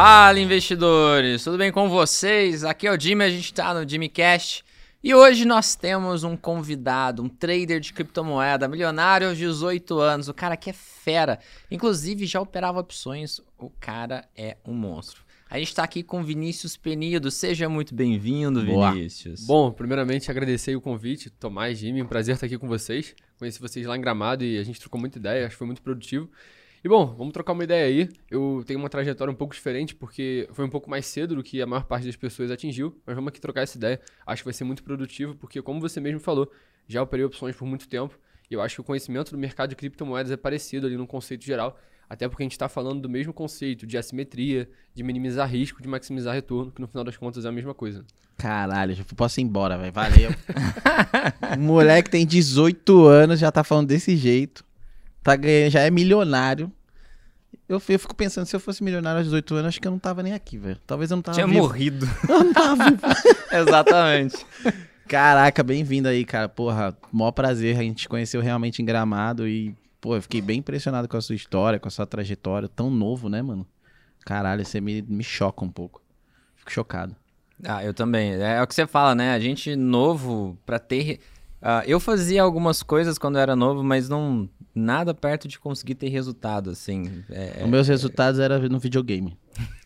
Fala 0.00 0.38
investidores, 0.38 1.42
tudo 1.42 1.58
bem 1.58 1.72
com 1.72 1.88
vocês? 1.88 2.62
Aqui 2.62 2.86
é 2.86 2.92
o 2.92 3.00
Jimmy, 3.00 3.24
a 3.24 3.30
gente 3.30 3.46
está 3.46 3.74
no 3.74 3.86
Jimmycast 3.86 4.64
e 5.02 5.12
hoje 5.12 5.44
nós 5.44 5.74
temos 5.74 6.22
um 6.22 6.36
convidado, 6.36 7.20
um 7.20 7.28
trader 7.28 7.80
de 7.80 7.92
criptomoeda, 7.92 8.68
milionário 8.68 9.28
aos 9.28 9.36
18 9.36 9.98
anos, 9.98 10.28
o 10.28 10.34
cara 10.34 10.56
que 10.56 10.70
é 10.70 10.72
fera, 10.72 11.40
inclusive 11.68 12.26
já 12.26 12.40
operava 12.40 12.78
opções, 12.78 13.40
o 13.58 13.70
cara 13.80 14.24
é 14.36 14.56
um 14.64 14.72
monstro. 14.72 15.24
A 15.50 15.58
gente 15.58 15.70
está 15.70 15.82
aqui 15.82 16.04
com 16.04 16.22
Vinícius 16.22 16.76
Penido, 16.76 17.28
seja 17.28 17.68
muito 17.68 17.92
bem-vindo, 17.92 18.64
Vinícius. 18.64 19.44
Bom, 19.44 19.72
primeiramente 19.72 20.30
agradecer 20.30 20.76
o 20.76 20.80
convite, 20.80 21.28
Tomás, 21.28 21.76
Jimmy, 21.76 22.04
um 22.04 22.06
prazer 22.06 22.36
estar 22.36 22.46
aqui 22.46 22.56
com 22.56 22.68
vocês. 22.68 23.16
Conheci 23.36 23.60
vocês 23.60 23.84
lá 23.84 23.96
em 23.96 24.00
Gramado 24.00 24.44
e 24.44 24.58
a 24.58 24.62
gente 24.62 24.78
trocou 24.78 25.00
muita 25.00 25.18
ideia, 25.18 25.46
acho 25.46 25.56
que 25.56 25.58
foi 25.58 25.66
muito 25.66 25.82
produtivo. 25.82 26.30
E 26.82 26.88
bom, 26.88 27.06
vamos 27.16 27.32
trocar 27.32 27.54
uma 27.54 27.64
ideia 27.64 27.86
aí. 27.86 28.08
Eu 28.30 28.62
tenho 28.64 28.78
uma 28.78 28.88
trajetória 28.88 29.32
um 29.32 29.34
pouco 29.34 29.52
diferente, 29.52 29.96
porque 29.96 30.48
foi 30.52 30.64
um 30.64 30.70
pouco 30.70 30.88
mais 30.88 31.06
cedo 31.06 31.34
do 31.34 31.42
que 31.42 31.60
a 31.60 31.66
maior 31.66 31.84
parte 31.84 32.06
das 32.06 32.14
pessoas 32.14 32.52
atingiu, 32.52 32.96
mas 33.04 33.16
vamos 33.16 33.28
aqui 33.28 33.40
trocar 33.40 33.62
essa 33.62 33.76
ideia. 33.76 34.00
Acho 34.24 34.42
que 34.42 34.46
vai 34.46 34.54
ser 34.54 34.62
muito 34.62 34.84
produtivo, 34.84 35.34
porque 35.34 35.60
como 35.60 35.80
você 35.80 36.00
mesmo 36.00 36.20
falou, 36.20 36.50
já 36.86 37.02
operei 37.02 37.24
opções 37.24 37.56
por 37.56 37.66
muito 37.66 37.88
tempo, 37.88 38.16
e 38.48 38.54
eu 38.54 38.62
acho 38.62 38.76
que 38.76 38.80
o 38.80 38.84
conhecimento 38.84 39.32
do 39.32 39.38
mercado 39.38 39.70
de 39.70 39.76
criptomoedas 39.76 40.30
é 40.30 40.36
parecido 40.36 40.86
ali 40.86 40.96
no 40.96 41.06
conceito 41.06 41.44
geral, 41.44 41.76
até 42.08 42.28
porque 42.28 42.44
a 42.44 42.46
gente 42.46 42.52
está 42.52 42.68
falando 42.68 43.02
do 43.02 43.08
mesmo 43.08 43.32
conceito 43.32 43.84
de 43.84 43.98
assimetria, 43.98 44.70
de 44.94 45.02
minimizar 45.02 45.50
risco, 45.50 45.82
de 45.82 45.88
maximizar 45.88 46.32
retorno, 46.32 46.70
que 46.70 46.80
no 46.80 46.86
final 46.86 47.02
das 47.02 47.16
contas 47.16 47.44
é 47.44 47.48
a 47.48 47.52
mesma 47.52 47.74
coisa. 47.74 48.04
Caralho, 48.36 48.94
já 48.94 49.04
posso 49.16 49.40
ir 49.40 49.42
embora, 49.42 49.76
velho. 49.76 49.92
Valeu. 49.92 50.30
Moleque 51.58 52.08
tem 52.08 52.24
18 52.24 53.04
anos, 53.04 53.40
já 53.40 53.50
tá 53.50 53.64
falando 53.64 53.88
desse 53.88 54.16
jeito 54.16 54.67
tá 55.22 55.36
ganhando, 55.36 55.70
já 55.70 55.80
é 55.80 55.90
milionário. 55.90 56.70
Eu, 57.68 57.76
eu 57.88 57.98
fico 57.98 58.14
pensando, 58.14 58.46
se 58.46 58.54
eu 58.56 58.60
fosse 58.60 58.82
milionário 58.82 59.18
aos 59.18 59.26
18 59.26 59.54
anos, 59.56 59.68
acho 59.68 59.80
que 59.80 59.86
eu 59.86 59.92
não 59.92 59.98
tava 59.98 60.22
nem 60.22 60.32
aqui, 60.32 60.56
velho. 60.58 60.78
Talvez 60.86 61.10
eu 61.10 61.16
não 61.16 61.22
tava 61.22 61.34
Tinha 61.34 61.46
vivo. 61.46 61.58
morrido. 61.58 62.06
Eu 62.28 62.44
não 62.44 62.52
tava 62.52 62.84
vivo. 62.90 63.02
Exatamente. 63.52 64.46
Caraca, 65.06 65.62
bem-vindo 65.62 66.08
aí, 66.08 66.24
cara. 66.24 66.48
Porra, 66.48 66.96
maior 67.12 67.32
prazer. 67.32 67.76
A 67.76 67.82
gente 67.82 68.02
te 68.02 68.08
conheceu 68.08 68.40
realmente 68.40 68.80
em 68.80 68.84
Gramado 68.84 69.46
e, 69.46 69.74
pô, 70.00 70.16
eu 70.16 70.22
fiquei 70.22 70.40
bem 70.40 70.58
impressionado 70.58 71.08
com 71.08 71.16
a 71.16 71.20
sua 71.20 71.34
história, 71.34 71.78
com 71.78 71.88
a 71.88 71.90
sua 71.90 72.06
trajetória. 72.06 72.68
Tão 72.68 72.90
novo, 72.90 73.28
né, 73.28 73.40
mano? 73.42 73.66
Caralho, 74.24 74.64
você 74.64 74.80
me, 74.80 75.00
me 75.02 75.24
choca 75.24 75.64
um 75.64 75.70
pouco. 75.70 76.02
Fico 76.56 76.72
chocado. 76.72 77.16
Ah, 77.64 77.82
eu 77.84 77.92
também. 77.92 78.32
É 78.34 78.62
o 78.62 78.66
que 78.66 78.74
você 78.74 78.86
fala, 78.86 79.14
né? 79.14 79.32
A 79.32 79.40
gente 79.40 79.74
novo, 79.76 80.56
pra 80.64 80.78
ter. 80.78 81.20
Uh, 81.60 81.82
eu 81.86 81.98
fazia 81.98 82.42
algumas 82.42 82.82
coisas 82.82 83.18
quando 83.18 83.36
eu 83.36 83.42
era 83.42 83.56
novo, 83.56 83.82
mas 83.82 84.08
não 84.08 84.48
nada 84.74 85.12
perto 85.12 85.48
de 85.48 85.58
conseguir 85.58 85.96
ter 85.96 86.08
resultado, 86.08 86.70
assim. 86.70 87.24
É, 87.30 87.62
Os 87.64 87.68
meus 87.68 87.88
é, 87.88 87.92
resultados 87.92 88.38
eram 88.38 88.60
no 88.68 88.78
videogame. 88.78 89.36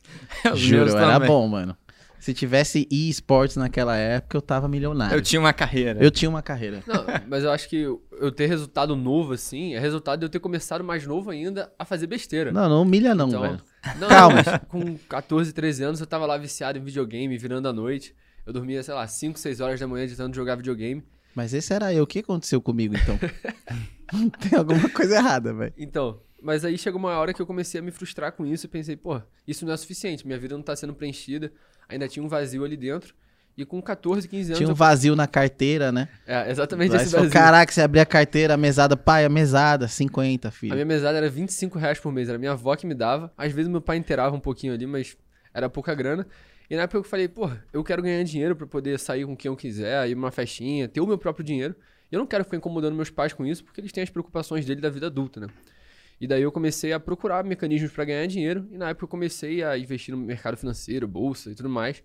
Juro, 0.55 0.97
era 0.97 1.19
bom, 1.21 1.49
mano. 1.49 1.77
Se 2.23 2.33
tivesse 2.33 2.87
e-sports 2.89 3.57
naquela 3.57 3.97
época, 3.97 4.37
eu 4.37 4.43
tava 4.43 4.69
milionário. 4.69 5.17
Eu 5.17 5.21
tinha 5.21 5.41
uma 5.41 5.53
carreira. 5.53 5.99
Eu 6.01 6.09
tinha 6.09 6.29
uma 6.29 6.41
carreira. 6.41 6.81
Não, 6.87 7.05
mas 7.27 7.43
eu 7.43 7.51
acho 7.51 7.69
que 7.69 7.79
eu 7.79 8.31
ter 8.31 8.47
resultado 8.47 8.95
novo, 8.95 9.33
assim, 9.33 9.75
é 9.75 9.81
resultado 9.81 10.21
de 10.21 10.27
eu 10.27 10.31
ter 10.31 10.39
começado 10.39 10.85
mais 10.85 11.05
novo 11.05 11.31
ainda 11.31 11.73
a 11.77 11.85
fazer 11.85 12.07
besteira. 12.07 12.53
Não, 12.53 12.69
não 12.69 12.83
humilha 12.83 13.13
não, 13.13 13.27
então, 13.27 13.41
velho. 13.41 13.61
Não, 13.99 14.09
Calma. 14.09 14.37
com 14.69 14.97
14, 15.09 15.53
13 15.53 15.83
anos, 15.83 16.01
eu 16.01 16.07
tava 16.07 16.25
lá 16.25 16.37
viciado 16.37 16.79
em 16.79 16.85
videogame, 16.85 17.37
virando 17.37 17.67
a 17.67 17.73
noite. 17.73 18.15
Eu 18.47 18.53
dormia, 18.53 18.85
sei 18.85 18.95
lá, 18.95 19.05
5, 19.05 19.37
6 19.37 19.61
horas 19.61 19.81
da 19.81 19.89
manhã 19.89 20.07
tentando 20.07 20.33
jogar 20.33 20.55
videogame. 20.55 21.03
Mas 21.35 21.55
esse 21.55 21.73
era 21.73 21.93
eu. 21.93 22.05
O 22.05 22.07
que 22.07 22.21
aconteceu 22.21 22.61
comigo, 22.61 22.95
então? 22.97 23.19
Tem 24.39 24.59
alguma 24.59 24.89
coisa 24.91 25.17
errada, 25.17 25.55
velho. 25.55 25.73
Então, 25.77 26.21
mas 26.43 26.65
aí 26.65 26.77
chegou 26.77 26.99
uma 26.99 27.17
hora 27.17 27.33
que 27.33 27.41
eu 27.41 27.47
comecei 27.47 27.81
a 27.81 27.83
me 27.83 27.91
frustrar 27.91 28.33
com 28.33 28.45
isso 28.45 28.67
e 28.67 28.69
pensei, 28.69 28.97
pô, 28.97 29.21
isso 29.47 29.65
não 29.65 29.73
é 29.73 29.77
suficiente. 29.77 30.27
Minha 30.27 30.39
vida 30.39 30.57
não 30.57 30.63
tá 30.63 30.75
sendo 30.75 30.93
preenchida. 30.93 31.53
Ainda 31.89 32.09
tinha 32.09 32.25
um 32.25 32.29
vazio 32.29 32.65
ali 32.65 32.77
dentro. 32.77 33.15
E 33.57 33.67
com 33.67 33.83
14, 33.83 34.27
15 34.27 34.51
anos. 34.51 34.59
Tinha 34.59 34.71
um 34.71 34.75
vazio 34.75 35.13
eu... 35.13 35.17
na 35.17 35.27
carteira, 35.27 35.93
né? 35.93 36.09
É, 36.27 36.51
exatamente 36.51 36.97
esse 36.97 37.15
vazio. 37.15 37.31
Caraca, 37.31 37.71
você 37.71 37.83
abria 37.83 38.03
a 38.03 38.07
carteira, 38.07 38.55
a 38.55 38.57
mesada, 38.57 38.97
pai, 38.97 39.25
a 39.25 39.29
mesada, 39.29 39.87
50, 39.87 40.51
filho. 40.51 40.73
A 40.73 40.75
minha 40.75 40.87
mesada 40.87 41.19
era 41.19 41.29
25 41.29 41.79
reais 41.79 42.01
por 42.01 42.11
mês, 42.11 42.29
era 42.29 42.39
minha 42.39 42.53
avó 42.53 42.75
que 42.75 42.87
me 42.87 42.95
dava. 42.95 43.31
Às 43.37 43.53
vezes 43.53 43.71
meu 43.71 43.81
pai 43.81 43.99
inteirava 43.99 44.35
um 44.35 44.41
pouquinho 44.41 44.73
ali, 44.73 44.87
mas 44.87 45.17
era 45.53 45.69
pouca 45.69 45.95
grana. 45.95 46.27
E 46.73 46.75
na 46.75 46.85
época 46.85 46.97
eu 46.97 47.05
falei, 47.05 47.29
pô, 47.29 47.51
eu 47.71 47.85
quero 47.85 48.01
ganhar 48.01 48.23
dinheiro 48.23 48.57
para 48.57 48.67
poder 48.67 48.99
sair 48.99 49.27
com 49.27 49.37
quem 49.37 49.51
eu 49.51 49.55
quiser, 49.55 50.09
ir 50.09 50.15
numa 50.15 50.31
festinha, 50.31 50.89
ter 50.89 51.03
o 51.03 51.07
meu 51.07 51.19
próprio 51.19 51.45
dinheiro. 51.45 51.77
E 52.11 52.15
eu 52.15 52.19
não 52.19 52.27
quero 52.27 52.45
ficar 52.45 52.57
incomodando 52.57 52.95
meus 52.95 53.11
pais 53.11 53.35
com 53.35 53.45
isso, 53.45 53.63
porque 53.63 53.79
eles 53.79 53.93
têm 53.93 54.03
as 54.03 54.09
preocupações 54.09 54.65
dele 54.65 54.81
da 54.81 54.89
vida 54.89 55.09
adulta, 55.09 55.39
né? 55.39 55.49
E 56.19 56.27
daí 56.27 56.41
eu 56.41 56.51
comecei 56.51 56.95
a 56.95 56.99
procurar 56.99 57.45
mecanismos 57.45 57.93
para 57.93 58.07
ganhar 58.07 58.27
dinheiro, 58.27 58.67
e 58.71 58.79
na 58.79 58.89
época 58.89 59.05
eu 59.05 59.09
comecei 59.09 59.63
a 59.63 59.77
investir 59.77 60.17
no 60.17 60.21
mercado 60.23 60.57
financeiro, 60.57 61.07
bolsa 61.07 61.51
e 61.51 61.55
tudo 61.55 61.69
mais. 61.69 62.03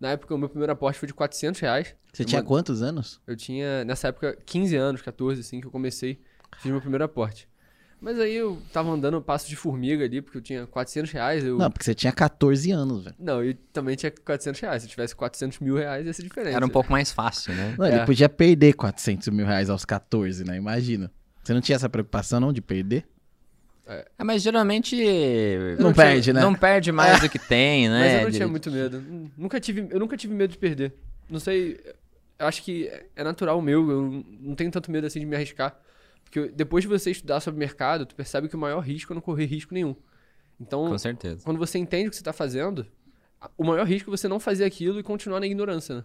Na 0.00 0.12
época, 0.12 0.34
o 0.34 0.38
meu 0.38 0.48
primeiro 0.48 0.72
aporte 0.72 0.98
foi 0.98 1.08
de 1.08 1.12
400 1.12 1.60
reais. 1.60 1.94
Você 2.10 2.24
tinha 2.24 2.40
uma... 2.40 2.48
quantos 2.48 2.80
anos? 2.80 3.20
Eu 3.26 3.36
tinha, 3.36 3.84
nessa 3.84 4.08
época, 4.08 4.34
15 4.46 4.76
anos, 4.76 5.02
14, 5.02 5.42
assim, 5.42 5.60
que 5.60 5.66
eu 5.66 5.70
comecei, 5.70 6.22
fiz 6.56 6.70
meu 6.72 6.80
primeiro 6.80 7.04
aporte. 7.04 7.46
Mas 8.00 8.20
aí 8.20 8.34
eu 8.34 8.60
tava 8.72 8.90
andando 8.90 9.20
passo 9.22 9.48
de 9.48 9.56
formiga 9.56 10.04
ali, 10.04 10.20
porque 10.20 10.38
eu 10.38 10.42
tinha 10.42 10.66
400 10.66 11.10
reais. 11.10 11.44
Eu... 11.44 11.56
Não, 11.56 11.70
porque 11.70 11.84
você 11.84 11.94
tinha 11.94 12.12
14 12.12 12.70
anos, 12.70 13.04
velho. 13.04 13.16
Não, 13.18 13.42
eu 13.42 13.54
também 13.72 13.96
tinha 13.96 14.10
400 14.10 14.60
reais. 14.60 14.82
Se 14.82 14.88
eu 14.88 14.90
tivesse 14.90 15.16
400 15.16 15.58
mil 15.60 15.76
reais, 15.76 16.06
ia 16.06 16.12
ser 16.12 16.22
diferente. 16.22 16.54
Era 16.54 16.64
um 16.64 16.68
pouco 16.68 16.92
mais 16.92 17.10
fácil, 17.10 17.54
né? 17.54 17.74
Não, 17.78 17.86
ele 17.86 17.96
é. 17.96 18.04
podia 18.04 18.28
perder 18.28 18.74
400 18.74 19.28
mil 19.28 19.46
reais 19.46 19.70
aos 19.70 19.84
14, 19.84 20.44
né? 20.44 20.56
Imagina. 20.56 21.10
Você 21.42 21.54
não 21.54 21.60
tinha 21.60 21.76
essa 21.76 21.88
preocupação, 21.88 22.38
não, 22.38 22.52
de 22.52 22.60
perder? 22.60 23.06
É. 23.86 24.06
é 24.18 24.24
mas 24.24 24.42
geralmente. 24.42 24.96
Não, 25.78 25.86
não 25.86 25.92
perde, 25.94 26.22
tinha, 26.22 26.34
né? 26.34 26.40
Não 26.40 26.54
perde 26.54 26.92
mais 26.92 27.18
é. 27.18 27.20
do 27.20 27.28
que 27.30 27.38
tem, 27.38 27.88
né? 27.90 28.00
Mas 28.00 28.14
eu 28.14 28.22
não 28.24 28.30
tinha 28.30 28.48
muito 28.48 28.70
medo. 28.70 29.30
Nunca 29.36 29.58
tive, 29.58 29.86
eu 29.90 29.98
nunca 29.98 30.16
tive 30.16 30.34
medo 30.34 30.50
de 30.50 30.58
perder. 30.58 30.92
Não 31.30 31.40
sei. 31.40 31.80
Eu 32.38 32.46
acho 32.46 32.62
que 32.62 32.90
é 33.14 33.24
natural 33.24 33.60
meu. 33.62 33.90
Eu 33.90 34.24
não 34.40 34.54
tenho 34.54 34.70
tanto 34.70 34.90
medo 34.90 35.06
assim 35.06 35.20
de 35.20 35.26
me 35.26 35.34
arriscar. 35.34 35.80
Porque 36.26 36.48
depois 36.48 36.82
de 36.82 36.88
você 36.88 37.10
estudar 37.10 37.40
sobre 37.40 37.56
o 37.56 37.60
mercado, 37.60 38.04
tu 38.04 38.14
percebe 38.14 38.48
que 38.48 38.56
o 38.56 38.58
maior 38.58 38.80
risco 38.80 39.12
é 39.12 39.14
não 39.14 39.22
correr 39.22 39.46
risco 39.46 39.72
nenhum. 39.72 39.94
Então, 40.60 40.88
Com 40.88 40.98
certeza. 40.98 41.42
quando 41.44 41.58
você 41.58 41.78
entende 41.78 42.08
o 42.08 42.10
que 42.10 42.16
você 42.16 42.20
está 42.20 42.32
fazendo, 42.32 42.86
o 43.56 43.64
maior 43.64 43.86
risco 43.86 44.10
é 44.10 44.16
você 44.16 44.26
não 44.26 44.40
fazer 44.40 44.64
aquilo 44.64 44.98
e 44.98 45.02
continuar 45.02 45.40
na 45.40 45.46
ignorância, 45.46 45.96
né? 45.96 46.04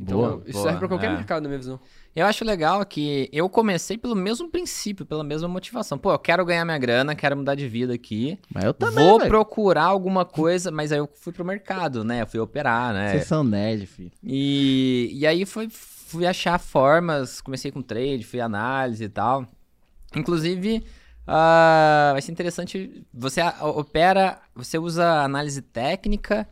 Então, 0.00 0.18
boa, 0.18 0.42
isso 0.46 0.52
boa, 0.52 0.62
serve 0.62 0.78
para 0.78 0.88
qualquer 0.88 1.10
é. 1.10 1.16
mercado, 1.16 1.42
na 1.42 1.48
minha 1.48 1.58
visão. 1.58 1.80
Eu 2.14 2.24
acho 2.24 2.44
legal 2.44 2.84
que 2.86 3.28
eu 3.32 3.48
comecei 3.48 3.98
pelo 3.98 4.14
mesmo 4.14 4.48
princípio, 4.48 5.04
pela 5.04 5.24
mesma 5.24 5.48
motivação. 5.48 5.98
Pô, 5.98 6.12
eu 6.12 6.18
quero 6.18 6.44
ganhar 6.44 6.64
minha 6.64 6.78
grana, 6.78 7.16
quero 7.16 7.36
mudar 7.36 7.56
de 7.56 7.68
vida 7.68 7.92
aqui. 7.94 8.38
Mas 8.52 8.64
eu 8.64 8.72
também, 8.72 9.04
Vou 9.04 9.18
véio. 9.18 9.28
procurar 9.28 9.86
alguma 9.86 10.24
coisa, 10.24 10.70
mas 10.70 10.92
aí 10.92 10.98
eu 10.98 11.10
fui 11.14 11.32
pro 11.32 11.44
mercado, 11.44 12.04
né? 12.04 12.22
Eu 12.22 12.26
fui 12.28 12.38
operar, 12.38 12.94
né? 12.94 13.10
Vocês 13.10 13.24
são 13.24 13.42
nerd, 13.42 13.86
filho. 13.86 14.12
E, 14.22 15.10
e 15.12 15.26
aí 15.26 15.44
foi, 15.44 15.68
fui 16.08 16.26
achar 16.26 16.58
formas, 16.58 17.40
comecei 17.40 17.70
com 17.70 17.82
trade, 17.82 18.24
fui 18.24 18.40
análise 18.40 19.04
e 19.04 19.08
tal. 19.10 19.46
Inclusive, 20.16 20.78
uh, 20.78 22.12
vai 22.12 22.22
ser 22.22 22.32
interessante, 22.32 23.06
você 23.12 23.42
opera, 23.60 24.40
você 24.54 24.78
usa 24.78 25.22
análise 25.22 25.60
técnica 25.60 26.48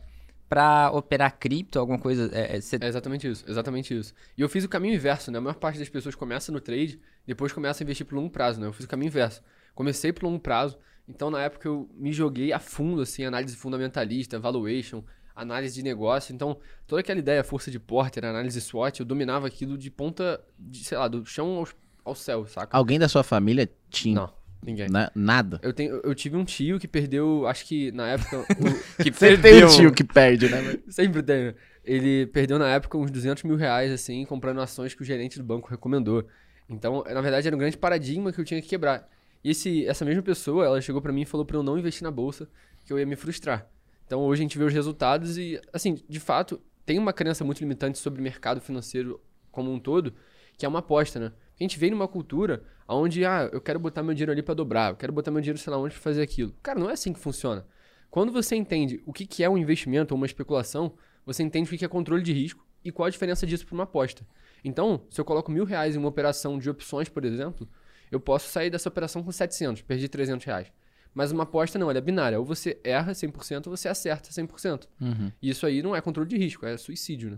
para 0.47 0.91
operar 0.91 1.39
cripto, 1.39 1.79
alguma 1.79 1.97
coisa? 1.97 2.29
É, 2.31 2.57
é, 2.57 2.61
você... 2.61 2.77
é, 2.79 2.87
exatamente 2.87 3.27
isso, 3.27 3.43
exatamente 3.47 3.97
isso. 3.97 4.13
E 4.37 4.41
eu 4.41 4.47
fiz 4.47 4.63
o 4.63 4.69
caminho 4.69 4.93
inverso, 4.93 5.31
né? 5.31 5.39
A 5.39 5.41
maior 5.41 5.55
parte 5.55 5.79
das 5.79 5.89
pessoas 5.89 6.13
começa 6.13 6.51
no 6.51 6.61
trade, 6.61 7.01
depois 7.25 7.51
começa 7.51 7.81
a 7.81 7.83
investir 7.83 8.05
por 8.05 8.15
longo 8.15 8.29
prazo, 8.29 8.61
né? 8.61 8.67
Eu 8.67 8.73
fiz 8.73 8.85
o 8.85 8.89
caminho 8.89 9.07
inverso. 9.07 9.41
Comecei 9.73 10.13
por 10.13 10.23
longo 10.23 10.39
prazo, 10.39 10.77
então 11.07 11.31
na 11.31 11.41
época 11.41 11.67
eu 11.67 11.89
me 11.95 12.13
joguei 12.13 12.53
a 12.53 12.59
fundo, 12.59 13.01
assim, 13.01 13.25
análise 13.25 13.55
fundamentalista, 13.55 14.39
valuation, 14.39 15.03
análise 15.37 15.75
de 15.75 15.83
negócio. 15.83 16.33
Então, 16.33 16.57
toda 16.85 16.99
aquela 16.99 17.19
ideia, 17.19 17.43
força 17.43 17.69
de 17.69 17.79
Porter, 17.79 18.25
análise 18.25 18.59
SWOT, 18.59 18.99
eu 18.99 19.05
dominava 19.05 19.47
aquilo 19.47 19.77
de 19.77 19.91
ponta, 19.91 20.41
de, 20.57 20.83
sei 20.83 20.97
lá, 20.97 21.07
do 21.07 21.25
chão 21.25 21.57
ao, 21.57 21.67
ao 22.03 22.15
céu, 22.15 22.45
saca? 22.47 22.75
Alguém 22.75 22.97
da 22.97 23.07
sua 23.07 23.23
família 23.23 23.69
tinha? 23.89 24.15
Não. 24.15 24.37
Ninguém. 24.63 24.89
Na, 24.89 25.11
nada. 25.13 25.59
Eu, 25.61 25.71
tenho, 25.71 26.01
eu 26.03 26.15
tive 26.15 26.35
um 26.35 26.43
tio 26.43 26.79
que 26.79 26.87
perdeu, 26.87 27.45
acho 27.47 27.65
que 27.65 27.91
na 27.91 28.07
época. 28.07 28.39
O, 28.39 28.45
que 29.03 29.13
Sempre 29.13 29.37
perdeu. 29.37 29.41
tem 29.41 29.65
um 29.65 29.67
tio 29.67 29.93
que 29.93 30.03
perde, 30.03 30.49
né? 30.49 30.79
Sempre 30.89 31.21
tem. 31.21 31.53
Ele 31.85 32.25
perdeu 32.27 32.59
na 32.59 32.67
época 32.67 32.97
uns 32.97 33.11
200 33.11 33.43
mil 33.43 33.55
reais, 33.55 33.91
assim, 33.91 34.25
comprando 34.25 34.59
ações 34.59 34.93
que 34.93 35.01
o 35.01 35.05
gerente 35.05 35.37
do 35.37 35.43
banco 35.43 35.69
recomendou. 35.69 36.25
Então, 36.67 37.03
na 37.07 37.21
verdade, 37.21 37.47
era 37.47 37.55
um 37.55 37.59
grande 37.59 37.77
paradigma 37.77 38.33
que 38.33 38.41
eu 38.41 38.43
tinha 38.43 38.61
que 38.61 38.67
quebrar. 38.67 39.07
E 39.41 39.51
esse, 39.51 39.85
essa 39.85 40.03
mesma 40.03 40.21
pessoa, 40.21 40.65
ela 40.65 40.81
chegou 40.81 41.01
para 41.01 41.13
mim 41.13 41.21
e 41.21 41.25
falou 41.25 41.45
para 41.45 41.55
eu 41.55 41.63
não 41.63 41.77
investir 41.77 42.03
na 42.03 42.11
bolsa, 42.11 42.49
que 42.83 42.91
eu 42.91 42.99
ia 42.99 43.05
me 43.05 43.15
frustrar. 43.15 43.69
Então 44.07 44.21
hoje 44.21 44.41
a 44.41 44.43
gente 44.43 44.57
vê 44.57 44.63
os 44.63 44.73
resultados 44.73 45.37
e, 45.37 45.61
assim, 45.71 46.01
de 46.07 46.19
fato, 46.19 46.59
tem 46.85 46.97
uma 46.97 47.13
crença 47.13 47.43
muito 47.43 47.59
limitante 47.59 47.99
sobre 47.99 48.19
o 48.21 48.23
mercado 48.23 48.61
financeiro 48.61 49.21
como 49.51 49.71
um 49.71 49.79
todo, 49.79 50.13
que 50.57 50.65
é 50.65 50.69
uma 50.69 50.79
aposta, 50.79 51.19
né? 51.19 51.33
A 51.59 51.63
gente 51.63 51.77
vem 51.77 51.91
numa 51.91 52.07
cultura 52.07 52.63
onde, 52.87 53.25
ah, 53.25 53.49
eu 53.51 53.59
quero 53.59 53.79
botar 53.79 54.01
meu 54.01 54.13
dinheiro 54.13 54.31
ali 54.31 54.41
para 54.41 54.53
dobrar, 54.53 54.91
eu 54.91 54.95
quero 54.95 55.11
botar 55.11 55.29
meu 55.29 55.41
dinheiro 55.41 55.59
sei 55.59 55.71
lá 55.71 55.77
onde 55.77 55.93
pra 55.93 56.01
fazer 56.01 56.21
aquilo. 56.21 56.55
Cara, 56.63 56.79
não 56.79 56.89
é 56.89 56.93
assim 56.93 57.11
que 57.11 57.19
funciona. 57.19 57.67
Quando 58.09 58.31
você 58.31 58.55
entende 58.55 59.01
o 59.05 59.11
que 59.11 59.43
é 59.43 59.49
um 59.49 59.57
investimento 59.57 60.13
ou 60.13 60.17
uma 60.17 60.25
especulação, 60.25 60.93
você 61.25 61.43
entende 61.43 61.73
o 61.73 61.77
que 61.77 61.83
é 61.83 61.87
controle 61.87 62.23
de 62.23 62.31
risco 62.31 62.65
e 62.83 62.91
qual 62.91 63.07
a 63.07 63.09
diferença 63.09 63.45
disso 63.45 63.65
para 63.65 63.73
uma 63.73 63.83
aposta. 63.83 64.25
Então, 64.63 65.01
se 65.09 65.19
eu 65.19 65.25
coloco 65.25 65.51
mil 65.51 65.65
reais 65.65 65.95
em 65.95 65.99
uma 65.99 66.07
operação 66.07 66.57
de 66.57 66.69
opções, 66.69 67.09
por 67.09 67.25
exemplo, 67.25 67.67
eu 68.09 68.19
posso 68.19 68.49
sair 68.49 68.69
dessa 68.69 68.87
operação 68.87 69.21
com 69.21 69.31
700, 69.31 69.81
perdi 69.81 70.07
300 70.07 70.45
reais. 70.45 70.71
Mas 71.17 71.31
uma 71.31 71.41
aposta 71.41 71.79
não, 71.79 71.89
ela 71.89 71.97
é 71.97 72.01
binária. 72.01 72.37
Ou 72.37 72.45
você 72.45 72.79
erra 72.83 73.11
100% 73.11 73.65
ou 73.65 73.75
você 73.75 73.89
acerta 73.89 74.29
100%. 74.29 74.83
Uhum. 75.01 75.31
E 75.41 75.49
isso 75.49 75.65
aí 75.65 75.81
não 75.81 75.95
é 75.95 75.99
controle 75.99 76.29
de 76.29 76.37
risco, 76.37 76.63
é 76.63 76.77
suicídio, 76.77 77.31
né? 77.31 77.37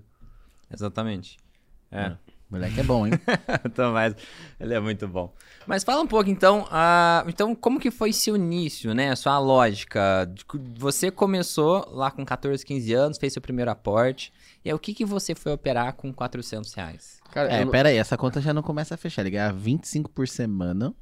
Exatamente. 0.69 1.37
É. 1.89 2.11
Moleque 2.49 2.81
é 2.81 2.83
bom, 2.83 3.07
hein? 3.07 3.13
então, 3.63 3.93
mas 3.93 4.15
ele 4.59 4.73
é 4.73 4.81
muito 4.81 5.07
bom. 5.07 5.33
Mas 5.65 5.85
fala 5.85 6.01
um 6.01 6.07
pouco 6.07 6.29
então, 6.29 6.67
ah, 6.69 7.23
então 7.25 7.55
como 7.55 7.79
que 7.79 7.89
foi 7.89 8.11
seu 8.11 8.35
início, 8.35 8.93
né? 8.93 9.15
Sua 9.15 9.39
lógica. 9.39 10.29
Você 10.75 11.09
começou 11.09 11.89
lá 11.89 12.11
com 12.11 12.25
14, 12.25 12.65
15 12.65 12.93
anos, 12.93 13.17
fez 13.17 13.31
seu 13.31 13.41
primeiro 13.41 13.71
aporte. 13.71 14.33
E 14.65 14.69
aí, 14.69 14.75
o 14.75 14.79
que 14.79 14.93
que 14.93 15.05
você 15.05 15.33
foi 15.33 15.53
operar 15.53 15.93
com 15.93 16.11
400 16.11 16.73
reais? 16.73 17.21
Cara, 17.31 17.49
É, 17.49 17.63
eu 17.63 17.71
pera 17.71 17.87
aí, 17.87 17.95
essa 17.95 18.17
conta 18.17 18.41
já 18.41 18.53
não 18.53 18.61
começa 18.61 18.95
a 18.95 18.97
fechar. 18.97 19.21
Ele 19.21 19.29
ganha 19.29 19.53
25 19.53 20.09
por 20.09 20.27
semana. 20.27 20.93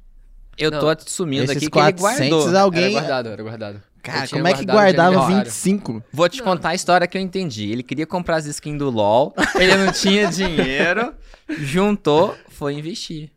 Eu 0.58 0.70
Não, 0.70 0.80
tô 0.80 0.88
assumindo 0.88 1.44
Esses 1.44 1.56
aqui 1.56 1.70
que 1.70 1.78
ele 1.78 1.92
400 1.92 2.28
guardou. 2.30 2.48
era 2.48 2.60
alguém... 2.62 2.92
guardado, 2.92 3.28
era 3.28 3.42
guardado. 3.42 3.82
Cara, 4.02 4.24
Eu 4.24 4.28
como 4.30 4.48
é 4.48 4.52
que 4.54 4.64
guardava 4.64 5.08
aniversário. 5.16 5.44
25? 5.44 6.02
Vou 6.12 6.28
te 6.28 6.42
contar 6.42 6.70
a 6.70 6.74
história 6.74 7.06
que 7.06 7.16
eu 7.18 7.22
entendi. 7.22 7.70
Ele 7.70 7.82
queria 7.82 8.06
comprar 8.06 8.36
as 8.36 8.46
skins 8.46 8.78
do 8.78 8.90
LoL, 8.90 9.34
ele 9.58 9.76
não 9.76 9.92
tinha 9.92 10.26
dinheiro, 10.28 11.12
juntou, 11.48 12.34
foi 12.48 12.74
investir. 12.74 13.30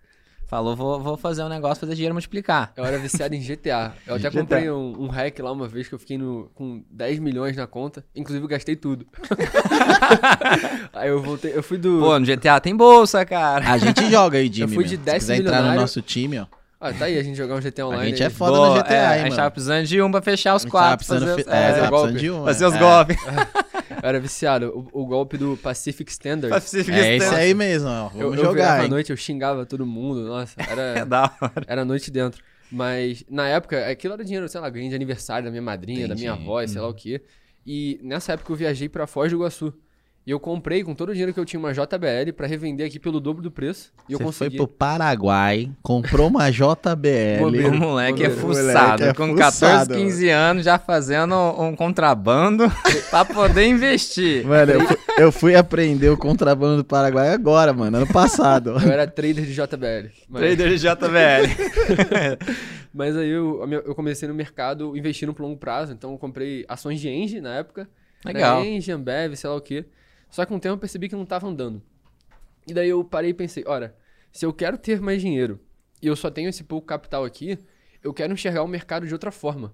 Falou, 0.48 0.76
vou, 0.76 1.00
vou 1.00 1.16
fazer 1.16 1.44
um 1.44 1.48
negócio, 1.50 1.80
fazer 1.80 1.94
dinheiro 1.96 2.14
multiplicar. 2.14 2.74
Eu 2.76 2.84
era 2.84 2.98
viciado 3.00 3.34
em 3.34 3.40
GTA. 3.40 3.94
Eu 4.06 4.16
até 4.16 4.30
GTA. 4.30 4.40
comprei 4.42 4.70
um, 4.70 5.04
um 5.04 5.08
hack 5.08 5.40
lá 5.40 5.50
uma 5.50 5.66
vez 5.66 5.88
que 5.88 5.96
eu 5.96 6.00
fiquei 6.00 6.18
no- 6.18 6.52
com 6.54 6.84
10 6.92 7.20
milhões 7.20 7.56
na 7.56 7.66
conta. 7.66 8.04
Inclusive, 8.14 8.44
eu 8.44 8.50
gastei 8.50 8.76
tudo. 8.76 9.08
aí 10.94 11.10
eu 11.10 11.22
voltei. 11.22 11.54
Eu 11.56 11.64
fui 11.64 11.78
do. 11.78 12.00
Pô, 12.00 12.20
no 12.20 12.26
GTA 12.26 12.60
tem 12.60 12.76
bolsa, 12.76 13.26
cara. 13.26 13.66
A 13.72 13.78
gente 13.78 14.10
joga 14.12 14.38
aí, 14.38 14.52
Jimmy. 14.52 14.76
fui 14.76 14.84
meu. 14.84 14.90
de 14.90 14.98
Se 14.98 14.98
décimo 14.98 15.20
quiser 15.38 15.38
entrar 15.42 15.62
no 15.64 15.74
nosso 15.76 16.02
time, 16.02 16.40
ó. 16.40 16.46
Ah, 16.84 16.92
tá 16.92 17.06
aí, 17.06 17.18
a 17.20 17.22
gente 17.22 17.38
jogar 17.38 17.56
um 17.56 17.60
GTA 17.60 17.86
online. 17.86 18.04
A 18.04 18.10
gente 18.10 18.24
é 18.24 18.26
aí. 18.26 18.32
foda 18.34 18.58
Boa, 18.58 18.70
no 18.70 18.84
GTA, 18.84 18.94
é, 18.94 19.06
A 19.06 19.12
hein, 19.12 19.18
gente 19.20 19.24
mano. 19.26 19.36
tava 19.36 19.52
precisando 19.52 19.86
de 19.86 20.02
um 20.02 20.10
pra 20.12 20.22
fechar 20.22 20.56
os 20.56 20.64
A 20.64 20.66
gente 20.66 20.72
quatro. 20.72 21.06
Fazer, 21.06 21.36
fi- 21.36 21.50
é, 21.50 21.54
é, 21.56 21.74
fazer 21.74 21.90
golpe. 21.92 22.14
de 22.14 22.32
um. 22.32 22.44
fazer 22.44 22.64
é. 22.64 22.68
os 22.68 22.78
golpes. 22.78 23.18
Eu 24.02 24.10
era 24.10 24.20
viciado. 24.20 24.90
O, 24.94 25.02
o 25.04 25.06
golpe 25.06 25.38
do 25.38 25.56
Pacific 25.58 26.10
Standard. 26.12 26.52
É 26.92 27.16
esse 27.18 27.36
aí 27.36 27.54
mesmo, 27.54 27.88
ó. 27.88 28.08
Vamos 28.08 28.20
eu, 28.20 28.34
eu 28.34 28.44
jogar, 28.46 28.82
à 28.82 28.88
noite, 28.88 29.12
eu 29.12 29.18
xingava 29.18 29.64
todo 29.66 29.86
mundo. 29.86 30.22
Nossa, 30.28 30.56
É 30.60 30.72
era, 30.72 31.06
da 31.06 31.32
hora. 31.40 31.64
era 31.68 31.86
noite 31.86 32.10
dentro. 32.10 32.42
Mas 32.72 33.24
na 33.30 33.48
época, 33.48 33.88
aquilo 33.88 34.14
era 34.16 34.24
dinheiro, 34.24 34.48
sei 34.50 34.60
lá, 34.60 34.70
ganhei 34.70 34.90
de 34.90 34.96
aniversário 34.96 35.44
da 35.46 35.52
minha 35.52 35.62
madrinha, 35.62 36.08
da 36.08 36.16
minha 36.16 36.32
Entendi. 36.32 36.44
avó, 36.50 36.66
sei 36.66 36.82
lá 36.82 36.88
o 36.88 36.94
quê. 36.96 37.22
E 37.64 38.00
nessa 38.02 38.34
época 38.34 38.52
eu 38.52 38.56
viajei 38.56 38.90
pra 38.90 39.06
Foz 39.06 39.30
do 39.30 39.36
Iguaçu. 39.38 39.72
E 40.26 40.30
eu 40.30 40.40
comprei 40.40 40.84
com 40.84 40.94
todo 40.94 41.10
o 41.10 41.14
dinheiro 41.14 41.34
que 41.34 41.40
eu 41.40 41.46
tinha 41.46 41.60
uma 41.60 41.74
JBL 41.74 42.32
pra 42.38 42.46
revender 42.46 42.86
aqui 42.86 43.00
pelo 43.00 43.20
dobro 43.20 43.42
do 43.42 43.50
preço. 43.50 43.92
E 44.08 44.14
eu 44.14 44.20
Você 44.20 44.24
consegui. 44.26 44.58
foi 44.58 44.68
pro 44.68 44.76
Paraguai, 44.78 45.72
comprou 45.82 46.28
uma 46.28 46.52
JBL. 46.52 47.40
O 47.40 47.74
moleque 47.74 48.24
é 48.24 48.30
Moleque 48.30 48.30
fuçado. 48.30 49.04
é 49.04 49.14
com 49.16 49.36
fuçado, 49.36 49.88
14, 49.88 49.94
15 49.96 50.30
anos 50.30 50.64
já 50.64 50.78
fazendo 50.78 51.34
um 51.60 51.76
contrabando 51.76 52.72
pra 53.10 53.26
poder 53.26 53.66
investir. 53.66 54.46
Mano, 54.46 54.74
eu 54.74 54.82
fui, 54.86 54.98
eu 55.18 55.32
fui 55.32 55.56
aprender 55.56 56.10
o 56.10 56.18
contrabando 56.18 56.78
do 56.78 56.86
Paraguai 56.86 57.30
agora, 57.30 57.74
mano, 57.74 57.98
ano 57.98 58.08
passado. 58.08 58.76
Eu 58.86 58.92
era 58.92 59.08
trader 59.08 59.44
de 59.44 59.54
JBL. 59.56 60.12
Mas, 60.30 60.42
Trader 60.42 60.70
de 60.70 60.78
JBL. 60.78 62.46
mas 62.94 63.18
aí 63.18 63.30
eu, 63.30 63.68
eu 63.86 63.96
comecei 63.96 64.28
no 64.28 64.36
mercado 64.36 64.96
investindo 64.96 65.34
pro 65.34 65.44
longo 65.44 65.58
prazo. 65.58 65.94
Então 65.94 66.12
eu 66.12 66.18
comprei 66.18 66.64
ações 66.68 67.00
de 67.00 67.10
Engie 67.10 67.42
na 67.42 67.56
época. 67.56 67.90
Legal. 68.24 68.60
Era 68.60 68.70
Engie, 68.70 68.92
Ambev, 68.92 69.36
sei 69.36 69.50
lá 69.50 69.56
o 69.56 69.62
quê. 69.62 69.86
Só 70.32 70.44
que 70.44 70.50
com 70.50 70.56
o 70.56 70.60
tempo 70.60 70.76
eu 70.76 70.80
percebi 70.80 71.10
que 71.10 71.16
não 71.16 71.26
tava 71.26 71.48
andando. 71.48 71.82
E 72.66 72.74
daí 72.74 72.90
eu 72.90 73.04
parei 73.04 73.32
e 73.32 73.34
pensei, 73.34 73.64
ora, 73.68 73.96
se 74.32 74.46
eu 74.46 74.54
quero 74.54 74.78
ter 74.78 75.02
mais 75.02 75.22
dinheiro 75.22 75.60
e 76.02 76.08
eu 76.08 76.16
só 76.16 76.32
tenho 76.32 76.50
esse 76.50 76.64
pouco 76.64 76.88
capital 76.88 77.26
aqui, 77.26 77.60
eu 78.02 78.14
quero 78.14 78.34
enxergar 78.34 78.64
o 78.64 78.68
mercado 78.68 79.06
de 79.06 79.14
outra 79.14 79.32
forma. 79.32 79.74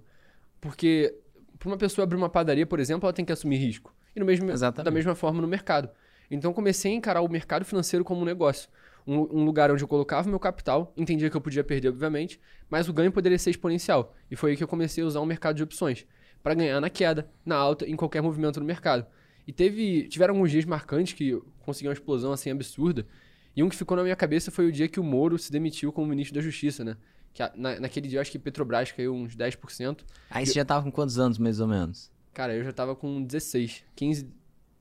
Porque 0.60 1.16
para 1.60 1.70
uma 1.70 1.78
pessoa 1.78 2.04
abrir 2.04 2.18
uma 2.18 2.30
padaria, 2.30 2.66
por 2.66 2.80
exemplo, 2.80 3.06
ela 3.06 3.14
tem 3.14 3.24
que 3.24 3.32
assumir 3.32 3.58
risco. 3.58 3.94
E 4.16 4.24
mesmo, 4.24 4.52
da 4.84 4.92
mesma 4.92 5.14
forma 5.14 5.42
no 5.42 5.48
mercado. 5.48 5.90
Então 6.30 6.52
comecei 6.52 6.92
a 6.92 6.96
encarar 6.96 7.22
o 7.22 7.30
mercado 7.30 7.64
financeiro 7.64 8.04
como 8.04 8.22
um 8.22 8.26
negócio. 8.26 8.70
Um, 9.06 9.20
um 9.40 9.46
lugar 9.46 9.72
onde 9.72 9.84
eu 9.84 9.88
colocava 9.88 10.28
meu 10.28 10.40
capital, 10.40 10.92
entendia 10.98 11.30
que 11.30 11.38
eu 11.38 11.40
podia 11.40 11.64
perder, 11.64 11.90
obviamente, 11.90 12.42
mas 12.70 12.90
o 12.90 12.94
ganho 12.94 13.12
poderia 13.12 13.40
ser 13.40 13.52
exponencial. 13.52 14.14
E 14.30 14.36
foi 14.36 14.52
aí 14.52 14.58
que 14.58 14.64
eu 14.64 14.68
comecei 14.68 15.04
a 15.04 15.08
usar 15.08 15.22
um 15.22 15.26
mercado 15.26 15.56
de 15.56 15.64
opções. 15.64 16.06
para 16.44 16.54
ganhar 16.54 16.80
na 16.80 16.90
queda, 16.90 17.30
na 17.46 17.56
alta, 17.56 17.86
em 17.86 17.96
qualquer 17.96 18.22
movimento 18.22 18.60
no 18.60 18.66
mercado. 18.66 19.06
E 19.48 19.54
teve, 19.54 20.08
tiveram 20.10 20.34
alguns 20.36 20.52
dias 20.52 20.66
marcantes 20.66 21.14
que 21.14 21.30
eu 21.30 21.46
consegui 21.62 21.88
uma 21.88 21.94
explosão 21.94 22.32
assim 22.34 22.52
absurda. 22.52 23.08
E 23.56 23.64
um 23.64 23.70
que 23.70 23.76
ficou 23.76 23.96
na 23.98 24.04
minha 24.04 24.16
cabeça 24.16 24.52
foi 24.52 24.68
o 24.68 24.72
dia 24.72 24.88
que 24.88 25.00
o 25.00 25.04
Moro 25.04 25.38
se 25.40 25.52
demitiu 25.52 25.92
como 25.92 26.08
ministro 26.08 26.36
da 26.36 26.42
Justiça, 26.42 26.84
né? 26.84 26.98
Que 27.34 27.42
a- 27.42 27.52
na- 27.56 27.80
naquele 27.80 28.08
dia 28.08 28.18
eu 28.18 28.22
acho 28.22 28.32
que 28.32 28.38
Petrobras 28.38 28.92
caiu 28.92 29.16
uns 29.16 29.36
10%. 29.36 30.06
Aí 30.30 30.46
você 30.46 30.54
já 30.54 30.66
tava 30.66 30.84
com 30.84 30.92
quantos 30.92 31.18
anos, 31.18 31.38
mais 31.38 31.60
ou 31.60 31.68
menos? 31.68 32.12
Cara, 32.34 32.54
eu 32.56 32.64
já 32.64 32.72
tava 32.74 32.96
com 32.96 33.24
16, 33.24 33.84
15. 33.96 34.28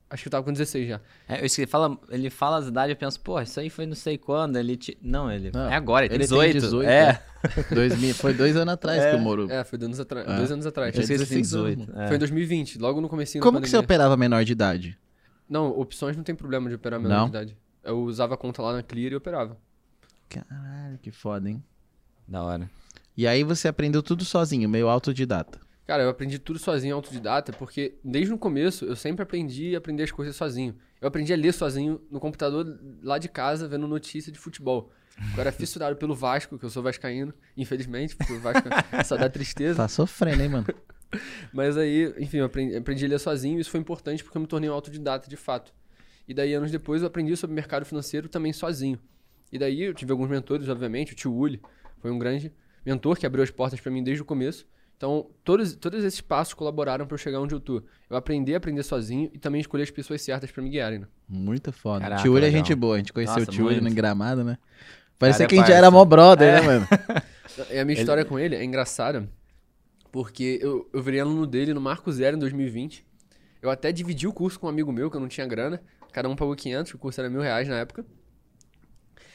Acho 0.09 0.23
que 0.23 0.27
eu 0.27 0.31
tava 0.31 0.43
com 0.45 0.53
16 0.53 0.87
já. 0.87 1.01
É, 1.27 1.41
eu 1.41 1.47
ele 1.57 1.67
fala, 1.67 1.97
ele 2.09 2.29
fala 2.29 2.57
as 2.59 2.67
idades, 2.67 2.91
eu 2.91 2.95
penso, 2.95 3.19
pô, 3.19 3.41
isso 3.41 3.59
aí 3.59 3.69
foi 3.69 3.85
não 3.85 3.93
sei 3.95 4.17
quando, 4.17 4.55
ele... 4.55 4.77
Te... 4.77 4.97
Não, 5.01 5.29
ele... 5.29 5.51
Não, 5.53 5.69
é 5.69 5.75
agora, 5.75 6.05
ele 6.05 6.15
ele 6.15 6.19
tem 6.27 6.37
18. 6.53 6.59
18, 6.61 6.89
é. 6.89 7.21
2000, 7.75 8.15
foi 8.15 8.33
dois 8.33 8.55
anos 8.55 8.73
atrás 8.73 9.03
que 9.05 9.15
o 9.17 9.19
Moro. 9.19 9.51
É, 9.51 9.65
foi 9.65 9.77
dois 9.77 9.87
anos, 9.89 9.99
atra- 9.99 10.21
É. 10.21 10.35
dois 10.37 10.49
anos 10.51 10.65
atrás. 10.65 10.95
Eu 10.95 11.01
esqueci 11.01 11.23
que 11.25 11.29
tem 11.29 11.41
16 11.41 11.53
anos, 11.55 11.85
18. 11.87 11.93
Foi 12.07 12.13
em 12.13 12.15
É. 12.15 12.17
2020, 12.19 12.79
logo 12.79 13.01
no 13.01 13.09
comecinho 13.09 13.43
Como 13.43 13.57
da 13.59 13.63
que 13.63 13.69
você 13.69 13.77
operava 13.77 14.15
menor 14.15 14.45
de 14.45 14.51
idade? 14.53 14.97
Não, 15.49 15.69
opções 15.77 16.15
não 16.15 16.23
tem 16.23 16.33
problema 16.35 16.69
de 16.69 16.75
operar 16.75 16.99
menor 17.01 17.15
Não? 17.17 17.23
de 17.25 17.29
idade. 17.31 17.57
Eu 17.83 17.99
usava 17.99 18.33
a 18.35 18.37
conta 18.37 18.61
lá 18.61 18.71
na 18.73 18.83
Clear 18.83 19.11
e 19.11 19.15
operava. 19.15 19.57
Caralho, 20.29 20.97
que 21.01 21.11
foda, 21.11 21.49
hein? 21.49 21.61
Da 22.27 22.43
hora. 22.43 22.69
E 23.15 23.25
aí 23.27 23.43
você 23.43 23.67
aprendeu 23.67 24.01
tudo 24.03 24.23
sozinho, 24.23 24.69
meio 24.69 24.87
autodidata. 24.87 25.59
Cara, 25.87 26.03
eu 26.03 26.09
aprendi 26.09 26.37
tudo 26.37 26.59
sozinho, 26.59 26.93
autodidata, 26.93 27.53
porque 27.53 27.95
desde 28.03 28.33
o 28.33 28.37
começo 28.37 28.83
eu 28.83 28.95
sempre 28.95 29.23
aprendi 29.23 29.73
a 29.73 29.77
aprender 29.77 30.03
as 30.03 30.11
coisas 30.11 30.35
sozinho. 30.35 30.75
Eu 30.99 31.07
aprendi 31.07 31.31
a 31.31 31.37
ler 31.37 31.53
sozinho 31.53 32.01
no 32.11 32.19
computador 32.19 32.77
lá 33.01 33.17
de 33.17 33.29
casa, 33.29 33.69
vendo 33.69 33.87
notícia 33.87 34.29
de 34.29 34.37
futebol. 34.37 34.91
Eu 35.33 35.39
era 35.39 35.49
fissurado 35.53 35.95
pelo 35.95 36.13
Vasco, 36.13 36.59
que 36.59 36.65
eu 36.65 36.69
sou 36.69 36.83
vascaíno, 36.83 37.33
infelizmente, 37.55 38.17
porque 38.17 38.33
o 38.33 38.39
Vasco 38.41 38.67
só 39.05 39.15
dá 39.15 39.29
tristeza. 39.29 39.77
Tá 39.77 39.87
sofrendo, 39.87 40.43
hein, 40.43 40.49
mano? 40.49 40.67
Mas 41.53 41.77
aí, 41.77 42.13
enfim, 42.17 42.39
eu 42.39 42.45
aprendi, 42.47 42.75
aprendi 42.75 43.05
a 43.05 43.07
ler 43.07 43.19
sozinho 43.19 43.57
e 43.57 43.61
isso 43.61 43.69
foi 43.71 43.79
importante 43.79 44.21
porque 44.25 44.37
eu 44.37 44.41
me 44.41 44.47
tornei 44.47 44.69
um 44.69 44.73
autodidata 44.73 45.29
de 45.29 45.37
fato. 45.37 45.73
E 46.27 46.33
daí, 46.33 46.53
anos 46.53 46.69
depois, 46.69 47.01
eu 47.01 47.07
aprendi 47.07 47.37
sobre 47.37 47.55
mercado 47.55 47.85
financeiro 47.85 48.27
também 48.27 48.51
sozinho. 48.51 48.99
E 49.53 49.57
daí, 49.57 49.83
eu 49.83 49.93
tive 49.93 50.11
alguns 50.11 50.29
mentores, 50.29 50.67
obviamente. 50.67 51.13
O 51.13 51.15
tio 51.15 51.33
Uli 51.33 51.61
foi 51.99 52.11
um 52.11 52.19
grande 52.19 52.51
mentor 52.85 53.17
que 53.17 53.25
abriu 53.25 53.41
as 53.41 53.49
portas 53.49 53.79
para 53.79 53.89
mim 53.89 54.03
desde 54.03 54.21
o 54.21 54.25
começo. 54.25 54.67
Então, 54.97 55.29
todos, 55.43 55.75
todos 55.75 56.03
esses 56.03 56.19
passos 56.21 56.55
colaboraram 56.55 57.05
para 57.05 57.13
eu 57.13 57.19
chegar 57.19 57.39
onde 57.39 57.53
eu 57.53 57.59
tô. 57.59 57.83
Eu 58.09 58.17
aprendi 58.17 58.53
a 58.55 58.57
aprender 58.57 58.81
sozinho 58.81 59.29
e 59.31 59.37
também 59.37 59.61
escolher 59.61 59.83
as 59.83 59.91
pessoas 59.91 60.21
certas 60.23 60.49
para 60.51 60.63
me 60.63 60.69
guiarem, 60.71 60.99
né? 60.99 61.07
Muito 61.29 61.71
foda. 61.71 62.01
Caraca, 62.01 62.21
tio 62.23 62.33
Uli 62.33 62.45
é 62.47 62.51
gente 62.51 62.73
boa, 62.73 62.95
a 62.95 62.97
gente 62.97 63.13
conheceu 63.13 63.37
Nossa, 63.37 63.51
o 63.51 63.53
tio 63.53 63.65
muito. 63.65 63.83
no 63.83 63.93
Gramado, 63.93 64.43
né? 64.43 64.57
Parecia 65.19 65.45
Cara, 65.45 65.49
que 65.49 65.55
a 65.55 65.59
gente 65.59 65.71
era 65.75 65.91
mó 65.91 66.03
brother, 66.03 66.47
É. 66.55 66.59
né, 66.61 66.65
mano? 66.65 66.87
E 67.71 67.79
a 67.79 67.83
minha 67.85 67.97
história 67.97 68.23
com 68.23 68.37
ele 68.37 68.55
é 68.55 68.63
engraçada, 68.63 69.27
porque 70.11 70.59
eu, 70.61 70.87
eu 70.93 71.01
virei 71.01 71.19
aluno 71.19 71.47
dele 71.47 71.73
no 71.73 71.81
Marco 71.81 72.11
Zero 72.11 72.35
em 72.37 72.39
2020. 72.39 73.03
Eu 73.63 73.71
até 73.71 73.91
dividi 73.91 74.27
o 74.27 74.33
curso 74.33 74.59
com 74.59 74.67
um 74.67 74.69
amigo 74.69 74.91
meu, 74.91 75.09
que 75.09 75.17
eu 75.17 75.21
não 75.21 75.27
tinha 75.27 75.47
grana. 75.47 75.81
Cada 76.11 76.29
um 76.29 76.35
pagou 76.35 76.55
500, 76.55 76.93
o 76.93 76.97
curso 76.99 77.19
era 77.19 77.29
mil 77.31 77.41
reais 77.41 77.67
na 77.67 77.77
época. 77.79 78.05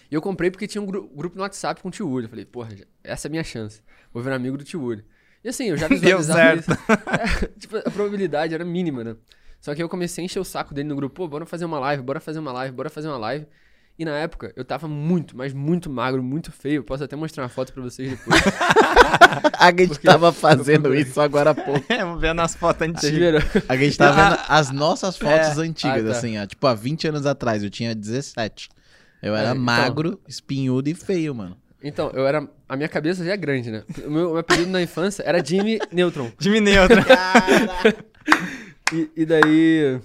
E 0.09 0.15
eu 0.15 0.23
comprei 0.23 0.51
porque 0.53 0.69
tinha 0.69 0.81
um 0.81 0.87
gru- 0.87 1.09
grupo 1.09 1.35
no 1.37 1.43
WhatsApp 1.43 1.83
com 1.83 1.89
o 1.89 1.91
tio. 1.91 2.21
Eu 2.21 2.29
falei, 2.29 2.45
porra, 2.45 2.69
essa 3.03 3.27
é 3.27 3.29
a 3.29 3.31
minha 3.33 3.43
chance. 3.45 3.83
Vou 4.13 4.23
virar 4.23 4.37
amigo 4.37 4.57
do 4.57 4.63
tio. 4.63 5.03
E 5.45 5.49
assim, 5.49 5.65
eu 5.71 5.77
já 5.77 5.89
Deu 5.89 5.99
visualizava 6.19 6.39
certo. 6.39 6.71
isso. 6.71 6.79
É, 7.47 7.47
tipo, 7.59 7.77
a 7.77 7.91
probabilidade 7.91 8.55
era 8.55 8.65
mínima, 8.65 9.03
né? 9.05 9.17
Só 9.61 9.75
que 9.75 9.83
eu 9.83 9.89
comecei 9.89 10.23
a 10.23 10.25
encher 10.25 10.41
o 10.41 10.45
saco 10.45 10.75
dele 10.75 10.89
no 10.89 10.97
grupo, 10.97 11.15
pô, 11.15 11.29
bora 11.29 11.47
fazer 11.47 11.65
uma 11.65 11.79
live, 11.79 12.03
bora 12.03 12.19
fazer 12.21 12.39
uma 12.41 12.53
live, 12.53 12.75
bora 12.75 12.91
fazer 12.91 13.09
uma 13.09 13.19
live. 13.19 13.47
E 13.99 14.05
na 14.05 14.17
época, 14.17 14.53
eu 14.57 14.65
tava 14.65 14.89
muito, 14.89 15.37
mas 15.37 15.53
muito 15.53 15.91
magro, 15.91 16.23
muito 16.23 16.51
feio. 16.51 16.83
Posso 16.83 17.05
até 17.05 17.15
mostrar 17.15 17.43
uma 17.43 17.49
foto 17.49 17.73
pra 17.75 17.83
vocês 17.83 18.11
depois. 18.11 18.41
A 19.59 19.71
gente 19.71 19.89
Porque 19.89 20.07
tava 20.07 20.33
fazendo 20.33 20.95
isso 20.95 21.21
agora 21.21 21.51
há 21.51 21.55
pouco. 21.55 21.85
É, 21.93 21.99
vamos 22.05 22.21
ver 22.21 22.35
nas 22.35 22.55
fotos 22.57 22.83
antigas. 22.89 23.45
A 23.69 23.77
gente 23.77 23.97
tava 23.97 24.31
vendo 24.31 24.41
as 24.49 24.71
nossas 24.71 25.17
fotos 25.17 25.59
É. 25.59 25.61
antigas, 25.63 26.05
Ah, 26.07 26.11
tá. 26.11 26.19
assim, 26.19 26.39
ó. 26.39 26.47
Tipo, 26.47 26.67
há 26.67 26.75
20 26.75 27.09
anos 27.09 27.27
atrás, 27.27 27.63
eu 27.63 27.71
tinha 27.71 27.95
17. 27.95 28.69
Eu 29.23 29.37
era 29.37 29.49
É, 29.49 29.53
então. 29.53 29.63
magro, 29.63 30.21
espinhudo 30.27 30.89
e 30.89 30.95
feio, 30.95 31.35
mano. 31.35 31.57
Então, 31.83 32.11
eu 32.15 32.27
era. 32.27 32.47
A 32.69 32.77
minha 32.77 32.89
cabeça 32.89 33.25
já 33.25 33.33
é 33.33 33.37
grande, 33.37 33.71
né? 33.71 33.83
O 34.05 34.11
meu, 34.11 34.29
meu 34.31 34.39
apelido 34.39 34.71
na 34.71 34.81
infância 34.81 35.23
era 35.23 35.45
Jimmy 35.45 35.79
Neutron. 35.91 36.31
Jimmy 36.39 36.61
Neutra. 36.61 37.05
E, 38.93 39.11
e 39.17 39.25
daí. 39.25 39.99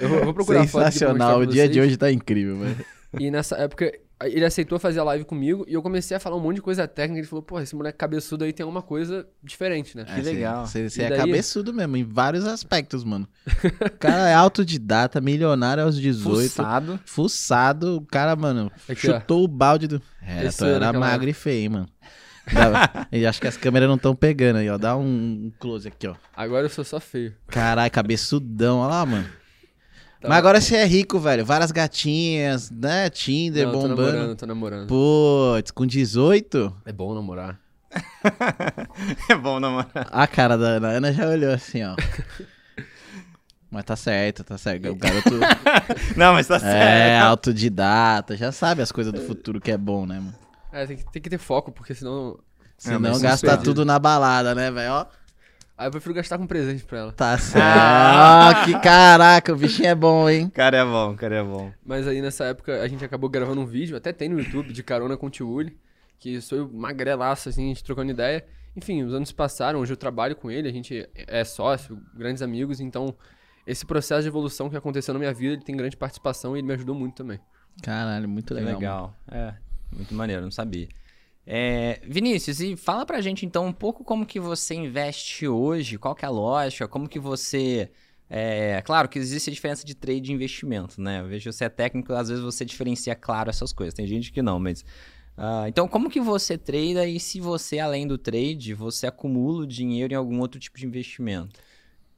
Eu 0.00 0.08
vou, 0.08 0.18
eu 0.18 0.24
vou 0.24 0.34
procurar 0.34 0.62
a 0.62 0.66
foto 0.66 0.84
Sensacional. 0.84 1.40
O 1.40 1.46
dia 1.46 1.68
de 1.68 1.74
vocês. 1.74 1.86
hoje 1.86 1.96
tá 1.98 2.10
incrível, 2.10 2.56
mano. 2.56 2.76
E 3.20 3.30
nessa 3.30 3.56
época, 3.56 3.92
ele 4.26 4.44
aceitou 4.44 4.78
fazer 4.78 5.00
a 5.00 5.04
live 5.04 5.24
comigo 5.24 5.64
e 5.68 5.74
eu 5.74 5.82
comecei 5.82 6.16
a 6.16 6.20
falar 6.20 6.36
um 6.36 6.40
monte 6.40 6.56
de 6.56 6.62
coisa 6.62 6.86
técnica. 6.86 7.20
Ele 7.20 7.26
falou, 7.26 7.42
pô, 7.42 7.58
esse 7.60 7.74
moleque 7.74 7.98
cabeçudo 7.98 8.44
aí 8.44 8.52
tem 8.52 8.64
alguma 8.64 8.82
coisa 8.82 9.26
diferente, 9.42 9.96
né? 9.96 10.04
Que 10.04 10.20
legal. 10.22 10.66
Você, 10.66 10.88
você 10.88 11.02
é 11.02 11.08
daí? 11.10 11.18
cabeçudo 11.18 11.72
mesmo, 11.72 11.96
em 11.96 12.04
vários 12.04 12.46
aspectos, 12.46 13.04
mano. 13.04 13.26
O 13.82 13.98
cara 13.98 14.28
é 14.28 14.34
autodidata, 14.34 15.20
milionário 15.20 15.84
aos 15.84 15.98
18. 16.00 16.50
Fuçado. 16.50 17.00
Fuçado, 17.04 17.96
o 17.98 18.00
cara, 18.06 18.34
mano, 18.36 18.70
Aqui, 18.88 19.08
ó. 19.10 19.18
chutou 19.20 19.44
o 19.44 19.48
balde 19.48 19.86
do. 19.86 20.02
É, 20.20 20.46
Esse 20.46 20.64
era 20.64 20.92
magro 20.92 21.28
e 21.28 21.32
feio, 21.32 21.62
hein, 21.62 21.68
mano. 21.68 21.88
Dá- 22.52 23.06
Eu 23.12 23.28
acho 23.28 23.40
que 23.40 23.46
as 23.46 23.56
câmeras 23.56 23.88
não 23.88 23.96
estão 23.96 24.14
pegando 24.16 24.56
aí, 24.56 24.68
ó. 24.68 24.76
Dá 24.76 24.96
um, 24.96 25.02
um 25.46 25.52
close 25.58 25.86
aqui, 25.88 26.06
ó. 26.08 26.14
Agora 26.36 26.66
eu 26.66 26.70
sou 26.70 26.84
só 26.84 26.98
feio. 26.98 27.34
Caralho, 27.46 27.90
cabeçudão, 27.90 28.78
olha 28.78 28.88
lá, 28.90 29.06
mano. 29.06 29.26
Tá 30.22 30.28
Mas 30.28 30.38
agora 30.38 30.60
você 30.60 30.76
é 30.76 30.84
rico, 30.86 31.18
velho. 31.18 31.44
Várias 31.44 31.72
gatinhas, 31.72 32.70
né? 32.70 33.10
Tinder 33.10 33.66
Não, 33.66 33.72
tô 33.72 33.80
bombando. 33.80 34.02
namorando, 34.02 34.36
tô 34.36 34.46
namorando. 34.46 34.86
Putz, 34.86 35.72
com 35.72 35.84
18? 35.84 36.74
É 36.86 36.92
bom 36.92 37.12
namorar. 37.14 37.58
É 39.28 39.34
bom, 39.34 39.58
namorar. 39.58 40.08
A 40.10 40.26
cara 40.26 40.56
da 40.56 40.66
Ana, 40.66 40.88
a 40.88 40.90
Ana 40.92 41.12
já 41.12 41.28
olhou 41.28 41.52
assim, 41.52 41.82
ó. 41.82 41.96
Mas 43.68 43.84
tá 43.84 43.96
certo, 43.96 44.44
tá 44.44 44.56
certo. 44.56 44.90
O 44.90 44.94
garoto 44.94 45.30
Não, 46.14 46.34
mas 46.34 46.46
tá 46.46 46.56
é 46.56 46.58
certo. 46.58 47.24
autodidata, 47.24 48.36
já 48.36 48.52
sabe 48.52 48.82
as 48.82 48.92
coisas 48.92 49.10
do 49.14 49.22
futuro 49.22 49.58
que 49.62 49.70
é 49.70 49.78
bom, 49.78 50.04
né, 50.04 50.16
mano? 50.16 50.34
É, 50.70 50.84
tem 50.86 50.96
que, 50.98 51.10
tem 51.10 51.22
que 51.22 51.30
ter 51.30 51.38
foco, 51.38 51.72
porque 51.72 51.94
senão. 51.94 52.38
Senão 52.76 53.12
isso 53.12 53.22
gasta 53.22 53.56
tudo 53.56 53.82
na 53.84 53.98
balada, 53.98 54.54
né, 54.54 54.70
velho? 54.70 54.92
Ó, 54.92 55.06
Aí 55.76 55.86
eu 55.86 55.90
prefiro 55.90 56.14
gastar 56.14 56.38
com 56.38 56.46
presente 56.46 56.84
pra 56.84 56.98
ela. 56.98 57.12
tá 57.12 57.36
certo. 57.38 57.64
Ó, 57.66 58.64
que 58.64 58.78
caraca, 58.80 59.52
o 59.52 59.56
bichinho 59.56 59.88
é 59.88 59.94
bom, 59.94 60.28
hein? 60.28 60.48
Cara 60.50 60.76
é 60.78 60.84
bom, 60.84 61.16
cara 61.16 61.36
é 61.36 61.42
bom. 61.42 61.72
Mas 61.84 62.06
aí 62.06 62.20
nessa 62.20 62.44
época 62.44 62.80
a 62.82 62.86
gente 62.88 63.04
acabou 63.04 63.28
gravando 63.28 63.60
um 63.60 63.66
vídeo, 63.66 63.96
até 63.96 64.12
tem 64.12 64.28
no 64.28 64.38
YouTube, 64.38 64.72
de 64.72 64.82
carona 64.82 65.16
com 65.16 65.26
o 65.26 65.30
Tio 65.30 65.48
Uli, 65.48 65.76
que 66.18 66.40
sou 66.40 66.70
magrelaço, 66.72 67.48
assim, 67.48 67.64
a 67.64 67.68
gente 67.68 67.82
trocando 67.82 68.10
ideia. 68.10 68.44
Enfim, 68.76 69.02
os 69.02 69.12
anos 69.12 69.30
se 69.30 69.34
passaram, 69.34 69.80
hoje 69.80 69.92
eu 69.92 69.96
trabalho 69.96 70.36
com 70.36 70.50
ele, 70.50 70.68
a 70.68 70.72
gente 70.72 71.08
é 71.14 71.44
sócio, 71.44 72.00
grandes 72.14 72.42
amigos, 72.42 72.80
então 72.80 73.14
esse 73.66 73.84
processo 73.84 74.22
de 74.22 74.28
evolução 74.28 74.70
que 74.70 74.76
aconteceu 74.76 75.12
na 75.12 75.20
minha 75.20 75.32
vida, 75.32 75.54
ele 75.54 75.62
tem 75.62 75.76
grande 75.76 75.96
participação 75.96 76.56
e 76.56 76.60
ele 76.60 76.66
me 76.66 76.74
ajudou 76.74 76.94
muito 76.94 77.14
também. 77.14 77.38
Caralho, 77.82 78.28
muito 78.28 78.54
legal. 78.54 78.74
Legal. 78.74 79.16
mano. 79.30 79.42
É, 79.48 79.54
muito 79.94 80.14
maneiro, 80.14 80.42
não 80.42 80.50
sabia. 80.50 80.88
É, 81.44 82.00
Vinícius, 82.04 82.60
e 82.60 82.76
fala 82.76 83.04
pra 83.04 83.20
gente 83.20 83.44
então 83.44 83.66
um 83.66 83.72
pouco 83.72 84.04
como 84.04 84.24
que 84.24 84.38
você 84.38 84.74
investe 84.74 85.48
hoje, 85.48 85.98
qual 85.98 86.14
que 86.14 86.24
é 86.24 86.28
a 86.28 86.30
lógica, 86.30 86.86
como 86.88 87.08
que 87.08 87.18
você... 87.18 87.90
É, 88.30 88.80
claro 88.82 89.08
que 89.08 89.18
existe 89.18 89.50
a 89.50 89.52
diferença 89.52 89.84
de 89.84 89.94
trade 89.94 90.30
e 90.30 90.34
investimento, 90.34 91.00
né? 91.00 91.20
Eu 91.20 91.28
vejo 91.28 91.52
você 91.52 91.64
é 91.64 91.68
técnico, 91.68 92.14
às 92.14 92.28
vezes 92.28 92.42
você 92.42 92.64
diferencia 92.64 93.14
claro 93.14 93.50
essas 93.50 93.72
coisas. 93.72 93.92
Tem 93.92 94.06
gente 94.06 94.32
que 94.32 94.40
não, 94.40 94.58
mas... 94.58 94.84
ah, 95.36 95.64
então, 95.68 95.86
como 95.86 96.08
que 96.08 96.20
você 96.20 96.56
trada 96.56 97.06
e 97.06 97.20
se 97.20 97.40
você, 97.40 97.78
além 97.78 98.06
do 98.06 98.16
trade, 98.16 98.72
você 98.72 99.06
acumula 99.06 99.64
o 99.64 99.66
dinheiro 99.66 100.14
em 100.14 100.16
algum 100.16 100.40
outro 100.40 100.58
tipo 100.58 100.78
de 100.78 100.86
investimento? 100.86 101.60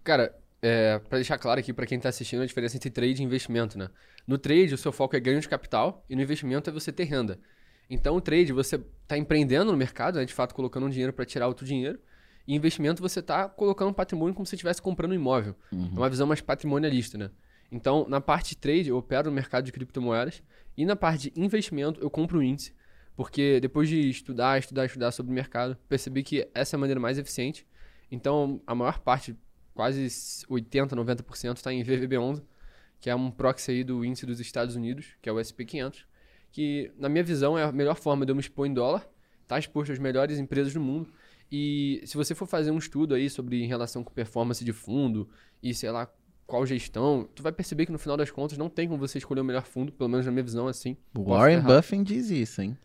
Cara, 0.04 0.38
é, 0.62 0.99
para 1.00 1.19
deixar 1.19 1.38
claro 1.38 1.59
aqui 1.61 1.73
pra 1.73 1.87
quem 1.87 1.99
tá 1.99 2.11
assistindo 2.11 2.43
a 2.43 2.47
diferença 2.47 2.76
entre 2.76 2.90
trade 2.90 3.21
e 3.21 3.25
investimento, 3.25 3.76
né? 3.76 3.88
No 4.26 4.38
trade, 4.38 4.75
o 4.75 4.78
seu 4.78 4.93
foco 4.93 5.16
é 5.16 5.21
ganho 5.21 5.40
de 5.40 5.49
capital 5.49 6.04
e 6.09 6.14
no 6.14 6.23
investimento 6.23 6.71
é 6.71 6.73
você 6.73 6.93
ter 6.93 7.04
renda. 7.04 7.40
Então, 7.88 8.17
o 8.17 8.21
trade, 8.21 8.53
você 8.53 8.79
tá 9.07 9.17
empreendendo 9.19 9.71
no 9.71 9.76
mercado, 9.76 10.19
né? 10.19 10.25
De 10.25 10.33
fato, 10.33 10.55
colocando 10.55 10.87
um 10.87 10.91
dinheiro 10.91 11.12
para 11.12 11.25
tirar 11.25 11.49
outro 11.49 11.67
dinheiro. 11.67 11.99
E 12.47 12.55
investimento, 12.55 13.00
você 13.00 13.23
tá 13.23 13.49
colocando 13.49 13.88
um 13.88 13.93
patrimônio 13.93 14.35
como 14.35 14.47
se 14.47 14.55
estivesse 14.55 14.81
comprando 14.81 15.12
um 15.12 15.14
imóvel. 15.14 15.55
É 15.95 15.99
uma 15.99 16.11
visão 16.11 16.26
mais 16.26 16.41
patrimonialista, 16.41 17.17
né? 17.17 17.31
Então, 17.71 18.07
na 18.09 18.21
parte 18.21 18.50
de 18.50 18.57
trade, 18.57 18.88
eu 18.88 18.97
opero 18.97 19.29
no 19.31 19.35
mercado 19.35 19.64
de 19.64 19.73
criptomoedas. 19.73 20.43
E 20.76 20.85
na 20.85 20.97
parte 20.97 21.31
de 21.31 21.41
investimento, 21.41 22.00
eu 22.00 22.11
compro 22.11 22.38
um 22.38 22.43
índice. 22.43 22.75
Porque 23.17 23.61
depois 23.61 23.88
de 23.88 24.09
estudar, 24.11 24.59
estudar, 24.59 24.87
estudar 24.87 25.12
sobre 25.12 25.31
o 25.31 25.35
mercado, 25.35 25.76
percebi 25.88 26.23
que 26.23 26.49
essa 26.55 26.75
é 26.75 26.76
a 26.76 26.81
maneira 26.81 27.00
mais 27.00 27.17
eficiente. 27.19 27.67
Então, 28.11 28.61
a 28.67 28.75
maior 28.75 28.99
parte, 28.99 29.37
quase 29.73 30.07
80%, 30.49 30.91
90% 30.91 31.57
está 31.57 31.73
em 31.73 31.83
VVB11, 31.83 32.43
que 33.00 33.09
é 33.09 33.14
um 33.14 33.31
proxy 33.31 33.71
aí 33.71 33.85
do 33.85 34.05
índice 34.05 34.26
dos 34.26 34.41
Estados 34.41 34.75
Unidos, 34.76 35.07
que 35.23 35.29
é 35.29 35.33
o 35.33 35.37
SP500, 35.37 36.05
que, 36.54 36.92
na 36.96 37.08
minha 37.08 37.25
visão, 37.25 37.58
é 37.58 37.64
a 37.64 37.73
melhor 37.73 37.96
forma 37.96 38.25
de 38.25 38.30
eu 38.30 38.37
me 38.37 38.40
expor 38.40 38.64
em 38.64 38.73
dólar, 38.73 39.04
tá 39.44 39.58
exposto 39.58 39.90
às 39.90 39.99
melhores 39.99 40.38
empresas 40.38 40.73
do 40.73 40.80
mundo. 40.80 41.12
E 41.50 42.00
se 42.04 42.16
você 42.16 42.32
for 42.32 42.46
fazer 42.46 42.70
um 42.70 42.78
estudo 42.78 43.12
aí 43.12 43.28
sobre 43.28 43.61
em 43.61 43.66
relação 43.66 44.04
com 44.04 44.14
performance 44.14 44.64
de 44.64 44.73
fundo 44.73 45.28
e 45.61 45.75
sei 45.75 45.90
lá 45.90 46.08
qual 46.46 46.64
gestão, 46.64 47.28
tu 47.34 47.42
vai 47.42 47.50
perceber 47.50 47.87
que 47.87 47.92
no 47.92 47.99
final 47.99 48.16
das 48.16 48.30
contas 48.30 48.56
não 48.56 48.68
tem 48.68 48.87
como 48.87 49.00
você 49.00 49.18
escolher 49.18 49.40
o 49.40 49.44
melhor 49.44 49.64
fundo, 49.64 49.90
pelo 49.90 50.08
menos 50.08 50.25
na 50.25 50.30
minha 50.30 50.44
visão 50.44 50.68
assim. 50.68 50.96
Warren. 51.12 51.61
Buffett 51.61 52.04
diz 52.04 52.30
isso, 52.30 52.62
hein? 52.62 52.78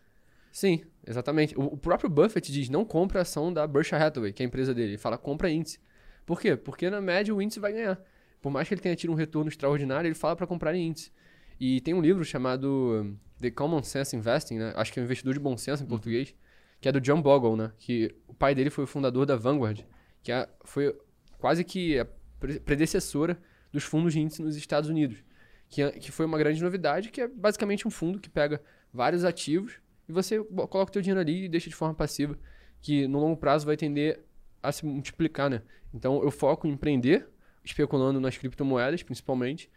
Sim, 0.50 0.82
exatamente. 1.06 1.56
O, 1.56 1.62
o 1.66 1.76
próprio 1.76 2.10
Buffett 2.10 2.50
diz 2.50 2.68
não 2.68 2.84
compra 2.84 3.20
ação 3.20 3.52
da 3.52 3.68
Berkshire 3.68 4.02
Hathaway, 4.02 4.32
que 4.32 4.42
é 4.42 4.46
a 4.46 4.48
empresa 4.48 4.74
dele. 4.74 4.90
Ele 4.90 4.98
fala 4.98 5.16
compra 5.16 5.48
índice. 5.48 5.78
Por 6.26 6.40
quê? 6.40 6.56
Porque 6.56 6.90
na 6.90 7.00
média 7.00 7.32
o 7.32 7.40
índice 7.40 7.60
vai 7.60 7.72
ganhar. 7.72 8.02
Por 8.42 8.50
mais 8.50 8.66
que 8.66 8.74
ele 8.74 8.80
tenha 8.80 8.96
tido 8.96 9.12
um 9.12 9.16
retorno 9.16 9.48
extraordinário, 9.48 10.08
ele 10.08 10.14
fala 10.16 10.34
para 10.34 10.46
comprar 10.46 10.74
em 10.74 10.88
índice. 10.88 11.12
E 11.60 11.80
tem 11.82 11.92
um 11.92 12.00
livro 12.00 12.24
chamado 12.24 13.14
The 13.38 13.50
Common 13.50 13.82
Sense 13.82 14.16
Investing, 14.16 14.58
né? 14.58 14.72
Acho 14.74 14.92
que 14.92 14.98
é 14.98 15.02
o 15.02 15.04
investidor 15.04 15.34
de 15.34 15.40
bom 15.40 15.56
senso 15.58 15.82
em 15.82 15.86
português, 15.86 16.34
que 16.80 16.88
é 16.88 16.92
do 16.92 17.00
John 17.00 17.20
Bogle, 17.20 17.54
né? 17.56 17.70
Que 17.78 18.14
o 18.26 18.32
pai 18.32 18.54
dele 18.54 18.70
foi 18.70 18.84
o 18.84 18.86
fundador 18.86 19.26
da 19.26 19.36
Vanguard, 19.36 19.80
que 20.22 20.32
é- 20.32 20.48
foi 20.64 20.96
quase 21.38 21.62
que 21.62 21.98
a 21.98 22.06
pre- 22.38 22.60
predecessora 22.60 23.38
dos 23.70 23.84
fundos 23.84 24.14
de 24.14 24.20
índice 24.20 24.40
nos 24.42 24.56
Estados 24.56 24.88
Unidos. 24.88 25.22
Que, 25.68 25.82
é- 25.82 25.90
que 25.92 26.10
foi 26.10 26.24
uma 26.26 26.38
grande 26.38 26.62
novidade, 26.62 27.10
que 27.10 27.20
é 27.20 27.28
basicamente 27.28 27.86
um 27.86 27.90
fundo 27.90 28.18
que 28.18 28.28
pega 28.30 28.60
vários 28.92 29.22
ativos 29.24 29.74
e 30.08 30.12
você 30.12 30.42
coloca 30.42 30.78
o 30.78 30.90
teu 30.90 31.02
dinheiro 31.02 31.20
ali 31.20 31.44
e 31.44 31.48
deixa 31.48 31.68
de 31.68 31.76
forma 31.76 31.94
passiva, 31.94 32.36
que 32.80 33.06
no 33.06 33.20
longo 33.20 33.36
prazo 33.36 33.66
vai 33.66 33.76
tender 33.76 34.24
a 34.62 34.72
se 34.72 34.84
multiplicar, 34.84 35.48
né? 35.50 35.62
Então 35.94 36.22
eu 36.22 36.30
foco 36.30 36.66
em 36.66 36.72
empreender, 36.72 37.28
especulando 37.64 38.18
nas 38.18 38.36
criptomoedas, 38.36 39.02
principalmente, 39.02 39.70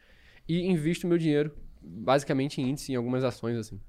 e 0.47 0.61
invisto 0.65 1.07
meu 1.07 1.17
dinheiro 1.17 1.53
basicamente 1.83 2.61
em 2.61 2.69
índice, 2.69 2.91
em 2.91 2.95
algumas 2.95 3.23
ações, 3.23 3.57
assim. 3.57 3.79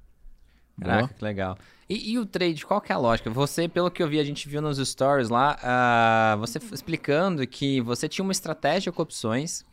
Caraca, 0.81 1.07
Boa. 1.07 1.09
que 1.17 1.25
legal. 1.25 1.57
E, 1.89 2.13
e 2.13 2.19
o 2.19 2.27
trade, 2.27 2.67
qual 2.67 2.81
que 2.81 2.91
é 2.91 2.95
a 2.95 2.99
lógica? 2.99 3.31
Você, 3.31 3.69
pelo 3.69 3.91
que 3.91 4.03
eu 4.03 4.09
vi, 4.09 4.19
a 4.19 4.25
gente 4.25 4.49
viu 4.49 4.61
nos 4.61 4.79
stories 4.79 5.29
lá, 5.29 5.57
ah, 5.63 6.37
você 6.41 6.59
explicando 6.73 7.47
que 7.47 7.81
você 7.81 8.09
tinha 8.09 8.25
uma 8.25 8.33
estratégia 8.33 8.91
com 8.91 9.01
opções 9.03 9.65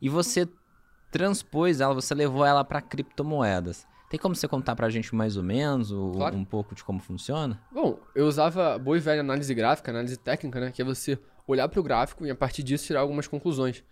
e 0.00 0.08
você 0.08 0.48
transpôs 1.10 1.80
ela, 1.80 1.94
você 1.94 2.14
levou 2.14 2.44
ela 2.44 2.64
para 2.64 2.80
criptomoedas. 2.80 3.86
Tem 4.08 4.18
como 4.20 4.34
você 4.34 4.46
contar 4.46 4.76
pra 4.76 4.88
gente 4.88 5.14
mais 5.14 5.36
ou 5.36 5.42
menos 5.42 5.90
o- 5.90 6.12
Claro. 6.12 6.36
um 6.36 6.44
pouco 6.44 6.74
de 6.74 6.84
como 6.84 7.00
funciona? 7.00 7.60
Bom, 7.72 7.98
eu 8.14 8.26
usava 8.26 8.78
boa 8.78 8.96
e 8.96 9.00
velha 9.00 9.20
análise 9.20 9.52
gráfica, 9.52 9.90
análise 9.90 10.16
técnica, 10.16 10.60
né? 10.60 10.70
Que 10.70 10.80
é 10.80 10.84
você 10.84 11.18
olhar 11.46 11.68
para 11.68 11.80
o 11.80 11.82
gráfico 11.82 12.24
e 12.24 12.30
a 12.30 12.34
partir 12.34 12.62
disso 12.62 12.86
tirar 12.86 13.00
algumas 13.00 13.26
conclusões. 13.26 13.82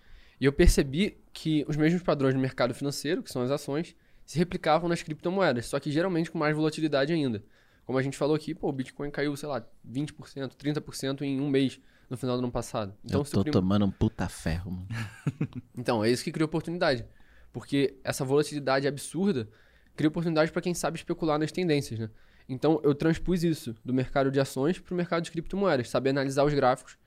E 0.40 0.44
eu 0.44 0.52
percebi 0.52 1.16
que 1.32 1.64
os 1.68 1.76
mesmos 1.76 2.02
padrões 2.02 2.34
do 2.34 2.40
mercado 2.40 2.74
financeiro, 2.74 3.22
que 3.22 3.30
são 3.30 3.42
as 3.42 3.50
ações, 3.50 3.94
se 4.24 4.38
replicavam 4.38 4.88
nas 4.88 5.02
criptomoedas, 5.02 5.66
só 5.66 5.78
que 5.78 5.90
geralmente 5.92 6.30
com 6.30 6.38
mais 6.38 6.54
volatilidade 6.56 7.12
ainda. 7.12 7.42
Como 7.84 7.98
a 7.98 8.02
gente 8.02 8.16
falou 8.16 8.34
aqui, 8.34 8.54
pô, 8.54 8.68
o 8.68 8.72
Bitcoin 8.72 9.10
caiu, 9.10 9.36
sei 9.36 9.48
lá, 9.48 9.62
20%, 9.86 10.52
30% 10.56 11.22
em 11.22 11.40
um 11.40 11.48
mês 11.50 11.78
no 12.08 12.16
final 12.16 12.36
do 12.36 12.42
ano 12.42 12.50
passado. 12.52 12.94
Então, 13.04 13.20
eu 13.20 13.24
tô 13.24 13.42
prim- 13.42 13.52
tomando 13.52 13.84
um 13.84 13.90
puta 13.90 14.26
ferro, 14.28 14.70
mano. 14.70 14.88
então, 15.76 16.02
é 16.04 16.10
isso 16.10 16.24
que 16.24 16.32
cria 16.32 16.44
oportunidade. 16.46 17.04
Porque 17.52 17.96
essa 18.02 18.24
volatilidade 18.24 18.86
absurda 18.88 19.48
cria 19.94 20.08
oportunidade 20.08 20.50
para 20.50 20.62
quem 20.62 20.74
sabe 20.74 20.96
especular 20.96 21.38
nas 21.38 21.52
tendências, 21.52 21.98
né? 22.00 22.10
Então, 22.48 22.80
eu 22.82 22.94
transpus 22.94 23.42
isso 23.44 23.74
do 23.84 23.92
mercado 23.94 24.30
de 24.30 24.38
ações 24.40 24.78
para 24.78 24.92
o 24.92 24.96
mercado 24.96 25.22
de 25.22 25.30
criptomoedas, 25.30 25.88
saber 25.88 26.10
analisar 26.10 26.44
os 26.44 26.52
gráficos 26.52 26.98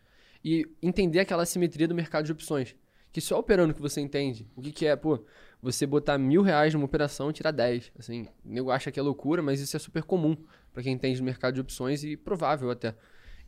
e 0.44 0.66
entender 0.82 1.20
aquela 1.20 1.44
assimetria 1.44 1.88
do 1.88 1.94
mercado 1.94 2.26
de 2.26 2.32
opções. 2.32 2.76
Que 3.18 3.22
só 3.22 3.40
operando 3.40 3.74
que 3.74 3.82
você 3.82 4.00
entende 4.00 4.48
o 4.56 4.62
que, 4.62 4.72
que 4.72 4.86
é, 4.86 4.96
pô, 4.96 5.26
você 5.60 5.88
botar 5.88 6.20
mil 6.20 6.44
reais 6.44 6.76
numa 6.76 6.86
operação 6.86 7.32
e 7.32 7.34
tirar 7.34 7.50
10. 7.50 7.92
Assim, 7.98 8.28
o 8.46 8.54
nego 8.54 8.70
acha 8.70 8.92
que 8.92 9.00
é 9.00 9.02
loucura, 9.02 9.42
mas 9.42 9.60
isso 9.60 9.76
é 9.76 9.80
super 9.80 10.04
comum 10.04 10.38
para 10.72 10.84
quem 10.84 10.94
entende 10.94 11.18
do 11.18 11.24
mercado 11.24 11.56
de 11.56 11.62
opções 11.62 12.04
e 12.04 12.16
provável 12.16 12.70
até. 12.70 12.94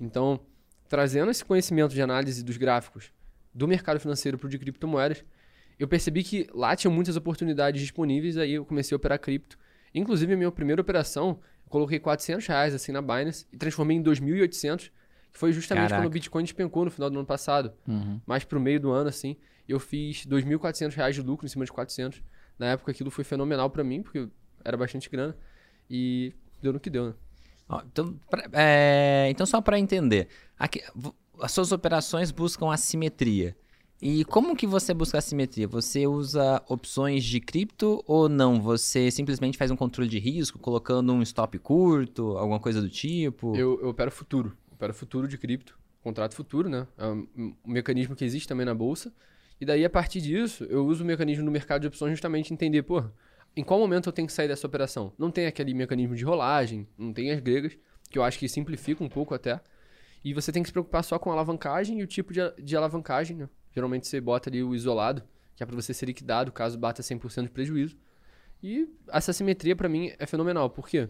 Então, 0.02 0.40
trazendo 0.88 1.30
esse 1.30 1.46
conhecimento 1.46 1.94
de 1.94 2.02
análise 2.02 2.44
dos 2.44 2.58
gráficos 2.58 3.14
do 3.54 3.68
mercado 3.68 4.00
financeiro 4.00 4.40
para 4.40 4.48
o 4.48 4.50
de 4.50 4.58
criptomoedas, 4.58 5.24
eu 5.78 5.88
percebi 5.88 6.24
que 6.24 6.48
lá 6.52 6.76
tinha 6.76 6.90
muitas 6.90 7.16
oportunidades 7.16 7.80
disponíveis, 7.80 8.38
aí 8.38 8.54
eu 8.54 8.66
comecei 8.66 8.96
a 8.96 8.98
operar 8.98 9.20
cripto. 9.20 9.56
Inclusive, 9.94 10.34
a 10.34 10.36
minha 10.36 10.52
primeira 10.52 10.82
operação, 10.82 11.40
eu 11.64 11.70
coloquei 11.70 12.00
400 12.00 12.48
reais 12.48 12.74
assim 12.74 12.92
na 12.92 13.04
Binance 13.04 13.46
e 13.54 13.58
transformei 13.58 13.98
em 13.98 14.02
2.800, 14.02 14.90
que 15.32 15.38
foi 15.38 15.54
justamente 15.54 15.90
Caraca. 15.90 16.02
quando 16.02 16.08
o 16.08 16.10
Bitcoin 16.10 16.44
despencou 16.44 16.86
no 16.86 16.90
final 16.90 17.08
do 17.12 17.20
ano 17.20 17.28
passado. 17.28 17.72
Uhum. 17.88 18.20
Mais 18.26 18.44
pro 18.44 18.60
meio 18.60 18.80
do 18.80 18.90
ano, 18.90 19.10
assim, 19.10 19.38
eu 19.72 19.80
fiz 19.80 20.26
2.400 20.26 20.94
reais 20.96 21.16
de 21.16 21.22
lucro 21.22 21.46
em 21.46 21.50
cima 21.50 21.66
de 21.66 21.72
400. 21.72 22.22
Na 22.58 22.68
época, 22.68 22.92
aquilo 22.92 23.10
foi 23.12 23.24
fenomenal 23.24 23.70
para 23.70 23.84
mim, 23.84 24.02
porque 24.02 24.28
era 24.64 24.76
bastante 24.76 25.10
grana. 25.10 25.36
E 25.90 26.34
deu 26.62 26.74
no 26.74 26.80
que 26.80 26.90
deu, 26.90 27.08
né? 27.08 27.14
Ó, 27.68 27.82
então, 27.86 28.20
pra- 28.30 28.50
é, 28.54 29.28
então, 29.30 29.46
só 29.46 29.62
para 29.62 29.80
entender, 29.80 30.28
aqui- 30.58 30.82
as 31.42 31.52
suas 31.52 31.72
operações 31.72 32.32
buscam 32.32 32.72
assimetria. 32.72 33.56
E 34.02 34.24
como 34.26 34.56
que 34.56 34.66
você 34.66 34.94
busca 34.94 35.18
assimetria? 35.18 35.68
Você 35.68 36.08
usa 36.08 36.64
opções 36.70 37.24
de 37.24 37.40
cripto 37.42 38.02
ou 38.08 38.30
não? 38.30 38.62
Você 38.62 39.12
simplesmente 39.12 39.58
faz 39.58 39.72
um 39.72 39.76
controle 39.76 40.10
de 40.10 40.18
risco, 40.20 40.58
colocando 40.58 41.12
um 41.14 41.22
stop 41.22 41.58
curto, 41.60 42.38
alguma 42.38 42.60
coisa 42.62 42.82
do 42.82 42.90
tipo? 42.90 43.56
Eu, 43.58 43.80
eu 43.82 43.90
opero 43.90 44.10
futuro. 44.10 44.56
Opero 44.72 44.94
futuro 44.94 45.28
de 45.28 45.38
cripto. 45.38 45.78
Contrato 46.02 46.34
futuro, 46.34 46.70
né? 46.70 46.88
É 46.98 47.06
um, 47.08 47.28
um 47.38 47.56
mecanismo 47.66 48.16
que 48.16 48.24
existe 48.24 48.48
também 48.48 48.66
na 48.66 48.74
bolsa. 48.74 49.14
E 49.60 49.66
daí, 49.66 49.84
a 49.84 49.90
partir 49.90 50.22
disso, 50.22 50.64
eu 50.66 50.86
uso 50.86 51.04
o 51.04 51.08
mecanismo 51.08 51.44
no 51.44 51.52
mercado 51.52 51.82
de 51.82 51.88
opções 51.88 52.12
justamente 52.12 52.54
entender, 52.54 52.84
pô, 52.84 53.04
em 53.56 53.64
qual 53.64 53.80
momento 53.80 54.08
eu 54.08 54.14
tenho 54.14 54.28
que 54.28 54.34
sair 54.34 54.48
dessa 54.48 54.66
operação? 54.66 55.12
Não 55.18 55.30
tem 55.30 55.46
aquele 55.46 55.74
mecanismo 55.74 56.16
de 56.16 56.24
rolagem, 56.24 56.88
não 56.98 57.12
tem 57.12 57.32
as 57.32 57.40
gregas. 57.40 57.78
que 58.10 58.18
eu 58.18 58.24
acho 58.24 58.40
que 58.40 58.48
simplifica 58.48 59.04
um 59.04 59.10
pouco 59.10 59.36
até. 59.36 59.60
E 60.24 60.34
você 60.34 60.52
tem 60.52 60.64
que 60.64 60.70
se 60.70 60.74
preocupar 60.74 61.04
só 61.04 61.20
com 61.20 61.30
a 61.30 61.34
alavancagem 61.34 62.00
e 62.00 62.04
o 62.04 62.08
tipo 62.08 62.34
de, 62.34 62.40
de 62.62 62.76
alavancagem, 62.76 63.38
né? 63.38 63.50
Geralmente 63.74 64.08
você 64.08 64.20
bota 64.20 64.50
ali 64.50 64.64
o 64.64 64.74
isolado, 64.74 65.24
que 65.56 65.62
é 65.62 65.66
para 65.66 65.76
você 65.76 65.94
ser 65.94 66.06
liquidado 66.08 66.52
caso 66.52 66.78
bata 66.78 67.02
100% 67.02 67.44
de 67.44 67.50
prejuízo. 67.50 67.98
E 68.64 68.90
essa 69.08 69.32
simetria 69.32 69.76
para 69.76 69.88
mim 69.88 70.12
é 70.18 70.26
fenomenal, 70.26 70.70
por 70.70 70.88
quê? 70.88 71.08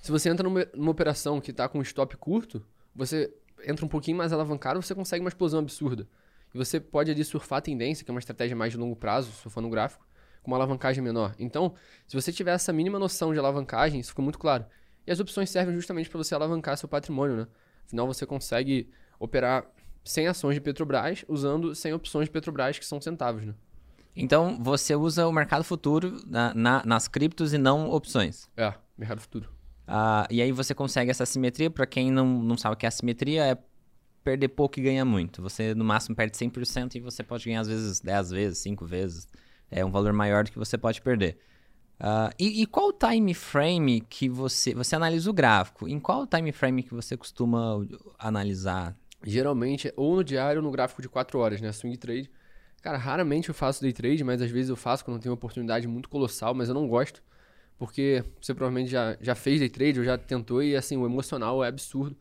Se 0.00 0.10
você 0.10 0.28
entra 0.28 0.48
numa, 0.48 0.66
numa 0.74 0.90
operação 0.90 1.40
que 1.40 1.52
tá 1.52 1.68
com 1.68 1.78
um 1.78 1.82
stop 1.82 2.16
curto, 2.16 2.64
você 2.94 3.32
entra 3.64 3.84
um 3.84 3.88
pouquinho 3.88 4.16
mais 4.16 4.32
alavancado, 4.32 4.80
você 4.80 4.94
consegue 4.94 5.24
uma 5.24 5.28
explosão 5.28 5.60
absurda. 5.60 6.08
E 6.54 6.58
você 6.58 6.80
pode 6.80 7.10
ali 7.10 7.24
surfar 7.24 7.58
a 7.58 7.62
tendência, 7.62 8.04
que 8.04 8.10
é 8.10 8.14
uma 8.14 8.20
estratégia 8.20 8.56
mais 8.56 8.72
de 8.72 8.78
longo 8.78 8.96
prazo, 8.96 9.30
for 9.30 9.60
no 9.60 9.68
gráfico, 9.68 10.06
com 10.42 10.50
uma 10.50 10.56
alavancagem 10.56 11.02
menor. 11.02 11.34
Então, 11.38 11.74
se 12.06 12.14
você 12.20 12.32
tiver 12.32 12.52
essa 12.54 12.72
mínima 12.72 12.98
noção 12.98 13.32
de 13.32 13.38
alavancagem, 13.38 14.00
isso 14.00 14.10
fica 14.10 14.22
muito 14.22 14.38
claro. 14.38 14.64
E 15.06 15.10
as 15.12 15.20
opções 15.20 15.50
servem 15.50 15.74
justamente 15.74 16.08
para 16.08 16.18
você 16.18 16.34
alavancar 16.34 16.76
seu 16.76 16.88
patrimônio, 16.88 17.36
né? 17.36 17.46
Afinal, 17.86 18.06
você 18.06 18.24
consegue 18.26 18.88
operar 19.18 19.64
100 20.04 20.28
ações 20.28 20.54
de 20.54 20.60
Petrobras 20.60 21.24
usando 21.28 21.74
100 21.74 21.92
opções 21.94 22.26
de 22.26 22.30
Petrobras, 22.32 22.78
que 22.78 22.86
são 22.86 23.00
centavos, 23.00 23.44
né? 23.44 23.54
Então, 24.14 24.58
você 24.62 24.94
usa 24.96 25.26
o 25.28 25.32
mercado 25.32 25.62
futuro 25.62 26.20
na- 26.26 26.54
na- 26.54 26.82
nas 26.86 27.06
criptos 27.06 27.52
e 27.52 27.58
não 27.58 27.90
opções. 27.90 28.48
É, 28.56 28.72
mercado 28.96 29.20
futuro. 29.20 29.50
Ah, 29.86 30.26
e 30.30 30.40
aí 30.40 30.50
você 30.52 30.74
consegue 30.74 31.10
essa 31.10 31.26
simetria. 31.26 31.70
Para 31.70 31.86
quem 31.86 32.10
não, 32.10 32.26
não 32.42 32.56
sabe 32.56 32.74
o 32.74 32.78
que 32.78 32.86
é 32.86 32.88
assimetria, 32.88 33.44
é 33.44 33.58
perder 34.26 34.48
pouco 34.48 34.80
e 34.80 34.82
ganhar 34.82 35.04
muito. 35.04 35.40
Você 35.40 35.72
no 35.72 35.84
máximo 35.84 36.16
perde 36.16 36.36
100% 36.36 36.96
e 36.96 37.00
você 37.00 37.22
pode 37.22 37.44
ganhar 37.44 37.60
às 37.60 37.68
vezes 37.68 38.00
10 38.00 38.30
vezes, 38.30 38.58
5 38.58 38.84
vezes. 38.84 39.28
É 39.70 39.84
um 39.84 39.90
valor 39.90 40.12
maior 40.12 40.42
do 40.42 40.50
que 40.50 40.58
você 40.58 40.76
pode 40.76 41.00
perder. 41.00 41.38
Ah, 42.00 42.30
e, 42.36 42.62
e 42.62 42.66
qual 42.66 42.92
time 42.92 43.32
frame 43.32 44.00
que 44.00 44.28
você. 44.28 44.74
Você 44.74 44.96
analisa 44.96 45.30
o 45.30 45.32
gráfico. 45.32 45.88
Em 45.88 46.00
qual 46.00 46.26
time 46.26 46.50
frame 46.50 46.82
que 46.82 46.92
você 46.92 47.16
costuma 47.16 47.86
analisar? 48.18 48.96
Geralmente, 49.24 49.92
ou 49.96 50.16
no 50.16 50.24
diário 50.24 50.60
ou 50.60 50.64
no 50.64 50.72
gráfico 50.72 51.00
de 51.00 51.08
4 51.08 51.38
horas, 51.38 51.60
né? 51.60 51.70
Swing 51.70 51.96
trade. 51.96 52.28
Cara, 52.82 52.98
raramente 52.98 53.48
eu 53.48 53.54
faço 53.54 53.80
day 53.80 53.92
trade, 53.92 54.24
mas 54.24 54.42
às 54.42 54.50
vezes 54.50 54.70
eu 54.70 54.76
faço 54.76 55.04
quando 55.04 55.20
tem 55.20 55.30
uma 55.30 55.36
oportunidade 55.36 55.86
muito 55.86 56.08
colossal, 56.08 56.52
mas 56.52 56.68
eu 56.68 56.74
não 56.74 56.88
gosto. 56.88 57.22
Porque 57.78 58.24
você 58.40 58.52
provavelmente 58.52 58.90
já, 58.90 59.16
já 59.20 59.34
fez 59.36 59.60
day 59.60 59.68
trade 59.68 60.00
ou 60.00 60.04
já 60.04 60.18
tentou 60.18 60.62
e 60.62 60.74
assim, 60.74 60.96
o 60.96 61.06
emocional 61.06 61.62
é 61.62 61.68
absurdo. 61.68 62.16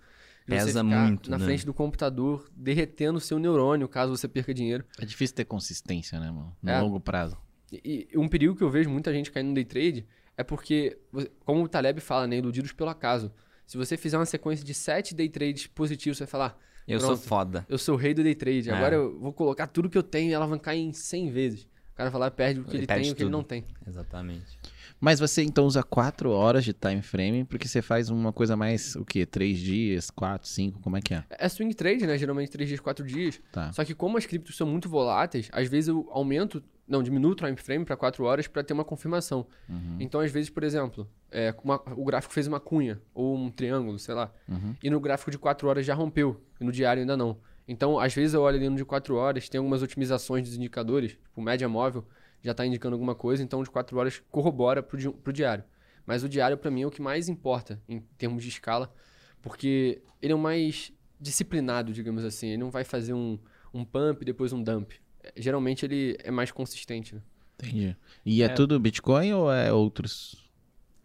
Pesa 0.46 0.68
ficar 0.68 0.84
muito, 0.84 1.30
Na 1.32 1.38
né? 1.38 1.46
frente 1.46 1.66
do 1.66 1.74
computador, 1.74 2.48
derretendo 2.56 3.18
o 3.18 3.22
seu 3.22 3.40
neurônio, 3.40 3.88
caso 3.88 4.16
você 4.16 4.28
perca 4.28 4.54
dinheiro. 4.54 4.86
É 5.00 5.06
difícil 5.06 5.36
ter 5.36 5.46
consistência, 5.46 6.20
né, 6.20 6.30
mano? 6.30 6.56
No 6.62 6.70
É. 6.72 6.80
longo 6.82 7.00
prazo. 7.00 7.38
E, 7.72 8.08
e 8.14 8.18
um 8.18 8.28
perigo 8.28 8.56
que 8.56 8.64
eu 8.64 8.70
vejo 8.70 8.90
muita 8.90 9.12
gente 9.12 9.32
caindo 9.32 9.48
no 9.50 9.54
day 9.56 9.66
trade 9.66 10.06
é 10.38 10.44
porque, 10.44 10.98
como 11.44 11.64
o 11.64 11.68
Taleb 11.68 12.00
fala, 12.00 12.28
né, 12.28 12.38
iludidos 12.38 12.72
pelo 12.72 12.90
acaso. 12.90 13.32
Se 13.66 13.75
você 13.78 13.98
fizer 13.98 14.18
uma 14.18 14.25
sequência 14.25 14.64
de 14.64 14.74
7 14.74 15.16
day 15.16 15.28
trades 15.30 15.66
positivos, 15.66 16.18
você 16.20 16.25
vai 16.25 16.30
falar, 16.32 16.60
Eu 16.88 17.00
sou 17.00 17.18
foda. 17.18 17.66
eu 17.68 17.80
sou 17.80 17.96
o 17.96 17.98
rei 17.98 18.14
do 18.14 18.22
day 18.22 18.36
trade, 18.36 18.70
É. 18.70 18.74
agora 18.74 18.96
eu 18.96 19.20
vou 19.20 19.34
colocar 19.34 19.66
tudo 19.66 19.90
que 19.90 19.98
eu 19.98 20.04
tenho 20.04 20.30
e 20.30 20.36
alavancar 20.36 20.75
em 20.75 20.94
100 20.94 21.32
vezes. 21.32 21.64
O 21.64 21.96
cara 21.96 22.10
vai 22.12 22.20
lá 22.22 22.30
perde 22.30 22.60
o 22.60 22.64
que 22.66 22.72
Ele 22.72 22.78
ele, 22.80 22.88
tem 22.88 23.08
e 23.08 23.12
o 23.12 23.16
que 23.16 23.24
ele 23.24 23.30
não 23.32 23.42
tem. 23.44 23.64
Exatamente. 23.88 24.60
Mas 25.00 25.20
você 25.20 25.44
então 25.44 25.66
usa 25.66 25.84
4 25.84 26.32
horas 26.32 26.64
de 26.64 26.74
time 26.74 27.02
frame, 27.02 27.44
porque 27.44 27.68
você 27.68 27.82
faz 27.82 28.10
uma 28.10 28.32
coisa 28.34 28.56
mais, 28.56 28.96
o 28.96 29.04
quê? 29.06 29.25
3 29.25 29.58
dias, 29.60 30.10
4, 30.10 30.48
5, 30.48 30.80
como 30.80 30.98
é 30.98 31.02
que 31.02 31.14
é? 31.14 31.24
É 31.30 31.48
swing 31.50 31.74
trade, 31.74 32.08
né? 32.08 32.18
Geralmente 32.18 32.50
3 32.52 32.68
dias, 32.68 32.80
4 32.80 33.06
dias. 33.06 33.40
Tá. 33.52 33.72
Só 33.74 33.84
que 33.84 33.94
como 33.94 34.18
as 34.18 34.25
criptos 34.25 34.56
são 34.56 34.66
muito 34.68 34.88
voláteis, 34.90 35.50
às 35.52 35.68
vezes 35.68 35.90
eu 35.90 36.08
aumento, 36.12 36.64
não, 36.88 37.04
diminuo 37.04 37.32
o 37.32 37.36
time 37.36 37.56
frame 37.58 37.84
para 37.86 37.98
4 37.98 38.24
horas 38.24 38.48
para 38.48 38.64
ter 38.64 38.74
uma 38.74 38.86
confirmação. 38.86 39.46
Uhum. 39.68 39.98
Então, 40.00 40.22
às 40.22 40.32
vezes, 40.32 40.50
por 40.50 40.64
exemplo, 40.64 41.08
é, 41.32 41.54
uma- 41.64 41.82
o 41.96 42.06
gráfico 42.06 42.34
fez 42.34 42.48
uma 42.48 42.60
cunha 42.60 43.02
ou 43.14 43.36
um 43.36 43.52
triângulo, 43.52 44.00
sei 44.00 44.16
lá. 44.16 44.32
Uhum. 44.48 44.75
E 44.82 44.90
no 44.90 45.00
gráfico 45.00 45.30
de 45.30 45.38
4 45.38 45.68
horas 45.68 45.86
já 45.86 45.94
rompeu, 45.94 46.42
e 46.60 46.64
no 46.64 46.72
diário 46.72 47.02
ainda 47.02 47.18
não. 47.18 47.38
Então, 47.68 48.00
às 48.00 48.14
vezes 48.14 48.34
eu 48.34 48.42
olho 48.42 48.58
ali 48.58 48.70
no 48.70 48.75
de 48.75 48.86
4 48.86 49.16
horas, 49.16 49.50
tem 49.50 49.58
algumas 49.58 49.82
otimizações 49.82 50.48
dos 50.48 50.56
indicadores, 50.56 51.14
tipo 51.14 51.42
média 51.42 51.68
móvel, 51.68 52.06
já 52.44 52.51
está 52.51 52.66
indicando 52.66 52.94
alguma 52.94 53.16
coisa, 53.16 53.42
então 53.42 53.60
o 53.60 53.64
de 53.64 53.72
4 53.72 53.98
horas 53.98 54.22
corrobora 54.30 54.84
pro, 54.84 54.98
di 54.98 55.10
pro 55.10 55.34
diário. 55.34 55.64
Mas 56.06 56.24
o 56.24 56.30
diário, 56.30 56.58
para 56.58 56.70
mim, 56.70 56.84
é 56.84 56.88
o 56.88 56.92
que 56.92 57.01
mais 57.01 57.28
importa 57.28 57.82
em 57.90 58.00
termos 58.18 58.44
de 58.44 58.50
escala, 58.50 58.94
porque 59.42 60.01
ele 60.22 60.32
é 60.34 60.36
o 60.36 60.40
mais 60.40 60.92
disciplinado, 61.20 61.92
digamos 61.92 62.24
assim. 62.24 62.50
Ele 62.50 62.58
não 62.58 62.70
vai 62.70 62.84
fazer 62.84 63.14
um, 63.14 63.40
um 63.74 63.84
pump 63.84 64.22
e 64.22 64.25
depois 64.25 64.54
um 64.54 64.62
dump. 64.62 64.92
É, 65.24 65.34
Geralmente 65.36 65.84
ele 65.86 66.16
é 66.24 66.30
mais 66.30 66.51
consistente, 66.51 67.16
né? 67.16 67.22
Entendi. 67.58 67.96
E 68.24 68.44
é, 68.44 68.46
É. 68.46 68.50
tudo 68.50 68.80
Bitcoin 68.80 69.34
ou 69.34 69.51
é 69.51 69.72
outros 69.74 70.36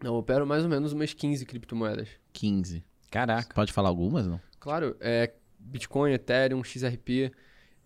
Eu 0.03 0.13
opero 0.15 0.45
mais 0.45 0.63
ou 0.63 0.69
menos 0.69 0.93
umas 0.93 1.13
15 1.13 1.45
criptomoedas. 1.45 2.09
15? 2.33 2.83
Caraca. 3.09 3.55
Pode 3.55 3.71
falar 3.73 3.89
algumas, 3.89 4.27
não? 4.27 4.39
Claro, 4.59 4.95
é 4.99 5.33
Bitcoin, 5.63 6.11
Ethereum, 6.13 6.63
XRP, 6.63 7.31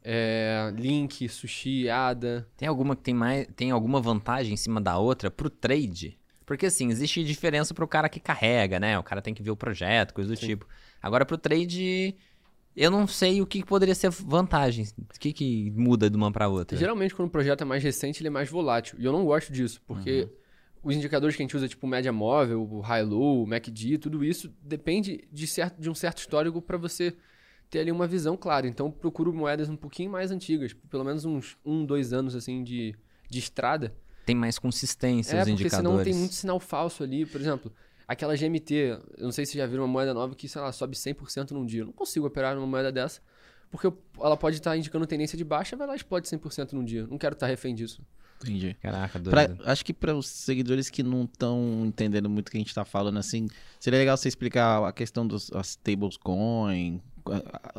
é, 0.04 0.72
Link, 0.76 1.28
Sushi, 1.28 1.90
ADA. 1.90 2.48
Tem 2.56 2.68
alguma 2.68 2.96
que 2.96 3.02
tem 3.02 3.14
mais. 3.14 3.48
Tem 3.56 3.72
alguma 3.72 4.00
vantagem 4.00 4.54
em 4.54 4.58
cima 4.58 4.80
da 4.80 4.98
outra 4.98 5.32
pro 5.32 5.50
trade? 5.50 6.18
Porque 6.46 6.68
assim, 6.68 6.90
existe 6.90 7.24
diferença 7.24 7.74
pro 7.74 7.88
cara 7.88 8.08
que 8.08 8.20
carrega, 8.20 8.80
né? 8.80 9.00
O 9.00 9.04
cara 9.04 9.22
tem 9.22 9.34
que 9.34 9.42
ver 9.42 9.52
o 9.52 9.56
projeto, 9.56 10.14
coisa 10.14 10.32
do 10.32 10.40
Sim. 10.40 10.48
tipo. 10.48 10.68
Agora 11.02 11.26
pro 11.26 11.38
trade, 11.38 12.16
eu 12.76 12.92
não 12.92 13.08
sei 13.08 13.42
o 13.42 13.48
que 13.48 13.66
poderia 13.66 13.96
ser 13.96 14.10
vantagem. 14.10 14.86
O 14.98 15.20
que 15.20 15.34
que 15.34 15.72
muda 15.72 16.10
de 16.10 16.16
uma 16.16 16.32
pra 16.32 16.48
outra? 16.48 16.78
Geralmente, 16.78 17.16
quando 17.16 17.30
o 17.30 17.32
projeto 17.32 17.62
é 17.62 17.66
mais 17.66 17.84
recente, 17.84 18.22
ele 18.22 18.28
é 18.28 18.32
mais 18.32 18.50
volátil. 18.50 18.98
E 19.00 19.06
eu 19.06 19.12
não 19.12 19.26
gosto 19.26 19.52
disso, 19.52 19.82
porque 19.88 20.30
os 20.84 20.96
indicadores 20.96 21.36
que 21.36 21.42
a 21.42 21.46
gente 21.46 21.58
usa, 21.58 21.68
tipo 21.68 21.88
média 21.88 22.14
móvel, 22.14 22.62
o 22.62 22.80
high-low, 22.80 23.44
o 23.44 23.48
MACD, 23.48 23.98
tudo 23.98 24.24
isso 24.24 24.54
depende 24.62 25.28
de, 25.32 25.48
certo, 25.48 25.82
de 25.82 25.90
um 25.90 25.96
certo 25.96 26.20
histórico 26.20 26.62
para 26.62 26.78
você 26.78 27.16
ter 27.70 27.80
ali 27.80 27.92
uma 27.92 28.08
visão 28.08 28.36
clara. 28.38 28.68
Então, 28.68 28.88
eu 28.88 28.92
procuro 28.92 29.34
moedas 29.34 29.70
um 29.70 29.76
pouquinho 29.76 30.12
mais 30.12 30.32
antigas, 30.32 30.74
pelo 30.90 31.04
menos 31.04 31.26
uns 31.26 31.58
um, 31.66 31.86
dois 31.86 32.14
anos 32.14 32.36
assim 32.36 32.64
de, 32.64 32.96
de 33.30 33.40
estrada. 33.40 33.94
Tem 34.26 34.36
mais 34.36 34.58
consistência 34.58 35.36
é, 35.36 35.42
os 35.42 35.48
porque 35.48 35.52
indicadores. 35.64 35.90
senão 35.92 36.04
tem 36.04 36.14
muito 36.14 36.34
sinal 36.36 36.60
falso 36.60 37.04
ali. 37.04 37.26
Por 37.26 37.40
exemplo, 37.40 37.72
aquela 38.08 38.36
GMT, 38.36 38.74
eu 39.18 39.24
não 39.26 39.32
sei 39.32 39.46
se 39.46 39.58
já 39.58 39.66
viram 39.68 39.84
uma 39.84 39.88
moeda 39.90 40.14
nova 40.14 40.34
que, 40.36 40.48
sei 40.50 40.62
lá, 40.62 40.72
sobe 40.72 40.96
100% 40.96 41.52
num 41.52 41.66
dia. 41.66 41.82
Eu 41.82 41.86
não 41.88 41.94
consigo 41.94 42.26
operar 42.26 42.56
numa 42.56 42.66
moeda 42.68 42.92
dessa, 42.92 43.22
porque 43.70 43.92
ela 44.20 44.36
pode 44.38 44.58
estar 44.58 44.76
indicando 44.76 45.06
tendência 45.06 45.38
de 45.38 45.44
baixa, 45.44 45.76
vai 45.76 45.86
lá 45.86 45.94
e 45.94 45.98
explode 45.98 46.28
100% 46.28 46.74
num 46.74 46.84
dia. 46.84 47.06
Não 47.08 47.18
quero 47.18 47.34
estar 47.34 47.46
refém 47.48 47.76
disso. 47.76 48.02
Entendi. 48.42 48.76
Caraca, 48.82 49.20
Pra- 49.20 49.48
doido. 49.48 49.64
acho 49.66 49.86
que 49.86 49.94
para 49.94 50.16
os 50.16 50.28
seguidores 50.28 50.90
que 50.90 51.02
não 51.04 51.24
estão 51.24 51.84
entendendo 51.86 52.30
muito 52.30 52.50
o 52.50 52.52
que 52.52 52.58
a 52.58 52.60
gente 52.60 52.74
tá 52.76 52.84
falando, 52.84 53.18
assim, 53.18 53.48
seria 53.80 53.98
legal 54.00 54.18
você 54.18 54.28
explicar 54.28 54.86
a 54.86 54.92
questão 54.92 55.26
dos 55.26 55.52
as 55.54 55.70
stablecoin, 55.70 57.00
a- 57.00 57.00
a- 57.00 57.15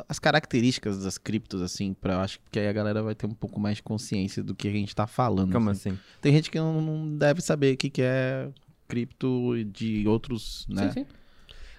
as 0.07 0.19
características 0.19 1.03
das 1.03 1.17
criptos, 1.17 1.61
assim, 1.61 1.93
para 1.93 2.21
acho 2.21 2.39
que 2.51 2.59
aí 2.59 2.67
a 2.67 2.73
galera 2.73 3.01
vai 3.01 3.15
ter 3.15 3.25
um 3.25 3.33
pouco 3.33 3.59
mais 3.59 3.77
de 3.77 3.83
consciência 3.83 4.43
do 4.43 4.53
que 4.55 4.67
a 4.67 4.71
gente 4.71 4.95
tá 4.95 5.07
falando. 5.07 5.51
Como 5.51 5.69
assim. 5.69 5.91
assim? 5.91 5.99
Tem 6.21 6.33
gente 6.33 6.51
que 6.51 6.57
não, 6.57 6.81
não 6.81 7.17
deve 7.17 7.41
saber 7.41 7.73
o 7.73 7.77
que, 7.77 7.89
que 7.89 8.01
é 8.01 8.49
cripto 8.87 9.53
de 9.65 10.07
outros, 10.07 10.65
né? 10.69 10.91
Sim, 10.91 11.03
sim. 11.03 11.05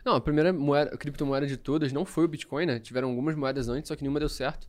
Não, 0.04 0.14
a 0.14 0.20
primeira 0.20 0.52
moeda, 0.52 0.96
criptomoeda 0.96 1.46
de 1.46 1.56
todas 1.56 1.92
não 1.92 2.04
foi 2.04 2.24
o 2.24 2.28
Bitcoin, 2.28 2.66
né? 2.66 2.78
Tiveram 2.78 3.08
algumas 3.10 3.36
moedas 3.36 3.68
antes, 3.68 3.88
só 3.88 3.96
que 3.96 4.02
nenhuma 4.02 4.20
deu 4.20 4.28
certo. 4.28 4.68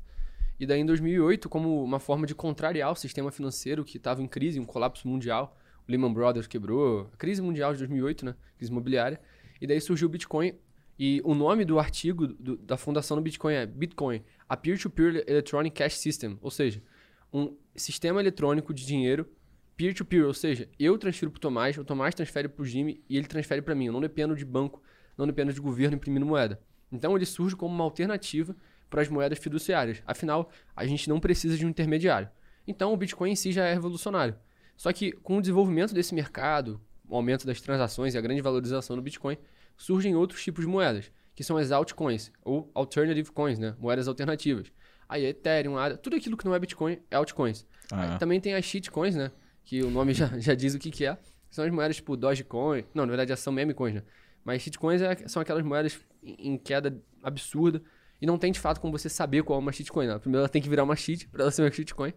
E 0.60 0.66
daí 0.66 0.82
em 0.82 0.86
2008, 0.86 1.48
como 1.48 1.82
uma 1.82 2.00
forma 2.00 2.28
de 2.28 2.36
contrariar 2.36 2.92
o 2.92 2.96
sistema 2.96 3.32
financeiro 3.32 3.86
que 3.86 3.98
estava 3.98 4.22
em 4.22 4.28
crise, 4.28 4.60
um 4.60 4.66
colapso 4.66 5.08
mundial, 5.08 5.58
o 5.88 5.92
Lehman 5.92 6.12
Brothers 6.12 6.48
quebrou, 6.48 7.10
a 7.14 7.18
crise 7.18 7.42
mundial 7.42 7.72
de 7.72 7.80
2008, 7.80 8.26
né? 8.26 8.36
Crise 8.58 8.72
imobiliária. 8.72 9.20
E 9.62 9.68
daí 9.68 9.80
surgiu 9.80 10.08
o 10.08 10.12
Bitcoin. 10.12 10.54
E 11.00 11.22
o 11.24 11.34
nome 11.34 11.64
do 11.64 11.80
artigo 11.80 12.28
do- 12.28 12.58
da 12.58 12.76
fundação 12.76 13.16
do 13.16 13.24
Bitcoin 13.24 13.54
é 13.54 13.66
Bitcoin, 13.66 14.22
a 14.50 14.58
Peer-to-Peer 14.58 15.24
Electronic 15.26 15.74
Cash 15.76 15.94
System, 15.98 16.38
ou 16.42 16.52
seja, 16.52 16.84
um 17.32 17.56
sistema 17.74 18.20
eletrônico 18.20 18.74
de 18.74 18.86
dinheiro 18.86 19.26
peer-to-peer, 19.78 20.26
ou 20.26 20.34
seja, 20.34 20.68
eu 20.78 20.98
transfiro 20.98 21.32
pro 21.32 21.40
Tomás, 21.40 21.78
o 21.78 21.86
Tomás 21.86 22.14
transfere 22.14 22.50
pro 22.50 22.66
Jimmy 22.66 23.02
e 23.08 23.16
ele 23.16 23.28
transfere 23.28 23.62
para 23.62 23.74
mim. 23.74 23.86
Eu 23.86 23.94
não 23.94 24.02
dependo 24.02 24.36
de 24.36 24.44
banco, 24.44 24.84
não 25.18 25.26
dependo 25.26 25.54
de 25.54 25.62
governo 25.62 25.96
imprimindo 25.96 26.26
moeda. 26.26 26.60
Então 26.92 27.16
ele 27.16 27.26
surge 27.26 27.56
como 27.56 27.74
uma 27.74 27.86
alternativa 27.86 28.54
para 28.90 29.02
as 29.02 29.08
moedas 29.08 29.40
fiduciárias. 29.40 30.04
Afinal, 30.06 30.52
a 30.76 30.86
gente 30.86 31.08
não 31.08 31.18
precisa 31.18 31.56
de 31.56 31.66
um 31.66 31.70
intermediário. 31.70 32.30
Então 32.68 32.92
o 32.92 32.98
Bitcoin 32.98 33.32
em 33.32 33.36
si 33.38 33.54
já 33.54 33.66
é 33.66 33.74
revolucionário. 33.74 34.36
Só 34.76 34.92
que 34.92 35.14
com 35.14 35.38
o 35.38 35.42
desenvolvimento 35.42 35.94
desse 35.94 36.14
mercado, 36.14 36.82
o 37.08 37.16
aumento 37.16 37.46
das 37.46 37.62
transações 37.62 38.16
e 38.16 38.18
a 38.18 38.22
grande 38.22 38.42
valorização 38.42 38.98
do 38.98 39.02
Bitcoin, 39.02 39.38
surgem 39.80 40.14
outros 40.16 40.44
tipos 40.44 40.64
de 40.64 40.70
moedas, 40.70 41.10
que 41.34 41.44
são 41.44 41.58
as 41.58 41.72
altcoins, 41.72 42.32
ou 42.44 42.70
alternative 42.76 43.32
coins, 43.32 43.58
né? 43.58 43.74
Moedas 43.80 44.08
alternativas. 44.10 44.72
Aí 45.08 45.26
Ethereum, 45.26 45.78
ADA, 45.78 45.98
tudo 45.98 46.18
aquilo 46.18 46.36
que 46.38 46.46
não 46.46 46.54
é 46.54 46.60
Bitcoin 46.60 47.00
é 47.10 47.16
altcoins. 47.16 47.66
Ah. 47.92 48.14
Aí 48.14 48.20
também 48.20 48.40
tem 48.40 48.54
as 48.54 48.66
shitcoins, 48.66 49.16
né? 49.16 49.32
Que 49.64 49.82
o 49.82 49.90
nome 49.90 50.14
já, 50.14 50.28
já 50.38 50.54
diz 50.54 50.76
o 50.76 50.80
que, 50.80 50.92
que 50.92 51.06
é. 51.06 51.18
São 51.50 51.66
as 51.66 51.72
moedas 51.72 51.96
tipo 51.96 52.16
Dogecoin. 52.16 52.84
Não, 52.94 53.06
na 53.06 53.16
verdade, 53.16 53.36
são 53.40 53.52
memecoins, 53.54 53.96
né? 53.96 54.04
Mas 54.44 54.62
shitcoins 54.62 55.02
é- 55.02 55.28
são 55.28 55.42
aquelas 55.42 55.64
moedas 55.64 56.00
em 56.22 56.52
em 56.52 56.58
queda 56.58 57.02
absurda. 57.24 57.82
E 58.22 58.26
não 58.26 58.38
tem 58.38 58.52
de 58.52 58.60
fato 58.60 58.82
como 58.82 58.96
você 58.96 59.08
saber 59.08 59.44
qual 59.44 59.58
é 59.58 59.62
uma 59.62 59.72
shitcoin. 59.72 60.08
Né? 60.08 60.20
Primeiro 60.20 60.42
ela 60.42 60.50
tem 60.50 60.62
que 60.62 60.70
virar 60.70 60.84
uma 60.84 60.96
shit 60.96 61.28
para 61.30 61.44
ela 61.44 61.52
ser 61.52 61.62
uma 61.64 61.72
shitcoin. 61.72 62.14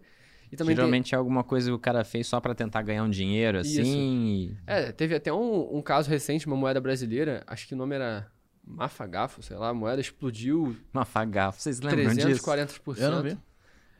E 0.53 0.55
também 0.55 0.75
tem- 0.75 0.83
Geralmente 0.83 1.15
é 1.15 1.17
alguma 1.17 1.43
coisa 1.43 1.69
que 1.69 1.73
o 1.73 1.79
cara 1.79 2.03
fez 2.03 2.27
só 2.27 2.39
pra 2.39 2.53
tentar 2.53 2.81
ganhar 2.83 3.03
um 3.03 3.09
dinheiro, 3.09 3.59
Isso. 3.61 3.81
assim. 3.81 4.51
e- 4.51 4.57
É, 4.67 4.91
teve 4.91 5.15
até 5.15 5.33
um, 5.33 5.77
um 5.77 5.81
caso 5.81 6.09
recente, 6.09 6.45
uma 6.45 6.55
moeda 6.55 6.79
brasileira, 6.79 7.43
acho 7.47 7.67
que 7.67 7.73
o 7.73 7.77
nome 7.77 7.95
era 7.95 8.31
Mafagafo, 8.63 9.41
sei 9.41 9.57
lá, 9.57 9.69
a 9.69 9.73
moeda 9.73 9.99
explodiu 9.99 10.77
Mafagafo. 10.93 11.59
Vocês 11.61 11.79
lembram 11.81 12.13
disso? 12.13 12.43
340%. 12.43 13.01
Eu 13.01 13.11
não 13.11 13.23
vi. 13.23 13.37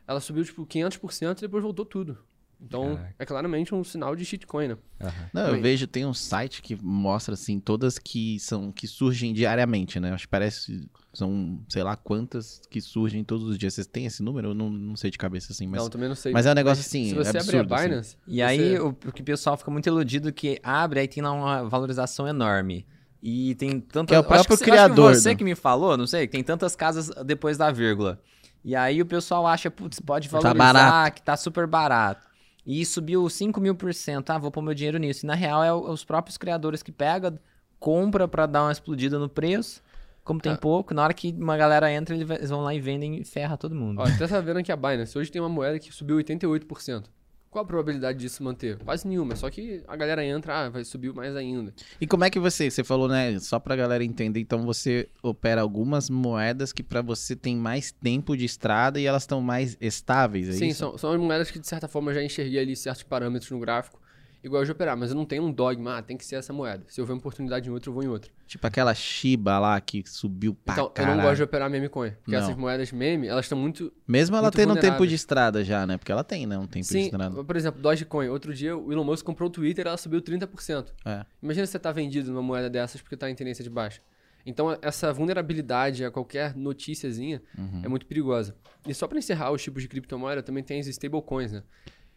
Ela 0.06 0.20
subiu, 0.20 0.44
tipo, 0.44 0.64
500% 0.64 1.38
e 1.38 1.40
depois 1.42 1.62
voltou 1.62 1.84
tudo. 1.84 2.18
Então, 2.60 2.96
Caraca. 2.96 3.14
é 3.18 3.26
claramente 3.26 3.74
um 3.74 3.82
sinal 3.82 4.14
de 4.14 4.24
shitcoin, 4.24 4.68
né? 4.68 4.78
Aham. 5.00 5.30
Não, 5.34 5.46
eu 5.48 5.60
vejo, 5.60 5.86
tem 5.86 6.06
um 6.06 6.14
site 6.14 6.62
que 6.62 6.76
mostra, 6.80 7.34
assim, 7.34 7.58
todas 7.58 7.98
que 7.98 8.38
são, 8.38 8.70
que 8.70 8.86
surgem 8.86 9.34
diariamente, 9.34 9.98
né? 9.98 10.12
Acho 10.12 10.24
que 10.26 10.30
parece, 10.30 10.88
são, 11.14 11.60
sei 11.68 11.82
lá, 11.82 11.96
quantas 11.96 12.60
que 12.70 12.80
surgem 12.80 13.22
todos 13.24 13.46
os 13.48 13.56
dias. 13.56 13.74
Vocês 13.74 13.86
têm 13.86 14.04
esse 14.06 14.22
número? 14.22 14.48
Eu 14.48 14.54
não, 14.54 14.68
não 14.70 14.96
sei 14.96 15.10
de 15.10 15.16
cabeça, 15.18 15.52
assim, 15.52 15.66
mas... 15.66 15.80
Não, 15.82 15.88
também 15.88 16.08
não 16.08 16.14
sei. 16.16 16.32
mas 16.32 16.44
é 16.46 16.50
um 16.50 16.54
negócio, 16.54 16.80
assim, 16.80 17.08
Se 17.08 17.14
você 17.14 17.38
absurdo, 17.38 17.60
abrir 17.60 17.74
a 17.74 17.76
assim. 17.76 17.88
Binance... 17.88 18.16
E 18.26 18.34
você- 18.36 18.42
aí, 18.42 18.78
o, 18.80 18.88
o 18.88 19.12
que 19.12 19.22
o 19.22 19.24
pessoal 19.24 19.56
fica 19.56 19.70
muito 19.70 19.86
iludido 19.86 20.32
que 20.32 20.58
abre, 20.62 21.00
aí 21.00 21.08
tem 21.08 21.22
lá 21.22 21.32
uma 21.32 21.68
valorização 21.68 22.26
enorme. 22.28 22.86
E 23.22 23.54
tem 23.54 23.80
tantas... 23.80 24.08
Que 24.08 24.14
é 24.14 24.18
o 24.18 24.20
eu 24.22 24.22
acho 24.22 24.28
próprio 24.28 24.56
você- 24.56 24.64
eu 24.70 24.74
acho 24.74 24.82
que 24.82 24.86
criador, 24.94 25.14
você 25.14 25.28
né? 25.30 25.34
que 25.34 25.44
me 25.44 25.54
falou, 25.54 25.96
não 25.96 26.06
sei, 26.06 26.26
que 26.26 26.32
tem 26.32 26.42
tantas 26.44 26.76
casas 26.76 27.10
depois 27.24 27.56
da 27.56 27.70
vírgula. 27.70 28.20
E 28.64 28.74
aí 28.74 29.00
o 29.00 29.06
pessoal 29.06 29.46
acha, 29.46 29.70
putz, 29.70 30.00
pode 30.00 30.28
Tá 30.28 30.38
valorizar, 30.40 30.72
barato. 30.72 31.14
que 31.16 31.22
tá 31.22 31.36
super 31.36 31.66
barato. 31.66 32.28
E 32.66 32.84
subiu 32.84 33.28
5 33.28 33.60
mil 33.60 33.74
por 33.74 33.92
cento, 33.92 34.30
ah, 34.30 34.38
vou 34.38 34.50
pôr 34.50 34.62
meu 34.62 34.72
dinheiro 34.72 34.96
nisso. 34.98 35.24
E 35.24 35.28
na 35.28 35.34
real 35.34 35.62
é 35.62 35.72
os 35.72 36.02
próprios 36.02 36.38
criadores 36.38 36.82
que 36.82 36.90
pegam, 36.90 37.38
compra 37.78 38.26
pra 38.26 38.46
dar 38.46 38.62
uma 38.62 38.72
explodida 38.72 39.18
no 39.18 39.28
preço. 39.28 39.82
Como 40.24 40.40
tem 40.40 40.52
Ah. 40.52 40.56
pouco, 40.56 40.94
na 40.94 41.02
hora 41.02 41.12
que 41.12 41.34
uma 41.38 41.56
galera 41.56 41.92
entra, 41.92 42.14
eles 42.16 42.48
vão 42.48 42.62
lá 42.62 42.74
e 42.74 42.80
vendem 42.80 43.20
e 43.20 43.24
ferra 43.24 43.56
todo 43.58 43.74
mundo. 43.74 44.00
Ó, 44.00 44.04
até 44.04 44.26
tá 44.26 44.40
vendo 44.40 44.58
aqui 44.58 44.72
a 44.72 44.76
Binance. 44.76 45.16
Hoje 45.18 45.30
tem 45.30 45.40
uma 45.42 45.48
moeda 45.50 45.78
que 45.78 45.92
subiu 45.92 46.16
88%. 46.16 47.04
Qual 47.50 47.62
a 47.62 47.68
probabilidade 47.68 48.18
disso 48.18 48.42
manter? 48.42 48.78
Quase 48.78 49.06
nenhuma. 49.06 49.36
Só 49.36 49.48
que 49.48 49.80
a 49.86 49.94
galera 49.94 50.24
entra, 50.24 50.64
ah, 50.64 50.68
vai 50.70 50.82
subir 50.82 51.14
mais 51.14 51.36
ainda. 51.36 51.72
E 52.00 52.06
como 52.06 52.24
é 52.24 52.30
que 52.30 52.40
você, 52.40 52.68
você 52.68 52.82
falou, 52.82 53.06
né, 53.06 53.38
só 53.38 53.60
pra 53.60 53.76
galera 53.76 54.02
entender, 54.02 54.40
então 54.40 54.64
você 54.64 55.08
opera 55.22 55.60
algumas 55.60 56.10
moedas 56.10 56.72
que 56.72 56.82
pra 56.82 57.00
você 57.00 57.36
tem 57.36 57.54
mais 57.54 57.92
tempo 57.92 58.36
de 58.36 58.44
estrada 58.44 58.98
e 58.98 59.06
elas 59.06 59.22
estão 59.22 59.40
mais 59.40 59.76
estáveis, 59.80 60.48
é 60.48 60.52
Sim, 60.52 60.68
isso? 60.68 60.80
são, 60.80 60.98
são 60.98 61.12
as 61.12 61.20
moedas 61.20 61.48
que 61.50 61.60
de 61.60 61.66
certa 61.68 61.86
forma 61.86 62.10
eu 62.10 62.14
já 62.16 62.24
enxerguei 62.24 62.58
ali 62.58 62.74
certos 62.74 63.04
parâmetros 63.04 63.48
no 63.52 63.60
gráfico. 63.60 64.00
Igual 64.44 64.62
de 64.62 64.70
operar, 64.70 64.94
mas 64.94 65.08
eu 65.08 65.16
não 65.16 65.24
tenho 65.24 65.42
um 65.42 65.50
dogma, 65.50 65.96
ah, 65.96 66.02
tem 66.02 66.18
que 66.18 66.24
ser 66.24 66.36
essa 66.36 66.52
moeda. 66.52 66.84
Se 66.86 67.00
eu 67.00 67.06
ver 67.06 67.12
uma 67.14 67.18
oportunidade 67.18 67.66
em 67.66 67.72
outra, 67.72 67.88
eu 67.88 67.94
vou 67.94 68.02
em 68.02 68.08
outra. 68.08 68.30
Tipo 68.46 68.66
aquela 68.66 68.92
Shiba 68.94 69.58
lá 69.58 69.80
que 69.80 70.02
subiu 70.06 70.54
pra 70.54 70.74
então, 70.74 70.84
eu 70.84 70.90
caralho. 70.90 71.16
não 71.16 71.24
gosto 71.24 71.36
de 71.36 71.42
operar 71.44 71.70
meme 71.70 71.88
coin. 71.88 72.10
Porque 72.10 72.32
Não. 72.32 72.38
essas 72.40 72.54
moedas 72.54 72.92
meme, 72.92 73.26
elas 73.26 73.46
estão 73.46 73.56
muito 73.58 73.90
Mesmo 74.06 74.36
ela 74.36 74.42
muito 74.44 74.56
tendo 74.56 74.74
um 74.74 74.76
tempo 74.76 75.06
de 75.06 75.14
estrada 75.14 75.64
já, 75.64 75.86
né? 75.86 75.96
Porque 75.96 76.12
ela 76.12 76.22
tem, 76.22 76.46
né, 76.46 76.58
um 76.58 76.66
tempo 76.66 76.84
de 76.84 76.92
Sim, 76.92 77.00
estrada. 77.04 77.42
por 77.42 77.56
exemplo, 77.56 77.80
Dogecoin. 77.80 78.28
Outro 78.28 78.52
dia 78.52 78.76
o 78.76 78.92
Elon 78.92 79.02
Musk 79.02 79.24
comprou 79.24 79.48
o 79.48 79.50
Twitter 79.52 79.86
ela 79.86 79.96
subiu 79.96 80.20
30%. 80.20 80.92
É. 81.06 81.24
Imagina 81.42 81.66
você 81.66 81.78
tá 81.78 81.90
vendido 81.90 82.30
numa 82.30 82.42
moeda 82.42 82.68
dessas 82.68 83.00
porque 83.00 83.16
tá 83.16 83.30
em 83.30 83.34
tendência 83.34 83.64
de 83.64 83.70
baixa. 83.70 84.02
Então, 84.46 84.76
essa 84.82 85.10
vulnerabilidade 85.10 86.04
a 86.04 86.10
qualquer 86.10 86.54
noticiazinha 86.54 87.40
Uhum. 87.56 87.80
é 87.82 87.88
muito 87.88 88.04
perigosa. 88.04 88.54
E 88.86 88.92
só 88.92 89.08
para 89.08 89.18
encerrar 89.18 89.50
os 89.52 89.62
tipos 89.62 89.82
de 89.82 89.88
criptomoeda, 89.88 90.42
também 90.42 90.62
tem 90.62 90.78
as 90.80 90.86
stablecoins, 90.86 91.50
né? 91.50 91.62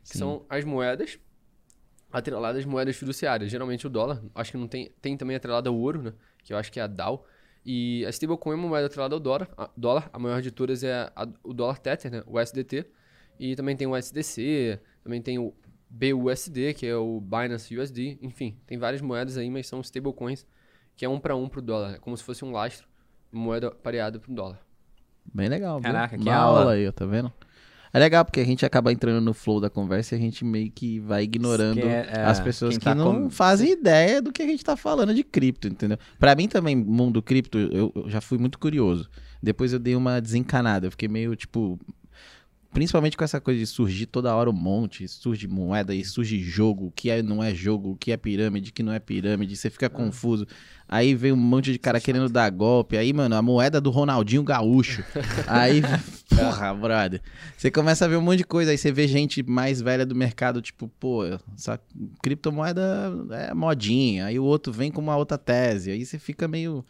Que 0.03 0.09
Sim. 0.13 0.19
são 0.19 0.45
as 0.49 0.65
moedas 0.65 1.17
atreladas 2.11 2.59
às 2.59 2.65
moedas 2.65 2.95
fiduciárias. 2.95 3.51
Geralmente 3.51 3.85
o 3.85 3.89
dólar, 3.89 4.21
acho 4.35 4.51
que 4.51 4.57
não 4.57 4.67
tem, 4.67 4.91
tem 5.01 5.17
também 5.17 5.35
atrelada 5.35 5.69
ao 5.69 5.75
ouro, 5.77 6.01
né? 6.01 6.13
Que 6.43 6.53
eu 6.53 6.57
acho 6.57 6.71
que 6.71 6.79
é 6.79 6.83
a 6.83 6.87
DAO. 6.87 7.25
E 7.65 8.05
a 8.05 8.09
stablecoin 8.09 8.53
é 8.53 8.55
uma 8.59 8.67
moeda 8.69 8.87
atrelada 8.87 9.13
ao 9.15 9.19
dólar. 9.19 9.49
A, 9.57 9.69
dólar, 9.75 10.09
a 10.13 10.17
maior 10.19 10.41
de 10.41 10.51
todas 10.51 10.83
é 10.83 11.11
a- 11.15 11.27
o 11.43 11.53
dólar 11.53 11.77
Tether, 11.79 12.09
né? 12.11 12.23
O 12.25 12.37
USDT. 12.39 12.85
E 13.39 13.55
também 13.55 13.75
tem 13.75 13.85
o 13.85 13.91
USDC, 13.91 14.79
também 15.03 15.21
tem 15.21 15.37
o 15.37 15.53
BUSD, 15.89 16.73
que 16.73 16.85
é 16.85 16.95
o 16.95 17.19
Binance 17.21 17.77
USD. 17.77 18.17
Enfim, 18.21 18.57
tem 18.65 18.77
várias 18.77 19.01
moedas 19.01 19.37
aí, 19.37 19.49
mas 19.49 19.67
são 19.67 19.81
stablecoins, 19.81 20.45
que 20.95 21.05
é 21.05 21.09
um 21.09 21.19
para 21.19 21.35
um 21.35 21.47
pro 21.49 21.61
dólar. 21.61 21.95
É 21.95 21.97
como 21.99 22.15
se 22.17 22.23
fosse 22.23 22.43
um 22.45 22.51
lastro, 22.51 22.87
moeda 23.31 23.69
pareada 23.71 24.17
pro 24.19 24.33
dólar. 24.33 24.59
Bem 25.33 25.49
legal, 25.49 25.79
viu? 25.79 25.91
Caraca, 25.91 26.17
que 26.17 26.23
Uma 26.23 26.35
aula. 26.35 26.59
aula 26.61 26.71
aí, 26.73 26.89
tá 26.91 27.05
vendo? 27.05 27.31
É 27.97 27.99
legal 27.99 28.23
porque 28.23 28.39
a 28.39 28.45
gente 28.45 28.63
acaba 28.63 28.91
entrando 28.91 29.19
no 29.23 29.33
flow 29.33 29.60
da 29.60 29.71
conversa 29.71 30.13
e 30.13 30.19
a 30.19 30.21
gente 30.21 30.45
meio 30.45 30.69
que 30.69 30.99
vai 30.99 31.23
ignorando 31.23 31.79
é- 31.79 32.25
as 32.25 32.39
pessoas 32.39 32.77
que 32.77 32.83
tá 32.83 32.93
não 32.93 33.23
com- 33.23 33.29
fazem 33.31 33.71
ideia 33.71 34.21
do 34.21 34.31
que 34.31 34.43
a 34.43 34.45
gente 34.45 34.63
tá 34.63 34.77
falando 34.77 35.15
de 35.15 35.23
cripto, 35.23 35.67
entendeu? 35.67 35.97
Pra 36.19 36.36
mim 36.36 36.47
também, 36.47 36.75
mundo 36.75 37.23
cripto, 37.23 37.57
eu, 37.57 37.91
eu 37.95 38.07
já 38.07 38.21
fui 38.21 38.38
muito 38.38 38.60
curioso. 38.60 39.10
Depois 39.41 39.73
eu 39.73 39.79
dei 39.79 39.95
uma 39.95 40.21
desencanada, 40.21 40.86
eu 40.88 40.91
fiquei 40.91 41.07
meio 41.07 41.36
tipo. 41.36 41.79
Principalmente 42.73 43.17
com 43.17 43.23
essa 43.23 43.41
coisa 43.41 43.60
de 43.60 43.65
surgir 43.65 44.06
toda 44.06 44.36
hora 44.36 44.49
um 44.49 44.53
monte, 44.53 45.08
surge 45.08 45.47
moeda 45.47 45.95
e 45.95 46.03
surge 46.03 46.39
jogo, 46.41 46.88
o 46.88 46.91
que 46.91 47.10
é, 47.10 47.23
não 47.23 47.43
é 47.43 47.53
jogo, 47.53 47.91
o 47.91 47.95
que 47.95 48.12
é 48.12 48.17
pirâmide, 48.17 48.69
o 48.69 48.73
que 48.73 48.84
não 48.84 48.93
é 48.93 48.99
pirâmide, 48.99 49.56
você 49.56 49.69
fica 49.69 49.89
confuso. 49.89 50.45
Aí 50.88 51.15
vem 51.15 51.34
um 51.34 51.38
monte 51.38 51.71
de 51.71 51.80
cara 51.80 51.99
querendo 51.99 52.30
dar 52.30 52.49
golpe, 52.49 52.97
aí, 52.97 53.12
mano, 53.12 53.36
a 53.36 53.41
moeda 53.41 53.82
do 53.82 53.89
Ronaldinho 53.89 54.43
Gaúcho. 54.43 55.03
Aí, 55.45 55.82
porra, 56.30 56.73
brother. 56.73 57.21
Você 57.58 57.69
começa 57.69 58.06
a 58.06 58.08
ver 58.08 58.15
um 58.15 58.21
monte 58.21 58.38
de 58.38 58.43
coisa, 58.45 58.71
aí 58.71 58.77
você 58.77 58.91
vê 58.91 59.08
gente 59.08 59.43
mais 59.43 59.82
velha 59.82 60.06
do 60.06 60.15
mercado, 60.15 60.62
tipo, 60.62 60.88
pô, 60.99 61.25
essa 61.56 61.80
criptomoeda 62.21 63.12
é 63.32 63.53
modinha. 63.53 64.27
Aí 64.27 64.39
o 64.39 64.45
outro 64.45 64.71
vem 64.71 64.91
com 64.91 65.01
uma 65.01 65.17
outra 65.17 65.38
tese, 65.38 65.91
aí 65.91 66.06
você 66.06 66.17
fica 66.17 66.47
meio. 66.47 66.86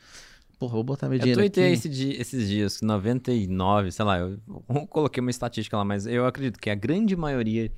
Porra, 0.60 0.74
vou 0.74 0.84
botar 0.84 1.08
meu 1.08 1.18
Eu 1.18 1.20
dinheiro 1.20 1.42
tuitei 1.42 1.66
aqui. 1.66 1.74
esse 1.74 1.90
di- 1.90 2.16
esses 2.20 2.48
dias, 2.50 2.78
que 2.78 2.86
99, 2.86 3.92
sei 3.92 4.04
lá, 4.06 4.18
eu, 4.20 4.40
eu 4.48 4.88
coloquei 4.88 5.22
uma 5.22 5.30
estatística 5.30 5.78
lá, 5.78 5.86
mas 5.86 6.08
eu 6.08 6.26
acredito 6.26 6.60
que 6.60 6.70
a 6.70 6.76
grande 6.76 7.16
maioria 7.16 7.72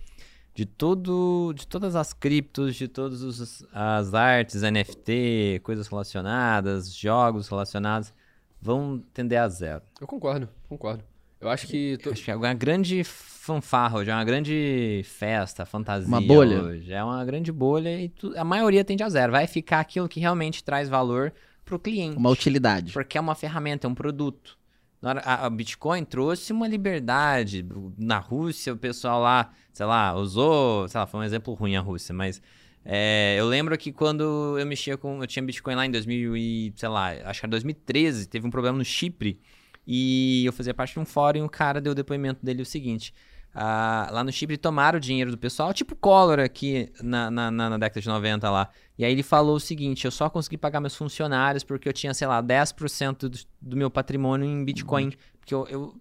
de 0.56 0.66
todo, 0.66 1.54
de 1.54 1.68
todas 1.68 1.96
as 1.96 2.14
criptos, 2.14 2.76
de 2.76 2.88
todas 2.88 3.22
os- 3.22 3.66
as 3.74 4.14
artes, 4.14 4.62
NFT, 4.64 5.60
coisas 5.64 5.88
relacionadas, 5.88 6.94
jogos 6.94 7.48
relacionados, 7.48 8.14
vão 8.62 9.04
tender 9.14 9.40
a 9.42 9.48
zero. 9.50 9.82
Eu 10.00 10.08
concordo, 10.08 10.48
concordo. 10.68 11.04
Eu 11.42 11.50
acho 11.50 11.68
que. 11.68 11.98
to- 11.98 12.10
Acho 12.12 12.24
que 12.24 12.32
é 12.32 12.36
uma 12.36 12.54
grande 12.54 13.02
fanfarra 13.06 14.00
hoje, 14.00 14.10
é 14.12 14.14
uma 14.14 14.26
grande 14.26 15.02
festa, 15.06 15.66
fantasia 15.66 16.08
Uma 16.08 16.20
bolha. 16.22 16.62
hoje. 16.62 16.92
É 16.92 17.02
uma 17.04 17.24
grande 17.24 17.52
bolha 17.52 17.98
e 18.02 18.10
tu- 18.10 18.34
a 18.38 18.44
maioria 18.44 18.84
tende 18.84 19.04
a 19.04 19.10
zero. 19.10 19.32
Vai 19.32 19.48
ficar 19.48 19.80
aquilo 19.80 20.10
que 20.10 20.20
realmente 20.20 20.62
traz 20.64 20.90
valor 20.90 21.32
pro 21.70 21.80
cliente. 21.80 22.18
Uma 22.18 22.32
utilidade. 22.32 22.92
Porque 22.92 23.18
é 23.18 23.22
uma 23.22 23.36
ferramenta, 23.36 23.88
é 23.88 23.90
um 23.90 23.94
produto. 23.94 24.58
A 25.02 25.50
Bitcoin 25.50 26.04
trouxe 26.04 26.52
uma 26.52 26.68
liberdade. 26.68 27.66
Na 27.98 28.18
Rússia, 28.18 28.74
o 28.74 28.78
pessoal 28.78 29.22
lá, 29.22 29.54
sei 29.72 29.86
lá, 29.86 30.14
usou. 30.14 30.88
Sei 30.90 31.00
lá, 31.00 31.08
foi 31.08 31.22
um 31.22 31.24
exemplo 31.24 31.54
ruim 31.54 31.78
a 31.78 31.80
Rússia, 31.80 32.14
mas. 32.14 32.42
é, 32.84 33.38
eu 33.40 33.48
lembro 33.48 33.78
que 33.78 33.94
quando 33.94 34.58
eu 34.60 34.66
mexia 34.66 34.98
com. 34.98 35.24
Eu 35.24 35.28
tinha 35.28 35.42
Bitcoin 35.44 35.76
lá 35.76 35.86
em 35.86 35.92
2000 35.92 36.36
e, 36.36 36.74
sei 36.76 36.90
lá, 36.90 37.12
acho 37.24 37.40
que 37.40 37.46
era 37.46 37.52
2013, 37.52 38.28
teve 38.28 38.46
um 38.46 38.50
problema 38.50 38.78
no 38.78 38.84
Chipre. 38.84 39.40
E 39.88 40.44
eu 40.46 40.52
fazia 40.52 40.74
parte 40.74 40.94
de 40.94 41.00
um 41.00 41.06
fórum 41.06 41.40
e 41.40 41.42
o 41.44 41.50
cara 41.50 41.80
deu 41.80 41.94
o 41.94 41.96
depoimento 41.96 42.46
dele 42.46 42.62
o 42.62 42.66
seguinte. 42.66 43.14
Ah, 43.54 44.08
lá 44.12 44.24
no 44.24 44.32
Chipre 44.32 44.58
tomaram 44.58 44.98
o 44.98 45.00
dinheiro 45.02 45.32
do 45.32 45.38
pessoal, 45.38 45.74
tipo 45.74 45.96
Collor 45.96 46.40
aqui 46.40 46.92
na, 47.02 47.30
na, 47.32 47.50
na- 47.52 47.78
década 47.78 48.00
de 48.02 48.08
90 48.08 48.50
lá. 48.50 48.70
E 48.98 49.04
aí 49.04 49.12
ele 49.12 49.24
falou 49.24 49.56
o 49.56 49.60
seguinte: 49.60 50.06
eu 50.06 50.12
só 50.12 50.30
consegui 50.30 50.58
pagar 50.58 50.80
meus 50.80 50.96
funcionários 50.96 51.64
porque 51.64 51.88
eu 51.90 51.94
tinha, 51.94 52.14
sei 52.14 52.28
lá, 52.28 52.42
10% 52.44 53.28
do, 53.28 53.40
do 53.62 53.76
meu 53.78 53.90
patrimônio 53.90 54.46
em 54.48 54.64
Bitcoin. 54.64 55.12
Porque 55.40 55.54
eu, 55.54 55.68
eu 55.68 55.96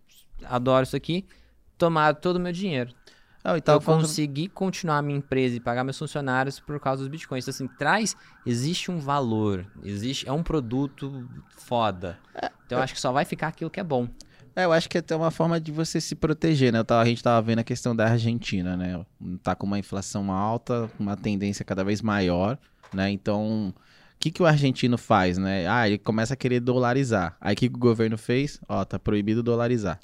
adoro 0.44 0.82
isso 0.84 0.96
aqui. 0.96 1.26
Tomaram 1.78 2.18
todo 2.20 2.36
o 2.36 2.40
meu 2.40 2.52
dinheiro. 2.52 2.92
Ah, 3.44 3.56
Então 3.56 3.76
eu 3.76 3.80
consegui 4.02 4.48
continuar 4.48 4.98
a 4.98 5.02
minha 5.02 5.16
empresa 5.18 5.56
e 5.56 5.60
pagar 5.60 5.84
meus 5.84 5.96
funcionários 5.98 6.58
por 6.60 6.78
causa 6.80 7.02
dos 7.02 7.08
bitcoins. 7.08 7.44
Então, 7.44 7.50
assim, 7.54 7.68
traz, 7.78 8.16
existe 8.44 8.90
um 8.90 8.98
valor, 8.98 9.64
existe, 9.84 10.28
é 10.28 10.32
um 10.32 10.42
produto 10.42 11.26
foda. 11.56 12.18
Então 12.66 12.78
eu 12.78 12.82
acho 12.84 12.92
que 12.94 13.00
só 13.00 13.12
vai 13.12 13.24
ficar 13.24 13.48
aquilo 13.48 13.70
que 13.70 13.78
é 13.80 13.84
bom. 13.84 14.08
É, 14.58 14.64
eu 14.64 14.72
acho 14.72 14.88
que 14.88 14.98
é 14.98 15.00
até 15.00 15.14
uma 15.14 15.30
forma 15.30 15.60
de 15.60 15.70
você 15.70 16.00
se 16.00 16.16
proteger, 16.16 16.72
né? 16.72 16.82
Tava- 16.82 17.02
a 17.02 17.04
gente 17.04 17.22
tava 17.22 17.40
vendo 17.46 17.60
a 17.60 17.64
questão 17.64 17.94
da 17.94 18.08
Argentina, 18.10 18.76
né? 18.76 19.06
Tá 19.40 19.54
com 19.54 19.64
uma 19.64 19.78
inflação 19.78 20.32
alta, 20.32 20.90
uma 20.98 21.16
tendência 21.16 21.64
cada 21.64 21.84
vez 21.84 22.02
maior, 22.02 22.58
né? 22.92 23.08
Então, 23.08 23.68
o 23.68 23.74
que, 24.18 24.32
que 24.32 24.42
o 24.42 24.46
argentino 24.46 24.98
faz, 24.98 25.38
né? 25.38 25.68
Ah, 25.68 25.86
ele 25.86 25.96
começa 25.96 26.34
a 26.34 26.36
querer 26.36 26.58
dolarizar. 26.58 27.36
Aí 27.40 27.54
o 27.54 27.56
que, 27.56 27.68
que 27.68 27.76
o 27.76 27.78
governo 27.78 28.18
fez? 28.18 28.60
Ó, 28.68 28.84
tá 28.84 28.98
proibido 28.98 29.44
dolarizar. 29.44 30.00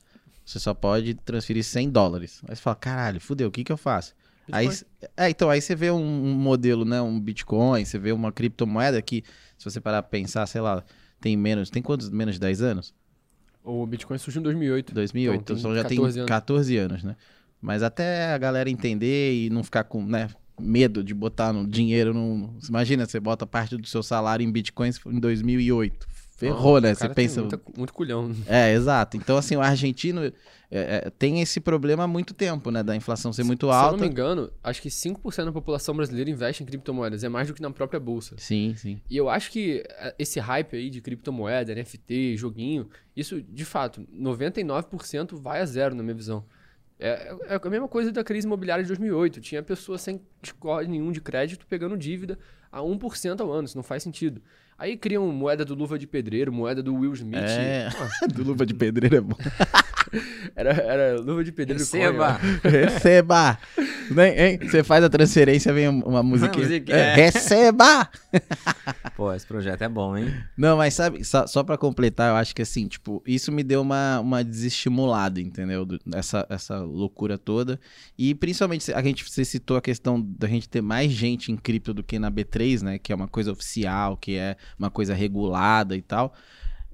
Você 0.46 0.60
só 0.60 0.72
pode 0.72 1.14
transferir 1.14 1.64
100 1.64 1.90
dólares. 1.90 2.40
Aí 2.46 2.54
você 2.54 2.62
fala, 2.62 2.76
caralho, 2.76 3.20
fudeu, 3.20 3.48
o 3.48 3.50
que, 3.50 3.64
que 3.64 3.72
eu 3.72 3.76
faço? 3.76 4.14
Aí, 4.52 4.68
é, 5.16 5.30
então, 5.30 5.50
aí 5.50 5.60
você 5.60 5.74
vê 5.74 5.90
um, 5.90 5.96
um 5.96 6.32
modelo, 6.34 6.84
né? 6.84 7.00
Um 7.02 7.18
Bitcoin, 7.18 7.84
você 7.84 7.98
vê 7.98 8.12
uma 8.12 8.30
criptomoeda 8.30 9.02
que, 9.02 9.24
se 9.58 9.64
você 9.64 9.80
parar 9.80 10.00
pra 10.02 10.10
pensar, 10.10 10.46
sei 10.46 10.60
lá, 10.60 10.84
tem 11.20 11.36
menos. 11.36 11.70
Tem 11.70 11.82
quantos? 11.82 12.08
Menos 12.08 12.34
de 12.34 12.40
10 12.40 12.62
anos? 12.62 12.94
O 13.64 13.86
Bitcoin 13.86 14.18
surgiu 14.18 14.40
em 14.40 14.42
2008. 14.44 14.94
2008, 14.94 15.40
Então, 15.40 15.56
então, 15.56 15.74
já 15.74 15.82
14 15.82 16.12
tem 16.12 16.20
anos. 16.20 16.28
14 16.28 16.76
anos, 16.76 17.02
né? 17.02 17.16
Mas 17.60 17.82
até 17.82 18.34
a 18.34 18.38
galera 18.38 18.68
entender 18.68 19.34
e 19.34 19.48
não 19.48 19.64
ficar 19.64 19.84
com, 19.84 20.04
né, 20.04 20.28
medo 20.60 21.02
de 21.02 21.14
botar 21.14 21.50
no 21.52 21.66
dinheiro 21.66 22.12
no... 22.12 22.54
Imagina, 22.68 23.06
você 23.06 23.18
bota 23.18 23.46
parte 23.46 23.76
do 23.76 23.86
seu 23.86 24.02
salário 24.02 24.44
em 24.44 24.52
bitcoins 24.52 25.00
em 25.06 25.18
2008. 25.18 26.06
Ferrou, 26.36 26.80
né? 26.80 26.94
Você 26.94 27.08
pensa. 27.08 27.40
muita- 27.40 27.60
muito 27.76 27.92
culhão. 27.92 28.34
É, 28.46 28.72
exato. 28.72 29.16
Então, 29.16 29.36
assim, 29.36 29.56
o 29.56 29.60
argentino 29.60 30.24
é, 30.24 30.32
é, 30.70 31.10
tem 31.18 31.40
esse 31.40 31.60
problema 31.60 32.04
há 32.04 32.06
muito 32.08 32.34
tempo, 32.34 32.70
né? 32.70 32.82
Da 32.82 32.96
inflação 32.96 33.32
ser 33.32 33.44
muito 33.44 33.66
Se 33.66 33.72
eu 33.72 33.76
não 33.76 33.80
alta. 33.84 33.96
me 33.98 34.06
engano, 34.08 34.50
acho 34.62 34.82
que 34.82 34.88
5% 34.90 35.44
da 35.46 35.52
população 35.52 35.94
brasileira 35.94 36.28
investe 36.28 36.62
em 36.62 36.66
criptomoedas. 36.66 37.22
É 37.22 37.28
mais 37.28 37.46
do 37.48 37.54
que 37.54 37.62
na 37.62 37.70
própria 37.70 38.00
bolsa. 38.00 38.34
Sim, 38.38 38.74
sim. 38.76 39.00
E 39.08 39.16
eu 39.16 39.28
acho 39.28 39.50
que 39.52 39.84
eh, 39.88 40.14
esse 40.18 40.40
hype 40.40 40.74
aí 40.76 40.90
de 40.90 41.00
criptomoeda, 41.00 41.72
NFT, 41.74 42.36
joguinho, 42.36 42.88
isso, 43.16 43.40
de 43.40 43.64
fato, 43.64 44.04
99% 44.12 45.36
vai 45.40 45.60
a 45.60 45.66
zero 45.66 45.94
na 45.94 46.02
minha 46.02 46.14
visão. 46.14 46.44
É, 46.98 47.34
é 47.48 47.60
a 47.62 47.70
mesma 47.70 47.88
coisa 47.88 48.10
da 48.12 48.22
crise 48.24 48.46
imobiliária 48.46 48.82
de 48.82 48.88
2008. 48.88 49.40
Tinha 49.40 49.62
pessoas 49.62 50.00
sem 50.00 50.20
score 50.44 50.86
nenhum 50.88 51.10
de 51.12 51.20
crédito 51.20 51.66
pegando 51.66 51.96
dívida 51.96 52.38
a 52.70 52.80
1% 52.80 53.40
ao 53.40 53.52
ano. 53.52 53.66
Isso 53.66 53.76
não 53.76 53.82
faz 53.82 54.02
sentido. 54.02 54.40
Aí 54.76 54.96
criam 54.96 55.26
moeda 55.28 55.64
do 55.64 55.74
Luva 55.74 55.98
de 55.98 56.06
Pedreiro, 56.06 56.52
moeda 56.52 56.82
do 56.82 56.94
Will 56.94 57.12
Smith. 57.12 57.38
É. 57.38 57.88
Do 58.32 58.42
luva 58.42 58.66
de 58.66 58.74
pedreiro 58.74 59.16
é 59.16 59.20
bom. 59.20 59.36
era, 60.54 60.70
era 60.72 61.20
Luva 61.20 61.44
de 61.44 61.52
Pedreiro 61.52 61.80
Receba! 61.82 62.40
Receba! 62.62 63.58
Você 64.62 64.82
faz 64.84 65.04
a 65.04 65.08
transferência, 65.08 65.72
vem 65.72 65.88
uma 65.88 66.22
música. 66.22 66.56
musiquinha, 66.56 66.96
É, 66.96 67.00
é. 67.00 67.14
Receba! 67.14 68.08
Pô, 69.16 69.32
esse 69.32 69.46
projeto 69.46 69.82
é 69.82 69.88
bom, 69.88 70.16
hein? 70.16 70.34
Não, 70.56 70.76
mas 70.76 70.94
sabe, 70.94 71.24
só, 71.24 71.46
só 71.46 71.62
pra 71.62 71.78
completar, 71.78 72.30
eu 72.30 72.36
acho 72.36 72.54
que 72.54 72.62
assim, 72.62 72.86
tipo, 72.88 73.22
isso 73.26 73.52
me 73.52 73.62
deu 73.62 73.80
uma, 73.80 74.20
uma 74.20 74.44
desestimulada, 74.44 75.40
entendeu? 75.40 75.86
Essa, 76.12 76.46
essa 76.50 76.78
loucura 76.80 77.38
toda. 77.38 77.78
E 78.18 78.34
principalmente, 78.34 78.92
a 78.92 79.02
gente, 79.02 79.24
você 79.24 79.44
citou 79.44 79.76
a 79.76 79.82
questão 79.82 80.20
da 80.20 80.48
gente 80.48 80.68
ter 80.68 80.82
mais 80.82 81.12
gente 81.12 81.52
em 81.52 81.56
cripto 81.56 81.94
do 81.94 82.02
que 82.02 82.18
na 82.18 82.30
B3, 82.30 82.82
né? 82.82 82.98
Que 82.98 83.12
é 83.12 83.14
uma 83.16 83.28
coisa 83.28 83.52
oficial, 83.52 84.16
que 84.16 84.36
é 84.36 84.56
uma 84.78 84.90
coisa 84.90 85.14
regulada 85.14 85.96
e 85.96 86.02
tal. 86.02 86.34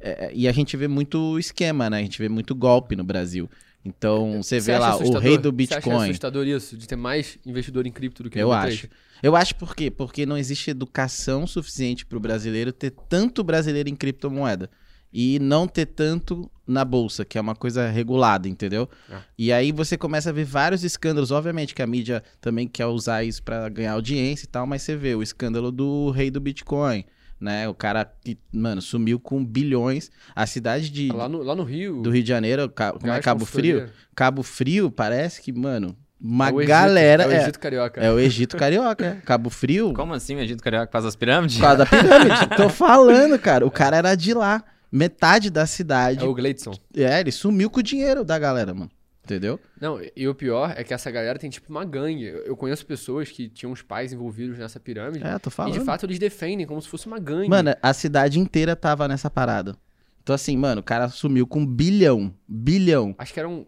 É, 0.01 0.31
e 0.35 0.49
a 0.49 0.53
gente 0.53 0.77
vê 0.77 0.89
muito 0.89 1.39
esquema, 1.39 1.91
né? 1.91 1.99
A 1.99 2.03
gente 2.03 2.19
vê 2.19 2.29
muito 2.29 2.55
golpe 2.55 2.97
no 2.97 3.05
Brasil. 3.05 3.49
Então, 3.85 4.43
você 4.43 4.61
vê 4.61 4.79
lá, 4.79 4.97
o 4.97 5.19
rei 5.19 5.39
do 5.39 5.51
Você 5.51 5.75
acha 5.75 5.81
Bitcoin. 5.81 6.05
assustador 6.05 6.47
isso, 6.47 6.77
de 6.77 6.87
ter 6.87 6.97
mais 6.97 7.39
investidor 7.47 7.87
em 7.87 7.93
cripto 7.93 8.23
do 8.23 8.31
que 8.31 8.39
Eu 8.39 8.53
acho. 8.53 8.87
B3? 8.87 8.91
Eu 9.23 9.37
acho 9.37 9.55
por 9.57 9.75
quê? 9.75 9.91
Porque 9.91 10.25
não 10.25 10.37
existe 10.37 10.71
educação 10.71 11.47
suficiente 11.47 12.07
para 12.07 12.17
o 12.17 12.21
brasileiro 12.21 12.73
ter 12.73 12.91
tanto 13.09 13.43
brasileiro 13.45 13.89
em 13.89 13.97
criptomoeda. 13.97 14.71
E 15.13 15.41
não 15.41 15.67
ter 15.67 15.87
tanto 15.87 16.49
na 16.65 16.85
bolsa, 16.85 17.25
que 17.25 17.37
é 17.37 17.41
uma 17.41 17.57
coisa 17.57 17.89
regulada, 17.89 18.49
entendeu? 18.49 18.89
Ah. 19.11 19.23
E 19.37 19.53
aí 19.53 19.73
você 19.73 19.99
começa 19.99 20.31
a 20.31 20.33
ver 20.33 20.45
vários 20.45 20.85
escândalos. 20.85 21.33
Obviamente 21.33 21.75
que 21.75 21.83
a 21.83 21.87
mídia 21.87 22.23
também 22.41 22.69
quer 22.69 22.87
usar 22.87 23.25
isso 23.25 23.43
para 23.43 23.69
ganhar 23.69 23.95
audiência 23.95 24.45
e 24.45 24.49
tal, 24.49 24.67
mas 24.69 24.83
você 24.83 24.95
vê 24.95 25.15
o 25.17 25.23
escândalo 25.23 25.73
do 25.73 26.11
rei 26.11 26.31
do 26.31 26.41
Bitcoin, 26.41 27.05
né? 27.41 27.69
O 27.69 27.75
cara 27.75 28.05
que, 28.23 28.39
mano, 28.53 28.83
sumiu 28.83 29.19
com 29.19 29.45
bilhões. 29.45 30.11
A 30.37 30.47
cidade 30.47 30.91
de, 30.91 31.11
Lá 31.13 31.29
no, 31.29 31.43
lá 31.43 31.55
no 31.57 31.65
Rio. 31.65 32.03
do 32.03 32.11
Rio 32.11 32.23
de 32.23 32.29
Janeiro, 32.29 32.69
Ca- 32.69 32.93
como 32.93 33.11
é 33.13 33.21
Cabo 33.21 33.45
Frio? 33.47 33.89
Cabo 34.15 34.43
Frio 34.43 34.91
parece 34.91 35.41
que, 35.41 35.53
mano, 35.53 35.97
uma 36.21 36.49
é 36.49 36.53
Egito, 36.53 36.67
galera. 36.69 37.23
É 37.25 37.27
o 37.27 37.31
é- 37.33 37.43
Egito 37.43 37.59
Carioca. 37.59 38.01
é 38.01 38.13
o 38.13 38.19
Egito 38.19 38.57
Carioca. 38.57 39.07
é. 39.07 39.15
Cabo 39.25 39.49
Frio, 39.51 39.95
Como 39.95 40.13
assim 40.13 40.37
o 40.37 40.41
Egito 40.41 40.63
Carioca 40.63 40.91
faz 40.93 41.05
as 41.05 41.17
pirâmides? 41.17 41.57
por 41.57 41.63
causa 41.63 41.79
da 41.79 41.87
pirâmide. 41.87 42.47
Tô 42.57 42.69
falando, 42.69 43.39
cara. 43.39 43.67
O 43.67 43.71
cara 43.71 43.97
era 43.97 44.15
de 44.15 44.35
lá. 44.35 44.63
Metade 44.93 45.51
da 45.51 45.67
cidade. 45.67 46.25
É 46.25 46.27
o 46.29 46.35
Gleidson. 46.35 46.73
É, 46.97 47.21
ele 47.21 47.31
sumiu 47.31 47.71
com 47.71 47.79
o 47.79 47.83
dinheiro 47.83 48.25
da 48.25 48.37
galera, 48.39 48.75
mano. 48.75 48.91
Entendeu? 49.31 49.61
Não, 49.81 50.01
e 50.17 50.27
o 50.27 50.35
pior 50.35 50.75
é 50.77 50.83
que 50.83 50.93
essa 50.93 51.09
galera 51.09 51.39
tem 51.39 51.49
tipo 51.49 51.71
uma 51.71 51.85
gangue. 51.85 52.25
Eu 52.25 52.57
conheço 52.57 52.85
pessoas 52.85 53.31
que 53.31 53.49
tinham 53.49 53.71
os 53.71 53.81
pais 53.81 54.13
envolvidos 54.13 54.59
nessa 54.59 54.81
pirâmide. 54.81 55.25
É, 55.25 55.39
tô 55.39 55.51
e 55.51 55.53
falando. 55.53 55.73
de 55.73 55.85
fato 55.85 56.05
eles 56.05 56.19
defendem 56.19 56.67
como 56.67 56.83
se 56.83 56.89
fosse 56.89 57.07
uma 57.07 57.21
gangue. 57.21 57.49
Mano, 57.49 57.73
a 57.81 57.95
cidade 57.95 58.41
inteira 58.41 58.75
tava 58.75 59.07
nessa 59.07 59.31
parada. 59.31 59.77
Então, 60.21 60.35
assim, 60.35 60.57
mano, 60.57 60.81
o 60.81 60.85
cara 60.85 61.09
sumiu 61.09 61.47
com 61.47 61.61
um 61.61 61.67
bilhão. 61.67 62.35
Bilhão. 62.49 63.15
Acho 63.19 63.33
que 63.33 63.39
eram 63.39 63.65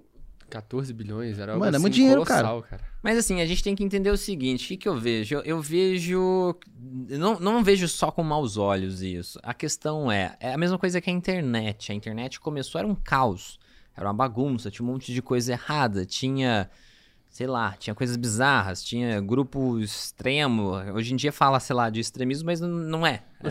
14 0.51 0.93
bilhões. 0.93 1.39
Era 1.39 1.57
Mano, 1.57 1.67
é 1.67 1.69
assim, 1.71 1.79
muito 1.81 1.95
dinheiro, 1.95 2.25
colossal, 2.25 2.63
cara. 2.63 2.83
Mas 3.01 3.17
assim, 3.17 3.41
a 3.41 3.47
gente 3.47 3.63
tem 3.63 3.77
que 3.77 3.85
entender 3.85 4.11
o 4.11 4.17
seguinte: 4.17 4.65
o 4.65 4.69
que, 4.69 4.77
que 4.77 4.89
eu 4.89 4.99
vejo? 4.99 5.37
Eu, 5.37 5.43
eu 5.43 5.63
vejo. 5.63 6.57
eu 7.09 7.19
Não, 7.19 7.39
não 7.39 7.63
vejo 7.63 7.87
só 7.87 8.11
com 8.11 8.25
maus 8.25 8.57
olhos 8.57 9.01
isso. 9.01 9.39
A 9.45 9.55
questão 9.55 10.11
é: 10.11 10.37
é 10.41 10.53
a 10.53 10.59
mesma 10.59 10.77
coisa 10.77 11.01
que 11.01 11.09
a 11.09 11.13
internet. 11.13 11.93
A 11.93 11.95
internet 11.95 12.41
começou, 12.41 12.81
era 12.81 12.89
um 12.89 12.97
caos. 12.97 13.61
Era 13.97 14.07
uma 14.09 14.15
bagunça, 14.15 14.71
tinha 14.71 14.87
um 14.87 14.93
monte 14.93 15.13
de 15.13 15.23
coisa 15.23 15.53
errada. 15.53 16.05
Tinha. 16.05 16.71
Sei 17.29 17.47
lá, 17.47 17.73
tinha 17.79 17.95
coisas 17.95 18.15
bizarras, 18.19 18.85
tinha 18.85 19.19
grupo 19.19 19.79
extremo. 19.79 20.73
Hoje 20.95 21.15
em 21.15 21.17
dia 21.17 21.33
fala, 21.33 21.59
sei 21.61 21.75
lá, 21.75 21.89
de 21.89 21.99
extremismo, 21.99 22.45
mas 22.45 22.61
não- 22.61 23.07
é. 23.07 23.23
Né? 23.43 23.51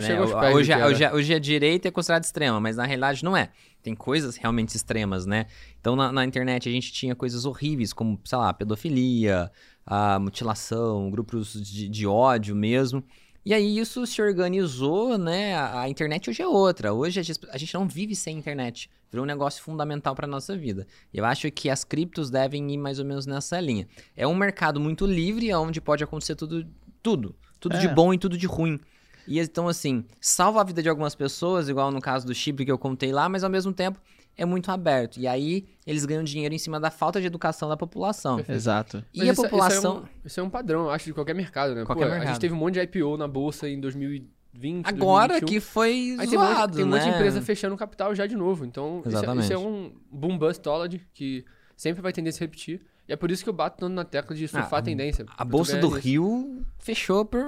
hoje, 0.54 0.70
era. 0.70 0.86
hoje, 0.86 1.08
hoje 1.10 1.34
a 1.34 1.38
direita 1.40 1.88
é 1.88 1.90
considerada 1.90 2.24
extrema, 2.24 2.60
mas 2.60 2.76
na 2.76 2.84
realidade 2.86 3.24
não 3.24 3.36
é. 3.36 3.50
Tem 3.82 3.92
coisas 3.92 4.36
realmente 4.36 4.76
extremas, 4.76 5.26
né? 5.26 5.46
Então 5.80 5.96
na, 5.96 6.12
na 6.12 6.24
internet 6.24 6.68
a 6.68 6.72
gente 6.72 6.92
tinha 6.92 7.16
coisas 7.16 7.44
horríveis, 7.44 7.92
como, 7.92 8.20
sei 8.24 8.38
lá, 8.38 8.52
pedofilia, 8.52 9.50
a 9.84 10.16
mutilação, 10.20 11.10
grupos 11.10 11.52
de, 11.52 11.88
de 11.88 12.06
ódio 12.06 12.54
mesmo. 12.54 13.02
E 13.44 13.52
aí 13.52 13.78
isso 13.78 14.06
se 14.06 14.22
organizou, 14.22 15.18
né? 15.18 15.56
A, 15.58 15.88
internet 15.88 16.30
hoje 16.30 16.40
é 16.40 16.46
outra. 16.46 16.92
Hoje 16.92 17.18
a 17.18 17.22
gente, 17.22 17.74
não 17.74 17.88
vive 17.88 18.14
sem 18.14 18.38
internet. 18.38 18.88
Virou 19.10 19.24
um 19.24 19.26
negócio 19.26 19.62
fundamental 19.62 20.14
para 20.14 20.28
nossa 20.28 20.56
vida. 20.56 20.86
Eu 21.12 21.24
acho 21.24 21.50
que 21.50 21.68
as 21.68 21.82
criptos 21.82 22.30
devem 22.30 22.72
ir 22.72 22.78
mais 22.78 23.00
ou 23.00 23.04
menos 23.04 23.26
nessa 23.26 23.60
linha. 23.60 23.88
É 24.16 24.26
um 24.26 24.34
mercado 24.34 24.78
muito 24.78 25.04
livre, 25.06 25.52
onde 25.54 25.80
pode 25.80 26.04
acontecer 26.04 26.36
tudo, 26.36 26.64
tudo. 27.02 27.34
Tudo 27.58 27.78
de 27.78 27.88
É. 27.88 27.94
bom 27.94 28.14
e 28.14 28.18
tudo 28.18 28.38
de 28.38 28.46
ruim. 28.46 28.78
E 29.26 29.38
então, 29.38 29.68
assim, 29.68 30.04
salva 30.20 30.60
a 30.60 30.64
vida 30.64 30.82
de 30.82 30.88
algumas 30.88 31.14
pessoas, 31.14 31.68
igual 31.68 31.90
no 31.90 32.00
caso 32.00 32.26
do 32.26 32.34
chip 32.34 32.64
que 32.64 32.70
eu 32.70 32.78
contei 32.78 33.12
lá, 33.12 33.28
mas 33.28 33.44
ao 33.44 33.50
mesmo 33.50 33.72
tempo 33.72 34.00
é 34.36 34.44
muito 34.44 34.70
aberto. 34.70 35.18
E 35.18 35.26
aí 35.26 35.66
eles 35.86 36.04
ganham 36.04 36.24
dinheiro 36.24 36.54
em 36.54 36.58
cima 36.58 36.78
da 36.80 36.90
falta 36.90 37.20
de 37.20 37.26
educação 37.26 37.68
da 37.68 37.76
população. 37.76 38.42
Exato. 38.48 39.04
E 39.12 39.18
Mas 39.18 39.28
a 39.28 39.32
isso 39.32 39.40
é- 39.44 39.48
população. 39.48 39.78
Isso 39.78 39.86
é, 39.86 39.90
um, 40.00 40.26
isso 40.26 40.40
é 40.40 40.42
um 40.42 40.50
padrão, 40.50 40.84
eu 40.84 40.90
acho, 40.90 41.04
de 41.06 41.12
qualquer 41.12 41.34
mercado, 41.34 41.74
né? 41.74 41.84
Qualquer 41.84 42.04
Pô, 42.06 42.10
A 42.10 42.14
mercado. 42.14 42.28
gente 42.32 42.40
teve 42.40 42.54
um 42.54 42.58
monte 42.58 42.74
de 42.74 42.80
IPO 42.80 43.16
na 43.16 43.28
bolsa 43.28 43.68
em 43.68 43.78
2020. 43.80 44.86
Agora 44.86 45.40
2021. 45.40 45.46
que 45.48 45.60
foi 45.60 46.16
Aí 46.18 46.28
tem, 46.28 46.38
um 46.38 46.42
monte- 46.42 46.54
zoado, 46.54 46.76
tem 46.76 46.84
um 46.84 46.88
monte 46.88 47.02
de 47.02 47.08
né? 47.10 47.14
empresa 47.14 47.42
fechando 47.42 47.76
capital 47.76 48.14
já 48.14 48.26
de 48.26 48.36
novo. 48.36 48.64
Então, 48.64 49.00
isso 49.00 49.08
é- 49.08 49.12
Exatamente. 49.18 49.44
isso 49.44 49.52
é, 49.52 49.58
um 49.58 49.92
boom 50.10 50.38
bustology 50.38 51.00
que 51.14 51.44
sempre 51.76 52.02
vai 52.02 52.12
tender 52.12 52.30
a 52.30 52.32
se 52.34 52.40
repetir. 52.40 52.80
E 53.08 53.12
é 53.12 53.16
por 53.16 53.30
isso 53.32 53.42
que 53.42 53.48
eu 53.50 53.52
bato 53.52 53.78
tanto 53.78 53.92
na 53.94 54.04
tecla 54.04 54.34
de 54.36 54.46
surfar 54.46 54.74
Ah, 54.74 54.78
a 54.78 54.82
tendência. 54.82 55.26
A 55.36 55.44
bolsa 55.44 55.76
do 55.78 55.88
nisso. 55.88 55.98
Rio 56.00 56.64
fechou 56.78 57.24
por. 57.24 57.40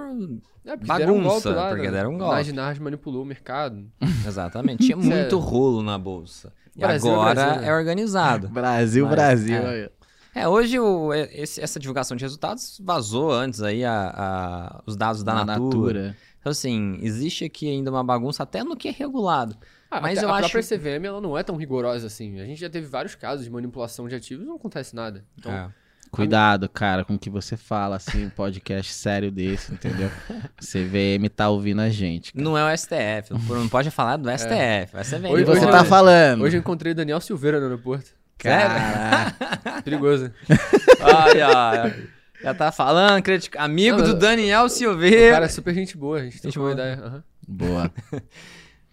É, 0.64 0.76
porque 0.76 0.92
deram 0.98 1.14
um 1.14 1.22
bagunça, 1.22 1.48
golpe 1.48 1.48
lá, 1.60 1.68
porque 1.68 1.86
né? 1.86 1.90
deram 1.92 2.14
um 2.14 2.18
golpe. 2.18 2.80
Manipulou 2.80 3.22
o 3.22 3.24
mercado. 3.24 3.86
Exatamente. 4.26 4.84
Tinha 4.84 4.96
é- 4.96 4.98
muito 4.98 5.38
rolo 5.38 5.80
na 5.82 5.96
bolsa. 5.96 6.52
E 6.76 6.80
Brasil 6.80 7.10
é 7.10 7.14
agora 7.14 7.34
Brasil, 7.34 7.60
né? 7.62 7.68
é 7.68 7.74
organizado. 7.74 8.48
Brasil, 8.48 9.04
Mas, 9.06 9.14
Brasil. 9.14 9.56
é. 9.56 9.90
É, 10.36 10.48
hoje 10.48 10.80
o- 10.80 11.14
esse- 11.14 11.60
essa 11.60 11.78
divulgação 11.78 12.16
de 12.16 12.24
resultados 12.24 12.80
vazou 12.82 13.30
antes 13.32 13.62
aí 13.62 13.84
a- 13.84 14.12
a- 14.16 14.82
os 14.84 14.96
dados 14.96 15.22
da 15.22 15.32
Na 15.34 15.44
Natura. 15.44 16.16
Então, 16.40 16.50
assim, 16.50 16.98
existe 17.00 17.44
aqui 17.44 17.70
ainda 17.70 17.90
uma 17.90 18.02
bagunça 18.02 18.42
até 18.42 18.64
no 18.64 18.76
que 18.76 18.88
é 18.88 18.90
regulado. 18.90 19.56
Ah, 19.90 20.00
Mas 20.00 20.18
até 20.18 20.26
eu 20.26 20.30
a 20.30 20.38
acho- 20.38 20.50
própria 20.50 20.62
CVM 20.62 21.06
ela 21.06 21.20
não 21.20 21.38
é 21.38 21.44
tão 21.44 21.54
rigorosa 21.56 22.08
assim. 22.08 22.40
A 22.40 22.44
gente 22.44 22.60
já 22.60 22.68
teve 22.68 22.86
vários 22.88 23.14
casos 23.14 23.44
de 23.44 23.50
manipulação 23.50 24.08
de 24.08 24.14
ativos 24.16 24.44
e 24.44 24.48
não 24.48 24.56
acontece 24.56 24.94
nada. 24.96 25.24
Então, 25.38 25.52
É. 25.52 25.68
Cuidado, 26.16 26.68
cara, 26.68 27.04
com 27.04 27.14
o 27.14 27.18
que 27.18 27.28
você 27.30 27.56
fala, 27.56 27.96
assim, 27.96 28.26
um 28.26 28.30
podcast 28.30 28.92
sério 28.94 29.30
desse, 29.30 29.72
entendeu? 29.72 30.10
CVM 30.58 31.28
tá 31.34 31.48
ouvindo 31.48 31.80
a 31.80 31.88
gente. 31.90 32.32
cara. 32.32 32.44
Não 32.44 32.56
é 32.56 32.64
o 32.72 32.76
STF, 32.76 33.30
não- 33.32 33.38
não 33.60 33.68
pode 33.68 33.90
falar 33.90 34.16
do 34.16 34.28
STF. 34.30 35.18
Vem. 35.20 35.32
Hoje- 35.32 35.44
você 35.44 35.60
hoje- 35.60 35.70
tá 35.70 35.84
falando. 35.84 36.42
Hoje 36.42 36.56
eu 36.56 36.60
encontrei 36.60 36.92
o 36.92 36.94
Daniel 36.94 37.20
Silveira 37.20 37.58
no 37.58 37.64
aeroporto. 37.66 38.10
Caraca. 38.38 39.82
Perigoso. 39.84 40.30
Ai, 41.00 41.40
ai. 41.40 42.08
Já 42.42 42.52
tá 42.52 42.70
falando, 42.72 43.22
critica... 43.22 43.60
amigo 43.62 43.96
Não, 43.98 44.04
do 44.06 44.14
Daniel 44.18 44.64
O 44.64 44.68
Silveira. 44.68 45.32
cara 45.32 45.44
é 45.46 45.48
super 45.48 45.72
gente 45.74 45.96
boa, 45.96 46.18
a 46.18 46.22
gente 46.24 46.34
Gente 46.34 46.42
trocou 46.52 46.64
uma 46.68 46.74
boa. 46.74 46.86
ideia. 46.92 47.06
aham. 47.06 47.24
Boa. 47.48 47.92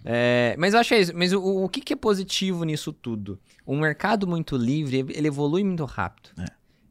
É, 0.03 0.55
mas 0.57 0.73
eu 0.73 0.79
acho 0.79 0.93
é 0.93 0.99
isso. 0.99 1.11
Mas 1.15 1.31
o, 1.33 1.41
o 1.63 1.69
que, 1.69 1.81
que 1.81 1.93
é 1.93 1.95
positivo 1.95 2.63
nisso 2.63 2.91
tudo? 2.91 3.39
Um 3.67 3.79
mercado 3.79 4.25
muito 4.27 4.55
livre, 4.57 5.05
ele 5.09 5.27
evolui 5.27 5.63
muito 5.63 5.85
rápido. 5.85 6.29
É. 6.39 6.45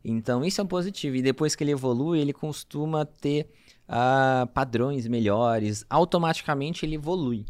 Então, 0.04 0.44
isso 0.44 0.60
é 0.60 0.64
um 0.64 0.66
positivo. 0.66 1.16
E 1.16 1.22
depois 1.22 1.54
que 1.54 1.62
ele 1.62 1.72
evolui, 1.72 2.20
ele 2.20 2.32
costuma 2.32 3.04
ter 3.04 3.48
ah, 3.86 4.48
padrões 4.54 5.06
melhores. 5.06 5.84
Automaticamente, 5.88 6.84
ele 6.84 6.94
evolui. 6.94 7.44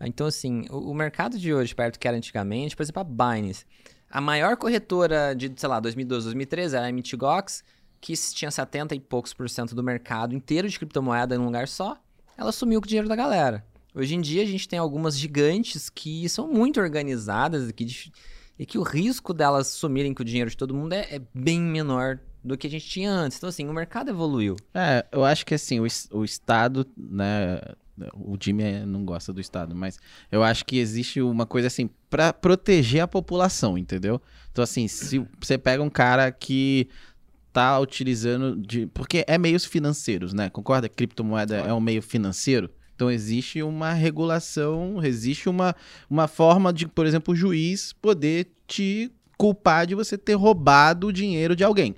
Então, 0.00 0.26
assim, 0.26 0.64
o, 0.70 0.90
o 0.90 0.94
mercado 0.94 1.38
de 1.38 1.54
hoje, 1.54 1.74
perto 1.74 1.94
do 1.94 1.98
que 1.98 2.08
era 2.08 2.16
antigamente, 2.16 2.76
por 2.76 2.82
exemplo, 2.82 3.00
a 3.00 3.04
Binance. 3.04 3.64
A 4.10 4.20
maior 4.20 4.56
corretora 4.56 5.34
de, 5.34 5.52
sei 5.56 5.68
lá, 5.68 5.80
2012, 5.80 6.26
2013 6.26 6.76
era 6.76 6.86
a 6.86 6.92
MTGOX, 6.92 7.64
que 8.00 8.14
tinha 8.34 8.50
70 8.50 8.94
e 8.94 9.00
poucos 9.00 9.32
por 9.32 9.48
cento 9.48 9.74
do 9.74 9.82
mercado 9.82 10.34
inteiro 10.34 10.68
de 10.68 10.78
criptomoeda 10.78 11.34
em 11.34 11.38
um 11.38 11.46
lugar 11.46 11.66
só. 11.66 11.96
Ela 12.36 12.52
sumiu 12.52 12.80
com 12.80 12.84
o 12.84 12.88
dinheiro 12.88 13.08
da 13.08 13.16
galera. 13.16 13.64
Hoje 13.94 14.14
em 14.14 14.20
dia 14.20 14.42
a 14.42 14.46
gente 14.46 14.68
tem 14.68 14.78
algumas 14.78 15.16
gigantes 15.16 15.88
que 15.88 16.28
são 16.28 16.48
muito 16.48 16.80
organizadas 16.80 17.70
que, 17.72 18.12
e 18.58 18.64
que 18.66 18.78
o 18.78 18.82
risco 18.82 19.32
delas 19.34 19.68
sumirem 19.68 20.14
com 20.14 20.22
o 20.22 20.26
dinheiro 20.26 20.50
de 20.50 20.56
todo 20.56 20.74
mundo 20.74 20.92
é, 20.92 21.06
é 21.16 21.20
bem 21.34 21.60
menor 21.60 22.18
do 22.42 22.56
que 22.58 22.66
a 22.66 22.70
gente 22.70 22.86
tinha 22.86 23.10
antes. 23.10 23.38
Então, 23.38 23.48
assim, 23.48 23.66
o 23.66 23.72
mercado 23.72 24.10
evoluiu. 24.10 24.56
É, 24.74 25.04
eu 25.10 25.24
acho 25.24 25.46
que 25.46 25.54
assim, 25.54 25.80
o, 25.80 25.86
o 26.12 26.24
Estado, 26.24 26.86
né, 26.96 27.60
O 28.14 28.36
Jimmy 28.38 28.62
é- 28.64 28.84
não 28.86 29.04
gosta 29.04 29.32
do 29.32 29.40
Estado, 29.40 29.74
mas 29.74 29.98
eu 30.30 30.42
acho 30.42 30.64
que 30.64 30.78
existe 30.78 31.22
uma 31.22 31.46
coisa 31.46 31.68
assim 31.68 31.88
pra 32.10 32.32
proteger 32.32 33.00
a 33.02 33.08
população, 33.08 33.78
entendeu? 33.78 34.20
Então, 34.52 34.62
assim, 34.62 34.86
se 34.88 35.24
você 35.40 35.56
pega 35.56 35.82
um 35.82 35.90
cara 35.90 36.30
que 36.30 36.88
tá 37.52 37.78
utilizando 37.78 38.56
de. 38.60 38.86
Porque 38.88 39.24
é 39.28 39.38
meios 39.38 39.64
financeiros, 39.64 40.32
né? 40.34 40.50
Concorda? 40.50 40.88
Criptomoeda 40.88 41.56
é 41.56 41.72
um 41.72 41.80
meio 41.80 42.02
financeiro. 42.02 42.68
Então 42.94 43.10
existe 43.10 43.62
uma 43.62 43.92
regulação, 43.92 45.00
existe 45.02 45.48
uma, 45.48 45.74
uma 46.08 46.28
forma 46.28 46.72
de, 46.72 46.86
por 46.86 47.06
exemplo, 47.06 47.34
o 47.34 47.36
juiz 47.36 47.92
poder 47.92 48.48
te 48.66 49.10
culpar 49.36 49.86
de 49.86 49.94
você 49.94 50.16
ter 50.16 50.34
roubado 50.34 51.08
o 51.08 51.12
dinheiro 51.12 51.56
de 51.56 51.64
alguém. 51.64 51.94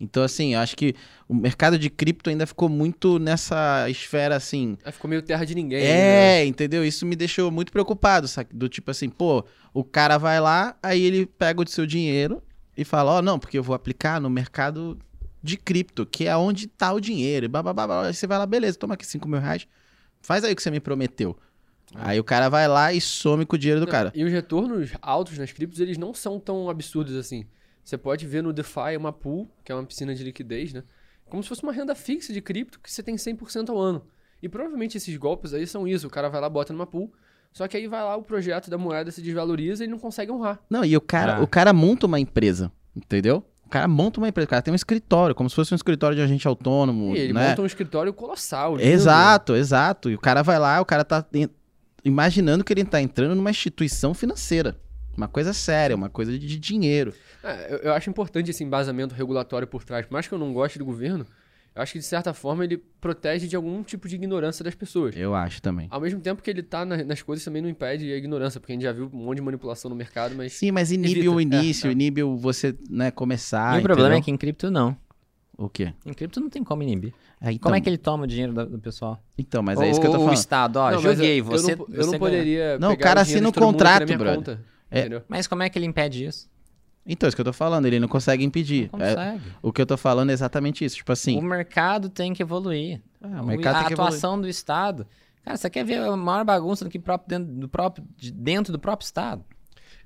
Então, 0.00 0.24
assim, 0.24 0.54
eu 0.54 0.60
acho 0.60 0.76
que 0.76 0.96
o 1.28 1.34
mercado 1.34 1.78
de 1.78 1.88
cripto 1.88 2.28
ainda 2.28 2.44
ficou 2.44 2.68
muito 2.68 3.20
nessa 3.20 3.88
esfera 3.88 4.34
assim. 4.34 4.76
Aí 4.84 4.90
ficou 4.90 5.08
meio 5.08 5.22
terra 5.22 5.44
de 5.44 5.54
ninguém. 5.54 5.80
né? 5.80 6.40
É, 6.40 6.44
entendeu? 6.44 6.84
Isso 6.84 7.06
me 7.06 7.14
deixou 7.14 7.52
muito 7.52 7.70
preocupado, 7.70 8.26
sabe? 8.26 8.48
Do 8.52 8.68
tipo 8.68 8.90
assim, 8.90 9.08
pô, 9.08 9.44
o 9.72 9.84
cara 9.84 10.18
vai 10.18 10.40
lá, 10.40 10.76
aí 10.82 11.00
ele 11.00 11.24
pega 11.24 11.62
o 11.62 11.68
seu 11.68 11.86
dinheiro 11.86 12.42
e 12.76 12.84
fala, 12.84 13.12
ó, 13.12 13.22
não, 13.22 13.38
porque 13.38 13.56
eu 13.56 13.62
vou 13.62 13.76
aplicar 13.76 14.20
no 14.20 14.28
mercado 14.28 14.98
de 15.40 15.56
cripto, 15.56 16.04
que 16.04 16.26
é 16.26 16.36
onde 16.36 16.66
tá 16.66 16.92
o 16.92 17.00
dinheiro. 17.00 17.46
E 17.46 17.48
blá, 17.48 17.62
blá, 17.62 17.72
blá, 17.72 17.86
blá. 17.86 18.06
Aí 18.08 18.14
você 18.14 18.26
vai 18.26 18.38
lá, 18.38 18.46
beleza, 18.46 18.76
toma 18.76 18.94
aqui 18.94 19.06
5 19.06 19.28
mil 19.28 19.38
reais, 19.38 19.68
faz 20.22 20.44
aí 20.44 20.52
o 20.52 20.56
que 20.56 20.62
você 20.62 20.70
me 20.70 20.80
prometeu. 20.80 21.36
Aí 21.94 22.18
o 22.18 22.24
cara 22.24 22.48
vai 22.48 22.66
lá 22.66 22.92
e 22.92 23.00
some 23.00 23.44
com 23.44 23.54
o 23.56 23.58
dinheiro 23.58 23.80
do 23.80 23.84
Não, 23.86 23.90
cara. 23.92 24.12
E 24.14 24.24
os 24.24 24.32
retornos 24.32 24.90
altos 25.02 25.36
nas 25.36 25.52
criptos, 25.52 25.78
eles 25.78 25.98
não 25.98 26.14
são 26.14 26.40
tão 26.40 26.70
absurdos 26.70 27.14
assim. 27.16 27.44
Você 27.84 27.98
pode 27.98 28.26
ver 28.26 28.42
no 28.42 28.52
DeFi 28.52 28.96
uma 28.96 29.12
pool, 29.12 29.50
que 29.64 29.70
é 29.70 29.74
uma 29.74 29.84
piscina 29.84 30.14
de 30.14 30.24
liquidez, 30.24 30.72
né? 30.72 30.84
Como 31.26 31.42
se 31.42 31.48
fosse 31.48 31.62
uma 31.62 31.72
renda 31.72 31.94
fixa 31.94 32.32
de 32.32 32.40
cripto 32.40 32.80
que 32.80 32.90
você 32.90 33.02
tem 33.02 33.16
100% 33.16 33.68
ao 33.70 33.78
ano. 33.78 34.06
E 34.42 34.48
provavelmente 34.48 34.96
esses 34.96 35.14
golpes 35.16 35.52
aí 35.52 35.66
são 35.66 35.86
isso. 35.86 36.06
O 36.06 36.10
cara 36.10 36.28
vai 36.30 36.40
lá, 36.40 36.48
bota 36.48 36.72
numa 36.72 36.86
pool, 36.86 37.12
só 37.52 37.68
que 37.68 37.76
aí 37.76 37.86
vai 37.86 38.02
lá, 38.02 38.16
o 38.16 38.22
projeto 38.22 38.70
da 38.70 38.78
moeda 38.78 39.10
se 39.10 39.20
desvaloriza 39.20 39.82
e 39.82 39.86
ele 39.86 39.92
não 39.92 39.98
consegue 39.98 40.30
honrar. 40.32 40.60
Não, 40.70 40.84
e 40.84 40.96
o 40.96 41.00
cara, 41.00 41.36
Ah. 41.36 41.42
o 41.42 41.46
cara 41.46 41.72
monta 41.72 42.06
uma 42.06 42.18
empresa, 42.18 42.72
entendeu? 42.96 43.44
O 43.72 43.78
cara 43.80 43.88
monta 43.88 44.20
uma 44.20 44.28
empresa, 44.28 44.44
o 44.44 44.50
cara 44.50 44.60
tem 44.60 44.70
um 44.70 44.74
escritório, 44.74 45.34
como 45.34 45.48
se 45.48 45.56
fosse 45.56 45.72
um 45.72 45.76
escritório 45.76 46.14
de 46.14 46.20
agente 46.20 46.46
autônomo, 46.46 47.16
E 47.16 47.20
ele 47.20 47.32
né? 47.32 47.48
monta 47.48 47.62
um 47.62 47.64
escritório 47.64 48.12
colossal. 48.12 48.78
Exato, 48.78 49.56
exato. 49.56 50.10
E 50.10 50.14
o 50.14 50.18
cara 50.18 50.42
vai 50.42 50.58
lá, 50.58 50.78
o 50.78 50.84
cara 50.84 51.02
tá 51.02 51.24
imaginando 52.04 52.62
que 52.64 52.70
ele 52.70 52.84
tá 52.84 53.00
entrando 53.00 53.34
numa 53.34 53.48
instituição 53.48 54.12
financeira. 54.12 54.76
Uma 55.16 55.26
coisa 55.26 55.54
séria, 55.54 55.96
uma 55.96 56.10
coisa 56.10 56.38
de 56.38 56.58
dinheiro. 56.58 57.14
É, 57.42 57.72
eu, 57.72 57.78
eu 57.78 57.92
acho 57.94 58.10
importante 58.10 58.50
esse 58.50 58.62
embasamento 58.62 59.14
regulatório 59.14 59.66
por 59.66 59.84
trás. 59.84 60.04
Por 60.04 60.12
mais 60.12 60.28
que 60.28 60.34
eu 60.34 60.38
não 60.38 60.52
goste 60.52 60.78
do 60.78 60.84
governo, 60.84 61.26
eu 61.74 61.82
acho 61.82 61.92
que 61.92 61.98
de 61.98 62.04
certa 62.04 62.34
forma 62.34 62.64
ele 62.64 62.76
protege 63.00 63.46
de 63.48 63.56
algum 63.56 63.82
tipo 63.82 64.08
de 64.08 64.14
ignorância 64.16 64.62
das 64.64 64.74
pessoas. 64.74 65.16
Eu 65.16 65.34
acho 65.34 65.60
também. 65.62 65.86
Ao 65.90 66.00
mesmo 66.00 66.20
tempo 66.20 66.42
que 66.42 66.50
ele 66.50 66.62
tá 66.62 66.84
na- 66.84 67.02
nas 67.04 67.22
coisas 67.22 67.44
também 67.44 67.62
não 67.62 67.68
impede 67.68 68.12
a 68.12 68.16
ignorância, 68.16 68.60
porque 68.60 68.72
a 68.72 68.74
gente 68.74 68.82
já 68.82 68.92
viu 68.92 69.10
um 69.12 69.16
monte 69.24 69.36
de 69.36 69.42
manipulação 69.42 69.88
no 69.88 69.96
mercado, 69.96 70.34
mas 70.34 70.52
Sim, 70.52 70.70
mas 70.70 70.92
inibe 70.92 71.20
Evita. 71.20 71.30
o 71.34 71.40
É, 71.40 71.42
início, 71.44 71.88
é. 71.88 71.92
inibe 71.92 72.22
o 72.22 72.36
você, 72.36 72.74
né, 72.90 73.10
começar. 73.10 73.76
e 73.76 73.80
o 73.80 73.82
problema 73.82 74.14
é 74.16 74.20
que 74.20 74.30
em 74.30 74.36
cripto 74.36 74.70
não. 74.70 74.96
O 75.56 75.68
quê? 75.68 75.92
Em 76.04 76.12
cripto 76.14 76.40
não 76.40 76.48
tem 76.48 76.64
como 76.64 76.82
inibir. 76.82 77.12
É, 77.40 77.50
então, 77.52 77.58
Como 77.64 77.74
é 77.76 77.80
que 77.80 77.88
ele 77.88 77.98
toma 77.98 78.24
o 78.24 78.26
dinheiro 78.26 78.52
do, 78.52 78.66
do 78.66 78.78
pessoal? 78.78 79.22
Então, 79.36 79.62
mas 79.62 79.80
é 79.80 79.90
isso 79.90 80.00
que 80.00 80.06
eu 80.06 80.10
tô 80.10 80.16
O- 80.16 80.20
O 80.20 80.24
falando. 80.24 80.38
Estado, 80.38 80.76
ó, 80.76 80.90
Não, 80.90 80.98
joguei, 80.98 81.40
eu, 81.40 81.44
você 81.44 81.72
eu 81.72 81.76
não, 81.76 81.86
eu 81.94 82.06
não 82.06 82.18
poderia. 82.18 82.78
Não, 82.78 82.88
o 82.92 82.96
pegar 82.96 83.08
cara 83.10 83.20
assina 83.20 83.48
o 83.48 83.52
contrato, 83.52 84.06
brother. 84.16 84.34
conta, 84.36 84.60
É. 84.90 85.00
entendeu? 85.00 85.22
Mas 85.28 85.46
como 85.46 85.62
é 85.62 85.68
que 85.68 85.78
ele 85.78 85.86
impede 85.86 86.24
isso? 86.24 86.50
Então, 87.04 87.28
isso 87.28 87.36
que 87.36 87.40
eu 87.40 87.44
tô 87.44 87.52
falando, 87.52 87.86
ele 87.86 87.98
não 87.98 88.06
consegue 88.08 88.44
impedir. 88.44 88.88
Não 88.92 89.00
É, 89.04 89.14
consegue. 89.14 89.42
o 89.60 89.72
que 89.72 89.82
eu 89.82 89.86
tô 89.86 89.96
falando 89.96 90.30
é 90.30 90.32
exatamente 90.32 90.84
isso. 90.84 90.96
Tipo 90.96 91.10
assim, 91.12 91.36
O 91.38 91.42
mercado 91.42 92.08
tem 92.08 92.32
que 92.32 92.42
evoluir. 92.42 93.00
ah, 93.20 93.40
o 93.40 93.42
O- 93.42 93.46
mercado 93.46 93.74
a 93.74 93.78
tem 93.80 93.86
que 93.88 93.92
evoluir. 93.94 94.08
atuação 94.14 94.40
do 94.40 94.48
Estado. 94.48 95.06
Cara, 95.44 95.56
você 95.56 95.68
quer 95.68 95.84
ver 95.84 95.98
a 95.98 96.16
maior 96.16 96.44
bagunça 96.44 96.84
do 96.84 96.90
que 96.90 97.00
próprio 97.00 97.28
dentro 97.40 97.54
do 97.54 97.68
próprio, 97.68 98.04
de- 98.16 98.30
dentro 98.30 98.72
do 98.72 98.78
próprio 98.78 99.04
Estado? 99.04 99.44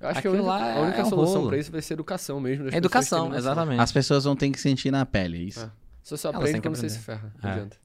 Eu 0.00 0.08
acho 0.08 0.20
que 0.22 0.28
a 0.28 0.30
Aquilo 0.30 0.44
única, 0.46 0.64
lá 0.66 0.74
a 0.74 0.80
única 0.80 1.00
é 1.00 1.04
solução 1.04 1.46
pra 1.48 1.56
isso 1.58 1.70
vai 1.72 1.82
ser 1.82 1.94
educação 1.94 2.40
mesmo. 2.40 2.68
Educação, 2.74 3.34
exatamente. 3.34 3.80
As 3.80 3.92
pessoas 3.92 4.24
vão 4.24 4.34
ter 4.36 4.50
que 4.50 4.58
sentir 4.60 4.90
na 4.90 5.04
pele, 5.06 5.38
isso. 5.38 5.60
É. 5.64 5.70
Você 6.02 6.16
só 6.16 6.28
Elas 6.28 6.40
aprende 6.40 6.60
quando 6.62 6.76
você 6.76 6.88
se 6.88 6.98
ferra. 6.98 7.32
Não 7.42 7.50
É. 7.50 7.52
adianta. 7.52 7.76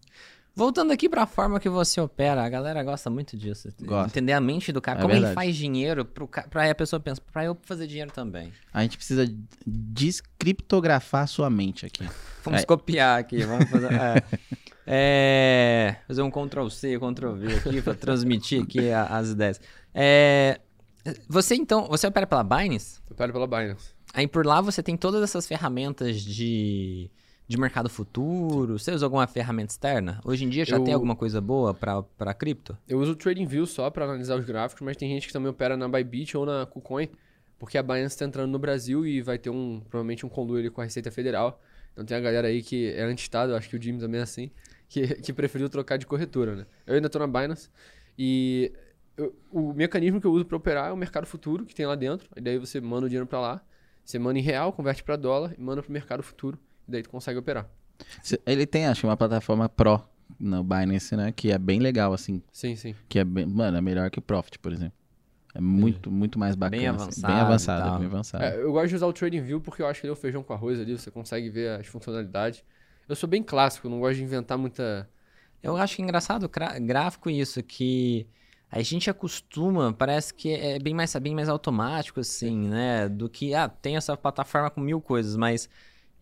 Voltando 0.54 0.92
aqui 0.92 1.08
pra 1.08 1.26
forma 1.26 1.60
que 1.60 1.70
você 1.70 2.02
opera, 2.02 2.44
a 2.44 2.50
galera 2.50 2.84
gosta 2.84 3.10
muito 3.10 3.38
disso. 3.38 3.70
Gosta. 3.82 4.08
Entender 4.10 4.34
a 4.34 4.42
mente 4.42 4.72
do 4.74 4.82
cara. 4.82 5.00
É 5.00 5.02
como 5.02 5.14
ele 5.14 5.22
verdade. 5.22 5.36
faz 5.36 5.56
dinheiro 5.56 6.04
pro 6.04 6.28
ca... 6.28 6.44
pra 6.44 6.64
aí 6.64 6.70
a 6.70 6.76
pessoa 6.76 7.00
pensa, 7.00 7.22
pra 7.32 7.46
eu 7.46 7.58
fazer 7.64 7.88
dinheiro 7.88 8.12
também. 8.12 8.52
A 8.74 8.82
gente 8.84 8.98
precisa 8.98 9.26
descriptografar 9.66 11.24
a 11.24 11.28
sua 11.28 11.50
mente 11.50 11.86
aqui. 11.86 12.08
Vamos 12.44 12.62
É. 12.62 12.66
copiar 12.66 13.20
aqui, 13.20 13.44
vamos 13.44 13.70
fazer. 13.70 13.92
é. 13.94 14.24
É, 14.88 15.96
fazer 16.08 16.24
um 16.24 16.32
Ctrl 16.32 16.68
C, 16.70 16.98
Ctrl 16.98 17.34
V 17.36 17.54
aqui 17.56 17.82
pra 17.84 17.94
transmitir 17.94 18.64
aqui 18.64 18.90
a- 18.92 19.06
as 19.06 19.30
ideias. 19.30 19.62
É, 19.94 20.60
você 21.30 21.54
então, 21.56 21.88
você 21.88 22.08
opera 22.08 22.26
pela 22.26 22.44
Binance? 22.44 23.00
Eu 23.10 23.16
paro 23.16 23.32
pela 23.32 23.46
Binance. 23.46 23.92
Aí 24.14 24.28
por 24.28 24.44
lá 24.46 24.60
você 24.60 24.82
tem 24.82 24.98
todas 24.98 25.22
essas 25.22 25.48
ferramentas 25.48 26.20
de, 26.22 27.12
de 27.48 27.58
mercado 27.60 27.90
futuro. 27.90 28.80
Você 28.80 28.92
usa 28.92 29.06
alguma 29.06 29.28
ferramenta 29.28 29.72
externa? 29.74 30.22
Hoje 30.24 30.46
em 30.46 30.50
dia 30.50 30.64
já 30.66 30.78
Eu- 30.78 30.84
tem 30.84 30.94
alguma 30.94 31.16
coisa 31.16 31.42
boa 31.42 31.74
pra 31.74 32.34
cripto? 32.34 32.78
Eu 32.88 33.00
uso 33.00 33.12
o 33.12 33.16
TradingView 33.16 33.66
só 33.66 33.90
pra 33.90 34.06
analisar 34.06 34.38
os 34.38 34.46
gráficos, 34.46 34.84
mas 34.86 34.96
tem 34.96 35.10
gente 35.10 35.28
que 35.28 35.34
também 35.34 35.50
opera 35.50 35.76
na 35.76 35.88
Bybit 35.88 36.38
ou 36.38 36.46
na 36.46 36.66
KuCoin, 36.66 37.10
porque 37.60 37.78
a 37.78 37.84
Binance 37.84 38.18
tá 38.18 38.26
entrando 38.26 38.50
no 38.52 38.60
Brasil 38.60 39.06
e 39.06 39.22
vai 39.22 39.38
ter 39.38 39.50
um 39.50 39.82
provavelmente 39.90 40.26
um 40.26 40.30
conluio 40.30 40.60
ali 40.62 40.70
com 40.70 40.82
a 40.82 40.84
Receita 40.86 41.12
Federal. 41.12 41.62
Então 41.94 42.06
tem 42.06 42.16
a 42.16 42.22
galera 42.22 42.48
aí 42.48 42.64
que 42.64 42.90
é 42.94 43.04
anti-estado, 43.04 43.54
acho 43.54 43.70
que 43.70 43.76
o 43.76 43.82
Jimmy 43.82 44.00
também 44.00 44.20
é 44.22 44.24
assim, 44.24 44.50
que, 44.88 45.02
que 45.22 45.34
preferiu 45.34 45.68
trocar 45.70 45.98
de 45.98 46.06
corretora, 46.06 46.56
né? 46.56 46.66
Eu 46.88 46.96
ainda 46.96 47.10
tô 47.10 47.20
na 47.20 47.28
Binance 47.28 47.70
e 48.18 48.72
eu- 49.18 49.36
o 49.52 49.74
mecanismo 49.74 50.22
que 50.22 50.26
eu 50.28 50.32
uso 50.32 50.46
pra 50.46 50.56
operar 50.56 50.90
é 50.90 50.94
o 50.94 50.98
mercado 50.98 51.28
futuro 51.28 51.66
que 51.66 51.76
tem 51.76 51.86
lá 51.86 51.96
dentro. 51.96 52.30
E 52.38 52.40
daí 52.40 52.58
você 52.58 52.80
manda 52.80 53.06
o 53.08 53.10
dinheiro 53.10 53.28
pra 53.28 53.42
lá, 53.42 53.62
você 54.06 54.18
manda 54.18 54.40
em 54.40 54.42
real, 54.42 54.72
converte 54.72 55.04
pra 55.04 55.18
dólar 55.18 55.54
e 55.58 55.62
manda 55.62 55.84
pro 55.84 55.92
mercado 55.92 56.24
futuro. 56.24 56.58
Daí 56.92 57.04
tu 57.04 57.10
consegue 57.10 57.40
operar. 57.40 57.70
Ele 58.46 58.66
tem, 58.66 58.88
acho, 58.88 59.08
uma 59.08 59.18
plataforma 59.18 59.70
Pro 59.70 60.02
no 60.40 60.64
Binance, 60.64 61.16
né? 61.16 61.32
Que 61.32 61.52
é 61.52 61.58
bem 61.58 61.80
legal, 61.80 62.14
assim. 62.14 62.42
Sim, 62.52 62.76
sim. 62.76 62.96
Que 63.08 63.20
é 63.20 63.24
bem, 63.24 63.46
mano, 63.46 63.78
é 63.78 63.82
melhor 63.82 64.10
que 64.10 64.20
o 64.20 64.22
Profit, 64.22 64.60
por 64.60 64.72
exemplo. 64.72 64.94
É 65.54 65.60
muito, 65.60 66.10
muito 66.10 66.40
mais 66.40 66.56
bacana. 66.56 66.82
Bem 66.82 66.88
assim. 66.88 67.02
avançado 67.02 67.28
Bem 67.28 67.38
e 67.38 67.42
avançado, 67.42 68.00
bem 68.00 68.08
avançado. 68.08 68.44
É, 68.44 68.62
eu 68.62 68.72
gosto 68.72 68.88
de 68.90 68.96
usar 68.96 69.08
o 69.08 69.14
TradingView 69.14 69.60
porque 69.60 69.82
eu 69.82 69.88
acho 69.88 70.00
que 70.00 70.08
ele 70.08 70.12
é 70.12 70.14
o 70.14 70.16
feijão 70.18 70.44
com 70.44 70.54
arroz 70.54 70.80
ali, 70.80 70.98
você 70.98 71.12
consegue 71.12 71.50
ver 71.50 71.80
as 71.80 71.88
funcionalidades. 71.88 72.64
Eu 73.08 73.16
sou 73.16 73.28
bem 73.28 73.44
clássico, 73.44 73.88
eu 73.88 73.92
não 73.92 74.00
gosto 74.00 74.16
de 74.16 74.24
inventar 74.24 74.58
muita. 74.58 75.10
Eu 75.62 75.76
acho 75.76 75.96
que 75.96 76.02
é 76.02 76.06
engraçado 76.06 76.48
cra- 76.48 76.80
gráfico 76.80 77.30
isso, 77.30 77.62
que 77.62 78.26
a 78.72 78.82
gente 78.82 79.10
acostuma, 79.10 79.92
parece 79.92 80.34
que 80.34 80.54
é 80.54 80.80
bem 80.80 80.94
mais, 80.94 81.14
bem 81.18 81.36
mais 81.36 81.50
automático, 81.50 82.22
assim, 82.22 82.70
né? 82.70 83.10
Do 83.10 83.30
que, 83.30 83.54
ah, 83.54 83.68
tem 83.68 83.98
essa 83.98 84.16
plataforma 84.16 84.70
com 84.70 84.80
mil 84.80 85.02
coisas, 85.02 85.36
mas 85.36 85.70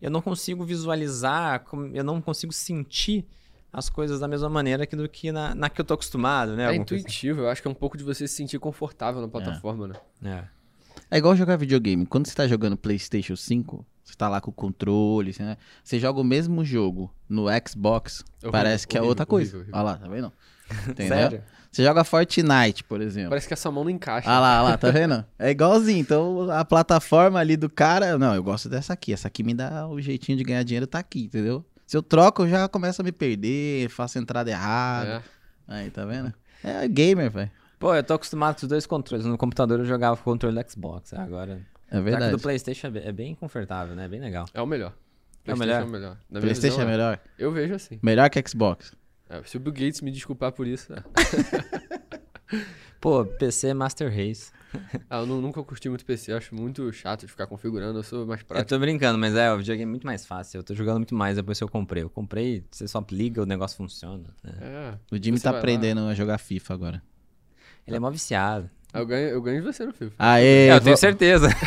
eu 0.00 0.10
não 0.10 0.22
consigo 0.22 0.64
visualizar, 0.64 1.64
eu 1.92 2.04
não 2.04 2.20
consigo 2.20 2.52
sentir 2.52 3.26
as 3.72 3.88
coisas 3.88 4.18
da 4.20 4.26
mesma 4.26 4.48
maneira 4.48 4.86
que 4.86 4.96
do 4.96 5.08
que 5.08 5.30
na, 5.30 5.54
na 5.54 5.70
que 5.70 5.80
eu 5.80 5.84
tô 5.84 5.94
acostumado, 5.94 6.56
né? 6.56 6.64
É, 6.64 6.66
Alguma 6.68 6.84
coisa 6.84 7.02
intuitivo, 7.02 7.42
eu 7.42 7.48
acho 7.48 7.62
que 7.62 7.68
é 7.68 7.70
um 7.70 7.74
pouco 7.74 7.96
de 7.96 8.02
você 8.02 8.26
se 8.26 8.34
sentir 8.34 8.58
confortável 8.58 9.20
na 9.20 9.28
plataforma, 9.28 9.88
né? 9.88 9.94
assim. 9.94 10.28
É. 10.28 10.60
É 11.10 11.18
igual 11.18 11.36
jogar 11.36 11.56
videogame. 11.56 12.06
Quando 12.06 12.26
você 12.26 12.34
tá 12.34 12.46
jogando 12.46 12.76
PlayStation 12.76 13.36
5, 13.36 13.86
você 14.04 14.14
tá 14.14 14.28
lá 14.28 14.40
com 14.40 14.50
o 14.50 14.54
controle, 14.54 15.32
você, 15.32 15.42
né? 15.42 15.56
você 15.82 15.98
joga 16.00 16.20
o 16.20 16.24
mesmo 16.24 16.64
jogo 16.64 17.12
no 17.28 17.46
Xbox, 17.66 18.24
Horrível, 18.42 18.50
parece 18.52 18.86
que 18.86 18.96
é 18.96 19.00
horrível, 19.00 19.08
outra 19.10 19.26
coisa. 19.26 19.56
horrível, 19.56 19.74
Olha 19.74 19.82
lá, 19.82 19.96
tá 19.96 20.08
vendo? 20.08 20.32
Entendeu? 20.90 21.16
Sério? 21.16 21.42
Você 21.70 21.84
joga 21.84 22.02
Fortnite, 22.02 22.82
por 22.84 23.00
exemplo. 23.00 23.30
Parece 23.30 23.46
que 23.46 23.54
essa 23.54 23.70
mão 23.70 23.84
não 23.84 23.90
encaixa. 23.90 24.28
Ah 24.28 24.40
lá, 24.40 24.56
ah 24.58 24.62
lá, 24.62 24.76
tá 24.76 24.90
vendo? 24.90 25.24
É 25.38 25.50
igualzinho. 25.50 26.00
Então 26.00 26.50
a 26.50 26.64
plataforma 26.64 27.38
ali 27.38 27.56
do 27.56 27.70
cara, 27.70 28.18
não, 28.18 28.34
eu 28.34 28.42
gosto 28.42 28.68
dessa 28.68 28.92
aqui. 28.92 29.12
Essa 29.12 29.28
aqui 29.28 29.42
me 29.44 29.54
dá 29.54 29.86
o 29.86 30.00
jeitinho 30.00 30.36
de 30.36 30.42
ganhar 30.44 30.62
dinheiro, 30.64 30.86
tá 30.86 30.98
aqui, 30.98 31.24
entendeu? 31.24 31.64
Se 31.86 31.96
eu 31.96 32.02
troco, 32.02 32.42
eu 32.42 32.48
já 32.48 32.68
começo 32.68 33.00
a 33.00 33.04
me 33.04 33.12
perder, 33.12 33.88
faço 33.88 34.18
entrada 34.18 34.50
errada. 34.50 35.22
É. 35.68 35.74
Aí, 35.74 35.90
tá 35.90 36.04
vendo? 36.04 36.32
É 36.62 36.86
gamer, 36.88 37.30
velho. 37.30 37.50
Pô, 37.78 37.94
eu 37.94 38.02
tô 38.04 38.14
acostumado 38.14 38.56
com 38.58 38.62
os 38.66 38.68
dois 38.68 38.84
controles. 38.86 39.24
No 39.24 39.38
computador 39.38 39.78
eu 39.78 39.84
jogava 39.86 40.16
com 40.16 40.22
o 40.22 40.24
controle 40.32 40.60
do 40.62 40.70
Xbox. 40.70 41.14
Agora. 41.14 41.60
É 41.90 41.96
Já 41.96 41.98
que 41.98 42.10
verdade. 42.10 42.32
do 42.32 42.38
PlayStation 42.38 42.86
é 42.86 42.90
bem- 42.90 43.02
é 43.06 43.12
bem 43.12 43.34
confortável, 43.34 43.94
né? 43.96 44.04
É 44.04 44.08
bem 44.08 44.20
legal. 44.20 44.44
É 44.52 44.60
o 44.60 44.66
melhor. 44.66 44.92
É 45.44 45.52
o 45.52 45.56
PlayStation 45.56 45.86
melhor? 45.90 46.10
É 46.10 46.14
o 46.14 46.34
melhor. 46.34 46.40
PlayStation 46.42 46.76
visão, 46.76 46.88
é 46.88 46.90
melhor? 46.90 47.18
Eu 47.38 47.50
vejo 47.52 47.74
assim. 47.74 47.98
Melhor 48.02 48.28
que 48.28 48.42
Xbox. 48.46 48.92
É, 49.30 49.42
se 49.44 49.56
o 49.56 49.60
Bill 49.60 49.72
Gates 49.72 50.00
me 50.00 50.10
desculpar 50.10 50.52
por 50.52 50.66
isso. 50.66 50.92
é. 50.92 51.02
Pô, 53.00 53.24
PC 53.24 53.72
Master 53.72 54.10
Race. 54.14 54.50
Ah, 55.08 55.20
eu 55.20 55.26
nu- 55.26 55.40
nunca 55.40 55.62
curti 55.62 55.88
muito 55.88 56.04
PC, 56.04 56.32
eu 56.32 56.36
acho 56.36 56.54
muito 56.54 56.92
chato 56.92 57.20
de 57.20 57.28
ficar 57.28 57.46
configurando, 57.46 57.98
eu 57.98 58.02
sou 58.02 58.26
mais 58.26 58.40
Eu 58.40 58.46
prático. 58.46 58.68
tô 58.68 58.78
brincando, 58.78 59.18
mas 59.18 59.34
é, 59.34 59.50
o 59.52 59.56
videogame 59.58 59.88
é 59.88 59.90
muito 59.90 60.06
mais 60.06 60.26
fácil. 60.26 60.58
Eu 60.58 60.62
tô 60.62 60.74
jogando 60.74 60.96
muito 60.98 61.14
mais 61.14 61.36
depois 61.36 61.56
que 61.58 61.64
eu 61.64 61.68
comprei. 61.68 62.02
Eu 62.02 62.10
comprei, 62.10 62.62
você 62.70 62.86
só 62.86 63.04
liga, 63.10 63.42
o 63.42 63.46
negócio 63.46 63.76
funciona. 63.76 64.24
né? 64.44 64.52
É. 64.60 64.94
O 65.16 65.22
Jimmy 65.22 65.38
tá 65.40 65.50
vai 65.50 65.52
lá. 65.54 65.58
aprendendo 65.60 66.00
a 66.02 66.14
jogar 66.14 66.36
FIFA 66.38 66.74
agora. 66.74 67.02
Ele 67.86 67.96
é 67.96 68.00
mó 68.00 68.10
viciado. 68.10 68.68
Eu 68.92 69.06
ganho, 69.06 69.28
eu 69.28 69.40
ganho 69.40 69.60
de 69.60 69.66
você 69.66 69.86
no 69.86 69.92
FIFA. 69.92 70.14
Aê! 70.18 70.68
É, 70.68 70.72
eu 70.72 70.80
tenho 70.80 70.96
vo- 70.96 71.00
certeza. 71.00 71.48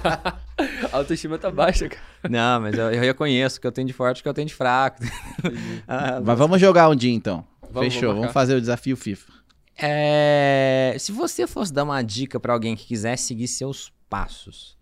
A 0.92 0.96
autoestima 0.98 1.38
tá 1.38 1.50
baixa, 1.50 1.88
cara. 1.88 2.02
Não, 2.28 2.60
mas 2.60 2.76
eu, 2.76 2.92
eu 2.92 3.00
reconheço 3.00 3.60
que 3.60 3.66
eu 3.66 3.72
tenho 3.72 3.86
de 3.86 3.92
forte 3.92 4.20
e 4.20 4.22
que 4.22 4.28
eu 4.28 4.34
tenho 4.34 4.46
de 4.48 4.54
fraco. 4.54 5.02
Ah, 5.88 6.20
Mas 6.24 6.38
vamos 6.38 6.60
jogar 6.60 6.88
um 6.88 6.94
dia 6.94 7.12
então. 7.12 7.44
Vamos, 7.70 7.92
Fechou, 7.94 8.08
vamos 8.10 8.20
vamos 8.20 8.32
fazer 8.32 8.54
o 8.54 8.60
desafio 8.60 8.96
FIFA. 8.96 9.32
É, 9.78 10.94
Se 10.98 11.10
você 11.12 11.46
fosse 11.46 11.72
dar 11.72 11.84
uma 11.84 12.02
dica 12.02 12.38
pra 12.38 12.52
alguém 12.52 12.76
que 12.76 12.84
quisesse 12.86 13.24
seguir 13.24 13.48
seus 13.48 13.92
passos, 14.08 14.76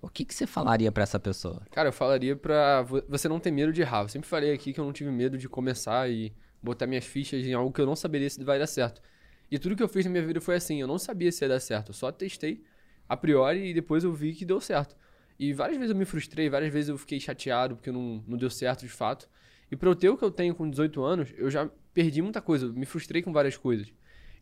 o 0.00 0.08
que, 0.08 0.24
que 0.24 0.34
você 0.34 0.46
falaria 0.46 0.90
pra 0.92 1.02
essa 1.02 1.18
pessoa? 1.18 1.62
Cara, 1.72 1.88
eu 1.88 1.92
falaria 1.92 2.34
pra 2.36 2.82
vo- 2.82 3.02
você 3.08 3.28
não 3.28 3.38
ter 3.40 3.50
medo 3.50 3.72
de 3.72 3.82
errar. 3.82 4.02
Eu 4.02 4.08
sempre 4.08 4.28
falei 4.28 4.52
aqui 4.52 4.72
que 4.72 4.80
eu 4.80 4.84
não 4.84 4.92
tive 4.92 5.10
medo 5.10 5.36
de 5.36 5.48
começar 5.48 6.08
e 6.08 6.32
botar 6.62 6.86
minhas 6.86 7.04
fichas 7.04 7.44
em 7.44 7.52
algo 7.52 7.72
que 7.72 7.80
eu 7.80 7.86
não 7.86 7.96
saberia 7.96 8.30
se 8.30 8.42
vai 8.42 8.58
dar 8.58 8.66
certo. 8.66 9.02
E 9.50 9.58
tudo 9.58 9.76
que 9.76 9.82
eu 9.82 9.88
fiz 9.88 10.04
na 10.04 10.10
minha 10.10 10.24
vida 10.26 10.40
foi 10.40 10.56
assim, 10.56 10.80
eu 10.80 10.86
não 10.88 10.98
sabia 10.98 11.30
se 11.30 11.44
ia 11.44 11.48
dar 11.48 11.60
certo. 11.60 11.90
Eu 11.90 11.94
só 11.94 12.10
testei 12.10 12.62
a 13.08 13.16
priori 13.16 13.70
e 13.70 13.74
depois 13.74 14.04
eu 14.04 14.12
vi 14.12 14.32
que 14.32 14.44
deu 14.44 14.60
certo. 14.60 14.96
E 15.38 15.52
várias 15.52 15.76
vezes 15.76 15.90
eu 15.90 15.96
me 15.96 16.04
frustrei, 16.04 16.48
várias 16.48 16.72
vezes 16.72 16.88
eu 16.88 16.96
fiquei 16.98 17.20
chateado 17.20 17.76
porque 17.76 17.90
não, 17.92 18.22
não 18.26 18.38
deu 18.38 18.48
certo 18.50 18.80
de 18.80 18.88
fato. 18.88 19.28
E 19.70 19.76
pra 19.76 19.88
eu 19.88 19.94
ter 19.94 20.08
o 20.08 20.16
que 20.16 20.24
eu 20.24 20.30
tenho 20.30 20.54
com 20.54 20.68
18 20.68 21.02
anos, 21.02 21.32
eu 21.36 21.50
já 21.50 21.68
perdi 21.92 22.22
muita 22.22 22.40
coisa, 22.40 22.68
me 22.72 22.86
frustrei 22.86 23.22
com 23.22 23.32
várias 23.32 23.56
coisas. 23.56 23.92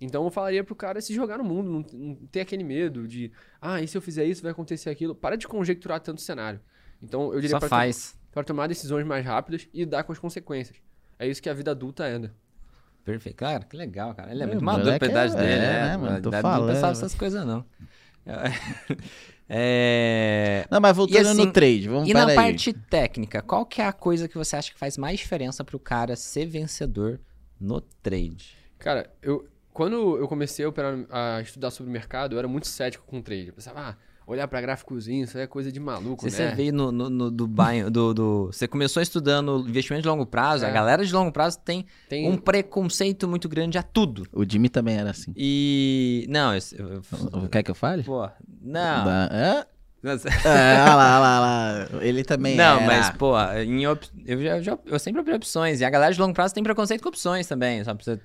Então 0.00 0.24
eu 0.24 0.30
falaria 0.30 0.62
pro 0.62 0.74
cara 0.74 1.00
se 1.00 1.14
jogar 1.14 1.38
no 1.38 1.44
mundo, 1.44 1.70
não, 1.70 1.98
não 1.98 2.14
ter 2.26 2.40
aquele 2.40 2.62
medo 2.64 3.08
de, 3.08 3.32
ah, 3.60 3.80
e 3.80 3.88
se 3.88 3.96
eu 3.96 4.02
fizer 4.02 4.24
isso 4.24 4.42
vai 4.42 4.52
acontecer 4.52 4.90
aquilo. 4.90 5.14
Para 5.14 5.36
de 5.36 5.48
conjecturar 5.48 6.00
tanto 6.00 6.18
o 6.18 6.20
cenário. 6.20 6.60
Então 7.02 7.32
eu 7.32 7.40
diria 7.40 7.58
para 7.58 8.44
tomar 8.44 8.66
decisões 8.66 9.06
mais 9.06 9.24
rápidas 9.24 9.68
e 9.72 9.80
lidar 9.80 10.02
com 10.04 10.12
as 10.12 10.18
consequências. 10.18 10.76
É 11.18 11.26
isso 11.26 11.40
que 11.40 11.48
a 11.48 11.54
vida 11.54 11.70
adulta 11.70 12.06
é, 12.06 12.18
né? 12.18 12.30
Perfeito. 13.04 13.36
Cara, 13.36 13.64
que 13.64 13.76
legal, 13.76 14.14
cara. 14.14 14.32
Ele 14.32 14.40
é, 14.42 14.44
É, 14.44 14.46
muito 14.46 14.64
maduro 14.64 14.84
pra 14.84 14.92
moleque 14.92 15.04
idade 15.06 15.36
é- 15.36 15.40
dele, 15.40 15.64
é, 15.64 15.82
né? 15.88 15.96
mano? 15.96 16.16
A 16.16 16.20
Tô 16.20 16.28
idade 16.30 16.42
não 16.42 16.50
falando, 16.52 16.72
pensava 16.72 16.92
essas 16.92 17.14
coisas, 17.14 17.46
não. 17.46 17.64
É... 19.48 20.66
Não, 20.70 20.80
mas 20.80 20.96
voltando 20.96 21.28
assim, 21.28 21.44
no 21.46 21.52
trade, 21.52 21.88
vamos 21.88 22.08
E 22.08 22.12
na 22.14 22.26
aí. 22.26 22.34
parte 22.34 22.72
técnica, 22.72 23.42
qual 23.42 23.64
que 23.66 23.80
é 23.80 23.86
a 23.86 23.92
coisa 23.92 24.26
que 24.28 24.36
você 24.36 24.56
acha 24.56 24.72
que 24.72 24.78
faz 24.78 24.96
mais 24.96 25.18
diferença 25.18 25.62
pro 25.64 25.78
cara 25.78 26.16
ser 26.16 26.46
vencedor 26.46 27.20
no 27.60 27.80
trade? 27.80 28.56
Cara, 28.78 29.10
eu 29.22 29.46
quando 29.72 30.16
eu 30.18 30.28
comecei 30.28 30.64
a, 30.64 30.68
operar, 30.68 30.94
a 31.10 31.40
estudar 31.40 31.70
sobre 31.72 31.90
o 31.90 31.92
mercado, 31.92 32.34
eu 32.34 32.38
era 32.38 32.46
muito 32.46 32.68
cético 32.68 33.04
com 33.08 33.18
o 33.18 33.22
trade. 33.22 33.48
Eu 33.48 33.54
pensava, 33.54 33.80
ah, 33.80 33.96
olhar 34.24 34.46
pra 34.46 34.60
gráficozinho, 34.60 35.24
isso 35.24 35.36
aí 35.36 35.42
é 35.42 35.46
coisa 35.48 35.72
de 35.72 35.80
maluco, 35.80 36.20
Se 36.22 36.26
né? 36.26 36.50
você 36.50 36.54
veio 36.54 36.72
no, 36.72 36.92
no, 36.92 37.10
no- 37.10 37.28
do, 37.30 37.48
buy- 37.48 37.90
do, 37.90 38.14
do- 38.14 38.46
Você 38.52 38.68
começou 38.68 39.02
estudando 39.02 39.64
investimento 39.68 40.02
de 40.02 40.08
longo 40.08 40.24
prazo, 40.24 40.64
a 40.64 40.68
É. 40.68 40.72
galera 40.72 41.04
de 41.04 41.12
longo 41.12 41.32
prazo 41.32 41.58
tem, 41.58 41.84
Tem 42.08 42.30
um 42.30 42.36
preconceito 42.36 43.26
muito 43.26 43.48
grande 43.48 43.76
a 43.76 43.82
tudo. 43.82 44.28
O 44.32 44.48
Jimmy 44.48 44.68
também 44.68 44.96
era 44.96 45.10
assim. 45.10 45.32
E. 45.36 46.24
Não, 46.28 46.54
eu, 46.54 47.02
eu- 47.42 47.48
Quer 47.48 47.64
que 47.64 47.70
eu 47.72 47.74
fale? 47.74 48.04
Pô, 48.04 48.30
não. 48.64 49.04
Da- 49.04 49.28
Hã? 49.32 49.66
É, 50.44 50.74
olha 50.82 50.94
lá, 50.94 51.18
lá, 51.18 51.40
lá. 51.40 51.88
Ele 52.02 52.22
também 52.24 52.56
Não, 52.56 52.76
era. 52.76 52.86
mas, 52.86 53.10
pô, 53.10 53.34
em 53.64 53.86
op- 53.86 54.04
eu, 54.26 54.42
já, 54.42 54.60
já- 54.60 54.78
eu 54.84 54.98
sempre 54.98 55.22
opero 55.22 55.36
opções. 55.38 55.80
E 55.80 55.84
a 55.84 55.88
galera 55.90 56.12
de 56.12 56.20
longo 56.20 56.34
prazo 56.34 56.52
tem 56.52 56.62
preconceito 56.62 57.02
com 57.02 57.08
opções 57.08 57.46
também. 57.46 57.82
Só 57.84 57.94
você... 57.94 58.20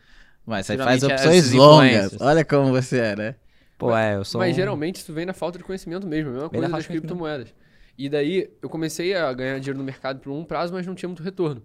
Mas 0.46 0.66
você 0.66 0.78
faz 0.78 1.04
é 1.04 1.08
opções 1.08 1.52
longas. 1.54 2.18
Olha 2.20 2.44
como 2.44 2.72
você 2.72 3.00
é, 3.00 3.16
né? 3.16 3.36
Pô, 3.78 3.96
é, 3.96 4.16
eu 4.16 4.26
sou. 4.26 4.40
Mas 4.40 4.54
um- 4.54 4.56
geralmente 4.56 4.98
isso 4.98 5.14
vem 5.14 5.26
da 5.26 5.34
falta 5.34 5.58
de 5.58 5.64
conhecimento 5.64 6.06
mesmo, 6.06 6.32
a 6.32 6.34
mesma 6.34 6.50
coisa 6.50 6.70
das 6.70 6.88
criptomoedas. 6.88 7.54
E 7.98 8.10
daí 8.10 8.50
eu 8.62 8.70
comecei 8.70 9.14
a 9.14 9.32
ganhar 9.34 9.58
dinheiro 9.60 9.78
no 9.78 9.84
mercado 9.86 10.20
por 10.20 10.32
um 10.32 10.44
prazo, 10.44 10.74
mas 10.74 10.86
não 10.86 10.96
tinha 10.96 11.08
muito 11.08 11.24
retorno. 11.24 11.64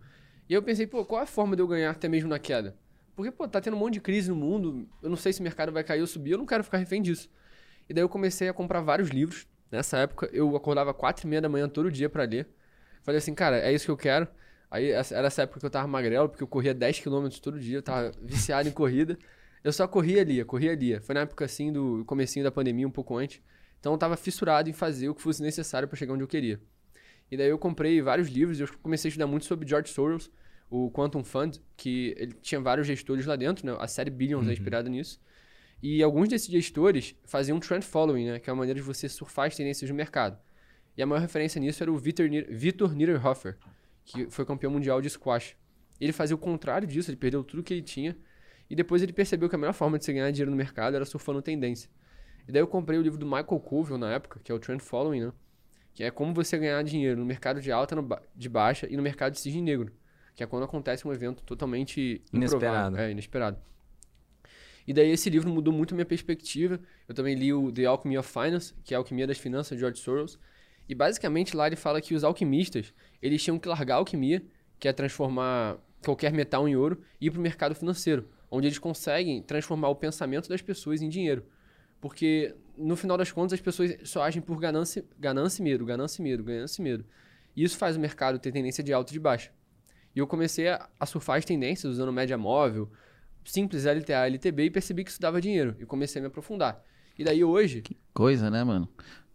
E 0.49 0.55
eu 0.55 0.63
pensei, 0.63 0.87
pô, 0.87 1.05
qual 1.05 1.21
é 1.21 1.25
a 1.25 1.27
forma 1.27 1.57
de 1.57 1.63
eu 1.63 1.67
ganhar 1.67 1.91
até 1.91 2.09
mesmo 2.09 2.29
na 2.29 2.39
queda? 2.39 2.77
Porque, 3.17 3.31
pô, 3.33 3.49
tá 3.49 3.61
tendo 3.61 3.77
um 3.77 3.81
monte 3.81 3.95
de 3.95 4.01
crise 4.01 4.29
no 4.29 4.37
mundo, 4.37 4.87
eu 5.03 5.09
não 5.09 5.17
sei 5.17 5.33
se 5.33 5.41
o 5.41 5.43
mercado 5.43 5.73
vai 5.73 5.83
cair 5.83 6.01
ou 6.01 6.07
subir, 6.07 6.33
eu 6.33 6.39
não 6.39 6.47
quero 6.47 6.63
ficar 6.65 6.79
refém 6.79 7.01
disso. 7.01 7.29
E 7.89 7.95
daí 7.95 8.03
eu 8.03 8.09
comecei 8.09 8.49
a 8.49 8.53
comprar 8.53 8.81
vários 8.81 9.11
livros. 9.11 9.47
Nessa 9.71 9.99
época, 9.99 10.29
eu 10.33 10.55
acordava 10.57 10.95
quatro 10.95 11.27
e 11.27 11.29
meia 11.29 11.43
da 11.43 11.49
manhã 11.49 11.69
todo 11.69 11.91
dia 11.91 12.09
pra 12.09 12.25
ler. 12.25 12.49
Falei 13.03 13.19
assim, 13.19 13.35
cara, 13.35 13.59
é 13.59 13.73
isso 13.73 13.85
que 13.85 13.91
eu 13.91 13.97
quero. 13.97 14.27
Aí 14.71 14.91
era 14.91 15.27
essa 15.27 15.43
época 15.43 15.61
que 15.61 15.67
eu 15.67 15.71
tava 15.71 15.87
magrelo, 15.87 16.29
porque 16.29 16.43
eu 16.43 16.49
corria 16.49 16.75
10 16.75 17.01
km 17.01 17.29
todo 17.41 17.61
dia, 17.61 17.79
eu 17.79 17.83
tava 17.83 18.13
viciado 18.21 18.69
em 18.69 18.73
corrida. 18.73 19.19
Eu 19.63 19.73
só 19.73 19.87
corria 19.87 20.21
ali, 20.21 20.45
corria 20.45 20.73
ali. 20.73 20.99
Foi 21.01 21.15
na 21.15 21.21
época 21.21 21.45
assim 21.45 21.73
do 21.73 22.05
comecinho 22.07 22.45
da 22.45 22.51
pandemia, 22.51 22.87
um 22.87 22.91
pouco 22.91 23.17
antes. 23.17 23.41
Então 23.79 23.93
eu 23.93 23.99
tava 23.99 24.17
fissurado 24.17 24.69
em 24.69 24.73
fazer 24.73 25.09
o 25.09 25.15
que 25.15 25.23
fosse 25.23 25.43
necessário 25.43 25.87
pra 25.87 25.97
chegar 25.97 26.13
onde 26.15 26.25
eu 26.25 26.29
queria. 26.29 26.61
E 27.31 27.37
daí 27.37 27.49
eu 27.49 27.59
comprei 27.59 28.01
vários 28.03 28.29
livros, 28.29 28.61
eu 28.61 28.69
comecei 28.83 29.09
a 29.09 29.11
estudar 29.11 29.27
muito 29.27 29.45
sobre 29.47 29.69
George 29.69 29.91
Soros, 29.91 30.31
o 30.69 30.91
Quantum 30.91 31.23
Fund, 31.23 31.59
que 31.77 32.15
ele 32.17 32.33
tinha 32.35 32.61
vários 32.61 32.87
gestores 32.87 33.27
lá 33.27 33.37
dentro, 33.37 33.67
né? 33.67 33.77
A 33.79 33.87
série 33.87 34.11
Billions 34.11 34.49
é 34.49 34.53
inspirada 34.53 34.89
nisso. 34.89 35.21
E 35.87 36.03
alguns 36.03 36.29
desses 36.31 36.49
gestores 36.49 37.15
faziam 37.25 37.61
trend 37.61 37.85
following, 37.85 38.27
né? 38.27 38.39
Que 38.39 38.49
é 38.49 38.53
uma 38.53 38.61
maneira 38.61 38.81
de 38.81 38.87
você 38.87 39.07
surfar 39.09 39.49
as 39.49 39.57
tendências 39.57 39.89
do 39.91 39.95
mercado. 39.95 40.39
E 40.97 41.03
a 41.03 41.07
maior 41.07 41.21
referência 41.21 41.61
nisso 41.61 41.83
era 41.83 41.93
o 41.93 41.99
Vitor, 41.99 42.27
Nieder- 42.27 42.49
Vitor 42.57 42.95
Niederhofer, 42.95 43.59
que 44.05 44.31
foi 44.31 44.47
campeão 44.47 44.71
mundial 44.73 45.03
de 45.03 45.11
squash. 45.11 45.57
Ele 46.01 46.13
fazia 46.13 46.35
o 46.35 46.39
contrário 46.39 46.89
disso, 46.89 47.11
ele 47.11 47.17
perdeu 47.19 47.45
tudo 47.45 47.63
que 47.63 47.75
ele 47.75 47.83
tinha. 47.83 48.17
E 48.71 48.75
depois 48.75 49.03
ele 49.03 49.13
percebeu 49.13 49.47
que 49.49 49.55
a 49.55 49.59
melhor 49.59 49.75
forma 49.75 49.99
de 49.99 50.05
você 50.07 50.13
ganhar 50.15 50.31
dinheiro 50.31 50.51
no 50.51 50.57
mercado 50.57 50.97
era 50.97 51.05
surfando 51.05 51.43
tendência. 51.43 51.91
E 52.49 52.53
daí 52.53 52.63
eu 52.63 52.67
comprei 52.67 52.99
o 52.99 53.03
livro 53.03 53.19
do 53.19 53.27
Michael 53.27 53.61
Colville 53.61 53.99
na 53.99 54.11
época, 54.13 54.41
que 54.43 54.51
é 54.51 54.55
o 54.55 54.59
Trend 54.59 54.81
Following, 54.81 55.21
né? 55.27 55.33
Que 55.93 56.03
é 56.05 56.11
como 56.11 56.33
você 56.33 56.57
ganhar 56.59 56.83
dinheiro 56.83 57.19
no 57.21 57.27
mercado 57.27 57.61
de 57.61 57.71
alta, 57.71 57.95
no 57.95 58.03
ba- 58.03 58.23
de 58.35 58.49
baixa 58.49 58.87
e 58.91 58.97
no 58.97 59.03
mercado 59.03 59.33
de 59.35 59.41
cisne 59.41 59.61
negro. 59.61 59.93
Que 60.35 60.43
é 60.43 60.47
quando 60.47 60.65
acontece 60.65 61.07
um 61.07 61.13
evento 61.13 61.43
totalmente 61.43 62.23
Inesperado. 62.33 62.97
É, 62.97 63.11
inesperado. 63.11 63.59
E 64.87 64.93
daí 64.93 65.11
esse 65.11 65.31
livro 65.31 65.49
mudou 65.49 65.73
muito 65.73 65.95
a 65.95 65.97
minha 65.97 66.05
perspectiva. 66.05 66.79
Eu 67.09 67.15
também 67.15 67.35
li 67.35 67.53
o 67.53 67.73
The 67.73 67.87
Alchemy 67.87 68.19
of 68.19 68.31
Finance, 68.31 68.75
que 68.85 68.93
é 68.93 68.97
a 68.97 69.01
Alquimia 69.01 69.27
das 69.27 69.39
Finanças, 69.39 69.77
de 69.77 69.81
George 69.81 69.99
Soros. 69.99 70.39
E 70.89 70.95
basicamente 70.95 71.57
lá 71.57 71.67
ele 71.67 71.77
fala 71.77 72.01
que 72.01 72.15
os 72.15 72.23
alquimistas, 72.25 72.93
eles 73.23 73.43
tinham 73.43 73.59
que 73.59 73.69
largar 73.69 73.95
a 73.95 73.99
alquimia, 73.99 74.43
que 74.79 74.87
é 74.87 74.93
transformar 74.93 75.79
qualquer 76.05 76.33
metal 76.33 76.69
em 76.69 76.77
ouro, 76.77 77.01
e 77.19 77.27
ir 77.27 77.31
para 77.31 77.39
o 77.39 77.43
mercado 77.43 77.75
financeiro, 77.75 78.29
onde 78.51 78.67
eles 78.67 78.79
conseguem 78.79 79.41
transformar 79.41 79.89
o 79.89 79.95
pensamento 79.95 80.49
das 80.49 80.61
pessoas 80.61 81.01
em 81.01 81.09
dinheiro. 81.09 81.45
Porque, 82.01 82.55
no 82.77 82.97
final 82.97 83.17
das 83.17 83.33
contas, 83.33 83.55
as 83.55 83.61
pessoas 83.61 83.97
só 84.05 84.23
agem 84.23 84.43
por 84.43 84.59
ganância, 84.59 85.03
ganância 85.19 85.63
e 85.63 85.65
medo, 85.65 85.87
ganância 85.87 86.21
e 86.21 86.23
medo, 86.23 86.45
ganância 86.45 86.83
e 86.83 86.85
medo. 86.85 87.05
E 87.57 87.65
isso 87.65 87.79
faz 87.79 87.97
o 87.97 88.01
mercado 88.01 88.39
ter 88.39 88.53
tendência 88.53 88.85
de 88.85 88.93
alta 88.93 89.11
e 89.11 89.15
de 89.15 89.21
baixa. 89.21 89.51
E 90.15 90.19
eu 90.19 90.27
comecei 90.27 90.69
a, 90.69 90.87
a 91.01 91.07
surfar 91.07 91.39
as 91.39 91.47
tendências 91.47 91.95
usando 91.95 92.13
média 92.13 92.37
móvel, 92.37 92.91
simples 93.45 93.85
LTA, 93.85 94.27
LTB, 94.27 94.65
e 94.65 94.71
percebi 94.71 95.05
que 95.05 95.11
isso 95.11 95.21
dava 95.21 95.41
dinheiro. 95.41 95.77
E 95.79 95.85
comecei 95.87 96.19
a 96.19 96.23
me 96.23 96.29
aprofundar. 96.29 96.83
E 97.19 97.25
daí 97.25 97.45
hoje, 97.45 97.83
Coisa, 98.13 98.51
né, 98.51 98.65
mano? 98.65 98.89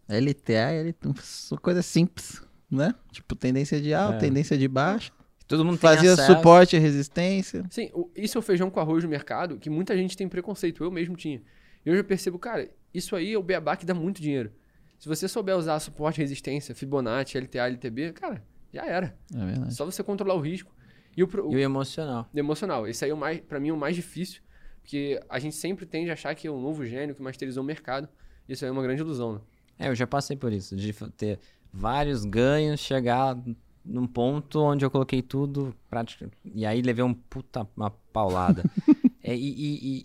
LTA, 0.07 0.95
são 1.22 1.57
coisa 1.57 1.82
simples, 1.82 2.41
né? 2.70 2.93
Tipo, 3.12 3.36
tendência 3.36 3.80
de 3.82 3.93
alta, 3.93 4.18
É. 4.18 4.20
tendência 4.20 4.57
de 4.57 4.68
baixa. 4.68 5.12
Todo 5.47 5.66
mundo 5.66 5.78
Fazia 5.78 6.14
acesso. 6.14 6.34
suporte 6.36 6.76
e 6.76 6.80
resistência. 6.80 7.64
Sim, 7.72 7.89
isso 8.16 8.38
é 8.38 8.39
o 8.39 8.41
feijão 8.41 8.70
com 8.70 8.80
arroz 8.80 9.03
no 9.03 9.10
mercado, 9.10 9.57
que 9.57 9.70
muita 9.70 9.95
gente 9.97 10.16
tem 10.16 10.28
preconceito, 10.28 10.84
eu 10.84 10.91
mesmo 10.91 11.16
tinha. 11.16 11.41
E 11.86 11.89
hoje 11.89 11.99
eu 12.01 12.03
percebo, 12.05 12.38
cara, 12.38 12.70
isso 12.93 13.16
aí 13.16 13.34
é 13.34 13.38
o 13.38 13.41
beabá 13.43 13.76
que 13.76 13.86
dá 13.86 13.93
muito 13.93 14.22
dinheiro. 14.22 14.51
Se 14.99 15.07
você 15.07 15.28
souber 15.28 15.55
usar 15.57 15.80
suporte, 15.80 16.20
resistência, 16.20 16.76
Fibonacci, 16.76 17.38
LTA, 17.38 17.68
LTB, 17.68 18.12
cara, 18.14 18.43
já 18.74 18.86
era. 18.86 19.18
É 19.34 19.45
verdade. 19.45 19.74
Só 19.74 19.86
você 19.86 20.03
controlar 20.03 20.36
o 20.36 20.39
risco. 20.41 20.72
E 21.20 21.24
o, 21.24 21.28
pro- 21.28 21.52
E 21.52 21.56
o 21.56 21.60
emocional. 21.60 22.30
o 22.34 22.40
emocional, 22.40 22.88
esse 22.88 23.04
aí 23.04 23.12
é 23.12 23.14
o 23.14 23.18
mais, 23.18 23.40
pra 23.42 23.60
mim, 23.60 23.70
é 23.70 23.74
o 23.74 23.78
mais 23.78 23.96
difícil, 23.96 24.42
porque 24.82 25.20
a 25.30 25.38
gente 25.38 25.56
sempre 25.56 25.86
tende 25.86 26.10
a 26.10 26.14
achar 26.14 26.34
que 26.34 26.48
é 26.48 26.52
um 26.52 26.62
novo 26.62 26.86
gênio 26.86 27.14
que 27.14 27.22
masterizou 27.22 27.62
o 27.62 27.66
mercado. 27.66 28.08
Isso 28.48 28.64
aí 28.64 28.70
é 28.70 28.72
uma 28.72 28.82
grande 28.82 29.02
ilusão, 29.02 29.34
né? 29.34 29.40
É, 29.78 29.88
eu 29.90 29.96
já 29.96 30.08
passei 30.08 30.38
por 30.38 30.52
isso, 30.54 30.76
de 30.76 30.94
ter 31.18 31.38
vários 31.74 32.24
ganhos, 32.26 32.80
chegar 32.80 33.38
num 33.86 34.08
ponto 34.08 34.60
onde 34.62 34.86
eu 34.86 34.90
coloquei 34.92 35.22
tudo 35.22 35.76
prático, 35.90 36.30
e 36.46 36.66
aí 36.66 36.82
levei 36.82 37.04
um 37.04 37.14
puta 37.14 37.68
uma 37.76 37.90
paulada. 37.92 38.64
É, 39.22 39.36
e, 39.36 39.50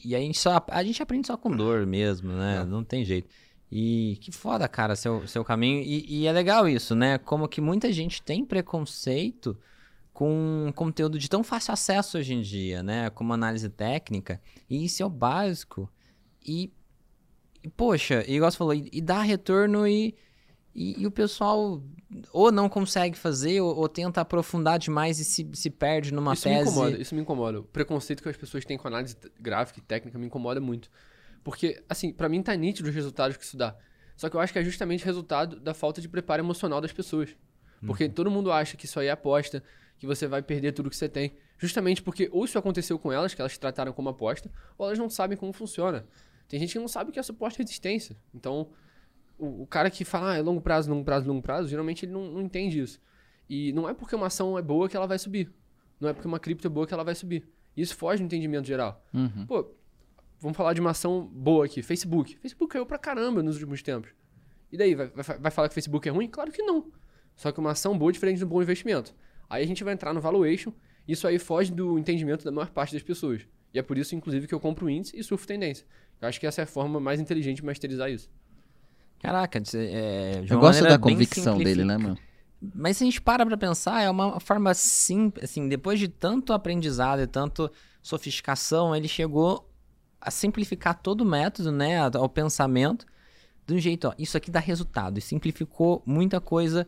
e, 0.05 0.09
e- 0.11 0.17
a, 0.17 0.19
gente 0.19 0.37
só, 0.39 0.63
a 0.69 0.83
gente 0.83 1.01
aprende 1.01 1.29
só 1.29 1.37
com 1.37 1.49
dor 1.57 1.87
mesmo, 1.87 2.33
né? 2.33 2.65
Não 2.65 2.83
tem 2.83 3.05
jeito. 3.05 3.29
E 3.71 4.19
que 4.21 4.33
foda, 4.33 4.67
cara, 4.69 4.97
seu, 4.97 5.27
seu 5.29 5.45
caminho. 5.45 5.81
E, 5.83 6.23
e 6.23 6.27
é 6.27 6.33
legal 6.33 6.69
isso, 6.69 6.97
né? 6.97 7.17
Como 7.19 7.47
que 7.49 7.61
muita 7.61 7.91
gente 7.93 8.21
tem 8.21 8.45
preconceito 8.45 9.57
com 10.15 10.73
conteúdo 10.77 11.19
de 11.19 11.29
tão 11.29 11.43
fácil 11.43 11.73
acesso 11.73 12.17
hoje 12.17 12.33
em 12.33 12.41
dia, 12.41 12.85
né? 12.85 13.11
Como 13.11 13.33
análise 13.33 13.69
técnica. 13.69 14.41
E 14.71 14.85
isso 14.85 15.03
é 15.03 15.07
o 15.07 15.11
básico. 15.11 15.91
E, 16.41 16.73
e, 17.63 17.69
poxa, 17.69 18.25
igual 18.31 18.49
você 18.49 18.57
falou, 18.57 18.75
e, 18.75 18.89
e 18.93 19.03
dá 19.03 19.21
retorno 19.21 19.89
e, 19.89 20.15
e, 20.73 21.03
e 21.03 21.07
o 21.07 21.11
pessoal 21.11 21.83
ou 22.33 22.53
não 22.53 22.69
consegue 22.69 23.19
fazer 23.19 23.61
ou, 23.61 23.77
ou 23.77 23.89
tenta 23.89 24.21
aprofundar 24.21 24.79
demais 24.79 25.19
e 25.19 25.25
se, 25.25 25.51
se 25.53 25.69
perde 25.69 26.15
numa 26.15 26.35
isso 26.35 26.49
me 26.49 26.55
tese. 26.55 26.71
incomoda, 26.71 26.99
isso 26.99 27.15
me 27.17 27.21
incomoda. 27.21 27.61
O 27.61 27.65
preconceito 27.65 28.23
que 28.23 28.29
as 28.29 28.37
pessoas 28.37 28.65
têm 28.65 28.79
com 28.79 28.87
análise 28.87 29.17
gráfica 29.41 29.81
e 29.81 29.83
técnica 29.83 30.17
me 30.17 30.27
incomoda 30.27 30.61
muito. 30.61 30.89
Porque, 31.43 31.83
assim, 31.89 32.13
pra 32.13 32.29
mim 32.29 32.41
tá 32.41 32.55
nítido 32.55 32.89
os 32.89 32.95
resultados 32.95 33.37
que 33.37 33.43
isso 33.43 33.57
dá. 33.57 33.77
Só 34.17 34.31
que 34.31 34.37
eu 34.37 34.41
acho 34.41 34.53
que 34.53 34.61
é 34.61 34.65
justamente 34.65 35.05
resultado 35.05 35.59
da 35.59 35.75
falta 35.75 36.01
de 36.01 36.09
preparo 36.09 36.41
emocional 36.41 36.81
das 36.81 36.93
pessoas. 36.93 37.35
Porque 37.85 38.09
todo 38.09 38.31
mundo 38.31 38.53
acha 38.53 38.77
que 38.77 38.87
isso 38.87 38.99
aí 39.01 39.09
é 39.09 39.11
aposta, 39.11 39.63
que 39.99 40.07
você 40.07 40.27
vai 40.27 40.43
perder 40.43 40.73
tudo 40.73 40.91
que 40.91 40.97
você 40.97 41.09
tem. 41.09 41.35
Justamente 41.59 42.03
porque 42.03 42.29
ou 42.33 42.45
isso 42.45 42.59
aconteceu 42.59 42.99
com 42.99 43.13
elas, 43.13 43.35
que 43.35 43.41
elas 43.41 43.57
trataram 43.57 43.93
como 43.93 44.09
aposta, 44.09 44.51
ou 44.77 44.87
elas 44.87 44.99
não 44.99 45.09
sabem 45.09 45.37
como 45.37 45.53
funciona. 45.53 46.07
Tem 46.49 46.61
gente 46.61 46.73
que 46.73 46.79
não 46.79 46.89
sabe 46.89 47.11
o 47.11 47.13
que 47.13 47.19
é 47.19 47.23
suporte 47.23 47.57
e 47.57 47.59
resistência. 47.63 48.17
Então, 48.35 48.71
o, 49.39 49.63
o 49.63 49.67
cara 49.67 49.91
que 49.91 50.05
fala, 50.05 50.33
ah, 50.33 50.37
é 50.37 50.43
longo 50.43 50.61
prazo, 50.61 50.91
longo 50.91 51.05
prazo, 51.05 51.27
longo 51.27 51.43
prazo, 51.43 51.69
geralmente 51.69 52.05
ele 52.05 52.13
não, 52.13 52.31
não 52.31 52.43
entende 52.43 52.81
isso. 52.81 53.01
E 53.49 53.73
não 53.73 53.89
é 53.89 53.95
porque 53.95 54.15
uma 54.15 54.27
ação 54.27 54.59
é 54.59 54.63
boa 54.63 54.89
que 54.89 54.97
ela 54.97 55.07
vai 55.07 55.19
subir. 55.19 55.53
Não 56.01 56.09
é 56.09 56.13
porque 56.13 56.27
uma 56.27 56.39
cripto 56.39 56.67
é 56.67 56.71
boa 56.71 56.87
que 56.87 56.95
ela 56.95 57.05
vai 57.05 57.15
subir. 57.15 57.49
Isso 57.77 57.97
foge 57.97 58.23
do 58.23 58.27
entendimento 58.27 58.67
geral. 58.67 59.05
Uhum. 59.13 59.47
Pô, 59.47 59.75
vamos 60.41 60.57
falar 60.57 60.73
de 60.73 60.81
uma 60.81 60.91
ação 60.91 61.27
boa 61.33 61.67
aqui. 61.67 61.83
Facebook. 61.83 62.37
Facebook 62.39 62.73
caiu 62.73 62.87
pra 62.87 62.99
caramba 62.99 63.43
nos 63.43 63.57
últimos 63.57 63.83
tempos. 63.83 64.11
E 64.71 64.77
daí, 64.77 64.95
vai, 64.95 65.09
vai, 65.09 65.39
vai 65.39 65.51
falar 65.51 65.69
que 65.69 65.75
Facebook 65.75 66.09
é 66.09 66.13
ruim? 66.13 66.29
Claro 66.29 66.51
que 66.51 66.63
não. 66.63 66.91
Só 67.37 67.51
que 67.53 67.61
uma 67.61 67.73
ação 67.73 67.97
boa 67.97 68.11
é 68.11 68.13
diferente 68.13 68.39
de 68.39 68.45
um 68.45 68.49
bom 68.49 68.63
investimento. 68.63 69.15
Aí 69.49 69.63
a 69.63 69.67
gente 69.67 69.83
vai 69.85 69.95
entrar 69.95 70.13
no 70.13 70.21
valuation. 70.21 70.73
Isso 71.07 71.27
aí 71.27 71.39
foge 71.39 71.73
do 71.73 71.99
entendimento 71.99 72.45
da 72.45 72.51
maior 72.51 72.71
parte 72.71 72.95
das 72.95 73.03
pessoas. 73.03 73.43
E 73.73 73.79
é 73.79 73.83
por 73.83 73.99
isso, 73.99 74.15
inclusive, 74.15 74.47
que 74.47 74.55
eu 74.55 74.61
compro 74.61 74.87
o 74.87 74.91
índice 74.91 75.19
e 75.19 75.23
surfo 75.23 75.47
tendência. 75.47 75.87
Eu 76.21 76.29
acho 76.29 76.41
que 76.41 76.47
essa 76.47 76.63
é 76.63 76.65
a 76.65 76.67
forma 76.67 77.01
mais 77.01 77.21
inteligente 77.21 77.57
de 77.57 77.65
masterizar 77.65 78.11
isso. 78.11 78.31
Caraca, 79.21 79.61
é, 79.75 80.45
Eu 80.49 80.59
gosto 80.59 80.85
da 80.85 80.99
convicção 80.99 81.59
dele, 81.59 81.85
né, 81.85 81.97
mano? 81.97 82.19
Mas 82.75 82.97
se 82.97 83.05
a 83.05 83.07
gente 83.07 83.21
para 83.21 83.45
pra 83.45 83.57
pensar, 83.57 84.03
é 84.03 84.09
uma 84.09 84.41
forma 84.41 84.73
simples, 84.75 85.45
assim, 85.45 85.69
depois 85.69 85.99
de 85.99 86.09
tanto 86.09 86.53
aprendizado 86.53 87.21
e 87.21 87.27
tanto 87.27 87.71
sofisticação, 88.03 88.95
ele 88.95 89.09
chegou 89.09 89.69
a 90.21 90.31
simplificar 90.31 91.01
todo 91.03 91.23
o 91.23 91.25
método, 91.25 91.71
né, 91.71 91.99
ao 91.99 92.29
pensamento, 92.29 93.05
de 93.67 93.75
um 93.75 93.79
jeito, 93.79 94.09
ó, 94.09 94.15
isso 94.19 94.37
aqui 94.37 94.51
dá 94.51 94.61
resultado, 94.61 95.19
e 95.19 95.21
simplificou 95.21 96.03
muita 96.07 96.41
coisa 96.41 96.87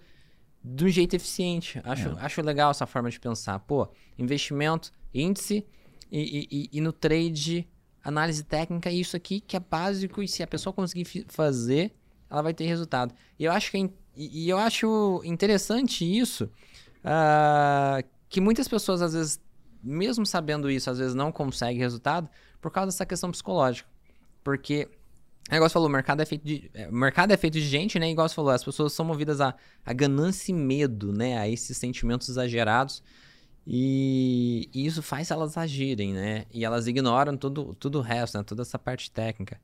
de 0.69 0.85
um 0.85 0.89
jeito 0.89 1.15
eficiente. 1.15 1.81
Acho, 1.85 2.09
acho 2.19 2.43
legal 2.43 2.71
essa 2.73 2.87
forma 2.87 3.09
de 3.09 3.21
pensar. 3.21 3.59
Pô, 3.61 3.89
investimento, 4.19 4.91
índice 5.15 5.65
e, 6.11 6.49
e- 6.51 6.79
e- 6.79 6.81
no 6.81 6.93
trade, 6.93 7.67
análise 8.03 8.43
técnica, 8.43 8.91
isso 8.91 9.17
aqui 9.17 9.41
que 9.41 9.57
é 9.57 9.61
básico, 9.61 10.23
e 10.23 10.29
se 10.29 10.43
a 10.43 10.47
pessoa 10.47 10.73
conseguir 10.73 11.05
fazer, 11.29 11.95
ela 12.29 12.43
vai 12.43 12.53
ter 12.53 12.67
resultado. 12.67 13.15
E 13.39 13.45
eu 13.45 13.53
acho 13.53 13.71
que 13.71 13.77
é 13.79 13.89
e, 14.19 14.49
eu 14.49 14.57
acho 14.59 15.21
interessante 15.25 16.03
isso, 16.05 16.51
ah, 17.05 18.03
que 18.29 18.41
muitas 18.41 18.67
pessoas, 18.67 19.03
às 19.03 19.13
vezes, 19.13 19.39
mesmo 19.83 20.25
sabendo 20.27 20.71
isso, 20.71 20.91
às 20.91 20.99
vezes 20.99 21.15
não 21.15 21.31
conseguem 21.31 21.79
resultado 21.79 22.29
por 22.61 22.71
causa 22.73 22.87
dessa 22.89 23.05
questão 23.07 23.31
psicológica. 23.31 23.89
Porque, 24.43 24.89
é 25.51 25.57
igual 25.57 25.69
você 25.69 25.75
falou, 25.75 25.89
o 25.89 25.93
mercado 25.93 26.21
é 26.21 26.27
feito 26.27 26.45
de, 26.45 26.71
é, 26.75 26.91
mercado 26.91 27.33
é 27.33 27.37
feito 27.37 27.55
de 27.55 27.67
gente, 27.67 27.99
né? 27.99 28.11
Igual 28.11 28.29
você 28.29 28.35
falou, 28.35 28.51
as 28.51 28.65
pessoas 28.65 28.93
são 28.93 29.05
movidas 29.05 29.41
a, 29.41 29.55
a 29.85 29.93
ganância 29.93 30.51
e 30.51 30.55
medo, 30.55 31.13
né? 31.13 31.39
A 31.39 31.49
esses 31.49 31.77
sentimentos 31.77 32.29
exagerados. 32.29 33.03
E, 33.65 34.69
e 34.73 34.87
isso 34.87 35.03
faz 35.03 35.31
elas 35.31 35.57
agirem, 35.57 36.13
né? 36.13 36.47
E 36.53 36.65
elas 36.65 36.87
ignoram 36.87 37.37
tudo, 37.37 37.75
tudo 37.75 37.99
o 37.99 38.03
resto, 38.03 38.39
né? 38.39 38.45
Toda 38.45 38.63
essa 38.63 38.79
parte 38.79 39.11
técnica. 39.11 39.61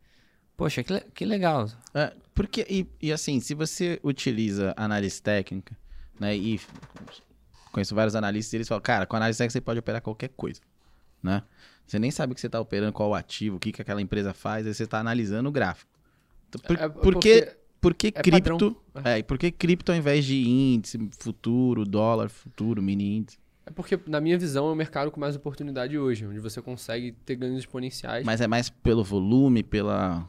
Poxa, 0.56 0.84
que, 0.84 1.00
que 1.12 1.24
legal. 1.24 1.68
É, 1.94 2.12
porque, 2.34 2.64
e, 2.68 2.86
e 3.00 3.12
assim, 3.12 3.40
se 3.40 3.54
você 3.54 3.98
utiliza 4.02 4.72
análise 4.76 5.20
técnica, 5.20 5.76
né, 6.20 6.36
e 6.36 6.60
conheço 7.72 7.94
vários 7.94 8.14
analistas, 8.14 8.52
e 8.52 8.56
eles 8.58 8.68
falam, 8.68 8.82
cara, 8.82 9.06
com 9.06 9.16
análise 9.16 9.38
técnica 9.38 9.52
você 9.52 9.60
pode 9.60 9.80
operar 9.80 10.00
qualquer 10.02 10.28
coisa, 10.28 10.60
né? 11.22 11.42
Você 11.86 11.98
nem 11.98 12.10
sabe 12.10 12.32
o 12.32 12.34
que 12.34 12.40
você 12.40 12.46
está 12.46 12.60
operando, 12.60 12.92
qual 12.92 13.10
o 13.10 13.14
ativo, 13.14 13.56
o 13.56 13.60
que, 13.60 13.72
que 13.72 13.82
aquela 13.82 14.00
empresa 14.00 14.32
faz, 14.32 14.66
aí 14.66 14.74
você 14.74 14.84
está 14.84 14.98
analisando 14.98 15.48
o 15.48 15.52
gráfico. 15.52 15.90
Então, 16.48 16.60
por, 16.60 16.78
É, 16.78 16.88
por 16.88 17.18
que, 17.18 17.56
por 17.80 17.94
que 17.94 18.06
é 18.08 18.10
cripto... 18.12 18.76
padrão. 18.92 19.12
É, 19.12 19.18
e 19.18 19.22
por 19.22 19.38
que 19.38 19.50
cripto 19.50 19.92
ao 19.92 19.98
invés 19.98 20.24
de 20.24 20.42
índice, 20.42 20.98
futuro, 21.18 21.84
dólar, 21.84 22.28
futuro, 22.28 22.82
mini 22.82 23.18
índice? 23.18 23.38
É 23.64 23.70
porque, 23.70 23.98
na 24.06 24.20
minha 24.20 24.36
visão, 24.38 24.68
é 24.68 24.72
o 24.72 24.74
mercado 24.74 25.10
com 25.10 25.20
mais 25.20 25.36
oportunidade 25.36 25.96
hoje, 25.96 26.26
onde 26.26 26.40
você 26.40 26.60
consegue 26.60 27.12
ter 27.24 27.36
ganhos 27.36 27.58
exponenciais 27.58 28.24
Mas 28.24 28.40
é 28.40 28.46
mais 28.46 28.68
pelo 28.68 29.04
volume, 29.04 29.62
pela... 29.62 30.26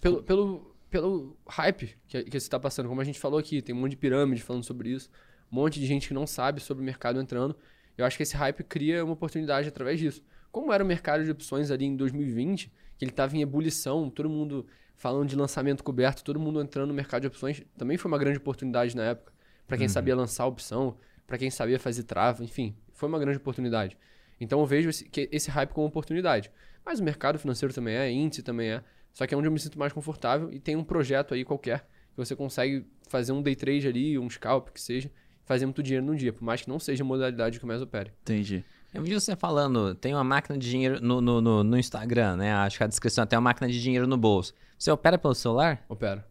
pelo, 0.00 0.22
pelo, 0.22 0.74
pelo 0.90 1.36
hype 1.48 1.94
que, 2.08 2.22
que 2.24 2.30
você 2.30 2.36
está 2.36 2.58
passando. 2.58 2.88
Como 2.88 3.00
a 3.00 3.04
gente 3.04 3.18
falou 3.18 3.38
aqui, 3.38 3.60
tem 3.60 3.74
um 3.74 3.80
monte 3.80 3.90
de 3.90 3.96
pirâmide 3.96 4.42
falando 4.42 4.64
sobre 4.64 4.90
isso, 4.90 5.10
um 5.50 5.56
monte 5.56 5.78
de 5.78 5.86
gente 5.86 6.08
que 6.08 6.14
não 6.14 6.26
sabe 6.26 6.60
sobre 6.60 6.82
o 6.82 6.84
mercado 6.84 7.20
entrando. 7.20 7.56
Eu 7.96 8.04
acho 8.04 8.16
que 8.16 8.22
esse 8.22 8.36
hype 8.36 8.62
cria 8.64 9.04
uma 9.04 9.12
oportunidade 9.14 9.68
através 9.68 9.98
disso. 10.00 10.22
Como 10.50 10.72
era 10.72 10.82
o 10.82 10.86
mercado 10.86 11.24
de 11.24 11.30
opções 11.30 11.70
ali 11.70 11.84
em 11.84 11.96
2020, 11.96 12.70
que 12.98 13.04
ele 13.04 13.10
estava 13.10 13.36
em 13.36 13.42
ebulição, 13.42 14.10
todo 14.10 14.28
mundo 14.28 14.66
falando 14.96 15.28
de 15.28 15.34
lançamento 15.36 15.82
coberto, 15.82 16.22
todo 16.22 16.38
mundo 16.38 16.60
entrando 16.60 16.88
no 16.88 16.94
mercado 16.94 17.22
de 17.22 17.26
opções, 17.26 17.62
também 17.76 17.96
foi 17.96 18.10
uma 18.10 18.18
grande 18.18 18.38
oportunidade 18.38 18.94
na 18.96 19.04
época. 19.04 19.32
Para 19.66 19.76
quem 19.78 19.86
sabia 19.88 20.14
lançar 20.16 20.46
opção, 20.46 20.96
para 21.26 21.38
quem 21.38 21.50
sabia 21.50 21.78
fazer 21.78 22.02
trava, 22.04 22.44
enfim, 22.44 22.76
foi 22.92 23.08
uma 23.08 23.18
grande 23.18 23.38
oportunidade. 23.38 23.96
Então 24.40 24.60
eu 24.60 24.66
vejo 24.66 24.90
esse, 24.90 25.04
que- 25.08 25.28
esse 25.32 25.50
hype 25.50 25.70
como 25.70 25.86
oportunidade. 25.86 26.50
Mas 26.84 27.00
o 27.00 27.04
mercado 27.04 27.38
financeiro 27.38 27.72
também 27.72 27.94
é, 27.96 28.10
índice 28.10 28.42
também 28.42 28.70
é. 28.70 28.84
Só 29.12 29.26
que 29.26 29.34
é 29.34 29.36
onde 29.36 29.46
eu 29.48 29.52
me 29.52 29.58
sinto 29.60 29.78
mais 29.78 29.92
confortável 29.92 30.52
e 30.52 30.58
tem 30.58 30.74
um 30.76 30.84
projeto 30.84 31.34
aí 31.34 31.44
qualquer 31.44 31.80
que 32.10 32.16
você 32.16 32.34
consegue 32.36 32.86
fazer 33.08 33.32
um 33.32 33.40
day 33.42 33.54
trade 33.54 33.86
ali, 33.88 34.18
um 34.18 34.28
scalp, 34.28 34.68
que 34.70 34.80
seja, 34.80 35.10
fazer 35.44 35.66
muito 35.66 35.82
dinheiro 35.82 36.04
num 36.06 36.14
dia, 36.14 36.32
por 36.32 36.42
mais 36.44 36.62
que 36.62 36.68
não 36.68 36.78
seja 36.78 37.02
a 37.02 37.06
modalidade 37.06 37.58
que 37.58 37.64
eu 37.64 37.68
mais 37.68 37.82
opere. 37.82 38.12
Entendi. 38.22 38.64
Eu 38.94 39.02
vi 39.02 39.14
você 39.14 39.34
falando, 39.34 39.94
tem 39.94 40.12
uma 40.14 40.22
máquina 40.24 40.58
de 40.58 40.68
dinheiro 40.68 41.00
no, 41.00 41.20
no, 41.20 41.40
no, 41.40 41.64
no 41.64 41.78
Instagram, 41.78 42.36
né? 42.36 42.52
Acho 42.52 42.76
que 42.78 42.84
a 42.84 42.86
descrição 42.86 43.26
tem 43.26 43.36
uma 43.38 43.44
máquina 43.44 43.66
de 43.68 43.80
dinheiro 43.80 44.06
no 44.06 44.16
bolso. 44.18 44.52
Você 44.78 44.90
opera 44.90 45.16
pelo 45.16 45.34
celular? 45.34 45.82
Opera. 45.88 46.26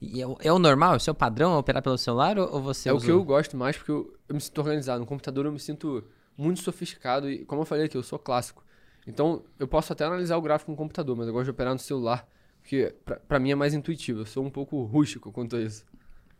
E 0.00 0.20
é, 0.20 0.26
o- 0.26 0.36
é 0.40 0.52
o 0.52 0.58
normal? 0.58 0.94
É 0.94 0.96
o 0.96 1.00
seu 1.00 1.14
padrão 1.14 1.56
operar 1.58 1.82
pelo 1.82 1.96
celular 1.96 2.38
ou, 2.38 2.52
ou 2.56 2.60
você 2.62 2.90
é 2.90 2.92
o 2.92 2.96
usa 2.96 3.06
que 3.06 3.10
eu 3.12 3.24
gosto 3.24 3.56
mais 3.56 3.76
porque 3.78 3.90
eu, 3.90 4.14
eu 4.28 4.34
me 4.34 4.40
sinto 4.40 4.58
organizado. 4.58 5.00
No 5.00 5.06
computador 5.06 5.46
eu 5.46 5.52
me 5.52 5.58
sinto 5.58 6.04
muito 6.36 6.60
sofisticado 6.60 7.30
e, 7.30 7.44
como 7.46 7.62
eu 7.62 7.66
falei 7.66 7.86
aqui, 7.86 7.96
eu 7.96 8.02
sou 8.02 8.18
clássico. 8.18 8.62
Então, 9.06 9.42
eu 9.58 9.66
posso 9.68 9.92
até 9.92 10.04
analisar 10.04 10.36
o 10.36 10.42
gráfico 10.42 10.70
no 10.70 10.76
computador, 10.76 11.16
mas 11.16 11.26
eu 11.26 11.32
gosto 11.32 11.44
de 11.44 11.50
operar 11.52 11.72
no 11.72 11.78
celular, 11.78 12.26
porque 12.60 12.94
pra 13.28 13.38
mim 13.38 13.50
é 13.50 13.54
mais 13.54 13.72
intuitivo. 13.72 14.20
Eu 14.20 14.26
sou 14.26 14.44
um 14.44 14.50
pouco 14.50 14.82
rústico 14.82 15.30
quanto 15.32 15.56
a 15.56 15.60
isso. 15.60 15.84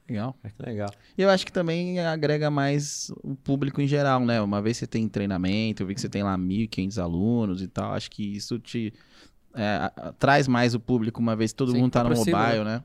Legal. 0.08 0.36
Que 0.42 0.62
legal. 0.66 0.90
E 1.16 1.22
eu 1.22 1.30
acho 1.30 1.46
que 1.46 1.52
também 1.52 1.98
agrega 1.98 2.50
mais 2.50 3.10
o 3.22 3.34
público 3.34 3.80
em 3.80 3.86
geral, 3.86 4.20
né? 4.20 4.40
Uma 4.40 4.60
vez 4.60 4.76
você 4.76 4.86
tem 4.86 5.08
treinamento, 5.08 5.82
eu 5.82 5.86
vi 5.86 5.94
que 5.94 6.00
você 6.00 6.08
tem 6.10 6.22
lá 6.22 6.36
1.500 6.36 6.98
alunos 6.98 7.62
e 7.62 7.68
tal, 7.68 7.92
acho 7.94 8.10
que 8.10 8.36
isso 8.36 8.58
te 8.58 8.92
é, 9.54 10.12
traz 10.18 10.46
mais 10.48 10.74
o 10.74 10.80
público, 10.80 11.20
uma 11.20 11.34
vez 11.34 11.52
todo 11.52 11.72
Sim, 11.72 11.78
mundo 11.78 11.92
tá 11.92 12.00
no 12.02 12.10
aproxima, 12.10 12.38
mobile, 12.38 12.64
né? 12.64 12.82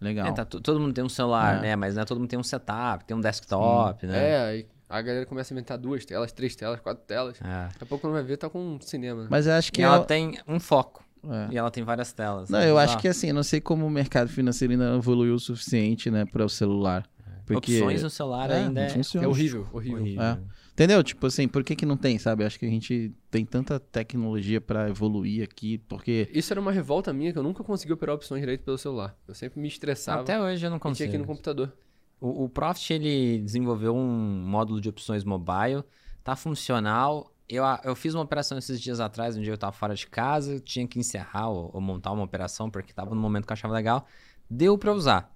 Legal. 0.00 0.26
É, 0.28 0.32
tá, 0.32 0.44
to- 0.44 0.60
todo 0.60 0.80
mundo 0.80 0.92
tem 0.92 1.04
um 1.04 1.08
celular, 1.08 1.58
É. 1.58 1.60
né? 1.60 1.76
Mas 1.76 1.94
não 1.94 2.02
é 2.02 2.04
todo 2.04 2.18
mundo 2.18 2.28
tem 2.28 2.38
um 2.38 2.42
setup, 2.42 3.04
tem 3.04 3.16
um 3.16 3.20
desktop, 3.20 4.06
né? 4.06 4.30
É, 4.30 4.38
aí 4.48 4.66
a 4.88 5.00
galera 5.02 5.24
começa 5.26 5.52
a 5.52 5.54
inventar 5.54 5.78
duas 5.78 6.04
telas, 6.04 6.32
três 6.32 6.56
telas, 6.56 6.80
quatro 6.80 7.04
telas. 7.06 7.38
É. 7.40 7.68
Daqui 7.68 7.84
a 7.84 7.86
pouco 7.86 8.02
quando 8.06 8.14
vai 8.14 8.22
ver, 8.22 8.36
tá 8.36 8.50
com 8.50 8.58
um 8.58 8.80
cinema. 8.80 9.22
né? 9.22 9.28
Mas 9.30 9.46
eu 9.46 9.52
acho 9.54 9.72
que 9.72 9.80
E 9.80 9.84
ela 9.84 9.96
é- 9.98 10.04
tem 10.04 10.38
um 10.48 10.58
foco. 10.58 11.04
É. 11.28 11.48
E 11.52 11.58
ela 11.58 11.70
tem 11.70 11.82
várias 11.84 12.12
telas. 12.12 12.48
Não, 12.48 12.58
né? 12.58 12.70
eu 12.70 12.78
acho 12.78 12.88
Bizarro. 12.88 13.02
que 13.02 13.08
assim, 13.08 13.28
eu 13.28 13.34
não 13.34 13.42
sei 13.42 13.60
como 13.60 13.86
o 13.86 13.90
mercado 13.90 14.28
financeiro 14.28 14.72
ainda 14.72 14.94
evoluiu 14.96 15.34
o 15.34 15.38
suficiente, 15.38 16.10
né, 16.10 16.24
para 16.24 16.44
o 16.44 16.48
celular. 16.48 17.08
Porque 17.46 17.78
Opções 17.78 18.02
no 18.02 18.10
celular 18.10 18.48
É, 18.50 18.58
ainda 18.58 18.80
não 18.80 18.86
é. 18.86 19.24
É 19.24 19.28
horrível, 19.28 19.66
horrível. 19.72 20.00
horrível. 20.00 20.22
É. 20.22 20.38
Entendeu? 20.72 21.02
Tipo 21.02 21.26
assim, 21.26 21.48
por 21.48 21.64
que 21.64 21.74
que 21.74 21.84
não 21.84 21.96
tem, 21.96 22.16
sabe? 22.16 22.42
Eu 22.42 22.46
acho 22.46 22.58
que 22.58 22.64
a 22.64 22.70
gente 22.70 23.12
tem 23.30 23.44
tanta 23.44 23.78
tecnologia 23.80 24.60
pra 24.60 24.88
evoluir 24.88 25.42
aqui, 25.42 25.78
porque 25.78 26.28
Isso 26.32 26.52
era 26.52 26.60
uma 26.60 26.70
revolta 26.70 27.12
minha 27.12 27.32
que 27.32 27.38
eu 27.38 27.42
nunca 27.42 27.64
consegui 27.64 27.92
operar 27.92 28.14
opções 28.14 28.40
direito 28.40 28.62
pelo 28.62 28.78
celular. 28.78 29.16
Eu 29.26 29.34
sempre 29.34 29.60
me 29.60 29.66
estressava 29.68 30.22
Até 30.22 30.40
hoje 30.40 30.64
eu 30.64 30.70
não 30.70 30.76
e 30.76 30.80
tinha 30.80 30.90
consigo. 30.90 31.08
aqui 31.08 31.18
no 31.18 31.26
computador. 31.26 31.72
O, 32.20 32.44
o 32.44 32.48
Profit, 32.48 32.92
ele 32.94 33.40
desenvolveu 33.40 33.94
um 33.96 34.42
módulo 34.46 34.80
de 34.80 34.88
opções 34.88 35.24
mobile, 35.24 35.82
tá 36.22 36.36
funcional. 36.36 37.32
Eu, 37.50 37.64
eu 37.82 37.96
fiz 37.96 38.14
uma 38.14 38.22
operação 38.22 38.56
esses 38.56 38.80
dias 38.80 39.00
atrás, 39.00 39.36
um 39.36 39.42
dia 39.42 39.52
eu 39.52 39.58
tava 39.58 39.72
fora 39.72 39.92
de 39.94 40.06
casa, 40.06 40.60
tinha 40.60 40.86
que 40.86 41.00
encerrar 41.00 41.48
ou, 41.48 41.68
ou 41.74 41.80
montar 41.80 42.12
uma 42.12 42.22
operação, 42.22 42.70
porque 42.70 42.92
tava 42.92 43.12
no 43.12 43.20
momento 43.20 43.44
que 43.44 43.52
eu 43.52 43.54
achava 43.54 43.74
legal. 43.74 44.06
Deu 44.48 44.78
pra 44.78 44.92
usar. 44.92 45.34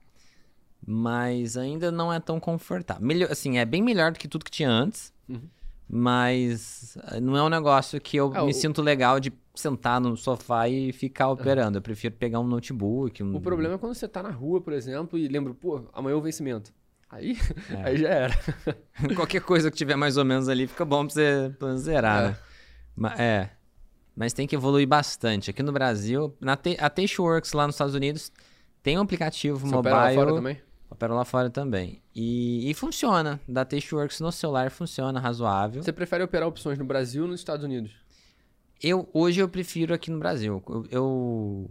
Mas 0.87 1.57
ainda 1.57 1.91
não 1.91 2.12
é 2.12 2.21
tão 2.21 2.39
confortável. 2.39 3.05
Melhor, 3.05 3.33
assim, 3.33 3.59
é 3.59 3.65
bem 3.65 3.83
melhor 3.83 4.12
do 4.12 4.19
que 4.19 4.29
tudo 4.29 4.45
que 4.45 4.51
tinha 4.51 4.69
antes. 4.71 5.12
Uhum. 5.29 5.49
Mas 5.89 6.97
eh, 7.11 7.21
não 7.21 7.37
é 7.37 7.43
um 7.43 7.49
negócio 7.49 8.01
que 8.01 8.17
eu 8.17 8.33
É, 8.35 8.43
me 8.43 8.51
o- 8.51 8.55
sinto 8.55 8.81
legal 8.83 9.19
de 9.19 9.33
sentar 9.55 10.01
no 10.01 10.17
sofá 10.17 10.69
e 10.69 10.93
ficar 10.93 11.29
operando. 11.31 11.79
Eu 11.79 11.83
prefiro 11.83 12.15
pegar 12.15 12.41
um 12.41 12.47
notebook. 12.47 13.23
Um... 13.23 13.35
O 13.37 13.41
problema 13.41 13.75
é 13.75 13.79
quando 13.79 13.95
você 13.95 14.07
tá 14.09 14.23
na 14.23 14.31
rua, 14.31 14.61
por 14.61 14.73
exemplo, 14.73 15.19
e 15.19 15.27
lembra, 15.29 15.55
pô, 15.55 15.85
amanhã 15.93 16.15
é 16.15 16.17
o 16.17 16.23
vencimento. 16.23 16.73
Aí, 17.15 17.37
É. 17.71 17.83
aí 17.85 17.97
já 17.97 18.09
era. 18.09 18.35
Qualquer 19.15 19.41
coisa 19.43 19.71
que 19.71 19.77
tiver 19.77 19.95
mais 19.97 20.17
ou 20.17 20.25
menos 20.25 20.49
ali 20.49 20.67
fica 20.67 20.85
bom 20.85 21.07
pra 21.07 21.15
você, 21.15 21.55
zerar, 21.77 22.23
É. 22.25 22.29
né? 22.29 22.37
Ma- 22.97 23.15
é. 23.15 23.51
Mas 24.17 24.33
tem 24.33 24.47
que 24.47 24.55
evoluir 24.57 24.87
bastante. 24.87 25.51
Aqui 25.51 25.62
no 25.62 25.73
Brasil, 25.73 26.37
na 26.41 26.57
T- 26.57 26.77
a 26.81 26.89
Tasteworks 26.91 27.53
lá 27.53 27.67
nos 27.67 27.75
Estados 27.77 27.95
Unidos 27.95 28.33
tem 28.83 28.99
um 28.99 29.03
aplicativo 29.03 29.59
Você 29.59 29.75
mobile. 29.75 29.95
opera 29.95 30.09
lá 30.11 30.15
fora 30.15 30.35
também? 30.35 30.62
Opera 30.91 31.15
lá 31.15 31.25
fora 31.25 31.51
também. 31.51 32.03
E, 32.15 32.71
e 32.71 32.75
funciona. 32.75 33.41
Da 33.49 33.65
Tasteworks 33.65 34.21
no 34.21 34.31
celular 34.31 34.71
funciona 34.71 35.19
razoável. 35.19 35.83
Você 35.83 35.93
prefere 35.93 36.23
operar 36.25 36.49
opções 36.49 36.79
no 36.79 36.85
Brasil 36.85 37.23
ou 37.25 37.29
nos 37.31 37.41
Estados 37.41 37.65
Unidos? 37.65 37.93
Eu, 38.83 39.09
hoje 39.12 39.41
eu 39.41 39.49
prefiro 39.49 39.95
aqui 39.95 40.11
no 40.11 40.19
Brasil. 40.19 40.62
Eu, 40.69 40.87
eu- 40.91 41.71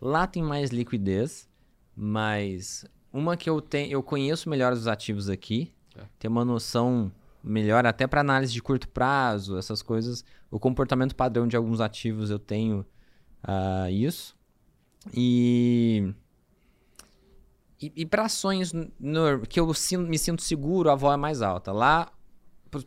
lá 0.00 0.26
tem 0.26 0.42
mais 0.42 0.70
liquidez, 0.70 1.48
mas 1.94 2.84
uma 3.12 3.36
que 3.36 3.48
eu 3.50 3.60
tenho, 3.60 3.92
eu 3.92 4.02
conheço 4.02 4.48
melhor 4.48 4.72
os 4.72 4.86
ativos 4.86 5.28
aqui, 5.28 5.72
É. 5.96 6.02
tenho 6.18 6.32
uma 6.32 6.44
noção 6.44 7.12
melhor 7.44 7.84
até 7.86 8.06
para 8.06 8.20
análise 8.20 8.52
de 8.52 8.62
curto 8.62 8.88
prazo, 8.88 9.58
essas 9.58 9.82
coisas. 9.82 10.24
O 10.50 10.58
comportamento 10.58 11.14
padrão 11.14 11.46
de 11.46 11.56
alguns 11.56 11.80
ativos 11.80 12.30
eu 12.30 12.38
tenho 12.38 12.86
ah, 13.42 13.90
isso. 13.90 14.36
E 15.12 16.14
e, 17.80 17.92
e 17.96 18.06
para 18.06 18.24
ações 18.26 18.72
no- 18.72 19.40
que 19.48 19.58
eu 19.58 19.66
me 20.08 20.18
sinto 20.18 20.40
seguro, 20.42 20.88
a 20.88 20.94
vol 20.94 21.12
é 21.12 21.16
mais 21.16 21.42
alta. 21.42 21.72
Lá 21.72 22.12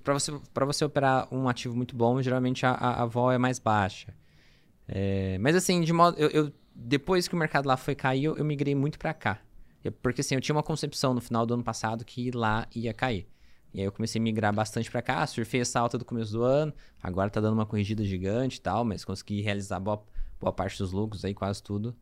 para 0.03 0.13
você, 0.13 0.31
pra 0.53 0.65
você 0.65 0.85
operar 0.85 1.27
um 1.31 1.47
ativo 1.49 1.75
muito 1.75 1.95
bom, 1.95 2.21
geralmente 2.21 2.65
a, 2.65 2.71
a, 2.71 3.03
a 3.03 3.05
vol 3.05 3.31
é 3.31 3.37
mais 3.37 3.59
baixa. 3.59 4.13
É, 4.87 5.37
mas 5.39 5.55
assim, 5.55 5.81
de 5.81 5.91
modo. 5.93 6.17
Eu, 6.17 6.29
eu- 6.29 6.51
depois 6.77 7.25
que 7.27 7.35
o 7.35 7.37
mercado 7.37 7.67
lá 7.67 7.77
foi 7.77 7.95
cair, 7.95 8.25
eu, 8.25 8.37
eu 8.37 8.43
migrei 8.43 8.75
muito 8.75 8.97
pra 8.99 9.13
cá. 9.13 9.39
Porque 9.91 10.21
assim, 10.21 10.35
eu 10.35 10.41
tinha 10.41 10.55
uma 10.55 10.63
concepção 10.63 11.13
no 11.13 11.21
final 11.21 11.45
do 11.45 11.53
ano 11.53 11.63
passado 11.63 12.03
que 12.05 12.31
lá 12.31 12.67
ia 12.73 12.93
cair. 12.93 13.27
E 13.73 13.81
aí 13.81 13.85
eu 13.85 13.91
comecei 13.91 14.19
a 14.19 14.23
migrar 14.23 14.53
bastante 14.53 14.89
pra 14.89 15.01
cá, 15.01 15.25
surfei 15.27 15.61
essa 15.61 15.79
alta 15.79 15.97
do 15.97 16.05
começo 16.05 16.31
do 16.31 16.43
ano, 16.43 16.73
agora 17.03 17.29
tá 17.29 17.41
dando 17.41 17.53
uma 17.53 17.65
corrigida 17.65 18.05
gigante 18.05 18.57
e 18.57 18.61
tal, 18.61 18.85
mas 18.85 19.03
consegui 19.03 19.41
realizar 19.41 19.79
boa, 19.81 20.01
boa 20.39 20.53
parte 20.53 20.77
dos 20.77 20.93
lucros 20.93 21.25
aí, 21.25 21.33
quase 21.33 21.61
tudo. 21.61 21.93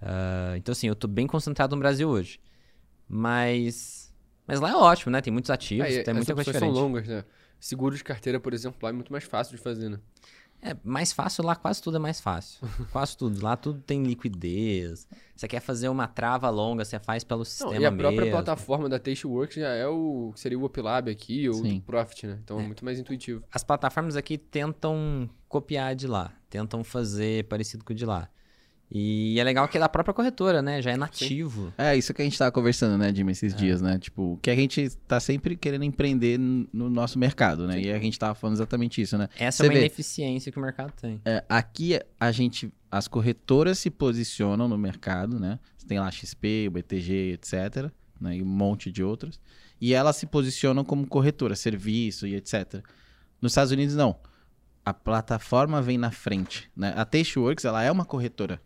Ah, 0.00 0.54
então 0.56 0.72
assim, 0.72 0.88
eu 0.88 0.96
tô 0.96 1.06
bem 1.06 1.26
concentrado 1.26 1.74
no 1.76 1.80
Brasil 1.80 2.08
hoje. 2.08 2.40
Mas. 3.08 4.12
Mas 4.46 4.60
lá 4.60 4.70
é 4.70 4.74
ótimo, 4.74 5.12
né? 5.12 5.20
Tem 5.20 5.32
muitos 5.32 5.50
ativos, 5.50 5.86
Aí, 5.86 6.02
tem 6.02 6.14
muita 6.14 6.34
coisa 6.34 6.50
opções 6.50 6.60
são 6.60 6.68
diferente. 6.68 6.74
longas, 6.74 7.08
né? 7.08 7.24
Seguro 7.60 7.96
de 7.96 8.02
carteira, 8.02 8.40
por 8.40 8.52
exemplo, 8.52 8.78
lá 8.82 8.88
é 8.88 8.92
muito 8.92 9.12
mais 9.12 9.22
fácil 9.22 9.56
de 9.56 9.62
fazer, 9.62 9.88
né? 9.88 10.00
É, 10.64 10.76
mais 10.84 11.12
fácil 11.12 11.44
lá, 11.44 11.56
quase 11.56 11.82
tudo 11.82 11.96
é 11.96 12.00
mais 12.00 12.20
fácil. 12.20 12.60
quase 12.92 13.16
tudo. 13.16 13.42
Lá 13.42 13.56
tudo 13.56 13.80
tem 13.80 14.04
liquidez. 14.04 15.08
Você 15.34 15.48
quer 15.48 15.58
fazer 15.58 15.88
uma 15.88 16.06
trava 16.06 16.48
longa, 16.48 16.84
você 16.84 17.00
faz 17.00 17.24
pelo 17.24 17.44
sistema 17.44 17.74
Não, 17.74 17.80
e 17.80 17.84
a 17.84 17.90
própria 17.90 18.20
mesmo. 18.20 18.30
plataforma 18.30 18.88
da 18.88 18.96
Tasteworks 18.96 19.56
já 19.56 19.70
é 19.70 19.88
o 19.88 20.32
seria 20.36 20.56
o 20.56 20.64
Upilab 20.64 21.10
aqui, 21.10 21.48
ou 21.48 21.54
Sim. 21.54 21.78
o 21.78 21.82
Profit, 21.82 22.28
né? 22.28 22.38
Então 22.44 22.60
é 22.60 22.62
muito 22.62 22.84
mais 22.84 22.96
intuitivo. 23.00 23.42
As 23.52 23.64
plataformas 23.64 24.14
aqui 24.14 24.38
tentam 24.38 25.28
copiar 25.48 25.96
de 25.96 26.06
lá. 26.06 26.32
Tentam 26.48 26.84
fazer 26.84 27.44
parecido 27.48 27.84
com 27.84 27.92
o 27.92 27.96
de 27.96 28.06
lá. 28.06 28.28
E 28.94 29.40
é 29.40 29.44
legal 29.44 29.66
que 29.68 29.78
é 29.78 29.80
da 29.80 29.88
própria 29.88 30.12
corretora, 30.12 30.60
né? 30.60 30.82
Já 30.82 30.90
é 30.90 30.96
nativo. 30.98 31.72
É, 31.78 31.96
isso 31.96 32.12
que 32.12 32.20
a 32.20 32.24
gente 32.24 32.36
tava 32.36 32.52
conversando, 32.52 32.98
né, 32.98 33.12
Jimmy, 33.14 33.32
esses 33.32 33.54
dias, 33.54 33.80
né? 33.80 33.98
Tipo, 33.98 34.38
que 34.42 34.50
a 34.50 34.54
gente 34.54 34.90
tá 35.08 35.18
sempre 35.18 35.56
querendo 35.56 35.82
empreender 35.84 36.38
no 36.38 36.90
nosso 36.90 37.18
mercado, 37.18 37.66
né? 37.66 37.80
E 37.80 37.90
a 37.90 37.98
gente 37.98 38.18
tava 38.18 38.34
falando 38.34 38.56
exatamente 38.56 39.00
isso, 39.00 39.16
né? 39.16 39.30
Essa 39.38 39.58
Você 39.58 39.62
é 39.62 39.66
uma 39.68 39.72
vê. 39.72 39.80
ineficiência 39.80 40.52
que 40.52 40.58
o 40.58 40.62
mercado 40.62 40.92
tem. 41.00 41.22
É, 41.24 41.42
aqui 41.48 41.98
a 42.20 42.30
gente, 42.30 42.70
as 42.90 43.08
corretoras 43.08 43.78
se 43.78 43.88
posicionam 43.90 44.68
no 44.68 44.76
mercado, 44.76 45.40
né? 45.40 45.58
Você 45.74 45.86
tem 45.86 45.98
lá 45.98 46.10
XP, 46.10 46.66
o 46.68 46.72
BTG, 46.72 47.32
etc. 47.32 47.90
Né? 48.20 48.36
E 48.36 48.42
um 48.42 48.46
monte 48.46 48.92
de 48.92 49.02
outros. 49.02 49.40
E 49.80 49.94
elas 49.94 50.16
se 50.16 50.26
posicionam 50.26 50.84
como 50.84 51.06
corretora, 51.06 51.56
serviço 51.56 52.26
e 52.26 52.34
etc. 52.34 52.84
Nos 53.40 53.52
Estados 53.52 53.72
Unidos, 53.72 53.96
não. 53.96 54.16
A 54.84 54.92
plataforma 54.92 55.80
vem 55.80 55.96
na 55.96 56.10
frente, 56.10 56.70
né? 56.76 56.92
A 56.94 57.06
Tasteworks, 57.06 57.64
ela 57.64 57.82
é 57.82 57.90
uma 57.90 58.04
corretora. 58.04 58.60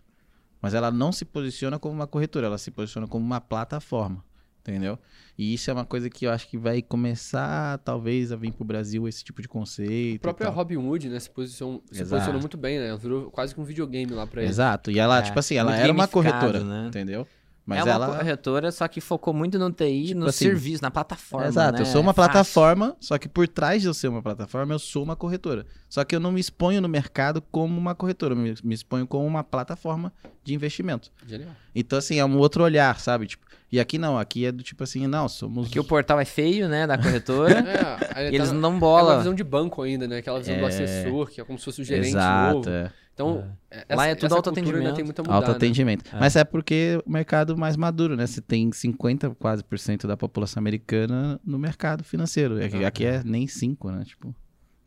Mas 0.60 0.74
ela 0.74 0.90
não 0.90 1.12
se 1.12 1.24
posiciona 1.24 1.78
como 1.78 1.94
uma 1.94 2.06
corretora, 2.06 2.46
ela 2.46 2.58
se 2.58 2.70
posiciona 2.70 3.06
como 3.06 3.24
uma 3.24 3.40
plataforma. 3.40 4.24
Entendeu? 4.60 4.98
E 5.38 5.54
isso 5.54 5.70
é 5.70 5.72
uma 5.72 5.84
coisa 5.84 6.10
que 6.10 6.26
eu 6.26 6.30
acho 6.32 6.48
que 6.48 6.58
vai 6.58 6.82
começar, 6.82 7.78
talvez, 7.78 8.32
a 8.32 8.36
vir 8.36 8.52
pro 8.52 8.64
Brasil 8.64 9.06
esse 9.06 9.22
tipo 9.22 9.40
de 9.40 9.46
conceito. 9.46 10.16
A 10.16 10.22
própria 10.22 10.46
tal. 10.46 10.56
Robinhood, 10.56 11.08
né, 11.08 11.20
se, 11.20 11.30
posicionou, 11.30 11.84
se 11.92 12.04
posicionou 12.04 12.40
muito 12.40 12.56
bem, 12.56 12.78
né? 12.80 12.88
Ela 12.88 12.98
virou 12.98 13.30
quase 13.30 13.54
que 13.54 13.60
um 13.60 13.64
videogame 13.64 14.10
lá 14.12 14.26
pra 14.26 14.42
eles. 14.42 14.56
Exato. 14.56 14.90
E 14.90 14.98
ela, 14.98 15.18
É, 15.18 15.22
tipo 15.22 15.38
assim, 15.38 15.54
ela 15.54 15.70
muito 15.70 15.82
era 15.84 15.92
uma 15.92 16.08
corretora, 16.08 16.64
né? 16.64 16.86
entendeu? 16.88 17.28
Mas 17.66 17.80
é 17.80 17.82
uma 17.84 17.90
ela. 17.92 18.16
corretora, 18.18 18.70
só 18.70 18.86
que 18.86 19.00
focou 19.00 19.34
muito 19.34 19.58
no 19.58 19.72
TI, 19.72 20.06
Tipo 20.08 20.20
no 20.20 20.26
assim, 20.26 20.44
serviço, 20.44 20.82
na 20.82 20.90
plataforma. 20.90 21.48
Exato, 21.48 21.72
né? 21.74 21.80
eu 21.80 21.86
sou 21.86 22.00
uma 22.00 22.12
É 22.12 22.14
fácil. 22.14 22.30
plataforma, 22.32 22.96
só 23.00 23.18
que 23.18 23.28
por 23.28 23.48
trás 23.48 23.82
de 23.82 23.88
eu 23.88 23.94
ser 23.94 24.06
uma 24.06 24.22
plataforma, 24.22 24.72
eu 24.72 24.78
sou 24.78 25.02
uma 25.02 25.16
corretora. 25.16 25.66
Só 25.88 26.04
que 26.04 26.14
eu 26.14 26.20
não 26.20 26.30
me 26.30 26.38
exponho 26.40 26.80
no 26.80 26.88
mercado 26.88 27.42
como 27.50 27.76
uma 27.76 27.92
corretora, 27.94 28.34
eu 28.34 28.36
me, 28.38 28.54
exponho 28.74 29.04
como 29.06 29.26
uma 29.26 29.42
plataforma 29.42 30.12
de 30.44 30.54
investimento. 30.54 31.10
Genial. 31.26 31.50
Então, 31.74 31.98
assim, 31.98 32.18
é 32.20 32.24
um 32.24 32.38
outro 32.38 32.62
olhar, 32.62 33.00
sabe? 33.00 33.26
Tipo, 33.26 33.44
e 33.72 33.80
aqui 33.80 33.98
não, 33.98 34.16
aqui 34.16 34.46
é 34.46 34.52
do 34.52 34.62
tipo 34.62 34.84
assim, 34.84 35.08
não, 35.08 35.28
somos. 35.28 35.66
Porque 35.66 35.80
o 35.80 35.84
portal 35.84 36.20
é 36.20 36.24
feio, 36.24 36.68
né, 36.68 36.86
da 36.86 36.96
corretora. 36.96 37.56
É, 38.16 38.28
e 38.28 38.30
tá 38.30 38.34
eles 38.36 38.48
na- 38.52 38.54
não 38.54 38.60
dão 38.60 38.70
É 38.70 38.74
uma 38.74 38.80
bola. 38.80 39.18
visão 39.18 39.34
de 39.34 39.42
banco 39.44 39.82
ainda, 39.82 40.06
né? 40.06 40.18
Aquela 40.18 40.38
visão 40.38 40.56
do 40.56 40.64
É. 40.64 40.68
assessor, 40.68 41.28
que 41.30 41.40
é 41.40 41.44
como 41.44 41.58
se 41.58 41.64
fosse 41.64 41.80
o 41.82 41.84
gerente 41.84 42.08
Exato, 42.10 42.54
novo. 42.54 42.70
é. 42.70 42.90
Então, 43.16 43.50
essa, 43.70 43.94
Lá 43.96 44.06
é 44.08 44.14
tudo 44.14 44.34
autoatendimento. 44.34 44.94
tem 44.94 45.02
muito 45.02 45.18
a 45.20 45.22
mudar, 45.22 45.34
Autoatendimento. 45.36 46.04
É. 46.14 46.20
Mas 46.20 46.36
é 46.36 46.44
porque 46.44 47.02
o 47.06 47.10
mercado 47.10 47.56
mais 47.56 47.74
maduro, 47.74 48.14
né? 48.14 48.26
Você 48.26 48.42
tem 48.42 48.70
50 48.70 49.30
quase 49.36 49.64
por 49.64 49.78
cento 49.78 50.06
da 50.06 50.18
população 50.18 50.60
americana 50.60 51.40
no 51.42 51.58
mercado 51.58 52.04
financeiro. 52.04 52.62
Aqui, 52.62 52.84
Ah. 52.84 52.88
aqui 52.88 53.06
é 53.06 53.24
nem 53.24 53.46
5, 53.46 53.90
né? 53.90 54.04
Tipo, 54.04 54.28
Né? 54.28 54.34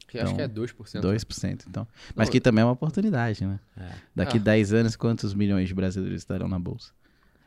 Que 0.07 0.19
acho 0.19 0.35
que 0.35 0.41
é 0.41 0.45
Então, 0.45 0.53
2%. 0.53 1.01
2%. 1.01 1.65
Então. 1.67 1.87
Mas 2.15 2.27
Não, 2.27 2.31
que 2.31 2.39
também 2.39 2.61
é 2.61 2.65
uma 2.65 2.73
oportunidade, 2.73 3.43
né? 3.45 3.59
É. 3.75 3.89
Daqui 4.15 4.37
Ah. 4.37 4.41
10 4.41 4.73
anos, 4.73 4.95
quantos 4.95 5.33
milhões 5.33 5.67
de 5.67 5.73
brasileiros 5.73 6.21
estarão 6.21 6.47
na 6.47 6.59
bolsa? 6.59 6.91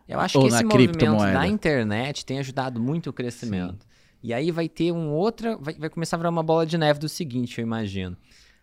Eu 0.09 0.19
acho 0.19 0.37
Ou 0.37 0.45
que 0.47 0.51
na 0.51 0.57
esse 0.59 0.65
movimento 0.65 1.17
da 1.17 1.47
internet 1.47 2.27
tem 2.27 2.41
ajudado 2.41 2.81
muito 2.81 3.09
o 3.09 3.13
crescimento. 3.13 3.87
E 4.21 4.35
aí 4.35 4.51
vai 4.51 4.69
ter 4.69 4.91
um 4.93 5.11
outra. 5.11 5.57
Vai, 5.57 5.75
vai 5.75 5.89
começar 5.89 6.17
a 6.17 6.19
virar 6.19 6.31
uma 6.31 6.43
bola 6.43 6.67
de 6.67 6.77
neve 6.77 6.99
do 6.99 7.09
seguinte, 7.09 7.61
eu 7.61 7.63
imagino. 7.63 8.17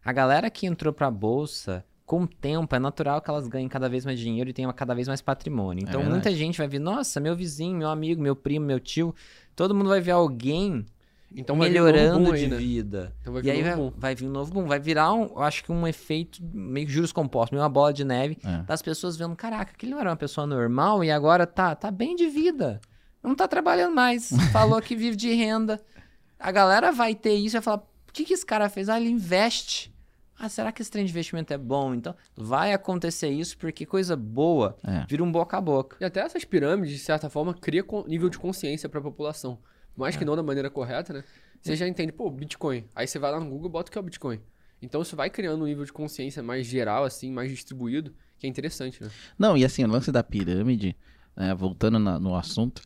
A 0.03 0.13
galera 0.13 0.49
que 0.49 0.65
entrou 0.65 0.93
pra 0.93 1.11
bolsa, 1.11 1.83
com 2.09 2.23
o 2.23 2.27
tempo, 2.27 2.75
é 2.75 2.79
natural 2.79 3.21
que 3.21 3.29
elas 3.29 3.47
ganhem 3.47 3.69
cada 3.69 3.87
vez 3.87 4.03
mais 4.03 4.19
dinheiro 4.19 4.49
e 4.49 4.53
tenham 4.53 4.73
cada 4.73 4.95
vez 4.95 5.07
mais 5.07 5.21
patrimônio. 5.21 5.83
Então 5.83 6.01
verdade. 6.01 6.09
muita 6.09 6.31
gente 6.31 6.57
vai 6.57 6.67
ver, 6.67 6.79
nossa, 6.79 7.19
meu 7.19 7.35
vizinho, 7.35 7.77
meu 7.77 7.87
amigo, 7.87 8.19
meu 8.19 8.35
primo, 8.35 8.65
meu 8.65 8.79
tio. 8.79 9.13
Todo 9.55 9.75
mundo 9.75 9.89
vai 9.89 10.01
ver 10.01 10.09
alguém 10.09 10.87
Então 11.35 11.55
um 11.55 11.59
melhorando 11.59 12.25
boom 12.25 12.31
aí, 12.33 12.39
de 12.45 12.47
né? 12.47 12.57
vida. 12.57 13.15
Então 13.21 13.31
vai 13.31 13.43
e 13.43 13.51
aí 13.51 13.61
um 13.61 13.63
vai, 13.63 13.75
boom. 13.75 13.93
vai 13.95 14.15
vir 14.15 14.25
um 14.27 14.31
novo 14.31 14.51
boom. 14.51 14.65
Vai 14.65 14.79
virar, 14.79 15.13
um, 15.13 15.25
eu 15.25 15.43
acho 15.43 15.63
que 15.63 15.71
um 15.71 15.87
efeito 15.87 16.41
meio 16.51 16.87
que 16.87 16.91
juros 16.91 17.11
compostos, 17.11 17.51
meio 17.51 17.61
uma 17.61 17.69
bola 17.69 17.93
de 17.93 18.03
neve 18.03 18.39
É. 18.43 18.63
das 18.63 18.81
pessoas 18.81 19.15
vendo, 19.15 19.35
caraca, 19.35 19.71
aquele 19.73 19.91
não 19.91 19.99
era 19.99 20.09
uma 20.09 20.15
pessoa 20.17 20.47
normal 20.47 21.03
e 21.03 21.11
agora 21.11 21.45
tá, 21.45 21.75
tá 21.75 21.91
bem 21.91 22.15
de 22.15 22.27
vida. 22.27 22.81
Não 23.21 23.35
tá 23.35 23.47
trabalhando 23.47 23.93
mais. 23.93 24.31
Falou 24.51 24.81
que 24.81 24.95
vive 24.95 25.15
de 25.15 25.31
renda. 25.35 25.79
A 26.39 26.51
galera 26.51 26.91
vai 26.91 27.13
ter 27.13 27.35
isso 27.35 27.55
e 27.55 27.59
vai 27.59 27.61
falar, 27.61 27.77
o 27.77 28.11
que, 28.11 28.25
que 28.25 28.33
esse 28.33 28.45
cara 28.47 28.67
fez? 28.67 28.89
Ah, 28.89 28.99
ele 28.99 29.09
investe. 29.11 29.93
Ah, 30.39 30.47
será 30.47 30.71
que 30.71 30.81
esse 30.81 30.89
trem 30.89 31.03
de 31.05 31.11
investimento 31.11 31.53
é 31.53 31.57
bom? 31.57 31.93
Então, 31.93 32.15
vai 32.35 32.71
acontecer 32.73 33.27
isso 33.29 33.57
porque 33.57 33.85
coisa 33.85 34.15
boa 34.15 34.77
É. 34.83 35.05
vira 35.07 35.21
um 35.23 35.31
boca 35.31 35.57
a 35.57 35.61
boca. 35.61 35.97
E 35.99 36.05
até 36.05 36.21
essas 36.21 36.45
pirâmides, 36.45 36.93
de 36.93 36.99
certa 36.99 37.29
forma, 37.29 37.53
cria 37.53 37.83
nível 38.07 38.29
de 38.29 38.39
consciência 38.39 38.87
pra 38.87 39.01
população. 39.01 39.57
Por 39.93 39.99
mais 40.01 40.15
que 40.15 40.23
não 40.23 40.35
da 40.35 40.43
maneira 40.43 40.69
correta, 40.69 41.11
né? 41.11 41.23
Você 41.61 41.75
já 41.75 41.85
entende, 41.85 42.13
pô, 42.13 42.29
Bitcoin. 42.31 42.85
Aí 42.95 43.05
você 43.05 43.19
vai 43.19 43.31
lá 43.31 43.39
no 43.39 43.49
Google 43.49 43.67
e 43.67 43.71
bota 43.73 43.89
o 43.89 43.91
que 43.91 43.97
é 43.97 44.01
o 44.01 44.03
Bitcoin. 44.03 44.39
Então 44.81 45.01
isso 45.01 45.13
vai 45.13 45.29
criando 45.29 45.61
um 45.61 45.67
nível 45.67 45.83
de 45.83 45.91
consciência 45.91 46.41
mais 46.41 46.65
geral, 46.65 47.03
assim, 47.03 47.29
mais 47.29 47.49
distribuído, 47.51 48.13
que 48.37 48.47
é 48.47 48.49
interessante, 48.49 49.03
né? 49.03 49.09
Não, 49.37 49.57
e 49.57 49.65
assim, 49.65 49.83
o 49.83 49.87
lance 49.87 50.09
da 50.09 50.23
pirâmide, 50.23 50.95
né, 51.35 51.53
voltando 51.53 51.99
na- 51.99 52.17
no 52.17 52.33
assunto, 52.33 52.81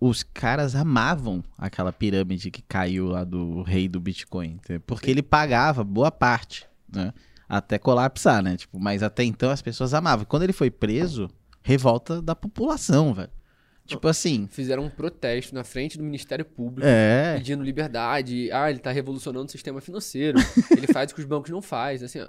os 0.00 0.22
caras 0.22 0.76
amavam 0.76 1.42
aquela 1.58 1.92
pirâmide 1.92 2.48
que 2.52 2.62
caiu 2.62 3.08
lá 3.08 3.24
do 3.24 3.62
rei 3.62 3.88
do 3.88 3.98
Bitcoin, 3.98 4.60
porque 4.86 5.10
ele 5.10 5.22
pagava 5.22 5.82
boa 5.82 6.12
parte, 6.12 6.64
né? 6.94 7.12
Até 7.48 7.78
colapsar, 7.78 8.42
né? 8.42 8.56
Tipo, 8.56 8.78
mas 8.78 9.02
até 9.02 9.24
então 9.24 9.50
as 9.50 9.60
pessoas 9.60 9.92
amavam. 9.92 10.24
Quando 10.24 10.42
ele 10.42 10.52
foi 10.52 10.70
preso, 10.70 11.28
revolta 11.62 12.22
da 12.22 12.34
população, 12.34 13.12
velho. 13.12 13.30
Tipo 13.84 14.06
assim, 14.08 14.46
Fizeram 14.48 14.84
um 14.84 14.88
protesto 14.88 15.54
na 15.54 15.64
frente 15.64 15.98
do 15.98 16.04
Ministério 16.04 16.44
Público. 16.44 16.86
é, 16.86 17.34
Pedindo 17.36 17.64
liberdade, 17.64 18.50
ah, 18.52 18.70
ele 18.70 18.78
tá 18.78 18.92
revolucionando 18.92 19.46
o 19.46 19.50
sistema 19.50 19.80
financeiro, 19.80 20.38
ele 20.70 20.86
faz 20.86 21.10
o 21.10 21.14
que 21.14 21.20
os 21.20 21.26
bancos 21.26 21.50
não 21.50 21.60
fazem, 21.60 22.06
assim, 22.06 22.20
ó. 22.20 22.28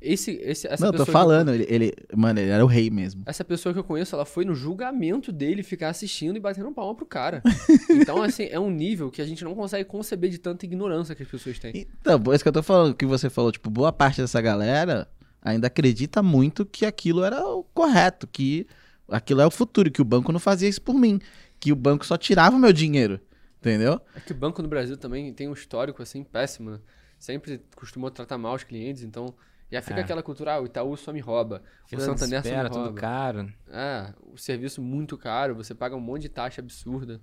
Esse, 0.00 0.30
esse, 0.42 0.66
essa 0.68 0.84
não, 0.84 0.92
tô 0.92 1.02
eu- 1.02 1.06
falando, 1.06 1.52
ele, 1.52 1.66
ele, 1.68 1.92
mano, 2.16 2.38
ele 2.38 2.50
era 2.50 2.64
o 2.64 2.68
rei 2.68 2.88
mesmo. 2.88 3.22
Essa 3.26 3.44
pessoa 3.44 3.72
que 3.72 3.78
eu 3.80 3.84
conheço, 3.84 4.14
ela 4.14 4.24
foi 4.24 4.44
no 4.44 4.54
julgamento 4.54 5.32
dele 5.32 5.62
ficar 5.64 5.88
assistindo 5.88 6.36
e 6.36 6.40
batendo 6.40 6.70
palma 6.72 6.94
pro 6.94 7.04
cara. 7.06 7.42
Então, 7.90 8.22
assim, 8.22 8.44
é 8.50 8.60
um 8.60 8.70
nível 8.70 9.10
que 9.10 9.20
a 9.20 9.26
gente 9.26 9.42
não 9.42 9.54
consegue 9.54 9.84
conceber 9.84 10.30
de 10.30 10.38
tanta 10.38 10.64
ignorância 10.64 11.14
que 11.14 11.22
as 11.22 11.28
pessoas 11.28 11.58
têm. 11.58 11.86
Então, 12.00 12.20
por 12.20 12.34
isso 12.34 12.44
que 12.44 12.48
eu 12.48 12.52
tô 12.52 12.62
falando, 12.62 12.94
que 12.94 13.04
você 13.04 13.28
falou, 13.28 13.50
tipo, 13.50 13.68
boa 13.70 13.92
parte 13.92 14.20
dessa 14.20 14.40
galera 14.40 15.08
ainda 15.42 15.66
acredita 15.66 16.22
muito 16.22 16.64
que 16.64 16.84
aquilo 16.86 17.24
era 17.24 17.44
o 17.44 17.64
correto, 17.74 18.26
que 18.26 18.66
aquilo 19.08 19.40
é 19.40 19.46
o 19.46 19.50
futuro, 19.50 19.90
que 19.90 20.02
o 20.02 20.04
banco 20.04 20.30
não 20.32 20.38
fazia 20.40 20.68
isso 20.68 20.82
por 20.82 20.94
mim, 20.94 21.18
que 21.58 21.72
o 21.72 21.76
banco 21.76 22.04
só 22.06 22.16
tirava 22.16 22.54
o 22.54 22.58
meu 22.58 22.72
dinheiro, 22.72 23.18
entendeu? 23.60 24.00
É 24.14 24.20
que 24.20 24.32
o 24.32 24.34
banco 24.36 24.62
no 24.62 24.68
Brasil 24.68 24.96
também 24.96 25.32
tem 25.32 25.48
um 25.48 25.52
histórico, 25.54 26.02
assim, 26.02 26.22
péssimo, 26.22 26.70
né? 26.70 26.78
Sempre 27.18 27.60
costumou 27.74 28.10
tratar 28.10 28.38
mal 28.38 28.54
os 28.54 28.62
clientes, 28.62 29.02
então 29.02 29.34
já 29.70 29.82
fica 29.82 30.00
É. 30.00 30.02
aquela 30.02 30.22
cultura, 30.22 30.54
ah, 30.54 30.60
o 30.60 30.66
Itaú 30.66 30.96
só 30.96 31.12
me 31.12 31.20
rouba, 31.20 31.62
o 31.84 31.88
Fila 31.88 32.00
de 32.02 32.06
Santander 32.06 32.42
só 32.42 32.48
me 32.48 32.50
espera, 32.54 32.68
tudo 32.70 32.84
rouba. 32.84 33.00
caro. 33.00 33.52
É, 33.68 34.12
o 34.32 34.36
serviço 34.38 34.80
muito 34.82 35.16
caro, 35.18 35.54
você 35.54 35.74
paga 35.74 35.94
um 35.96 36.00
monte 36.00 36.22
de 36.22 36.28
taxa 36.28 36.60
absurda. 36.60 37.20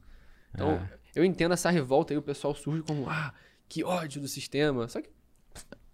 Então, 0.53 0.71
É. 0.71 0.89
eu 1.15 1.25
entendo 1.25 1.53
essa 1.53 1.69
revolta 1.69 2.13
aí, 2.13 2.17
o 2.17 2.21
pessoal 2.21 2.53
surge 2.55 2.81
como, 2.83 3.09
ah, 3.09 3.33
que 3.67 3.83
ódio 3.83 4.21
do 4.21 4.27
sistema. 4.27 4.87
Só 4.87 5.01
que 5.01 5.09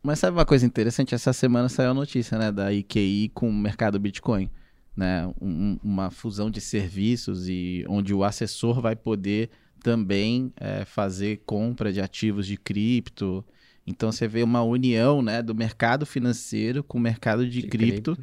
Mas 0.04 0.18
sabe 0.18 0.36
uma 0.36 0.46
coisa 0.46 0.66
interessante? 0.66 1.14
Essa 1.14 1.32
semana 1.32 1.70
saiu 1.70 1.92
a 1.92 1.94
notícia, 1.94 2.36
né, 2.38 2.52
da 2.52 2.74
IQI 2.74 3.30
com 3.36 3.48
o 3.48 3.54
mercado 3.54 4.00
Bitcoin, 4.00 4.50
né? 4.98 5.32
Um- 5.40 5.78
uma 5.84 6.10
fusão 6.10 6.50
de 6.50 6.60
serviços 6.60 7.48
e 7.48 7.86
onde 7.88 8.12
o 8.12 8.24
assessor 8.24 8.82
vai 8.82 8.96
poder 8.96 9.52
também 9.84 10.52
é, 10.58 10.86
fazer 10.86 11.44
compra 11.46 11.94
de 11.94 12.02
ativos 12.02 12.48
de 12.48 12.58
cripto. 12.58 13.46
Então 13.86 14.12
você 14.12 14.28
vê 14.28 14.44
uma 14.44 14.62
união, 14.62 15.22
né, 15.22 15.42
do 15.42 15.56
mercado 15.56 16.06
financeiro 16.06 16.84
com 16.84 16.98
o 16.98 17.02
mercado 17.02 17.48
de, 17.48 17.62
De 17.62 17.68
cripto, 17.68 18.18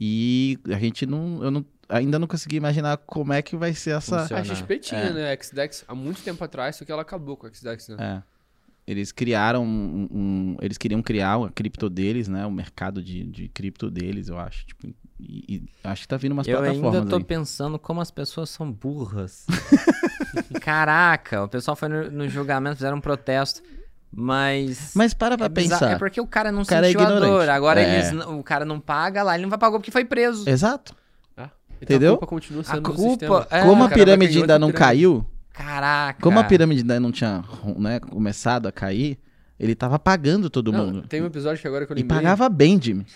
e 0.00 0.58
a 0.68 0.78
gente 0.78 1.04
não, 1.04 1.42
eu 1.42 1.50
não, 1.50 1.64
ainda 1.88 2.18
não 2.18 2.26
consegui 2.26 2.56
imaginar 2.56 2.96
como 2.98 3.32
é 3.32 3.42
que 3.42 3.56
vai 3.56 3.74
ser 3.74 3.90
essa. 3.96 4.20
Funciona. 4.20 4.40
a 4.42 4.44
XP 4.44 4.78
tinha, 4.78 5.00
É. 5.00 5.12
né, 5.12 5.32
a 5.32 5.36
XDEX, 5.42 5.84
há 5.88 5.94
muito 5.94 6.22
tempo 6.22 6.42
atrás, 6.44 6.76
só 6.76 6.84
que 6.84 6.92
ela 6.92 7.02
acabou 7.02 7.36
com 7.36 7.46
a 7.46 7.52
XDEX, 7.52 7.88
né? 7.88 7.96
É. 8.26 8.30
eles 8.90 9.12
criaram 9.12 9.64
um, 9.64 10.08
um- 10.10 10.56
Eles 10.60 10.78
queriam 10.78 11.02
criar 11.02 11.34
a 11.44 11.50
cripto 11.50 11.88
deles, 11.90 12.26
né? 12.28 12.46
O 12.46 12.50
mercado 12.50 13.02
de, 13.02 13.24
de 13.24 13.48
cripto 13.48 13.90
deles, 13.90 14.28
eu 14.28 14.38
acho. 14.38 14.64
Tipo, 14.66 14.88
e, 15.20 15.44
e 15.56 15.62
acho 15.84 16.02
que 16.02 16.08
tá 16.08 16.16
vindo 16.16 16.32
umas 16.32 16.48
Eu 16.48 16.56
plataformas 16.58 16.94
ainda 16.94 17.10
tô 17.10 17.16
aí. 17.16 17.24
pensando 17.24 17.78
como 17.78 18.00
as 18.00 18.10
pessoas 18.10 18.48
são 18.48 18.72
burras. 18.72 19.46
Caraca, 20.60 21.44
o 21.44 21.48
pessoal 21.48 21.76
foi 21.76 21.88
no, 21.88 22.10
no 22.10 22.28
julgamento, 22.28 22.76
fizeram 22.76 22.96
um 22.96 23.00
protesto, 23.00 23.62
mas... 24.12 24.92
Mas 24.94 25.14
para 25.14 25.36
pra 25.36 25.46
é 25.46 25.48
pensar. 25.48 25.92
É 25.92 25.98
porque 25.98 26.20
o 26.20 26.26
cara 26.26 26.50
não 26.50 26.62
O 26.62 26.66
cara 26.66 26.86
é 26.86 26.90
sentiu 26.92 27.06
a 27.06 27.10
dor. 27.10 27.16
ignorante. 27.22 27.50
Agora 27.50 27.80
É. 27.80 27.94
eles, 28.10 28.26
o 28.26 28.42
cara 28.42 28.64
não 28.64 28.80
paga 28.80 29.22
lá, 29.22 29.34
ele 29.34 29.42
não 29.42 29.50
vai 29.50 29.58
pagar 29.58 29.78
porque 29.78 29.90
foi 29.90 30.04
preso. 30.04 30.48
Exato. 30.48 30.94
Então 31.82 31.96
Entendeu? 31.96 32.10
A 32.14 32.18
culpa 32.18 32.26
continua 32.26 32.60
A 32.60 32.64
sendo 32.64 32.80
do 32.82 32.92
culpa 32.92 33.10
sistema. 33.12 33.46
é... 33.50 33.62
como 33.62 33.82
o 33.82 33.86
a 33.86 33.88
pirâmide 33.88 34.38
ainda 34.38 34.58
não 34.58 34.68
pirâmide. 34.68 34.78
caiu, 34.78 35.26
Caraca. 35.50 36.20
como 36.22 36.38
a 36.38 36.44
pirâmide 36.44 36.82
ainda 36.82 37.00
não 37.00 37.10
tinha 37.10 37.42
né, 37.78 37.98
começado 38.00 38.66
a 38.66 38.72
cair, 38.72 39.18
ele 39.58 39.74
tava 39.74 39.98
pagando 39.98 40.50
todo 40.50 40.70
Não, 40.70 40.84
mundo. 40.86 41.06
tem 41.08 41.22
um 41.22 41.26
episódio 41.26 41.58
que 41.58 41.66
agora 41.66 41.86
que 41.86 41.92
eu 41.94 41.96
E 41.96 42.04
pagava 42.04 42.50
bem, 42.50 42.78
Jimmy. 42.80 43.06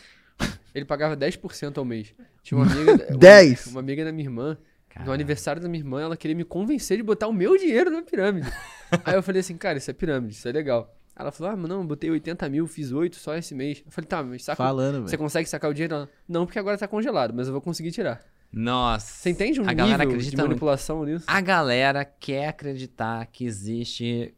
Ele 0.75 0.87
pagava 0.87 1.15
10% 1.15 1.77
ao 1.77 1.85
mês. 1.85 2.15
Tinha 2.43 2.59
uma 2.59 2.67
amiga. 2.67 2.93
uma- 3.11 3.19
10? 3.19 3.67
Uma, 3.67 3.81
amiga 3.81 4.03
da 4.03 4.11
minha 4.13 4.25
irmã. 4.27 4.57
No 5.05 5.13
aniversário 5.13 5.61
da 5.61 5.69
minha 5.69 5.81
irmã, 5.81 6.03
ela 6.03 6.17
queria 6.17 6.37
me 6.37 6.45
convencer 6.45 6.97
de 6.97 7.03
botar 7.03 7.27
o 7.27 7.33
meu 7.33 7.57
dinheiro 7.57 7.91
na 7.91 8.03
pirâmide. 8.03 8.51
Aí 9.05 9.15
eu 9.15 9.23
falei 9.23 9.41
assim, 9.41 9.57
cara, 9.57 9.79
isso 9.79 9.91
é 9.91 9.95
pirâmide, 9.95 10.35
isso 10.35 10.47
é 10.49 10.53
legal. 10.53 10.95
Ela 11.17 11.31
falou, 11.31 11.53
ah, 11.53 11.57
mas 11.57 11.69
não, 11.69 11.79
eu 11.79 11.85
botei 11.85 12.11
80 12.11 12.49
mil, 12.49 12.67
fiz 12.67 12.93
8 12.93 13.17
só 13.17 13.37
esse 13.37 13.55
mês. 13.55 13.83
Eu 13.87 13.91
falei, 13.93 14.07
tá, 14.09 14.23
mas 14.23 14.45
saca, 14.45 14.57
Falando, 14.57 15.03
você 15.03 15.17
consegue 15.17 15.49
sacar 15.49 15.71
o 15.71 15.75
dinheiro? 15.75 15.95
Ela, 15.95 16.09
não, 16.29 16.45
porque 16.45 16.59
agora 16.59 16.77
tá 16.77 16.87
congelado, 16.89 17.33
mas 17.35 17.47
eu 17.47 17.53
vou 17.53 17.63
conseguir 17.63 17.93
tirar. 17.93 18.21
Nossa. 18.53 19.07
Você 19.23 19.31
entende 19.31 19.61
um 19.61 19.69
A 19.69 19.73
galera 19.73 19.99
nível 20.05 20.11
de 20.11 20.13
acredita 20.15 20.37
muito. 20.37 20.49
manipulação 20.51 21.05
nisso? 21.05 21.25
A 21.27 21.41
galera 21.41 22.05
quer 22.05 22.49
acreditar 22.49 23.27
que 23.27 23.45
existe 23.45 24.33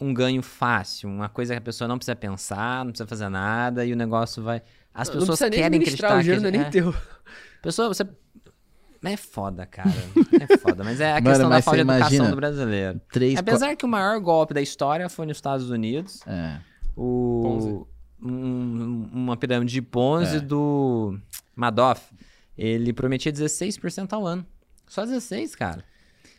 um 0.00 0.12
ganho 0.12 0.42
fácil, 0.42 1.08
uma 1.08 1.28
coisa 1.28 1.54
que 1.54 1.58
a 1.58 1.62
pessoa 1.62 1.88
não 1.88 1.96
precisa 1.96 2.14
pensar, 2.14 2.84
não 2.84 2.92
precisa 2.92 3.08
fazer 3.08 3.28
nada 3.28 3.84
e 3.84 3.92
o 3.92 3.96
negócio 3.96 4.42
vai. 4.42 4.62
As 4.94 5.08
não 5.08 5.14
pessoas 5.14 5.38
precisa 5.38 5.50
nem 5.50 5.58
querem 5.60 5.78
administrar, 5.78 6.12
acreditar 6.12 6.18
o 6.18 6.22
dinheiro 6.22 6.44
que 6.44 6.58
não 6.58 6.60
é 6.60 6.62
nem 6.62 6.70
teu. 6.70 6.94
Pessoa, 7.62 7.88
você 7.88 8.04
é 9.04 9.16
foda, 9.16 9.64
cara. 9.66 9.90
É 10.40 10.56
foda, 10.58 10.82
mas 10.84 11.00
é 11.00 11.12
a 11.12 11.14
Mano, 11.20 11.26
questão 11.26 11.48
da 11.50 11.62
falta 11.62 11.84
de 11.84 11.90
educação 11.90 12.30
do 12.30 12.36
brasileiro. 12.36 13.00
Três, 13.12 13.38
Apesar 13.38 13.76
que 13.76 13.84
o 13.84 13.88
maior 13.88 14.18
golpe 14.20 14.52
da 14.54 14.60
história 14.62 15.08
foi 15.08 15.26
nos 15.26 15.36
Estados 15.36 15.70
Unidos, 15.70 16.20
É. 16.26 16.58
o 16.96 17.86
um- 18.22 19.08
uma 19.12 19.36
pirâmide 19.36 19.72
de 19.72 19.82
Ponzi 19.82 20.36
É. 20.36 20.40
do 20.40 21.18
Madoff. 21.54 22.02
Ele 22.56 22.92
prometia 22.92 23.30
16% 23.32 24.12
ao 24.14 24.26
ano. 24.26 24.44
Só 24.88 25.04
16, 25.04 25.54
cara. 25.54 25.84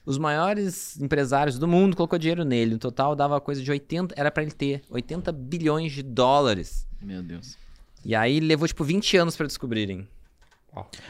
Os 0.05 0.17
maiores 0.17 0.99
empresários 0.99 1.59
do 1.59 1.67
mundo 1.67 1.95
colocou 1.95 2.17
dinheiro 2.17 2.43
nele. 2.45 2.71
No 2.73 2.79
total 2.79 3.15
dava 3.15 3.39
coisa 3.41 3.61
de 3.61 3.69
80, 3.69 4.15
era 4.17 4.31
pra 4.31 4.41
ele 4.41 4.51
ter 4.53 4.81
80 4.89 5.31
bilhões 5.31 5.91
de 5.91 6.01
dólares. 6.01 6.87
Meu 7.01 7.21
Deus. 7.21 7.57
E 8.05 8.15
aí 8.15 8.39
levou 8.39 8.67
tipo 8.67 8.83
20 8.83 9.17
anos 9.17 9.35
pra 9.35 9.45
descobrirem. 9.45 10.07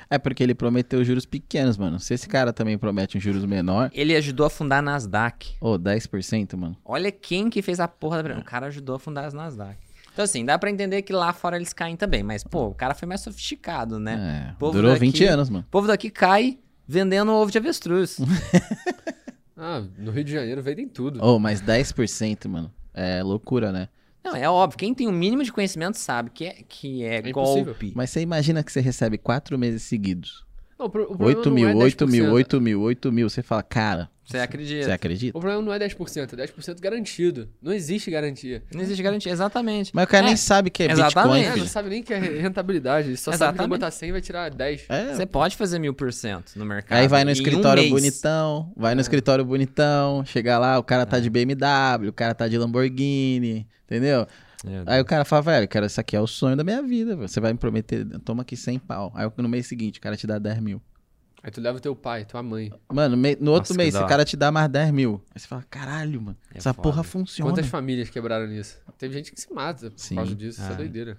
É 0.09 0.17
porque 0.17 0.41
ele 0.43 0.53
prometeu 0.55 1.03
juros 1.03 1.25
pequenos, 1.25 1.77
mano. 1.77 1.99
Se 1.99 2.13
esse 2.13 2.27
cara 2.27 2.51
também 2.53 2.77
promete 2.77 3.17
um 3.17 3.21
juros 3.21 3.43
menor, 3.45 3.89
Ele 3.93 4.15
ajudou 4.15 4.45
a 4.45 4.49
fundar 4.49 4.77
a 4.79 4.81
Nasdaq. 4.81 5.55
ô, 5.61 5.77
10%, 5.77 6.55
mano. 6.57 6.77
Olha 6.85 7.11
quem 7.11 7.49
que 7.49 7.61
fez 7.61 7.79
a 7.79 7.87
porra 7.87 8.21
da. 8.23 8.37
O 8.37 8.43
cara 8.43 8.67
ajudou 8.67 8.95
a 8.95 8.99
fundar 8.99 9.25
as 9.25 9.33
Nasdaq. 9.33 9.77
Então, 10.13 10.23
assim, 10.25 10.43
dá 10.43 10.57
pra 10.57 10.71
entender 10.71 11.03
que 11.03 11.13
lá 11.13 11.31
fora 11.31 11.55
eles 11.57 11.73
caem 11.73 11.95
também. 11.95 12.23
Mas, 12.23 12.43
pô, 12.43 12.67
o 12.67 12.73
cara 12.73 12.95
foi 12.95 13.07
mais 13.07 13.21
sofisticado, 13.21 13.99
né? 13.99 14.49
É, 14.51 14.55
Povo 14.57 14.73
durou 14.73 14.89
daqui- 14.91 15.05
20 15.05 15.23
anos, 15.25 15.49
mano. 15.49 15.63
O 15.67 15.71
povo 15.71 15.85
daqui 15.87 16.09
cai 16.09 16.57
vendendo 16.87 17.31
ovo 17.31 17.51
de 17.51 17.57
avestruz. 17.57 18.17
Ah, 19.59 19.83
no 19.97 20.11
Rio 20.11 20.23
de 20.23 20.31
Janeiro 20.31 20.61
vendem 20.61 20.87
tudo. 20.87 21.19
Ô, 21.23 21.39
mas 21.39 21.61
10%, 21.61 22.47
mano. 22.47 22.71
É 22.93 23.23
loucura, 23.23 23.71
né? 23.71 23.89
Não, 24.23 24.35
é 24.35 24.49
óbvio. 24.49 24.77
Quem 24.77 24.93
tem 24.93 25.07
o 25.07 25.11
mínimo 25.11 25.43
de 25.43 25.51
conhecimento 25.51 25.97
sabe 25.97 26.29
que 26.31 26.45
é, 26.45 26.55
que 26.67 27.03
é, 27.03 27.15
É 27.25 27.29
impossível. 27.29 27.65
golpe. 27.65 27.93
Mas 27.95 28.09
você 28.09 28.21
imagina 28.21 28.63
que 28.63 28.71
você 28.71 28.81
recebe 28.81 29.17
4 29.17 29.57
meses 29.57 29.83
seguidos. 29.83 30.45
Não, 30.77 30.85
o 30.87 30.89
pro- 30.89 31.03
o 31.03 31.07
problema 31.07 31.37
8 31.37 31.49
não 31.49 31.55
mil, 31.55 31.69
é 31.69 31.75
8 31.75 32.07
mil, 32.07 32.25
10%. 32.25 32.33
8 32.33 32.61
mil, 32.61 32.81
8 32.81 33.11
mil. 33.11 33.29
Você 33.29 33.41
fala, 33.41 33.63
cara, 33.63 34.09
Você 34.27 34.37
acredita. 34.39 34.83
você 34.85 34.91
acredita? 34.91 35.37
O 35.37 35.41
problema 35.41 35.61
não 35.63 35.73
é 35.73 35.79
10%, 35.79 36.33
é 36.33 36.47
10% 36.47 36.81
garantido. 36.81 37.47
Não 37.61 37.71
existe 37.71 38.11
garantia. 38.11 38.61
Não 38.73 38.81
existe 38.81 39.01
garantia. 39.01 39.31
Exatamente. 39.31 39.91
Mas 39.93 40.03
o 40.03 40.07
cara 40.07 40.25
É, 40.25 40.27
nem 40.27 40.35
sabe 40.35 40.69
que 40.69 40.83
é 40.83 40.91
exatamente. 40.91 41.43
Bitcoin, 41.45 41.55
É, 41.57 41.59
não 41.61 41.67
sabe 41.67 41.89
nem 41.89 42.03
que 42.03 42.13
é 42.13 42.19
rentabilidade. 42.19 43.07
Ele 43.07 43.15
só 43.17 43.31
sabe 43.31 43.37
que 43.37 43.43
Exatamente. 43.55 43.69
botar 43.69 43.89
100 43.91 44.09
e 44.09 44.11
vai 44.11 44.21
tirar 44.21 44.49
10. 44.49 44.85
É, 44.89 45.13
Você 45.13 45.25
pode 45.25 45.55
fazer 45.55 45.79
mil 45.79 45.93
por 45.93 46.11
cento 46.11 46.51
no 46.57 46.65
mercado. 46.65 46.99
Aí 46.99 47.07
vai 47.07 47.23
no 47.23 47.29
um 47.29 47.33
escritório 47.33 47.81
mês. 47.83 47.93
bonitão, 47.93 48.73
vai 48.75 48.93
no 48.93 49.01
escritório 49.01 49.45
bonitão, 49.45 50.25
chega 50.25 50.57
lá, 50.59 50.77
o 50.77 50.83
cara 50.83 51.05
tá 51.05 51.19
de 51.19 51.29
BMW, 51.29 52.09
o 52.09 52.13
cara 52.13 52.33
tá 52.35 52.47
de 52.49 52.57
Lamborghini, 52.57 53.65
entendeu? 53.85 54.27
Aí 54.85 54.99
o 54.99 55.05
cara 55.05 55.23
fala, 55.23 55.41
velho, 55.43 55.67
cara, 55.67 55.85
isso 55.85 56.01
aqui 56.01 56.15
é 56.15 56.19
o 56.19 56.27
sonho 56.27 56.55
da 56.57 56.63
minha 56.63 56.81
vida, 56.81 57.15
você 57.15 57.39
vai 57.39 57.53
me 57.53 57.59
prometer, 57.59 58.05
toma 58.25 58.41
aqui 58.41 58.57
100 58.57 58.79
pau. 58.79 59.11
Aí 59.15 59.29
no 59.37 59.47
mês 59.47 59.67
seguinte, 59.67 59.99
o 59.99 60.01
cara 60.01 60.17
te 60.17 60.25
dá 60.27 60.37
10 60.39 60.59
mil. 60.59 60.81
Aí 61.47 61.51
tu 61.51 61.61
leva 61.61 61.79
teu 61.79 61.95
pai, 61.95 62.25
tua 62.25 62.43
mãe. 62.43 62.73
Mano, 62.91 63.15
me- 63.15 63.37
no 63.39 63.53
outro 63.53 63.71
que 63.73 63.77
mês, 63.77 63.95
o 63.95 64.05
cara 64.05 64.25
te 64.25 64.35
dá 64.35 64.51
mais 64.51 64.67
10 64.69 64.91
mil. 64.91 65.21
Aí 65.33 65.39
você 65.39 65.47
fala, 65.47 65.63
caralho, 65.69 66.21
mano, 66.21 66.37
É 66.53 66.57
essa 66.57 66.73
foda. 66.73 66.83
porra 66.83 67.03
funciona. 67.03 67.49
Quantas 67.49 67.67
famílias 67.67 68.09
quebraram 68.09 68.47
nisso? 68.47 68.77
Teve 68.97 69.13
gente 69.13 69.31
que 69.31 69.39
se 69.39 69.53
mata 69.53 69.89
por 69.89 69.97
Sim. 69.97 70.15
causa 70.15 70.35
disso. 70.35 70.59
Isso 70.59 70.69
Ah. 70.69 70.73
é 70.73 70.75
doideira. 70.75 71.17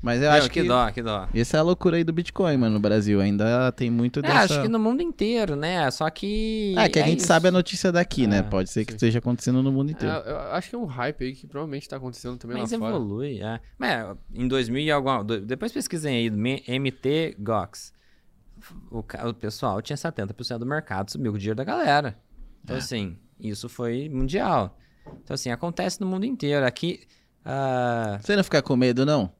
Mas 0.00 0.16
eu 0.22 0.30
Meu, 0.30 0.38
acho 0.38 0.50
que, 0.50 0.62
que, 0.62 0.66
dó, 0.68 0.90
que 0.90 1.02
dó. 1.02 1.28
essa 1.34 1.58
é 1.58 1.60
a 1.60 1.62
loucura 1.62 1.98
aí 1.98 2.04
do 2.04 2.12
Bitcoin, 2.12 2.56
mano, 2.56 2.72
no 2.74 2.80
Brasil. 2.80 3.20
Ainda 3.20 3.70
tem 3.72 3.90
muito 3.90 4.20
É, 4.20 4.22
dessa... 4.22 4.38
acho 4.54 4.62
que 4.62 4.68
no 4.68 4.78
mundo 4.78 5.02
inteiro, 5.02 5.56
né? 5.56 5.90
Só 5.90 6.08
que. 6.08 6.74
É, 6.78 6.88
que 6.88 6.98
a 6.98 7.02
gente 7.06 7.18
isso. 7.18 7.26
sabe 7.28 7.48
a 7.48 7.52
notícia 7.52 7.92
daqui, 7.92 8.26
né? 8.26 8.38
É, 8.38 8.42
Pode 8.42 8.70
ser 8.70 8.86
que 8.86 8.92
sim. 8.92 8.96
esteja 8.96 9.18
acontecendo 9.18 9.62
no 9.62 9.70
mundo 9.70 9.90
É, 9.90 9.92
inteiro. 9.92 10.14
eu 10.26 10.38
acho 10.52 10.70
que 10.70 10.74
é 10.74 10.78
um 10.78 10.84
hype 10.86 11.22
aí 11.24 11.34
que 11.34 11.46
provavelmente 11.46 11.86
tá 11.86 11.96
acontecendo 11.96 12.38
também 12.38 12.58
Mas 12.58 12.72
lá 12.72 12.78
fora. 12.78 12.94
evolui, 12.94 13.42
é. 13.42 13.60
Mas 13.78 13.90
é, 13.90 14.14
em 14.34 14.48
2000 14.48 14.84
e 14.84 14.90
alguma... 14.90 15.22
Depois 15.24 15.70
pesquisem 15.72 16.14
aí, 16.16 16.30
MT 16.78 17.36
Gox. 17.38 17.92
O, 18.90 18.98
o 19.00 19.34
pessoal 19.34 19.80
tinha 19.82 19.96
70% 19.96 20.58
do 20.58 20.66
mercado, 20.66 21.10
subiu 21.10 21.32
com 21.32 21.36
o 21.36 21.38
dinheiro 21.38 21.56
da 21.56 21.64
galera. 21.64 22.18
Então, 22.64 22.76
assim, 22.76 23.16
isso 23.38 23.68
foi 23.68 24.08
mundial. 24.08 24.78
Então, 25.22 25.34
assim, 25.34 25.50
acontece 25.50 26.00
no 26.00 26.06
mundo 26.06 26.24
inteiro. 26.26 26.66
Aqui, 26.66 27.06
ah, 27.44 28.18
Você 28.20 28.34
não 28.34 28.42
fica 28.42 28.60
com 28.60 28.76
medo, 28.76 29.06
não? 29.06 29.32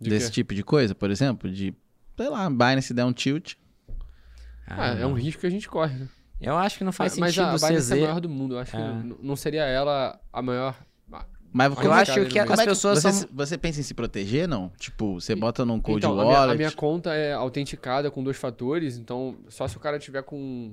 De 0.00 0.10
desse 0.10 0.26
quê? 0.26 0.32
tipo 0.32 0.54
de 0.54 0.64
coisa, 0.64 0.94
por 0.94 1.10
exemplo? 1.10 1.48
De, 1.50 1.72
sei 2.16 2.28
lá, 2.28 2.50
Binance 2.50 2.92
der 2.92 3.04
um 3.04 3.12
tilt. 3.12 3.54
Ah, 4.66 4.88
é 4.88 5.06
um 5.06 5.12
risco 5.14 5.42
que 5.42 5.46
a 5.46 5.50
gente 5.50 5.68
corre, 5.68 5.94
né? 5.96 6.08
eu 6.40 6.56
acho 6.56 6.76
que 6.78 6.84
não 6.84 6.92
faz 6.92 7.16
Mas 7.16 7.34
sentido 7.34 7.50
a 7.50 7.54
o 7.54 7.58
Binance 7.58 7.92
é 7.92 7.96
a 7.96 8.00
maior 8.00 8.20
do 8.20 8.28
mundo. 8.28 8.54
Eu 8.56 8.58
acho 8.58 8.76
É. 8.76 8.80
que 8.80 9.16
não 9.24 9.36
seria 9.36 9.62
ela 9.64 10.20
a 10.32 10.42
maior... 10.42 10.76
Mas 11.56 11.70
Eu 11.70 11.76
como 11.76 11.86
Eu 11.88 11.92
é- 11.94 12.00
acho 12.02 12.12
que 12.26 12.30
Como 12.30 12.40
as 12.40 12.48
como 12.48 12.60
é 12.60 12.64
que 12.64 12.70
pessoas 12.70 13.00
você, 13.00 13.12
são... 13.12 13.28
você 13.32 13.56
pensa 13.56 13.78
em 13.78 13.84
se 13.84 13.94
proteger, 13.94 14.48
não? 14.48 14.72
Tipo, 14.76 15.20
você 15.20 15.36
bota 15.36 15.64
num 15.64 15.78
cold 15.78 15.98
Então, 15.98 16.10
a 16.18 16.24
minha, 16.24 16.36
wallet. 16.36 16.52
a 16.52 16.56
minha 16.56 16.72
conta 16.72 17.14
é 17.14 17.32
autenticada 17.32 18.10
com 18.10 18.24
dois 18.24 18.36
fatores, 18.36 18.98
então 18.98 19.36
só 19.48 19.68
se 19.68 19.76
o 19.76 19.80
cara 19.80 19.96
tiver 20.00 20.22
com 20.24 20.72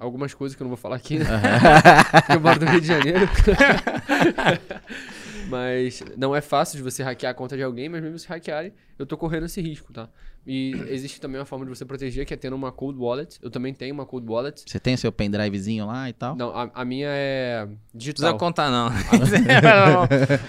algumas 0.00 0.34
coisas 0.34 0.56
que 0.56 0.62
eu 0.62 0.64
não 0.64 0.70
vou 0.70 0.76
falar 0.76 0.96
aqui, 0.96 1.20
né? 1.20 1.26
Eu 2.34 2.40
moro 2.40 2.58
no 2.64 2.68
Rio 2.72 2.80
de 2.80 2.88
Janeiro. 2.88 3.20
mas 5.48 6.02
não 6.16 6.34
é 6.34 6.40
fácil 6.40 6.76
de 6.76 6.82
você 6.82 7.02
hackear 7.02 7.30
a 7.30 7.34
conta 7.34 7.56
de 7.56 7.62
alguém, 7.62 7.88
mas 7.88 8.02
mesmo 8.02 8.18
se 8.18 8.26
hackearem, 8.28 8.72
eu 8.98 9.06
tô 9.06 9.16
correndo 9.16 9.46
esse 9.46 9.60
risco, 9.60 9.92
tá? 9.92 10.08
E 10.48 10.72
existe 10.88 11.20
também 11.20 11.40
uma 11.40 11.44
forma 11.44 11.64
de 11.64 11.70
você 11.70 11.84
proteger, 11.84 12.24
que 12.24 12.32
é 12.32 12.36
tendo 12.36 12.54
uma 12.54 12.70
cold 12.70 12.96
wallet. 12.98 13.36
Eu 13.42 13.50
também 13.50 13.74
tenho 13.74 13.92
uma 13.92 14.06
cold 14.06 14.24
wallet. 14.30 14.62
Você 14.64 14.78
tem 14.78 14.96
seu 14.96 15.10
pendrivezinho 15.10 15.84
lá 15.86 16.08
e 16.08 16.12
tal? 16.12 16.36
Não, 16.36 16.50
a, 16.56 16.70
a 16.72 16.84
minha 16.84 17.08
é 17.10 17.66
Não 17.66 17.76
precisa 17.76 17.82
digital. 17.94 18.38
contar, 18.38 18.70
não. 18.70 18.86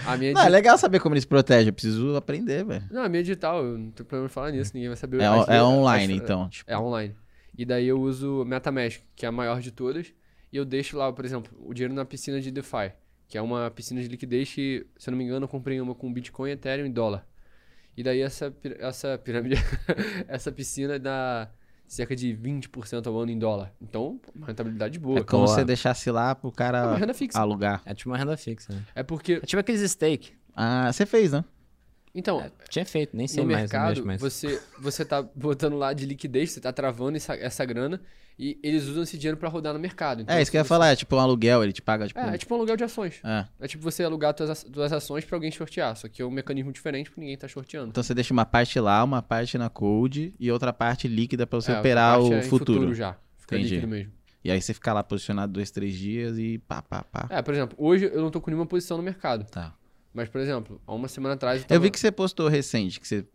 A 0.06 0.18
minha 0.18 0.32
é 0.32 0.34
Não, 0.34 0.42
é 0.42 0.44
digi- 0.44 0.50
legal 0.52 0.78
saber 0.78 1.00
como 1.00 1.16
eles 1.16 1.26
protegem. 1.26 1.68
Eu 1.70 1.74
preciso 1.74 2.16
aprender, 2.16 2.64
velho. 2.64 2.84
Não, 2.92 3.04
a 3.04 3.10
minha 3.10 3.22
é 3.22 3.24
digital, 3.24 3.64
eu 3.64 3.78
não 3.78 3.92
tenho 3.92 4.06
problema 4.06 4.26
em 4.28 4.30
falar 4.30 4.52
nisso, 4.52 4.72
ninguém 4.74 4.90
vai 4.90 4.98
saber. 4.98 5.20
É, 5.22 5.26
As- 5.26 5.48
é 5.48 5.64
online, 5.64 6.14
as- 6.14 6.20
então. 6.22 6.50
Tipo, 6.50 6.70
É 6.72 6.78
online. 6.78 7.16
E 7.58 7.66
daí 7.66 7.88
eu 7.88 8.00
uso 8.00 8.46
MetaMask, 8.46 9.00
que 9.16 9.26
é 9.26 9.30
a 9.30 9.32
maior 9.32 9.60
de 9.62 9.72
todas, 9.72 10.14
e 10.54 10.58
eu 10.58 10.64
deixo 10.64 10.96
lá, 10.96 11.12
por 11.12 11.26
exemplo, 11.26 11.52
o 11.66 11.74
dinheiro 11.74 11.94
na 11.96 12.06
piscina 12.06 12.40
de 12.40 12.52
DeFi, 12.52 12.92
que 13.28 13.38
é 13.38 13.42
uma 13.42 13.70
piscina 13.72 14.02
de 14.02 14.08
liquidez 14.08 14.54
que, 14.54 14.86
se 14.98 15.10
eu 15.10 15.12
não 15.12 15.18
me 15.18 15.24
engano, 15.24 15.44
eu 15.46 15.50
comprei 15.50 15.80
uma 15.82 15.94
com 15.96 16.12
Bitcoin, 16.12 16.52
Ethereum 16.52 16.86
e 16.86 16.90
dólar. 16.90 17.28
E 17.96 18.04
daí 18.04 18.22
essa, 18.22 18.54
essa 18.80 19.18
pirâmide, 19.18 19.56
essa 20.28 20.52
piscina 20.52 21.00
dá 21.00 21.50
cerca 21.88 22.16
de 22.16 22.30
20% 22.36 23.08
ao 23.08 23.18
ano 23.18 23.32
em 23.32 23.40
dólar. 23.40 23.74
Então, 23.82 24.20
uma 24.36 24.48
rentabilidade 24.48 25.00
boa. 25.00 25.20
é 25.20 25.24
como 25.24 25.48
se 25.48 25.56
você 25.56 25.66
deixasse 25.66 26.12
lá 26.12 26.36
pro 26.36 26.50
É 26.50 26.52
uma 26.52 26.56
cara 26.56 26.96
renda 26.96 27.14
fixa. 27.14 27.40
alugar. 27.40 27.82
É 27.86 27.94
tipo 27.96 28.10
uma 28.10 28.18
renda 28.18 28.38
fixa. 28.38 28.74
né? 28.74 28.84
É 28.94 29.04
porque, 29.04 29.34
É 29.34 29.40
tipo 29.42 29.60
aqueles 29.60 29.90
steak. 29.90 30.34
Ah, 30.56 30.92
você 30.92 31.06
fez, 31.06 31.32
né? 31.32 31.44
então, 32.14 32.42
É, 32.42 32.52
tinha 32.70 32.84
feito, 32.86 33.16
nem 33.16 33.28
sei 33.28 33.44
no 33.44 33.50
mais, 33.52 33.62
mercado, 33.62 34.06
mais. 34.06 34.20
você, 34.20 34.62
você 34.80 35.06
tá 35.06 35.22
botando 35.22 35.76
lá 35.78 35.94
de 35.94 36.06
liquidez, 36.06 36.52
você 36.52 36.60
tá 36.60 36.74
travando 36.74 37.16
essa, 37.16 37.36
essa 37.36 37.64
grana, 37.64 38.02
e 38.40 38.60
eles 38.62 38.86
usam 38.86 39.04
esse 39.04 39.18
dinheiro 39.18 39.38
pra 39.38 39.50
rodar 39.50 39.74
no 39.74 39.80
mercado. 39.80 40.22
Então, 40.22 40.36
é, 40.36 40.42
isso 40.42 40.52
que 40.52 40.58
eu 40.58 40.60
ia 40.60 40.64
você- 40.64 40.68
falar. 40.70 40.90
É 40.90 40.96
tipo 40.96 41.16
um 41.16 41.20
aluguel, 41.20 41.64
ele 41.64 41.74
te 41.74 41.82
paga, 41.82 42.08
tipo... 42.08 42.20
É, 42.20 42.36
é 42.36 42.38
tipo 42.38 42.54
um 42.54 42.58
aluguel 42.58 42.78
de 42.78 42.84
ações. 42.84 43.20
é. 43.24 43.46
É 43.60 43.68
tipo 43.68 43.84
você 43.84 44.04
alugar 44.04 44.34
tuas 44.34 44.92
ações 44.94 45.26
pra 45.26 45.36
alguém 45.38 45.52
shortear, 45.52 45.96
só 45.96 46.08
que 46.08 46.22
é 46.22 46.26
um 46.26 46.30
mecanismo 46.32 46.72
diferente 46.72 47.10
porque 47.10 47.22
ninguém 47.22 47.38
tá 47.38 47.48
shorteando. 47.48 47.90
Então 47.90 48.04
você 48.04 48.14
deixa 48.14 48.32
uma 48.34 48.46
parte 48.46 48.80
lá, 48.80 49.04
uma 49.04 49.22
parte 49.22 49.58
na 49.58 49.70
cold 49.70 50.34
e 50.40 50.52
outra 50.52 50.72
parte 50.72 51.08
líquida 51.08 51.48
pra 51.48 51.60
você 51.60 51.72
É, 51.72 51.80
operar 51.80 52.22
o 52.22 52.34
é 52.34 52.40
em 52.40 52.44
futuro. 52.44 52.94
já. 52.94 53.16
Fica 53.38 53.56
Entendi. 53.56 53.76
líquido 53.76 53.88
mesmo. 53.90 54.12
E 54.44 54.52
aí 54.52 54.62
você 54.62 54.74
fica 54.74 54.94
lá 54.94 55.04
posicionado 55.04 55.52
dois, 55.54 55.72
três 55.72 55.94
dias 55.96 56.38
e 56.38 56.58
pá, 56.60 56.82
pá, 56.82 57.04
pá. 57.04 57.28
É, 57.30 57.42
por 57.42 57.54
exemplo, 57.54 57.76
hoje 57.80 58.06
eu 58.06 58.22
não 58.22 58.30
tô 58.32 58.40
com 58.40 58.50
nenhuma 58.52 58.66
posição 58.68 58.96
no 58.98 59.04
mercado. 59.04 59.46
Tá. 59.50 59.74
Mas, 60.14 60.30
por 60.30 60.40
exemplo, 60.40 60.82
há 60.88 60.94
uma 60.96 61.08
semana 61.08 61.36
atrás. 61.36 61.62
Eu 61.64 61.68
tava- 61.68 61.82
vi 61.82 61.92
que 61.92 62.00
você 62.00 62.12
postou 62.12 62.48
recente, 62.48 63.00
que 63.00 63.08
você 63.08 63.26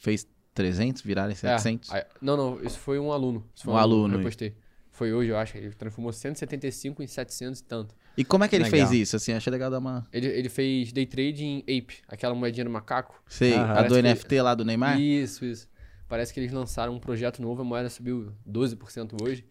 fez 0.00 0.26
300, 0.58 1.00
viraram 1.02 1.30
em 1.30 1.32
É, 1.32 1.36
700. 1.36 1.92
aí- 1.92 2.04
não, 2.20 2.36
não, 2.36 2.62
isso 2.62 2.78
foi 2.78 2.98
um 2.98 3.12
aluno. 3.12 3.44
Isso 3.54 3.64
foi 3.64 3.74
Um 3.74 3.76
aluno, 3.76 4.14
que 4.14 4.20
Eu 4.20 4.24
postei. 4.24 4.54
Foi 4.90 5.12
hoje, 5.12 5.30
eu 5.30 5.38
acho. 5.38 5.56
Ele 5.56 5.70
transformou 5.70 6.12
175 6.12 7.02
em 7.02 7.06
700 7.06 7.60
e 7.60 7.64
tanto. 7.64 7.94
E 8.16 8.24
como 8.24 8.42
é 8.42 8.48
que 8.48 8.56
ele 8.56 8.64
Legal. 8.64 8.88
fez 8.88 9.00
isso? 9.02 9.14
Assim, 9.16 9.32
achei 9.32 9.50
legal 9.50 9.70
dar 9.70 9.78
uma... 9.78 10.04
Ele, 10.12 10.26
ele 10.26 10.48
fez 10.48 10.92
day 10.92 11.06
trade 11.06 11.44
em 11.44 11.58
Ape, 11.60 11.98
aquela 12.08 12.34
moedinha 12.34 12.64
do 12.64 12.70
macaco. 12.70 13.22
Sei, 13.28 13.54
Aham. 13.54 13.74
a 13.78 13.82
do 13.82 13.94
NFT 14.02 14.42
lá 14.42 14.54
do 14.56 14.64
Neymar? 14.64 15.00
Isso, 15.00 15.44
isso. 15.44 15.68
Parece 16.08 16.34
que 16.34 16.40
eles 16.40 16.50
lançaram 16.52 16.92
um 16.94 16.98
projeto 16.98 17.40
novo, 17.40 17.62
a 17.62 17.64
moeda 17.64 17.88
subiu 17.88 18.32
12% 18.44 19.16
hoje. 19.22 19.44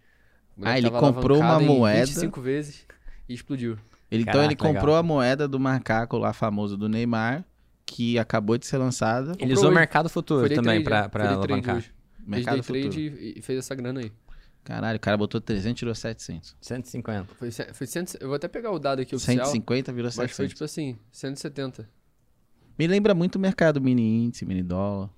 Ah, 0.61 0.77
ele 0.77 0.89
comprou 0.91 1.39
uma 1.39 1.59
moeda. 1.61 2.05
25 2.05 2.41
vezes 2.41 2.85
e 3.29 3.33
explodiu. 3.33 3.77
Ele, 4.11 4.23
então 4.23 4.33
Caraca, 4.33 4.47
ele 4.47 4.55
comprou 4.55 4.95
legal. 4.95 4.95
a 4.97 5.03
moeda 5.03 5.47
do 5.47 5.59
macaco 5.59 6.17
lá 6.17 6.33
famoso 6.33 6.75
do 6.75 6.89
Neymar, 6.89 7.45
que 7.87 8.19
acabou 8.19 8.57
de 8.57 8.67
ser 8.67 8.77
lançada. 8.77 9.31
Ele 9.39 9.53
usou 9.53 9.65
o 9.65 9.67
hoje. 9.69 9.79
mercado 9.79 10.09
futuro 10.09 10.47
também 10.53 10.83
pra, 10.83 11.09
é. 11.11 11.27
alavancar. 11.27 11.83
Mercado 12.19 12.61
futuro. 12.61 12.81
trade 12.81 13.33
e, 13.37 13.41
fez 13.41 13.59
essa 13.59 13.73
grana 13.73 14.01
aí. 14.01 14.11
Caralho, 14.63 14.97
o 14.97 14.99
cara 14.99 15.15
botou 15.15 15.39
300 15.39 15.71
e 15.71 15.73
tirou 15.73 15.95
700. 15.95 16.57
150. 16.59 17.35
Foi, 17.35 17.49
foi 17.49 17.87
cento, 17.87 18.17
eu 18.19 18.27
vou 18.27 18.35
até 18.35 18.49
pegar 18.49 18.69
o 18.71 18.77
dado 18.77 19.01
aqui 19.01 19.15
oficial. 19.15 19.45
150 19.45 19.93
virou 19.93 20.07
Mas 20.09 20.15
foi 20.15 20.27
700. 20.27 20.49
tipo 20.53 20.63
assim, 20.65 20.99
170. 21.13 21.89
Me 22.77 22.85
lembra 22.85 23.15
muito 23.15 23.37
o 23.37 23.39
mercado 23.39 23.79
mini 23.79 24.25
índice, 24.25 24.45
mini 24.45 24.61
dólar. 24.61 25.09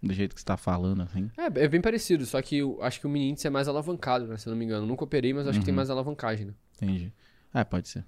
Do 0.00 0.14
jeito 0.14 0.32
que 0.32 0.40
você 0.40 0.46
tá 0.46 0.56
falando, 0.56 1.02
assim. 1.02 1.28
É, 1.36 1.64
é 1.64 1.68
bem 1.68 1.80
parecido, 1.80 2.24
só 2.24 2.40
que 2.40 2.58
eu 2.58 2.80
acho 2.80 3.00
que 3.00 3.06
o 3.08 3.10
mini 3.10 3.30
índice 3.30 3.48
é 3.48 3.50
mais 3.50 3.66
alavancado, 3.66 4.28
né? 4.28 4.36
Se 4.36 4.48
eu 4.48 4.52
não 4.52 4.56
me 4.58 4.64
engano. 4.64 4.86
Nunca 4.86 5.02
operei, 5.02 5.34
mas 5.34 5.48
acho 5.48 5.58
que 5.58 5.64
tem 5.64 5.72
Uhum. 5.72 5.76
mais 5.76 5.90
alavancagem, 5.90 6.46
né? 6.46 6.54
Entendi. 6.76 7.12
Ah, 7.52 7.64
pode 7.64 7.88
ser. 7.88 8.04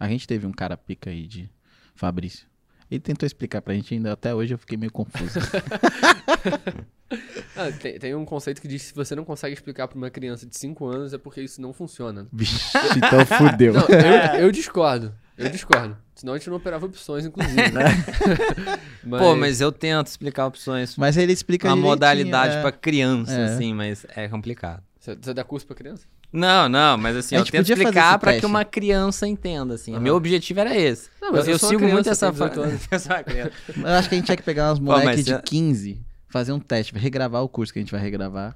A 0.00 0.08
gente 0.08 0.26
teve 0.26 0.46
um 0.46 0.52
cara 0.52 0.74
pica 0.74 1.10
aí 1.10 1.26
de 1.26 1.50
Fabrício. 1.94 2.46
Ele 2.90 3.00
tentou 3.00 3.26
explicar 3.26 3.60
pra 3.60 3.74
gente 3.74 3.92
ainda, 3.94 4.12
até 4.12 4.34
hoje 4.34 4.54
eu 4.54 4.58
fiquei 4.58 4.76
meio 4.76 4.92
confuso. 4.92 5.38
Ah, 7.56 7.72
tem, 7.72 7.98
tem 7.98 8.14
um 8.14 8.24
conceito 8.24 8.60
que 8.60 8.68
diz 8.68 8.82
que 8.82 8.88
se 8.88 8.94
você 8.94 9.14
não 9.14 9.24
consegue 9.24 9.54
explicar 9.54 9.88
pra 9.88 9.96
uma 9.96 10.10
criança 10.10 10.46
de 10.46 10.56
5 10.56 10.86
anos 10.86 11.12
é 11.14 11.18
porque 11.18 11.40
isso 11.40 11.60
não 11.60 11.72
funciona. 11.72 12.28
Vixe, 12.30 12.76
então 12.96 13.24
fudeu. 13.24 13.72
Não, 13.72 13.88
eu, 13.88 14.42
eu 14.42 14.52
discordo. 14.52 15.14
Eu 15.36 15.48
discordo. 15.48 15.96
Senão 16.14 16.34
a 16.34 16.36
gente 16.36 16.50
não 16.50 16.56
operava 16.56 16.84
opções, 16.84 17.24
inclusive. 17.24 17.56
mas, 19.02 19.22
Pô, 19.22 19.34
mas 19.34 19.60
eu 19.60 19.72
tento 19.72 20.08
explicar 20.08 20.46
opções. 20.46 20.96
Mas 20.96 21.16
ele 21.16 21.32
explica 21.32 21.68
direitinho, 21.68 21.88
modalidade 21.88 22.56
é. 22.56 22.60
pra 22.60 22.72
criança, 22.72 23.32
É. 23.32 23.44
assim, 23.46 23.72
mas 23.72 24.04
é 24.14 24.28
complicado. 24.28 24.82
Você, 24.98 25.16
você 25.16 25.32
dá 25.32 25.42
curso 25.42 25.66
pra 25.66 25.74
criança? 25.74 26.06
Não, 26.32 26.68
não, 26.68 26.98
mas 26.98 27.16
assim, 27.16 27.34
A 27.34 27.38
eu 27.38 27.44
gente 27.44 27.52
tento 27.52 27.70
explicar 27.72 28.18
teste. 28.18 28.40
que 28.40 28.46
uma 28.46 28.64
criança 28.64 29.26
entenda, 29.26 29.74
assim. 29.74 29.92
Aham. 29.94 30.00
Meu 30.02 30.14
objetivo 30.14 30.60
era 30.60 30.76
esse. 30.76 31.08
Não, 31.22 31.32
mas 31.32 31.46
eu, 31.46 31.52
eu 31.52 31.54
eu 31.54 31.58
sigo 31.58 31.88
muito 31.88 32.08
essa... 32.10 32.30
tenho 32.30 32.50
18 32.50 32.54
fa- 32.54 32.60
anos. 33.32 33.54
Eu 33.78 33.86
acho 33.98 34.08
que 34.08 34.14
a 34.14 34.18
gente 34.18 34.26
tinha 34.26 34.36
que 34.36 34.42
pegar 34.42 34.72
uns 34.72 34.78
moleques 34.78 35.24
de 35.24 35.32
é- 35.32 35.40
15, 35.42 36.02
fazer 36.28 36.52
um 36.52 36.60
teste, 36.60 36.92
regravar 36.98 37.42
o 37.42 37.48
curso 37.48 37.72
que 37.72 37.78
a 37.78 37.82
gente 37.82 37.92
vai 37.92 38.00
regravar. 38.00 38.54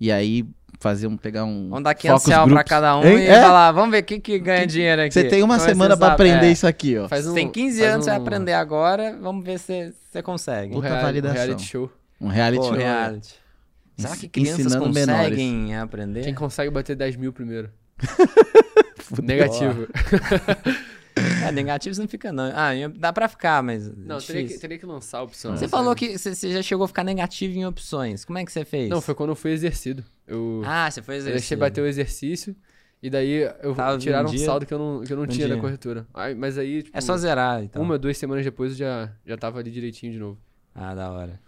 E 0.00 0.10
aí 0.10 0.44
fazer 0.80 1.06
um, 1.06 1.16
pegar 1.16 1.44
um. 1.44 1.68
Vamos 1.68 1.84
dar 1.84 1.94
500 1.94 2.22
focus 2.24 2.34
reais 2.36 2.52
pra 2.52 2.64
cada 2.64 2.96
um 2.98 3.04
Hein? 3.06 3.18
e 3.18 3.26
É? 3.28 3.40
falar, 3.40 3.70
vamos 3.70 3.92
ver 3.92 4.02
quem 4.02 4.20
que 4.20 4.36
ganha 4.40 4.66
dinheiro 4.66 5.02
aqui. 5.02 5.12
Você 5.14 5.22
tem 5.28 5.44
uma 5.44 5.54
Vamos 5.54 5.62
se 5.62 5.68
semana 5.68 5.96
pra 5.96 6.08
sabe. 6.08 6.14
aprender 6.14 6.46
É. 6.46 6.50
isso 6.50 6.66
aqui, 6.66 6.98
ó. 6.98 7.08
Faz 7.08 7.24
Você 7.24 7.30
um, 7.30 7.34
tem 7.34 7.48
15 7.48 7.78
faz 7.80 7.92
anos, 7.92 8.04
você 8.04 8.10
vai 8.10 8.18
um- 8.18 8.22
aprender 8.22 8.52
agora, 8.54 9.16
vamos 9.22 9.44
ver 9.44 9.60
se 9.60 9.92
você 10.10 10.20
consegue. 10.22 10.72
Um, 10.72 10.80
Puta 10.80 10.92
um 10.92 11.00
validação. 11.02 11.36
reality 11.36 11.62
show. 11.64 11.88
Um 12.20 12.26
reality 12.26 12.62
Pô, 12.62 12.68
show. 12.70 12.76
reality. 12.76 13.34
Será 13.96 14.16
que 14.16 14.28
crianças 14.28 14.74
conseguem 14.74 15.76
aprender? 15.76 16.22
Quem 16.22 16.34
consegue 16.34 16.70
bater 16.70 16.96
10 16.96 17.16
mil 17.16 17.32
primeiro? 17.32 17.70
Negativo. 19.22 19.86
É, 21.46 21.52
negativo 21.52 22.00
não 22.00 22.08
fica 22.08 22.32
não. 22.32 22.44
Ah, 22.54 22.70
dá 22.96 23.12
pra 23.12 23.28
ficar, 23.28 23.62
mas 23.62 23.86
Não, 23.94 24.16
difícil. 24.16 24.34
teria 24.34 24.48
que, 24.48 24.58
teria 24.58 24.78
que 24.78 24.86
lançar 24.86 25.18
a 25.18 25.22
opção. 25.22 25.54
Você 25.54 25.64
né, 25.64 25.68
falou 25.68 25.94
que 25.94 26.16
você 26.16 26.34
você 26.34 26.50
já 26.50 26.62
chegou 26.62 26.84
a 26.84 26.88
ficar 26.88 27.04
negativo 27.04 27.54
em 27.54 27.66
opções. 27.66 28.24
Como 28.24 28.38
é 28.38 28.44
que 28.46 28.50
você 28.50 28.64
fez? 28.64 28.88
Não, 28.88 28.98
foi 28.98 29.14
quando 29.14 29.28
eu 29.30 29.36
fui 29.36 29.50
exercido. 29.50 30.02
Eu, 30.26 30.62
Ah, 30.64 30.90
você 30.90 31.02
foi 31.02 31.18
eu 31.18 31.24
deixei 31.24 31.54
bater 31.54 31.82
o 31.82 31.86
exercício 31.86 32.56
e 33.02 33.10
daí 33.10 33.46
eu 33.62 33.74
Tava 33.74 33.98
tiraram 33.98 34.24
um 34.28 34.30
vendido. 34.30 34.46
saldo 34.46 34.64
que 34.64 34.72
eu 34.72 34.78
não, 34.78 35.02
que 35.02 35.12
eu 35.12 35.16
não 35.18 35.24
Um 35.24 35.26
tinha 35.26 35.46
da 35.48 35.54
dia. 35.54 35.60
corretora. 35.60 36.06
Aí, 36.14 36.34
mas 36.34 36.56
aí, 36.56 36.82
tipo, 36.82 36.96
É 36.96 37.00
só 37.02 37.14
zerar, 37.18 37.62
então. 37.62 37.82
uma, 37.82 37.98
duas 37.98 38.16
semanas 38.16 38.42
depois 38.42 38.72
eu 38.72 38.78
já, 38.78 39.12
já 39.26 39.36
tava 39.36 39.58
ali 39.58 39.70
direitinho 39.70 40.12
de 40.12 40.18
novo. 40.18 40.38
Ah, 40.74 40.94
da 40.94 41.10
hora. 41.12 41.38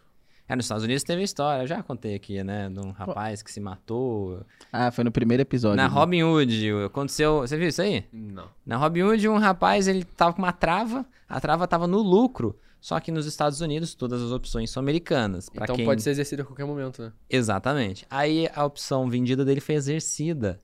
É, 0.47 0.55
nos 0.55 0.67
Estados 0.67 0.85
Unidos 0.85 1.03
teve 1.03 1.23
história, 1.23 1.63
eu 1.63 1.67
já 1.67 1.83
contei 1.83 2.15
aqui, 2.15 2.43
né? 2.45 2.69
De 2.69 2.79
um 2.79 2.91
rapaz 2.91 3.43
que 3.43 3.51
se 3.51 3.61
matou. 3.61 4.45
Ah, 4.71 4.91
foi 4.91 5.03
no 5.03 5.11
primeiro 5.11 5.41
episódio. 5.43 5.77
Na 5.77 5.89
né? 5.89 5.95
Robin 5.95 6.23
Hood, 6.23 6.71
aconteceu. 6.87 7.41
Você 7.41 7.57
viu 7.57 7.69
isso 7.69 7.81
aí? 7.81 8.05
Não. 8.13 8.49
Na 8.67 8.77
Robin 8.77 9.03
Hood, 9.03 9.27
um 9.29 9.39
rapaz, 9.39 9.89
ele 9.89 10.05
tava 10.05 10.35
com 10.35 10.43
uma 10.43 10.53
trava, 10.53 11.07
a 11.29 11.41
trava 11.41 11.67
tava 11.67 11.87
no 11.87 11.99
lucro. 11.99 12.59
Só 12.79 13.01
que 13.01 13.11
nos 13.11 13.25
Estados 13.25 13.63
Unidos, 13.63 13.95
todas 13.95 14.21
as 14.21 14.31
opções 14.31 14.71
são 14.71 14.83
americanas. 14.83 15.49
Pra 15.49 15.65
Então 15.65 15.75
quem... 15.75 15.87
pode 15.87 16.03
ser 16.03 16.11
exercido 16.11 16.43
a 16.43 16.45
qualquer 16.45 16.67
momento, 16.67 17.01
né? 17.01 17.13
Exatamente. 17.31 18.05
Aí 18.11 18.47
a 18.55 18.67
opção 18.67 19.09
vendida 19.09 19.43
dele 19.43 19.63
foi 19.63 19.77
exercida. 19.77 20.61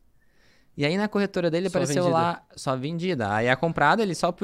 E 0.77 0.85
aí 0.85 0.99
na 0.99 1.09
corretora 1.09 1.51
dele 1.51 1.71
Só 1.71 1.79
apareceu 1.79 2.03
vendida. 2.05 2.19
lá 2.19 2.43
só 2.55 2.77
vendida. 2.77 3.35
Aí 3.35 3.49
a 3.49 3.57
comprada 3.57 4.03
ele 4.03 4.15
só. 4.15 4.35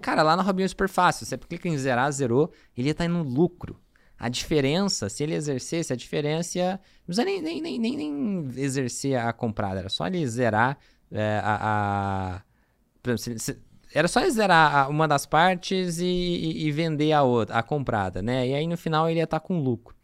Cara, 0.00 0.22
lá 0.22 0.36
na 0.36 0.44
Robinhood 0.44 0.66
é 0.66 0.68
super 0.68 0.88
fácil. 0.88 1.26
Você 1.26 1.36
clica 1.36 1.68
em 1.68 1.76
zerar, 1.76 2.10
zerou, 2.12 2.52
ele 2.76 2.86
ia 2.86 2.92
estar 2.92 3.08
no 3.08 3.24
lucro. 3.24 3.80
A 4.18 4.28
diferença, 4.28 5.08
se 5.08 5.22
ele 5.22 5.34
exercesse, 5.34 5.92
a 5.92 5.96
diferença 5.96 6.58
ia. 6.58 6.72
Não 6.72 6.80
precisa 7.06 7.24
nem, 7.24 7.40
nem, 7.42 7.60
nem, 7.60 7.78
nem, 7.78 7.96
nem 7.96 8.50
exercer 8.56 9.16
a 9.18 9.32
comprada. 9.32 9.80
Era 9.80 9.88
só 9.88 10.06
ele 10.06 10.26
zerar 10.26 10.78
é, 11.10 11.40
a. 11.42 12.36
a- 12.36 12.42
exemplo, 13.04 13.18
se- 13.18 13.38
se- 13.38 13.58
era 13.94 14.08
só 14.08 14.20
ele 14.20 14.30
zerar 14.30 14.88
uma 14.90 15.06
das 15.06 15.26
partes 15.26 15.98
e, 15.98 16.04
e- 16.06 16.66
e 16.66 16.72
vender 16.72 17.12
a 17.12 17.22
outra, 17.22 17.56
a 17.58 17.62
comprada, 17.62 18.20
né? 18.22 18.48
E 18.48 18.54
aí 18.54 18.66
no 18.66 18.76
final 18.76 19.08
ele 19.08 19.20
ia 19.20 19.24
estar 19.24 19.40
com 19.40 19.60
lucro. 19.60 19.94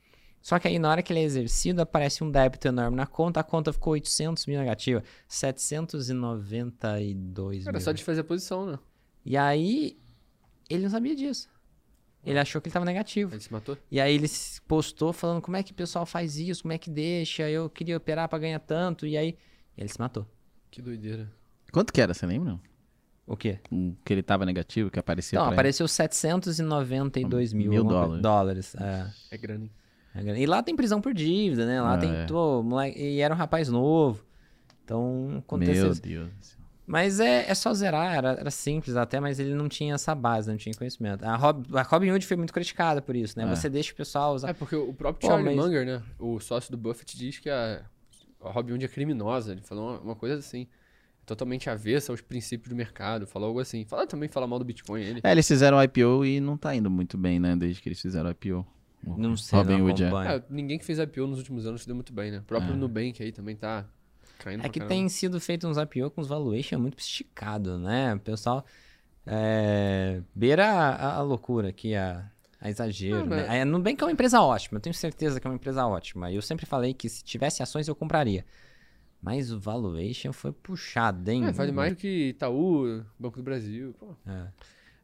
Só 0.42 0.58
que 0.58 0.68
aí 0.68 0.78
na 0.78 0.90
hora 0.90 1.02
que 1.02 1.12
ele 1.12 1.20
é 1.20 1.24
exercido, 1.24 1.82
aparece 1.82 2.22
um 2.24 2.30
débito 2.30 2.66
enorme 2.68 2.96
na 2.96 3.06
conta, 3.06 3.40
a 3.40 3.42
conta 3.42 3.72
ficou 3.72 3.92
800 3.94 4.46
mil 4.46 4.58
negativa, 4.58 5.02
792 5.28 7.62
Era 7.66 7.72
mil. 7.72 7.80
só 7.80 7.92
desfazer 7.92 8.20
a 8.20 8.24
posição, 8.24 8.66
né? 8.66 8.78
E 9.24 9.36
aí, 9.36 9.98
ele 10.68 10.84
não 10.84 10.90
sabia 10.90 11.14
disso. 11.14 11.48
Ele 12.24 12.38
achou 12.38 12.60
que 12.60 12.68
ele 12.68 12.72
tava 12.74 12.84
negativo. 12.84 13.34
Ele 13.34 13.40
se 13.40 13.50
matou. 13.52 13.78
E 13.90 13.98
aí 14.00 14.14
ele 14.14 14.28
se 14.28 14.60
postou 14.62 15.12
falando 15.12 15.40
como 15.40 15.56
é 15.56 15.62
que 15.62 15.72
o 15.72 15.74
pessoal 15.74 16.04
faz 16.04 16.36
isso, 16.36 16.62
como 16.62 16.72
é 16.72 16.78
que 16.78 16.90
deixa, 16.90 17.48
eu 17.48 17.70
queria 17.70 17.96
operar 17.96 18.28
pra 18.28 18.38
ganhar 18.38 18.58
tanto, 18.60 19.06
e 19.06 19.16
aí 19.16 19.36
ele 19.76 19.88
se 19.88 19.98
matou. 19.98 20.26
Que 20.70 20.82
doideira. 20.82 21.30
Quanto 21.72 21.92
que 21.92 22.00
era, 22.00 22.12
você 22.12 22.26
lembra? 22.26 22.60
O 23.26 23.36
quê? 23.36 23.58
Um, 23.72 23.94
que 24.04 24.12
ele 24.12 24.22
tava 24.22 24.44
negativo, 24.44 24.90
que 24.90 24.98
aparecia 24.98 25.36
Então, 25.38 25.46
pra 25.46 25.54
apareceu 25.54 25.86
792 25.88 27.52
mil, 27.52 27.70
Mil 27.70 27.84
dólares. 27.84 28.22
dólares. 28.22 28.74
É. 28.74 29.10
É 29.30 29.38
grana, 29.38 29.64
hein? 29.64 29.70
É 30.14 30.22
grande. 30.22 30.40
E 30.42 30.46
lá 30.46 30.62
tem 30.62 30.74
prisão 30.74 31.00
por 31.00 31.14
dívida, 31.14 31.64
né? 31.66 31.80
Lá 31.80 31.94
Ah, 31.94 31.98
tem. 31.98 32.10
é. 32.14 32.26
Pô, 32.26 32.62
moleque, 32.62 32.98
e 33.00 33.20
era 33.20 33.32
um 33.32 33.36
rapaz 33.36 33.68
novo. 33.68 34.24
Então, 34.84 35.28
ele? 35.30 35.38
aconteceu. 35.38 35.82
Meu 35.84 35.92
isso. 35.92 36.02
Deus. 36.02 36.58
Mas 36.90 37.20
é, 37.20 37.48
é 37.48 37.54
só 37.54 37.72
zerar, 37.72 38.14
era, 38.16 38.30
era 38.32 38.50
simples 38.50 38.96
até, 38.96 39.20
mas 39.20 39.38
ele 39.38 39.54
não 39.54 39.68
tinha 39.68 39.94
essa 39.94 40.12
base, 40.14 40.50
não 40.50 40.56
tinha 40.56 40.74
conhecimento. 40.74 41.22
A, 41.24 41.36
Rob, 41.36 41.64
a 41.72 41.82
Robin 41.82 42.10
Hood 42.10 42.26
foi 42.26 42.36
muito 42.36 42.52
criticada 42.52 43.00
por 43.00 43.14
isso, 43.14 43.38
né? 43.38 43.44
É. 43.44 43.54
Você 43.54 43.68
deixa 43.68 43.92
o 43.92 43.96
pessoal 43.96 44.34
usar. 44.34 44.48
É, 44.48 44.52
porque 44.52 44.74
o 44.74 44.92
próprio 44.92 45.28
Charlie 45.28 45.54
mas- 45.54 45.64
Munger, 45.64 45.86
né? 45.86 46.02
O 46.18 46.40
sócio 46.40 46.70
do 46.70 46.76
Buffett 46.76 47.16
diz 47.16 47.38
que 47.38 47.48
a, 47.48 47.82
a 48.42 48.50
Robin 48.50 48.72
Hood 48.72 48.84
é 48.84 48.88
criminosa. 48.88 49.52
Ele 49.52 49.60
falou 49.62 49.90
uma, 49.90 50.00
uma 50.00 50.16
coisa 50.16 50.36
assim. 50.36 50.66
Totalmente 51.24 51.70
avessa 51.70 52.12
aos 52.12 52.20
princípios 52.20 52.70
do 52.70 52.74
mercado. 52.74 53.24
Falou 53.26 53.48
algo 53.48 53.60
assim. 53.60 53.84
Fala 53.84 54.04
também, 54.06 54.28
fala 54.28 54.48
mal 54.48 54.58
do 54.58 54.64
Bitcoin, 54.64 55.00
ele. 55.02 55.20
É, 55.22 55.30
eles 55.30 55.46
fizeram 55.46 55.76
o 55.78 55.82
IPO 55.84 56.24
e 56.24 56.40
não 56.40 56.56
tá 56.56 56.74
indo 56.74 56.90
muito 56.90 57.16
bem, 57.16 57.38
né? 57.38 57.54
Desde 57.54 57.80
que 57.80 57.88
eles 57.88 58.00
fizeram 58.00 58.28
o 58.28 58.32
IPO. 58.32 58.66
O 59.06 59.16
Não 59.16 59.36
sei, 59.36 59.56
Robin 59.58 59.78
não 59.78 59.86
Hood, 59.86 60.02
é. 60.02 60.08
É, 60.08 60.42
ninguém 60.50 60.76
que 60.78 60.84
fez 60.84 60.98
IPO 60.98 61.26
nos 61.28 61.38
últimos 61.38 61.66
anos 61.66 61.82
se 61.82 61.86
deu 61.86 61.94
muito 61.94 62.12
bem, 62.12 62.32
né? 62.32 62.38
O 62.38 62.42
próprio 62.42 62.72
É. 62.72 62.76
Nubank 62.76 63.22
aí 63.22 63.30
também 63.32 63.54
tá 63.54 63.86
caindo 64.40 64.64
É 64.64 64.68
que 64.68 64.78
caramba. 64.80 64.94
tem 64.94 65.08
sido 65.08 65.38
feito 65.40 65.68
uns 65.68 65.76
IPO 65.76 66.10
com 66.10 66.20
os 66.20 66.28
valuation 66.28 66.78
muito 66.78 66.98
esticado, 66.98 67.78
né? 67.78 68.14
O 68.14 68.20
pessoal 68.20 68.64
é, 69.26 70.22
beira 70.34 70.66
a, 70.66 71.16
a 71.16 71.22
loucura 71.22 71.68
aqui, 71.68 71.94
a, 71.94 72.28
a 72.60 72.68
exagero, 72.70 73.18
Ah, 73.20 73.24
né? 73.26 73.46
mas- 73.48 73.60
A 73.60 73.64
Nubank 73.64 74.02
é 74.02 74.06
uma 74.06 74.12
empresa 74.12 74.40
ótima, 74.40 74.78
eu 74.78 74.80
tenho 74.80 74.94
certeza 74.94 75.38
que 75.40 75.46
é 75.46 75.50
uma 75.50 75.56
empresa 75.56 75.86
ótima. 75.86 76.32
Eu 76.32 76.42
sempre 76.42 76.66
falei 76.66 76.94
que 76.94 77.08
se 77.08 77.22
tivesse 77.22 77.62
ações 77.62 77.86
eu 77.88 77.94
compraria. 77.94 78.44
Mas 79.22 79.52
o 79.52 79.60
valuation 79.60 80.32
foi 80.32 80.50
puxado, 80.50 81.30
hein? 81.30 81.44
É, 81.44 81.52
vale 81.52 81.72
mais 81.72 81.92
do 81.92 81.96
que 81.96 82.28
Itaú, 82.30 83.04
Banco 83.18 83.36
do 83.36 83.42
Brasil. 83.42 83.94
É, 84.26 84.46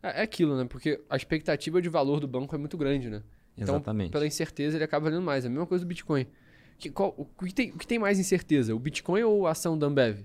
É, 0.03 0.20
é 0.20 0.22
aquilo, 0.22 0.57
né? 0.57 0.64
Porque 0.64 1.03
a 1.11 1.16
expectativa 1.16 1.82
de 1.82 1.89
valor 1.91 2.18
do 2.18 2.26
banco 2.26 2.55
é 2.55 2.59
muito 2.59 2.78
grande, 2.78 3.11
né? 3.11 3.22
Então, 3.59 3.74
exatamente. 3.76 4.12
pela 4.12 4.26
incerteza, 4.26 4.76
ele 4.78 4.84
acaba 4.84 5.05
valendo 5.11 5.22
mais. 5.22 5.45
É 5.45 5.49
a 5.49 5.51
mesma 5.51 5.66
coisa 5.66 5.84
do 5.84 5.89
Bitcoin. 5.89 6.26
Que, 6.79 6.91
qual- 6.91 7.14
o, 7.16 7.24
que 7.24 7.55
tem, 7.55 7.70
o 7.70 7.79
que 7.79 7.87
tem 7.87 7.99
mais 7.99 8.18
incerteza? 8.18 8.74
O 8.74 8.79
Bitcoin 8.79 9.22
ou 9.22 9.47
a 9.47 9.53
ação 9.53 9.79
da 9.79 9.87
Ambev? 9.87 10.20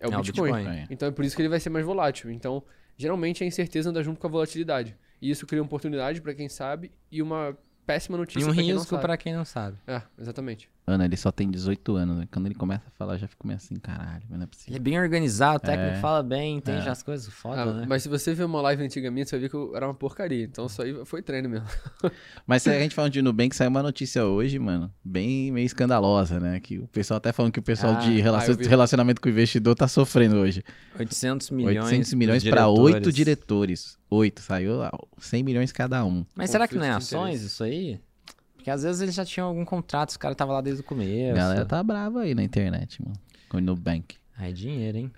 É 0.00 0.08
o 0.08 0.12
É 0.12 0.16
o 0.18 0.22
Bitcoin. 0.22 0.52
Bitcoin. 0.52 0.86
Então 0.90 1.08
é 1.08 1.10
por 1.12 1.24
isso 1.24 1.36
que 1.36 1.42
ele 1.42 1.48
vai 1.48 1.60
ser 1.60 1.70
mais 1.70 1.84
volátil. 1.84 2.30
Então, 2.30 2.62
geralmente 2.96 3.44
a 3.44 3.46
incerteza 3.46 3.90
anda 3.90 4.02
junto 4.02 4.20
com 4.20 4.26
a 4.26 4.30
volatilidade. 4.30 4.96
E 5.20 5.30
isso 5.30 5.46
cria 5.46 5.60
uma 5.62 5.66
oportunidade 5.66 6.20
para 6.20 6.34
quem 6.34 6.48
sabe 6.48 6.90
e 7.10 7.22
uma 7.22 7.56
péssima 7.86 8.16
E 8.16 8.20
notícia 8.20 8.42
um 8.48 8.52
pra 8.52 8.54
quem 8.62 8.68
não 8.72 8.78
risco 8.78 8.90
sabe. 8.90 9.02
pra 9.02 9.16
quem 9.16 9.32
não 9.34 9.44
sabe. 9.44 9.76
É, 9.86 10.02
exatamente. 10.18 10.68
Ana, 10.84 11.04
ele 11.04 11.16
só 11.16 11.30
tem 11.30 11.48
18 11.48 11.94
anos, 11.94 12.16
né? 12.18 12.28
Quando 12.32 12.46
ele 12.46 12.56
começa 12.56 12.82
a 12.88 12.90
falar, 12.98 13.16
já 13.16 13.28
fico 13.28 13.46
meio 13.46 13.56
assim, 13.56 13.76
caralho, 13.76 14.22
mas 14.28 14.30
não 14.30 14.38
é 14.38 14.42
Ele 14.42 14.46
possível. 14.46 14.76
é 14.76 14.78
bem 14.80 14.98
organizado, 14.98 15.58
o 15.58 15.60
técnico 15.60 15.96
É. 15.96 16.00
fala 16.00 16.22
bem, 16.24 16.56
entende 16.56 16.88
É. 16.88 16.90
as 16.90 17.04
coisas 17.04 17.32
foda, 17.32 17.62
Ah, 17.62 17.72
né? 17.72 17.86
Mas 17.88 18.02
se 18.02 18.08
você 18.08 18.34
ver 18.34 18.42
uma 18.42 18.60
live 18.62 18.82
antiga 18.82 19.08
minha, 19.08 19.24
você 19.24 19.36
vai 19.36 19.42
ver 19.42 19.48
que 19.48 19.54
eu 19.54 19.76
era 19.76 19.86
uma 19.86 19.94
porcaria. 19.94 20.42
Então 20.44 20.66
isso 20.66 20.82
aí 20.82 21.04
foi 21.04 21.22
treino 21.22 21.48
mesmo. 21.48 21.66
Mas 22.44 22.64
se 22.64 22.70
a 22.70 22.78
gente 22.80 22.96
falando 22.96 23.12
de 23.12 23.22
Nubank, 23.22 23.54
saiu 23.54 23.70
uma 23.70 23.82
notícia 23.82 24.26
hoje, 24.26 24.58
mano, 24.58 24.92
bem 25.04 25.52
meio 25.52 25.64
escandalosa, 25.66 26.40
né? 26.40 26.58
Que 26.58 26.80
o 26.80 26.88
pessoal 26.88 27.18
até 27.18 27.30
falando 27.32 27.52
que 27.52 27.60
o 27.60 27.62
pessoal 27.62 27.92
Ah, 27.94 28.00
de 28.00 28.20
relacion- 28.20 28.56
ah, 28.60 28.68
relacionamento 28.68 29.20
com 29.20 29.28
o 29.28 29.30
investidor 29.32 29.76
tá 29.76 29.86
sofrendo 29.86 30.36
hoje. 30.36 30.64
800 30.98 31.50
milhões. 31.50 31.76
800 31.84 32.14
milhões 32.14 32.42
pra 32.42 32.66
oito 32.66 33.12
diretores. 33.12 33.96
Oito, 34.10 34.40
saiu 34.42 34.76
lá, 34.78 34.90
100 35.18 35.42
milhões 35.44 35.70
cada 35.70 36.04
um. 36.04 36.24
Mas 36.34 36.50
será 36.50 36.66
que 36.66 36.74
não 36.74 36.84
é 36.84 36.90
ações 36.90 37.36
interesse. 37.36 37.46
isso 37.46 37.62
aí? 37.64 38.00
Porque 38.62 38.70
às 38.70 38.84
vezes 38.84 39.02
eles 39.02 39.16
já 39.16 39.24
tinham 39.24 39.48
algum 39.48 39.64
contrato, 39.64 40.10
os 40.10 40.16
caras 40.16 40.36
estavam 40.36 40.54
lá 40.54 40.60
desde 40.60 40.82
o 40.82 40.84
A 40.84 40.88
começo. 40.88 41.34
galera 41.34 41.66
tá 41.66 41.82
brava 41.82 42.20
aí 42.20 42.32
na 42.32 42.44
internet, 42.44 43.02
mano, 43.02 43.16
com 43.48 43.56
o 43.56 43.60
Nubank. 43.60 44.14
Ai, 44.38 44.52
dinheiro, 44.52 44.98
hein? 44.98 45.12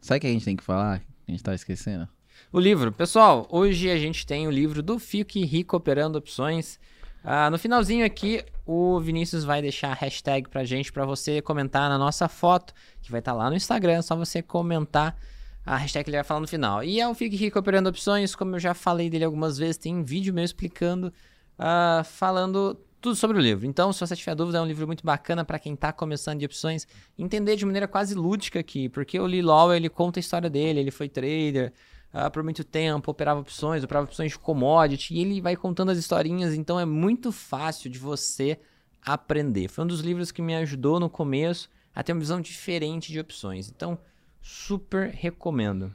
Sabe 0.00 0.18
o 0.18 0.20
que 0.20 0.26
a 0.26 0.30
gente 0.30 0.44
tem 0.44 0.56
que 0.56 0.64
falar? 0.64 1.00
A 1.28 1.30
gente 1.30 1.40
tá 1.40 1.54
esquecendo? 1.54 2.08
O 2.52 2.58
livro. 2.58 2.90
Pessoal, 2.90 3.46
hoje 3.48 3.88
a 3.88 3.96
gente 3.96 4.26
tem 4.26 4.48
o 4.48 4.50
livro 4.50 4.82
do 4.82 4.98
Fique 4.98 5.44
Rico 5.44 5.76
Operando 5.76 6.18
Opções. 6.18 6.80
Ah, 7.22 7.48
no 7.48 7.58
finalzinho 7.58 8.04
aqui, 8.04 8.44
o 8.66 8.98
Vinícius 8.98 9.44
vai 9.44 9.62
deixar 9.62 9.92
a 9.92 9.94
hashtag 9.94 10.48
pra 10.48 10.64
gente, 10.64 10.92
pra 10.92 11.06
você 11.06 11.40
comentar 11.40 11.88
na 11.88 11.96
nossa 11.96 12.28
foto, 12.28 12.74
que 13.00 13.10
vai 13.12 13.20
estar 13.20 13.34
lá 13.34 13.48
no 13.48 13.54
Instagram, 13.54 13.98
é 13.98 14.02
só 14.02 14.16
você 14.16 14.42
comentar 14.42 15.16
a 15.64 15.76
hashtag 15.76 16.02
que 16.04 16.10
ele 16.10 16.16
vai 16.16 16.24
falar 16.24 16.40
no 16.40 16.48
final. 16.48 16.82
E 16.82 17.00
é 17.00 17.08
o 17.08 17.14
Fique 17.14 17.36
Rico 17.36 17.56
Operando 17.56 17.88
Opções, 17.88 18.34
como 18.34 18.56
eu 18.56 18.60
já 18.60 18.74
falei 18.74 19.08
dele 19.08 19.24
algumas 19.24 19.56
vezes, 19.56 19.76
tem 19.76 19.94
um 19.94 20.02
vídeo 20.02 20.34
meu 20.34 20.44
explicando, 20.44 21.12
ah, 21.58 22.02
falando 22.04 22.78
tudo 23.00 23.16
sobre 23.16 23.36
o 23.36 23.40
livro. 23.40 23.66
Então, 23.66 23.92
se 23.92 24.00
você 24.00 24.16
tiver 24.16 24.34
dúvida, 24.34 24.58
é 24.58 24.60
um 24.60 24.66
livro 24.66 24.86
muito 24.86 25.04
bacana 25.04 25.44
pra 25.44 25.58
quem 25.58 25.76
tá 25.76 25.92
começando 25.92 26.38
de 26.38 26.46
opções, 26.46 26.88
entender 27.18 27.54
de 27.54 27.66
maneira 27.66 27.86
quase 27.86 28.14
lúdica 28.14 28.60
aqui, 28.60 28.88
porque 28.88 29.20
o 29.20 29.26
Lee 29.26 29.42
Lowell, 29.42 29.76
ele 29.76 29.90
conta 29.90 30.18
a 30.18 30.22
história 30.22 30.48
dele, 30.48 30.80
ele 30.80 30.90
foi 30.90 31.08
trader, 31.08 31.72
ah, 32.12 32.30
por 32.30 32.42
muito 32.42 32.64
tempo, 32.64 33.10
operava 33.10 33.40
opções, 33.40 33.84
operava 33.84 34.06
opções 34.06 34.32
de 34.32 34.38
commodity, 34.38 35.14
e 35.14 35.20
ele 35.20 35.40
vai 35.40 35.54
contando 35.54 35.90
as 35.90 35.98
historinhas, 35.98 36.54
então 36.54 36.80
é 36.80 36.86
muito 36.86 37.30
fácil 37.30 37.90
de 37.90 37.98
você 37.98 38.58
aprender. 39.04 39.68
Foi 39.68 39.84
um 39.84 39.88
dos 39.88 40.00
livros 40.00 40.32
que 40.32 40.40
me 40.40 40.54
ajudou 40.56 40.98
no 40.98 41.10
começo 41.10 41.68
a 41.94 42.02
ter 42.02 42.12
uma 42.12 42.20
visão 42.20 42.40
diferente 42.40 43.12
de 43.12 43.20
opções. 43.20 43.68
Então, 43.68 43.98
super 44.40 45.10
recomendo 45.10 45.94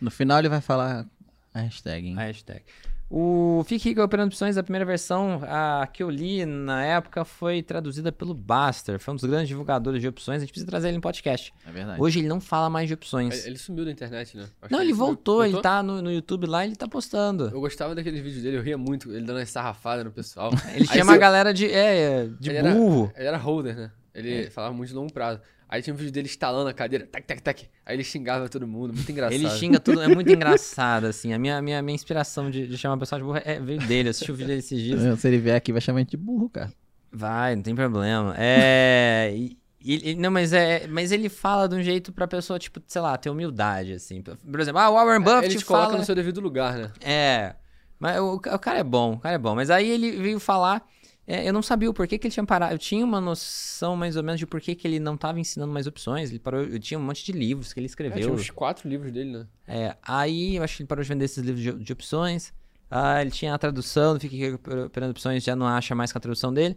No 0.00 0.10
final 0.10 0.38
ele 0.38 0.48
vai 0.48 0.60
falar 0.60 1.06
a 1.52 1.60
hashtag, 1.60 2.08
hein? 2.08 2.18
a 2.18 2.22
hashtag. 2.22 2.64
O 3.10 3.62
Fique 3.66 3.90
Rico 3.90 4.02
Operando 4.02 4.28
Opções, 4.28 4.56
a 4.56 4.62
primeira 4.62 4.84
versão 4.84 5.40
a 5.46 5.86
que 5.86 6.02
eu 6.02 6.10
li 6.10 6.44
na 6.44 6.82
época 6.84 7.24
foi 7.24 7.62
traduzida 7.62 8.10
pelo 8.10 8.34
Baster, 8.34 8.98
foi 8.98 9.12
um 9.12 9.16
dos 9.16 9.24
grandes 9.28 9.46
divulgadores 9.48 10.00
de 10.00 10.08
opções, 10.08 10.38
a 10.38 10.40
gente 10.40 10.50
precisa 10.50 10.66
trazer 10.68 10.88
ele 10.88 10.96
no 10.96 11.00
podcast. 11.02 11.52
É 11.66 11.70
verdade. 11.70 12.00
Hoje 12.00 12.18
ele 12.20 12.28
não 12.28 12.40
fala 12.40 12.68
mais 12.68 12.88
de 12.88 12.94
opções. 12.94 13.40
Ele, 13.40 13.50
ele 13.50 13.58
sumiu 13.58 13.84
da 13.84 13.90
internet, 13.92 14.36
né? 14.36 14.44
Acho 14.62 14.72
Não, 14.72 14.80
ele 14.80 14.90
sumiu. 14.92 15.06
voltou, 15.06 15.44
ele 15.44 15.60
tá 15.60 15.82
no, 15.82 16.02
no 16.02 16.10
YouTube 16.10 16.46
lá, 16.46 16.64
ele 16.64 16.74
tá 16.74 16.88
postando. 16.88 17.50
Eu 17.52 17.60
gostava 17.60 17.94
daqueles 17.94 18.20
vídeos 18.22 18.42
dele, 18.42 18.56
eu 18.56 18.62
ria 18.62 18.78
muito, 18.78 19.12
ele 19.12 19.24
dando 19.24 19.38
as 19.38 19.50
sarrafadas 19.50 20.04
no 20.04 20.10
pessoal. 20.10 20.50
Ele 20.74 20.86
Aí 20.90 20.98
chama 20.98 21.12
a 21.14 21.18
galera 21.18 21.52
de, 21.54 21.70
é, 21.70 22.26
de 22.40 22.50
Ele 22.50 22.58
era- 22.58 22.72
burro. 22.74 23.12
Ele 23.14 23.26
era 23.28 23.36
holder, 23.36 23.76
né? 23.76 23.90
Ele 24.14 24.44
É. 24.46 24.50
falava 24.50 24.72
muito 24.74 24.88
de 24.88 24.94
longo 24.94 25.12
prazo. 25.12 25.40
Aí 25.74 25.82
tinha 25.82 25.92
um 25.92 25.96
vídeo 25.96 26.12
dele 26.12 26.28
instalando 26.28 26.68
a 26.68 26.72
cadeira, 26.72 27.04
tac, 27.04 27.26
tac, 27.26 27.42
tac. 27.42 27.68
Aí 27.84 27.96
ele 27.96 28.04
xingava 28.04 28.48
todo 28.48 28.64
mundo, 28.64 28.94
muito 28.94 29.10
engraçado. 29.10 29.34
Ele 29.34 29.50
xinga 29.50 29.80
tudo, 29.80 30.00
é 30.00 30.06
muito 30.06 30.30
engraçado, 30.32 31.06
assim. 31.06 31.32
A 31.32 31.38
minha, 31.38 31.60
minha, 31.60 31.82
minha 31.82 31.96
inspiração 31.96 32.48
de, 32.48 32.68
de 32.68 32.78
chamar 32.78 32.94
o 32.94 32.98
pessoal 33.00 33.18
de 33.20 33.24
burro 33.24 33.40
é, 33.44 33.58
veio 33.58 33.80
dele. 33.80 34.06
Eu 34.06 34.10
assisti 34.12 34.30
o 34.30 34.34
vídeo 34.36 34.46
dele 34.46 34.60
esses 34.60 34.80
dias. 34.80 35.18
Se 35.20 35.26
ele 35.26 35.38
vier 35.38 35.56
aqui, 35.56 35.72
vai 35.72 35.80
chamar 35.80 35.98
a 35.98 36.00
gente 36.02 36.10
de 36.12 36.16
burro, 36.16 36.48
cara. 36.48 36.72
Vai, 37.10 37.56
não 37.56 37.62
tem 37.64 37.74
problema. 37.74 38.36
É. 38.38 39.32
e- 39.34 39.58
e- 39.80 40.14
não, 40.14 40.30
mas 40.30 40.52
é. 40.52 40.86
Mas 40.86 41.10
ele 41.10 41.28
fala 41.28 41.68
de 41.68 41.74
um 41.74 41.82
jeito 41.82 42.12
pra 42.12 42.28
pessoa, 42.28 42.56
tipo, 42.56 42.80
sei 42.86 43.02
lá, 43.02 43.16
ter 43.18 43.28
humildade, 43.30 43.94
assim. 43.94 44.22
Por 44.22 44.60
exemplo, 44.60 44.80
ah, 44.80 44.90
o 44.90 44.94
Warren 44.94 45.20
Buffett 45.22 45.46
Ele 45.46 45.56
te 45.56 45.64
coloca 45.64 45.86
fala... 45.86 45.98
no 45.98 46.04
seu 46.04 46.14
devido 46.14 46.40
lugar, 46.40 46.78
né? 46.78 46.92
É. 47.00 47.56
Mas 47.98 48.20
o, 48.20 48.34
o 48.34 48.58
cara 48.60 48.78
é 48.78 48.84
bom, 48.84 49.14
o 49.14 49.18
cara 49.18 49.34
é 49.34 49.38
bom. 49.38 49.56
Mas 49.56 49.70
aí 49.70 49.90
ele 49.90 50.12
veio 50.12 50.38
falar. 50.38 50.86
É, 51.26 51.48
eu 51.48 51.52
não 51.52 51.62
sabia 51.62 51.88
o 51.88 51.94
porquê 51.94 52.18
que 52.18 52.26
ele 52.26 52.32
tinha 52.34 52.44
parado. 52.44 52.74
Eu 52.74 52.78
tinha 52.78 53.04
uma 53.04 53.20
noção 53.20 53.96
mais 53.96 54.16
ou 54.16 54.22
menos 54.22 54.38
de 54.38 54.46
porquê 54.46 54.74
que 54.74 54.86
ele 54.86 55.00
não 55.00 55.16
tava 55.16 55.40
ensinando 55.40 55.72
mais 55.72 55.86
opções. 55.86 56.30
Ele 56.30 56.38
parou. 56.38 56.62
Eu 56.62 56.78
tinha 56.78 56.98
um 56.98 57.02
monte 57.02 57.24
de 57.24 57.32
livros 57.32 57.72
que 57.72 57.80
ele 57.80 57.86
É, 57.86 57.88
escreveu. 57.88 58.20
tinha 58.20 58.32
uns 58.32 58.50
quatro 58.50 58.88
livros 58.88 59.10
dele, 59.12 59.32
né? 59.38 59.46
É, 59.66 59.96
aí 60.02 60.56
eu 60.56 60.62
acho 60.62 60.76
que 60.76 60.82
ele 60.82 60.88
parou 60.88 61.02
de 61.02 61.08
vender 61.08 61.24
esses 61.24 61.42
livros 61.42 61.62
de, 61.62 61.72
de 61.72 61.92
opções. 61.92 62.52
Ah, 62.90 63.20
ele 63.22 63.30
tinha 63.30 63.54
a 63.54 63.58
tradução 63.58 64.20
Fique 64.20 64.52
Operando 64.52 65.10
Opções, 65.12 65.42
já 65.42 65.56
não 65.56 65.66
acha 65.66 65.94
mais 65.94 66.12
com 66.12 66.18
a 66.18 66.20
tradução 66.20 66.52
dele. 66.52 66.76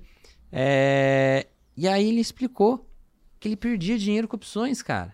É, 0.52 1.46
e 1.76 1.88
aí 1.88 2.08
ele 2.08 2.22
explicou 2.22 2.90
que 3.40 3.48
ele 3.50 3.56
perdia 3.58 3.98
dinheiro 4.00 4.28
com 4.28 4.36
opções, 4.38 4.82
cara. 4.82 5.14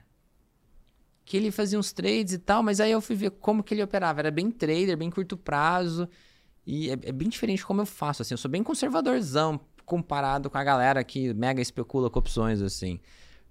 Que 1.26 1.38
ele 1.38 1.52
fazia 1.52 1.80
uns 1.80 1.92
trades 1.92 2.34
e 2.34 2.38
tal, 2.38 2.62
mas 2.62 2.80
aí 2.80 2.92
eu 2.92 3.02
fui 3.02 3.16
ver 3.16 3.32
como 3.32 3.64
que 3.64 3.74
ele 3.74 3.82
operava. 3.84 4.22
Era 4.22 4.30
bem 4.32 4.52
trader, 4.52 4.96
bem 4.96 5.10
curto 5.10 5.36
prazo. 5.36 6.08
E 6.66 6.90
é, 6.90 6.94
é 6.94 7.12
bem 7.12 7.30
diferente 7.30 7.66
como 7.66 7.82
eu 7.82 7.86
faço, 7.86 8.22
assim. 8.22 8.34
Eu 8.34 8.38
sou 8.38 8.50
bem 8.50 8.64
conservadorzão 8.64 9.60
comparado 9.86 10.50
com 10.50 10.58
a 10.58 10.64
galera 10.64 11.04
que 11.04 11.34
mega 11.34 11.62
especula 11.62 12.10
com 12.10 12.20
opções, 12.20 12.62
assim. 12.62 13.00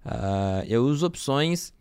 Ah, 0.03 0.63
eu 0.67 0.83
uso 0.83 1.05
opções 1.05 1.73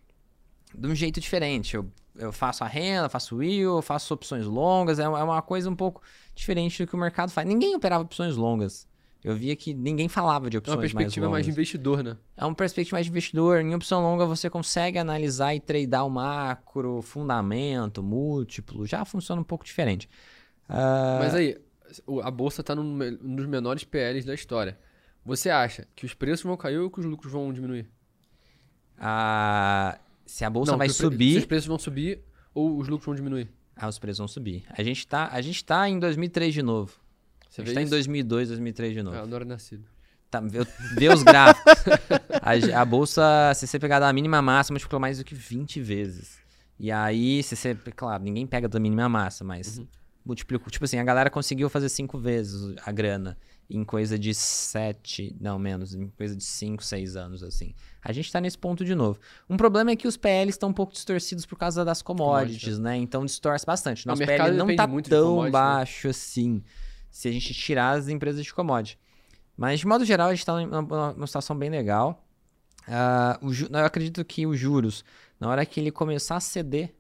de 0.75 0.89
um 0.89 0.95
jeito 0.95 1.21
diferente. 1.21 1.75
Eu, 1.75 1.91
eu 2.17 2.33
faço 2.33 2.63
a 2.65 2.67
renda, 2.67 3.09
faço 3.09 3.37
will, 3.37 3.77
eu 3.77 3.83
faço 3.83 4.13
opções 4.13 4.47
longas. 4.47 4.99
É, 4.99 5.05
é 5.05 5.09
uma 5.09 5.43
coisa 5.43 5.71
um 5.71 5.77
pouco 5.77 6.03
diferente 6.35 6.83
do 6.83 6.89
que 6.89 6.95
o 6.95 6.99
mercado 6.99 7.31
faz. 7.31 7.47
Ninguém 7.49 7.75
operava 7.75 8.05
opções 8.05 8.37
longas. 8.37 8.87
Eu 9.25 9.37
via 9.37 9.55
que 9.55 9.73
ninguém 9.73 10.09
falava 10.09 10.51
de 10.51 10.57
É 10.57 10.59
opções 10.59 10.77
uma 10.77 10.81
perspectiva 10.81 11.27
mais, 11.27 11.33
mais 11.33 11.45
de 11.45 11.51
longas. 11.51 11.59
investidor, 11.59 12.03
né? 12.03 12.17
É 12.37 12.45
uma 12.45 12.55
perspectiva 12.55 12.97
mais 12.97 13.07
de 13.07 13.13
investidor. 13.13 13.61
Em 13.61 13.73
opção 13.73 14.03
longa 14.03 14.27
você 14.27 14.51
consegue 14.51 14.99
analisar 14.99 15.55
e 15.55 15.61
tradear 15.61 16.05
o 16.05 16.11
macro, 16.11 17.01
fundamento, 17.03 18.03
múltiplo. 18.03 18.85
Já 18.85 19.05
funciona 19.05 19.41
um 19.41 19.45
pouco 19.45 19.65
diferente. 19.65 20.11
Ah, 20.69 21.19
Mas 21.21 21.35
aí, 21.35 21.59
a 22.23 22.31
bolsa 22.31 22.63
tá 22.63 22.75
num 22.75 22.83
um 23.23 23.35
dos 23.37 23.47
menores 23.47 23.85
PLs 23.85 24.27
da 24.27 24.35
história. 24.35 24.79
Você 25.25 25.51
acha 25.51 25.87
que 25.95 26.05
os 26.07 26.15
preços 26.15 26.45
vão 26.45 26.57
cair 26.57 26.79
ou 26.79 26.91
que 26.91 27.01
os 27.01 27.07
lucros 27.07 27.33
vão 27.33 27.53
diminuir? 27.53 27.87
ah, 28.99 29.99
se 30.27 30.45
a 30.45 30.51
bolsa 30.51 30.73
Não, 30.73 30.79
vai 30.79 30.87
pre- 30.89 30.95
Se 30.95 31.03
subir, 31.03 31.39
os 31.39 31.45
preços 31.45 31.67
vão 31.67 31.79
subir 31.79 32.21
ou 32.55 32.79
os 32.79 32.89
lucros 32.89 33.07
vão 33.07 33.15
diminuir? 33.15 33.49
ah, 33.77 33.89
os 33.89 33.99
preços 33.99 34.19
vão 34.19 34.29
subir. 34.29 34.65
A 34.71 34.83
gente 34.83 35.07
tá, 35.07 35.29
a 35.33 35.41
gente 35.41 35.65
tá 35.65 35.89
em 35.89 35.99
2003 35.99 36.55
de 36.55 36.63
novo. 36.63 36.93
Você 37.49 37.61
a 37.61 37.65
gente 37.65 37.75
tá 37.75 37.81
em 37.81 37.85
isso? 37.85 37.91
2002, 37.91 38.49
2003 38.49 38.95
de 38.95 39.03
novo. 39.03 39.17
Ah, 39.17 39.21
eu 39.21 39.27
não 39.27 39.37
era 39.37 39.45
nascido. 39.45 39.85
Tá, 40.31 40.41
vê, 40.41 40.61
vê 40.97 41.09
os 41.11 41.23
gráficos. 41.23 41.73
a, 42.41 42.81
a 42.81 42.85
bolsa, 42.85 43.53
se 43.55 43.67
você 43.67 43.79
pegar 43.79 44.01
da 44.01 44.11
mínima 44.13 44.41
massa, 44.41 44.73
multiplicou 44.73 44.99
mais 45.01 45.19
do 45.19 45.25
que 45.25 45.35
20 45.35 45.81
vezes. 45.81 46.39
E 46.79 46.91
aí, 46.91 47.43
se 47.43 47.55
você. 47.55 47.75
Claro, 47.97 48.23
ninguém 48.23 48.47
pega 48.47 48.67
da 48.69 48.81
mínima 48.81 49.09
massa, 49.09 49.45
mas 49.45 49.79
Uhum. 49.79 49.87
Multiplicou. 50.25 50.71
Tipo 50.71 50.85
assim, 50.85 50.99
a 50.99 51.05
galera 51.05 51.31
conseguiu 51.31 51.69
fazer 51.69 51.89
cinco 51.89 52.19
vezes 52.19 52.75
a 52.85 52.93
grana 52.93 53.37
em 53.69 53.85
coisa 53.85 54.19
de 54.19 54.35
sete. 54.35 55.35
Não, 55.41 55.59
menos, 55.59 55.95
em 55.95 56.09
coisa 56.09 56.37
de 56.37 56.45
cinco, 56.45 56.85
seis 56.85 57.17
anos, 57.17 57.43
assim. 57.43 57.75
A 58.03 58.13
gente 58.13 58.31
tá 58.31 58.41
nesse 58.41 58.59
ponto 58.59 58.85
de 58.85 58.95
novo. 58.95 59.19
Um 59.49 59.57
problema 59.57 59.91
é 59.91 59.97
que 59.97 60.07
os 60.07 60.17
PLs 60.17 60.55
estão 60.55 60.69
um 60.69 60.73
pouco 60.73 60.93
distorcidos 60.93 61.47
por 61.47 61.57
causa 61.59 61.85
das 61.85 62.03
commodities, 62.03 62.79
né? 62.79 62.97
Então 62.97 63.25
distorce 63.25 63.65
bastante. 63.65 64.05
O 64.07 64.09
Nosso 64.09 64.23
PL 64.25 64.57
não 64.57 64.75
tá 64.77 64.87
tão 65.09 65.43
né? 65.45 65.51
baixo 65.51 66.09
assim, 66.09 66.63
se 67.11 67.29
a 67.29 67.33
gente 67.33 67.53
tirar 67.55 67.93
as 67.93 68.09
empresas 68.09 68.45
de 68.45 68.53
commodity. 68.53 68.99
Mas, 69.57 69.81
de 69.81 69.87
modo 69.87 70.05
geral, 70.05 70.29
a 70.29 70.31
gente 70.35 70.41
está 70.41 70.59
numa, 70.59 71.13
numa 71.13 71.27
situação 71.27 71.57
bem 71.57 71.71
legal. 71.71 72.27
O 73.41 73.53
ju- 73.53 73.69
eu 73.71 73.85
acredito 73.85 74.25
que 74.25 74.47
os 74.47 74.59
juros, 74.59 75.05
na 75.39 75.49
hora 75.49 75.65
que 75.65 75.79
ele 75.79 75.91
começar 75.91 76.37
a 76.37 76.41
ceder 76.41 76.95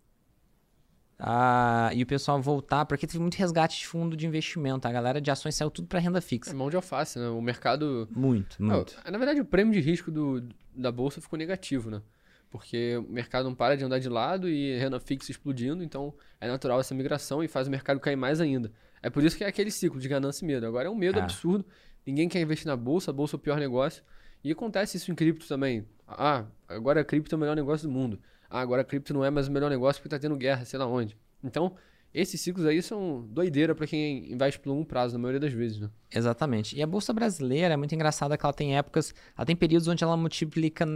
ah, 1.24 1.90
e 1.94 2.02
o 2.02 2.06
pessoal 2.06 2.42
voltar, 2.42 2.84
porque 2.84 3.06
teve 3.06 3.20
muito 3.20 3.36
resgate 3.36 3.78
de 3.78 3.86
fundo 3.86 4.16
de 4.16 4.26
investimento, 4.26 4.88
a 4.88 4.92
galera 4.92 5.20
de 5.20 5.30
ações 5.30 5.54
saiu 5.54 5.70
tudo 5.70 5.86
para 5.86 6.00
renda 6.00 6.18
É 6.18 6.20
fixa. 6.20 6.52
mão 6.52 6.68
de 6.68 6.74
alface, 6.74 7.16
né? 7.18 7.28
O 7.28 7.40
mercado. 7.40 8.08
Muito, 8.10 8.60
muito. 8.60 8.96
Ah, 9.04 9.10
na 9.10 9.18
verdade, 9.18 9.40
o 9.40 9.44
prêmio 9.44 9.72
de 9.72 9.80
risco 9.80 10.10
do, 10.10 10.42
da 10.74 10.90
bolsa 10.90 11.20
ficou 11.20 11.38
negativo, 11.38 11.90
né? 11.90 12.02
Porque 12.50 12.96
o 12.96 13.02
mercado 13.12 13.44
não 13.44 13.54
para 13.54 13.76
de 13.76 13.84
andar 13.84 14.00
de 14.00 14.08
lado 14.08 14.48
e 14.48 14.76
renda 14.78 14.98
fixa 14.98 15.30
explodindo, 15.30 15.82
então 15.84 16.12
é 16.40 16.48
natural 16.48 16.80
essa 16.80 16.94
migração 16.94 17.42
e 17.42 17.46
faz 17.48 17.68
o 17.68 17.70
mercado 17.70 18.00
cair 18.00 18.16
mais 18.16 18.40
ainda. 18.40 18.72
É 19.00 19.08
por 19.08 19.22
isso 19.22 19.36
que 19.36 19.44
é 19.44 19.46
aquele 19.46 19.70
ciclo 19.70 20.00
de 20.00 20.08
ganância 20.08 20.44
e 20.44 20.48
medo. 20.48 20.66
Agora 20.66 20.88
é 20.88 20.90
um 20.90 20.94
medo 20.96 21.20
Ah. 21.20 21.22
absurdo, 21.22 21.64
ninguém 22.04 22.28
quer 22.28 22.40
investir 22.40 22.66
na 22.66 22.76
bolsa, 22.76 23.10
a 23.10 23.14
bolsa 23.14 23.36
é 23.36 23.38
o 23.38 23.40
pior 23.40 23.58
negócio. 23.58 24.02
E 24.44 24.50
acontece 24.50 24.96
isso 24.96 25.10
em 25.10 25.14
cripto 25.14 25.46
também. 25.46 25.86
Ah, 26.06 26.44
agora 26.68 27.00
a 27.00 27.04
cripto 27.04 27.32
é 27.32 27.36
o 27.36 27.38
melhor 27.38 27.54
negócio 27.54 27.86
do 27.88 27.94
mundo. 27.94 28.18
Ah, 28.54 28.60
agora 28.60 28.84
cripto 28.84 29.14
não 29.14 29.24
é 29.24 29.30
mais 29.30 29.48
o 29.48 29.52
melhor 29.52 29.70
negócio 29.70 30.02
porque 30.02 30.14
tá 30.14 30.18
tendo 30.18 30.36
guerra, 30.36 30.64
sei 30.64 30.78
lá 30.78 30.86
onde. 30.86 31.16
Então, 31.42 31.74
esses 32.12 32.38
ciclos 32.40 32.66
aí 32.66 32.82
são 32.82 33.26
doideira 33.30 33.74
para 33.74 33.86
quem 33.86 34.30
investe 34.30 34.60
por 34.60 34.68
longo 34.68 34.84
prazo, 34.84 35.14
na 35.14 35.18
maioria 35.18 35.40
das 35.40 35.52
vezes, 35.52 35.80
né? 35.80 35.88
Exatamente. 36.14 36.76
E 36.76 36.82
a 36.82 36.86
bolsa 36.86 37.12
brasileira 37.12 37.72
é 37.72 37.76
muito 37.76 37.94
engraçada 37.94 38.36
que 38.36 38.44
ela 38.44 38.52
tem 38.52 38.76
épocas, 38.76 39.14
ela 39.36 39.46
tem 39.46 39.56
períodos 39.56 39.88
onde 39.88 40.04
ela 40.04 40.16
multiplica 40.16 40.86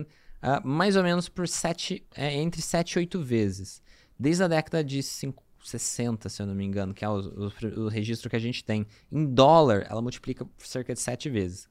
ah, 0.43 0.61
mais 0.63 0.97
ou 0.97 1.03
menos 1.03 1.29
por 1.31 1.49
sete, 1.49 2.07
é, 2.15 2.35
entre 2.35 2.61
7 2.61 2.93
e 2.93 2.99
8 2.99 3.21
vezes. 3.23 3.81
Desde 4.19 4.43
a 4.43 4.49
década 4.49 4.85
de 4.85 5.03
cinco- 5.03 5.43
60, 5.65 6.29
se 6.29 6.41
eu 6.41 6.47
não 6.47 6.55
me 6.55 6.65
engano, 6.65 6.95
que 6.95 7.05
é 7.05 7.09
o, 7.09 7.15
o- 7.19 7.81
o 7.85 7.89
registro 7.89 8.31
que 8.31 8.37
a 8.37 8.39
gente 8.39 8.63
tem. 8.65 8.87
Em 9.11 9.25
dólar, 9.27 9.85
ela 9.91 10.01
multiplica 10.01 10.45
por 10.45 10.65
cerca 10.67 10.93
de 10.95 11.01
7 11.01 11.29
vezes. 11.29 11.69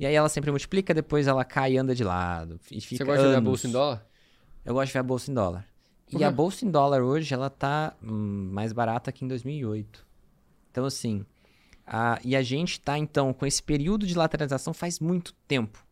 E 0.00 0.04
aí 0.06 0.14
ela 0.14 0.28
sempre 0.28 0.50
multiplica, 0.50 0.92
depois 0.92 1.26
ela 1.28 1.44
cai 1.44 1.74
e 1.74 1.78
anda 1.78 1.94
de 1.94 2.02
lado. 2.02 2.58
E 2.72 2.80
fica 2.80 3.04
Você 3.04 3.04
gosta 3.04 3.22
de 3.22 3.28
ver 3.28 3.34
a 3.34 3.38
anos. 3.38 3.48
bolsa 3.50 3.68
em 3.68 3.70
dólar? 3.70 4.06
Eu 4.66 4.74
gosto 4.74 4.88
de 4.88 4.92
ver 4.94 4.98
a 4.98 5.02
bolsa 5.02 5.30
em 5.30 5.34
dólar. 5.34 5.66
E 6.12 6.24
a 6.24 6.30
bolsa 6.30 6.64
em 6.64 6.70
dólar 6.70 7.02
hoje, 7.02 7.32
ela 7.32 7.48
tá 7.50 7.94
hum, 8.02 8.50
mais 8.52 8.72
barata 8.72 9.10
que 9.12 9.24
em 9.24 9.28
2008. 9.28 10.06
Então, 10.70 10.84
assim, 10.84 11.24
a- 11.86 12.20
e 12.24 12.36
a 12.36 12.42
gente 12.42 12.80
tá, 12.80 12.98
então, 12.98 13.32
com 13.32 13.46
esse 13.46 13.62
período 13.62 14.06
de 14.06 14.14
lateralização 14.14 14.74
faz 14.74 15.00
muito 15.00 15.32
tempo. 15.48 15.84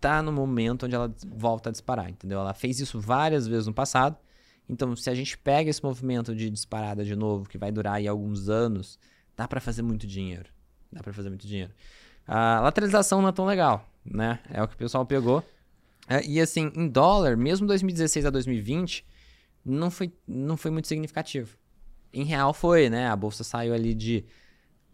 Tá 0.00 0.20
no 0.22 0.30
momento 0.32 0.84
onde 0.86 0.94
ela 0.94 1.12
volta 1.34 1.70
a 1.70 1.72
disparar, 1.72 2.10
entendeu? 2.10 2.38
Ela 2.40 2.52
fez 2.54 2.78
isso 2.80 3.00
várias 3.00 3.46
vezes 3.46 3.66
no 3.66 3.72
passado. 3.74 4.16
Então, 4.68 4.94
se 4.96 5.08
a 5.08 5.14
gente 5.14 5.38
pega 5.38 5.70
esse 5.70 5.82
movimento 5.82 6.34
de 6.34 6.50
disparada 6.50 7.04
de 7.04 7.16
novo, 7.16 7.48
que 7.48 7.56
vai 7.56 7.72
durar 7.72 7.94
aí 7.94 8.06
alguns 8.06 8.48
anos, 8.48 8.98
dá 9.36 9.46
pra 9.48 9.60
fazer 9.60 9.82
muito 9.82 10.06
dinheiro. 10.06 10.50
Dá 10.92 11.02
pra 11.02 11.12
fazer 11.12 11.28
muito 11.30 11.46
dinheiro. 11.46 11.72
A 12.26 12.60
lateralização 12.60 13.22
não 13.22 13.28
é 13.28 13.32
tão 13.32 13.46
legal, 13.46 13.88
né? 14.04 14.40
É 14.50 14.62
o 14.62 14.68
que 14.68 14.74
o 14.74 14.78
pessoal 14.78 15.06
pegou. 15.06 15.42
É, 16.08 16.24
e 16.24 16.40
assim, 16.40 16.70
em 16.74 16.88
dólar, 16.88 17.36
mesmo 17.36 17.66
2016 17.66 18.26
a 18.26 18.30
2020, 18.30 19.04
não 19.64 19.90
foi, 19.90 20.12
não 20.26 20.56
foi 20.56 20.70
muito 20.70 20.86
significativo. 20.88 21.56
Em 22.12 22.24
real 22.24 22.54
foi, 22.54 22.88
né? 22.88 23.08
A 23.08 23.16
bolsa 23.16 23.42
saiu 23.44 23.74
ali 23.74 23.92
de. 23.94 24.24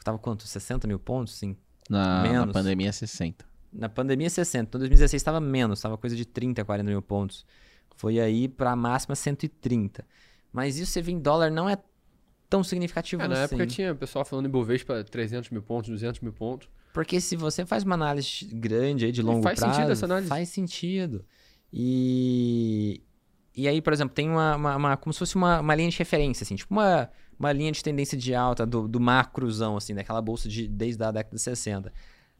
Tava 0.02 0.18
quanto? 0.18 0.46
60 0.46 0.86
mil 0.88 0.98
pontos? 0.98 1.34
Sim. 1.36 1.56
Na, 1.88 2.22
na 2.22 2.28
Menos. 2.30 2.52
pandemia, 2.52 2.92
60. 2.92 3.44
Na 3.72 3.88
pandemia, 3.88 4.28
60. 4.28 4.64
Então, 4.68 4.78
2016 4.78 5.20
estava 5.20 5.40
menos, 5.40 5.78
estava 5.78 5.96
coisa 5.96 6.16
de 6.16 6.24
30, 6.24 6.64
40 6.64 6.90
mil 6.90 7.02
pontos. 7.02 7.46
Foi 7.96 8.18
aí 8.18 8.48
para 8.48 8.72
a 8.72 8.76
máxima 8.76 9.14
130. 9.14 10.04
Mas 10.52 10.78
isso 10.78 10.90
você 10.92 11.00
vê 11.02 11.12
em 11.12 11.20
dólar 11.20 11.50
não 11.50 11.68
é 11.68 11.78
tão 12.48 12.62
significativo 12.64 13.22
É, 13.22 13.28
na 13.28 13.34
assim. 13.34 13.54
época 13.54 13.66
tinha 13.66 13.94
pessoal 13.94 14.24
falando 14.24 14.46
em 14.46 14.50
Bovespa 14.50 15.04
300 15.04 15.50
mil 15.50 15.62
pontos, 15.62 15.90
200 15.90 16.20
mil 16.20 16.32
pontos. 16.32 16.68
Porque 16.92 17.20
se 17.20 17.36
você 17.36 17.64
faz 17.64 17.82
uma 17.84 17.94
análise 17.94 18.44
grande 18.52 19.06
aí 19.06 19.12
de 19.12 19.22
longo 19.22 19.42
faz 19.42 19.58
prazo, 19.58 19.74
sentido 19.74 19.92
essa 19.92 20.04
análise. 20.04 20.28
faz 20.28 20.48
sentido. 20.48 21.24
E 21.72 23.00
e 23.54 23.68
aí, 23.68 23.82
por 23.82 23.92
exemplo, 23.92 24.14
tem 24.14 24.30
uma, 24.30 24.56
uma- 24.56 24.76
uma- 24.76 24.96
como 24.96 25.12
se 25.12 25.18
fosse 25.18 25.36
uma, 25.36 25.60
uma 25.60 25.74
linha 25.74 25.90
de 25.90 25.98
referência, 25.98 26.42
assim, 26.42 26.54
tipo 26.56 26.72
uma, 26.72 27.10
uma 27.38 27.52
linha 27.52 27.70
de 27.70 27.82
tendência 27.82 28.16
de 28.16 28.34
alta 28.34 28.64
do, 28.64 28.88
do 28.88 28.98
macrozão, 28.98 29.76
assim, 29.76 29.94
daquela 29.94 30.22
bolsa 30.22 30.48
de, 30.48 30.66
desde 30.66 31.02
a 31.04 31.10
década 31.10 31.36
de 31.36 31.42
60. 31.42 31.92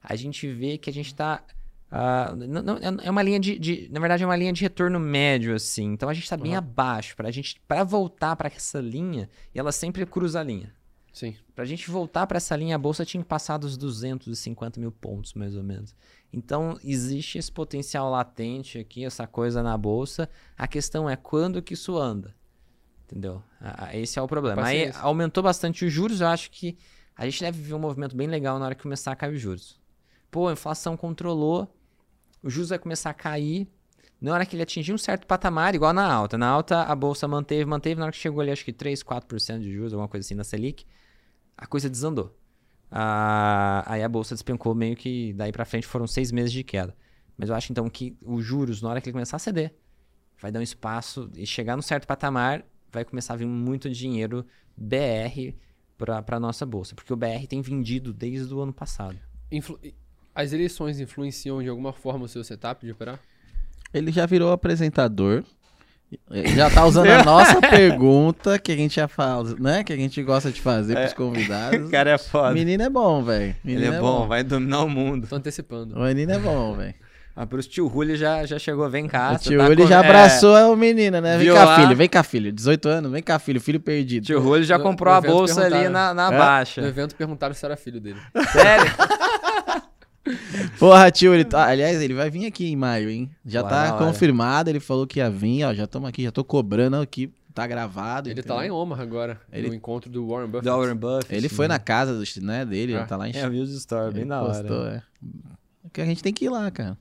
A 0.02 0.16
gente 0.16 0.46
vê 0.50 0.78
que 0.78 0.88
a 0.88 0.92
gente 0.92 1.14
tá. 1.14 1.42
ah, 1.90 2.34
não- 2.34 2.62
não- 2.62 2.78
é 3.02 3.10
uma 3.10 3.22
linha 3.22 3.38
de, 3.38 3.58
de- 3.58 3.88
Na 3.92 4.00
verdade, 4.00 4.22
é 4.22 4.26
uma 4.26 4.34
linha 4.36 4.52
de 4.54 4.62
retorno 4.62 4.98
médio, 4.98 5.54
assim. 5.54 5.92
Então 5.92 6.08
a 6.08 6.14
gente 6.14 6.26
tá 6.28 6.36
bem 6.36 6.52
Uhum. 6.52 6.58
abaixo. 6.58 7.14
Pra 7.14 7.30
gente. 7.30 7.60
para 7.68 7.84
voltar 7.84 8.34
para 8.34 8.48
essa 8.48 8.80
linha, 8.80 9.28
e 9.54 9.58
ela 9.58 9.70
sempre 9.70 10.06
cruza 10.06 10.40
a 10.40 10.42
linha. 10.42 10.72
Sim. 11.12 11.36
Pra 11.54 11.64
gente 11.64 11.90
voltar 11.90 12.26
pra 12.26 12.38
essa 12.38 12.56
linha, 12.56 12.74
a 12.74 12.78
bolsa 12.78 13.04
tinha 13.04 13.22
que 13.22 13.28
passar 13.28 13.58
dos 13.58 13.76
250 13.76 14.80
mil 14.80 14.90
pontos, 14.90 15.34
mais 15.34 15.54
ou 15.54 15.62
menos. 15.62 15.94
Então, 16.32 16.78
existe 16.82 17.36
esse 17.36 17.52
potencial 17.52 18.10
latente 18.10 18.78
aqui, 18.78 19.04
essa 19.04 19.26
coisa 19.26 19.62
na 19.62 19.76
bolsa. 19.76 20.28
A 20.56 20.66
questão 20.66 21.08
é 21.08 21.14
quando 21.16 21.60
que 21.60 21.74
isso 21.74 21.98
anda. 21.98 22.34
Entendeu? 23.04 23.42
Ah, 23.60 23.94
Esse 23.94 24.18
é 24.18 24.22
o 24.22 24.26
problema. 24.26 24.64
Aí 24.64 24.78
Paciência. 24.86 25.00
aumentou 25.02 25.42
bastante 25.42 25.84
os 25.84 25.92
juros, 25.92 26.22
eu 26.22 26.28
acho 26.28 26.50
que 26.50 26.78
a 27.14 27.26
gente 27.28 27.40
deve 27.42 27.60
ver 27.60 27.74
um 27.74 27.78
movimento 27.78 28.16
bem 28.16 28.26
legal 28.26 28.58
na 28.58 28.64
hora 28.64 28.74
que 28.74 28.82
começar 28.82 29.12
a 29.12 29.16
cair 29.16 29.34
os 29.34 29.40
juros. 29.40 29.78
Pô, 30.30 30.48
a 30.48 30.52
inflação 30.54 30.96
controlou, 30.96 31.68
o 32.42 32.48
juros 32.48 32.70
vai 32.70 32.78
começar 32.78 33.10
a 33.10 33.14
cair. 33.14 33.68
Na 34.18 34.32
hora 34.32 34.46
que 34.46 34.54
ele 34.56 34.62
atingir 34.62 34.94
um 34.94 34.98
certo 34.98 35.26
patamar, 35.26 35.74
igual 35.74 35.92
na 35.92 36.10
alta. 36.10 36.38
Na 36.38 36.46
alta, 36.48 36.84
a 36.84 36.94
bolsa 36.94 37.28
manteve, 37.28 37.64
manteve. 37.66 37.96
Na 37.98 38.04
hora 38.06 38.12
que 38.12 38.18
chegou 38.18 38.40
ali, 38.40 38.50
acho 38.52 38.64
que 38.64 38.72
3, 38.72 39.02
4% 39.02 39.58
de 39.60 39.70
juros, 39.72 39.92
alguma 39.92 40.08
coisa 40.08 40.24
assim 40.24 40.34
na 40.36 40.44
Selic, 40.44 40.86
a 41.62 41.66
coisa 41.66 41.88
desandou. 41.88 42.36
Ah, 42.90 43.82
aí 43.86 44.02
a 44.02 44.08
bolsa 44.08 44.34
despencou 44.34 44.74
meio 44.74 44.96
que 44.96 45.32
daí 45.34 45.50
pra 45.52 45.64
frente 45.64 45.86
foram 45.86 46.06
seis 46.06 46.30
meses 46.30 46.52
de 46.52 46.62
queda. 46.62 46.94
Mas 47.38 47.48
eu 47.48 47.54
acho 47.54 47.72
então 47.72 47.88
que 47.88 48.16
os 48.20 48.44
juros, 48.44 48.82
na 48.82 48.90
hora 48.90 49.00
que 49.00 49.08
ele 49.08 49.12
começar 49.14 49.36
a 49.36 49.40
ceder, 49.40 49.74
vai 50.40 50.52
dar 50.52 50.60
um 50.60 50.62
espaço 50.62 51.30
e 51.36 51.46
chegar 51.46 51.76
num 51.76 51.82
certo 51.82 52.06
patamar, 52.06 52.64
vai 52.90 53.04
começar 53.04 53.34
a 53.34 53.36
vir 53.36 53.46
muito 53.46 53.88
dinheiro 53.88 54.44
BR 54.76 55.54
pra, 55.96 56.20
pra 56.22 56.38
nossa 56.38 56.66
bolsa. 56.66 56.94
Porque 56.94 57.12
o 57.12 57.16
BR 57.16 57.46
tem 57.48 57.62
vendido 57.62 58.12
desde 58.12 58.52
o 58.52 58.60
ano 58.60 58.72
passado. 58.72 59.18
Influ- 59.50 59.78
As 60.34 60.52
eleições 60.52 61.00
influenciam 61.00 61.62
de 61.62 61.68
alguma 61.68 61.92
forma 61.92 62.24
o 62.24 62.28
seu 62.28 62.44
setup 62.44 62.84
de 62.84 62.92
operar? 62.92 63.18
Ele 63.94 64.10
já 64.12 64.26
virou 64.26 64.50
apresentador. 64.52 65.44
Já 66.54 66.70
tá 66.70 66.84
usando 66.86 67.08
a 67.10 67.22
nossa 67.24 67.60
pergunta 67.60 68.58
que 68.58 68.72
a 68.72 68.76
gente 68.76 68.96
já 68.96 69.08
fala, 69.08 69.54
né? 69.58 69.82
Que 69.84 69.92
a 69.92 69.96
gente 69.96 70.22
gosta 70.22 70.50
de 70.50 70.60
fazer 70.60 70.94
pros 70.94 71.12
convidados. 71.12 71.90
é 71.92 72.18
foda. 72.18 72.52
Menino 72.52 72.82
é 72.82 72.88
bom, 72.90 73.22
velho. 73.22 73.54
Ele 73.64 73.86
é 73.86 73.98
bom, 74.00 74.26
vai 74.26 74.42
dominar 74.42 74.82
o 74.84 74.88
mundo. 74.88 75.26
Tô 75.26 75.36
antecipando. 75.36 75.96
O 75.96 76.02
menino 76.02 76.32
é 76.32 76.38
bom, 76.38 76.74
velho. 76.74 76.94
Ah, 77.34 77.46
pros 77.46 77.66
tio 77.66 77.88
Julio 77.88 78.14
já, 78.14 78.44
já 78.44 78.58
chegou, 78.58 78.88
vem 78.90 79.08
cá. 79.08 79.32
O 79.32 79.38
tio 79.38 79.58
tá 79.58 79.74
com- 79.74 79.86
já 79.86 79.96
é, 79.96 79.98
abraçou 80.06 80.72
o 80.74 80.76
menino, 80.76 81.18
né? 81.18 81.38
Vem 81.38 81.46
viu 81.46 81.54
cá, 81.54 81.64
lá? 81.64 81.76
filho. 81.80 81.96
Vem 81.96 82.08
cá, 82.08 82.22
filho. 82.22 82.52
18 82.52 82.88
anos, 82.90 83.10
vem 83.10 83.22
cá, 83.22 83.38
filho. 83.38 83.58
Filho 83.58 83.80
perdido. 83.80 84.26
Tio 84.26 84.42
Julio 84.42 84.64
já 84.64 84.76
No- 84.76 84.84
comprou 84.84 85.10
no 85.14 85.16
a 85.16 85.18
evento 85.20 85.32
bolsa 85.32 85.64
ali 85.64 85.88
na, 85.88 86.12
na 86.12 86.30
É? 86.30 86.36
baixa. 86.38 86.82
No 86.82 86.88
evento 86.88 87.14
perguntaram 87.16 87.54
se 87.54 87.64
era 87.64 87.74
filho 87.74 88.00
dele. 88.00 88.18
Sério? 88.52 88.92
Porra, 90.78 91.10
tio, 91.10 91.34
ele 91.34 91.44
tá... 91.44 91.66
aliás, 91.66 92.00
ele 92.00 92.14
vai 92.14 92.30
vir 92.30 92.46
aqui 92.46 92.66
em 92.66 92.76
maio, 92.76 93.10
hein? 93.10 93.30
Já 93.44 93.62
tá 93.62 93.92
confirmado, 93.98 94.70
ele 94.70 94.80
falou 94.80 95.06
que 95.06 95.18
ia 95.18 95.30
vir, 95.30 95.64
ó, 95.64 95.74
já 95.74 95.84
estamos 95.84 96.08
aqui, 96.08 96.22
já 96.22 96.30
tô 96.30 96.44
cobrando 96.44 96.96
aqui, 96.96 97.32
tá 97.52 97.66
gravado. 97.66 98.30
Ele 98.30 98.42
tá 98.42 98.54
lá 98.54 98.60
em 98.62 98.66
entendeu? 98.66 98.76
Omaha 98.76 99.02
agora, 99.02 99.40
Ele- 99.52 99.68
no 99.68 99.74
encontro 99.74 100.10
do 100.10 100.26
Warren 100.28 100.46
Buffett. 100.46 100.64
Da 100.64 100.76
Warren 100.76 100.94
Buffett. 100.96 101.34
Ele 101.34 101.48
foi 101.48 101.66
na 101.68 101.78
casa 101.78 102.14
do, 102.14 102.24
né, 102.44 102.64
dele, 102.64 102.94
Ah. 102.94 102.98
ele 103.00 103.06
tá 103.06 103.16
lá 103.16 103.28
em 103.28 103.32
É, 103.34 103.44
eu 103.44 103.50
vi 103.50 103.60
os 103.60 103.82
stories, 103.82 104.12
bem 104.12 104.22
ele 104.22 104.28
da 104.30 104.42
hora. 104.42 104.52
postou, 104.64 104.86
é. 104.86 105.02
Que 105.92 106.00
a 106.00 106.04
gente 106.06 106.22
tem 106.22 106.32
que 106.32 106.44
ir 106.44 106.48
lá, 106.48 106.70
cara. 106.70 106.96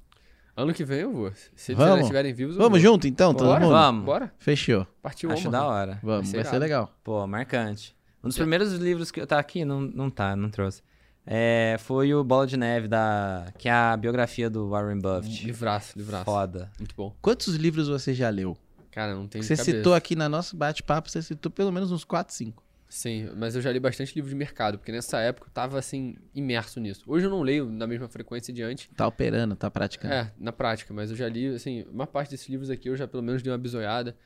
Ano 0.58 0.74
que 0.74 0.84
vem 0.84 1.00
eu 1.00 1.14
vou. 1.14 1.32
Se 1.56 1.72
eles 1.72 1.78
Vamos. 1.84 2.02
estiverem 2.02 2.34
vivos, 2.34 2.56
eu 2.56 2.62
Vamos 2.62 2.82
vou. 2.82 2.92
junto 2.92 3.08
então, 3.08 3.34
todo 3.34 3.48
Bora, 3.48 3.60
mundo? 3.62 3.72
Vamos. 3.72 4.06
Bora. 4.06 4.34
Fechou. 4.38 4.86
Partiu 5.02 5.32
Acho 5.32 5.48
Omaha. 5.48 5.64
da 5.64 5.70
hora. 5.70 6.00
Vamos, 6.04 6.28
ser 6.28 6.38
vai 6.38 6.46
ser 6.46 6.60
legal. 6.60 6.94
Pô, 7.04 7.26
marcante. 7.26 7.96
Um 8.24 8.28
dos 8.28 8.38
primeiros 8.38 8.74
livros 8.74 9.10
que. 9.12 9.26
Tá 9.26 9.40
aqui? 9.40 9.64
Não, 9.64 9.80
não 9.80 10.10
tá, 10.10 10.36
não 10.36 10.50
trouxe. 10.50 10.84
É, 11.26 11.76
foi 11.80 12.14
o 12.14 12.24
Bola 12.24 12.48
de 12.48 12.58
Neve, 12.58 12.88
da, 12.88 13.52
que 13.58 13.70
é 13.70 13.72
a 13.72 13.96
biografia 13.96 14.50
do 14.50 14.70
Warren 14.70 15.00
Buffett. 15.00 15.46
Livraço, 15.46 15.98
livraço. 15.98 16.26
Foda. 16.26 16.72
Muito 16.80 16.96
bom. 16.96 17.16
Quantos 17.22 17.56
livros 17.56 17.88
você 17.88 18.14
já 18.14 18.30
leu? 18.30 18.58
Cara, 18.92 19.14
não 19.16 19.28
tem 19.28 19.42
Você 19.42 19.56
cabeça. 19.56 19.78
citou 19.78 19.94
aqui 19.94 20.16
na 20.16 20.28
nosso 20.28 20.56
bate-papo, 20.58 21.10
você 21.10 21.22
citou 21.22 21.52
pelo 21.52 21.72
menos 21.72 21.92
uns 21.92 22.04
4, 22.04 22.34
5. 22.34 22.64
Sim, 22.90 23.30
mas 23.38 23.56
eu 23.56 23.62
já 23.62 23.72
li 23.72 23.80
bastante 23.80 24.14
livro 24.14 24.30
de 24.30 24.36
mercado, 24.36 24.78
porque 24.78 24.92
nessa 24.92 25.18
época 25.22 25.48
eu 25.48 25.52
tava, 25.54 25.80
assim, 25.80 26.16
imerso 26.36 26.78
nisso. 26.82 27.04
Hoje 27.08 27.26
eu 27.26 27.30
não 27.30 27.42
leio 27.42 27.66
na 27.72 27.88
mesma 27.88 28.10
frequência 28.10 28.54
de 28.54 28.62
antes. 28.62 28.90
Tá 28.98 29.08
operando, 29.08 29.56
tá 29.56 29.72
praticando. 29.72 30.14
É, 30.14 30.30
na 30.38 30.52
prática, 30.52 30.94
mas 30.94 31.10
eu 31.10 31.16
já 31.16 31.30
li, 31.30 31.48
assim, 31.56 31.86
uma 31.90 32.06
parte 32.06 32.32
desses 32.32 32.50
livros 32.50 32.70
aqui 32.70 32.90
eu 32.90 32.98
já 32.98 33.08
pelo 33.08 33.24
menos 33.24 33.42
dei 33.42 33.50
uma 33.50 33.58
bisoiada. 33.58 34.18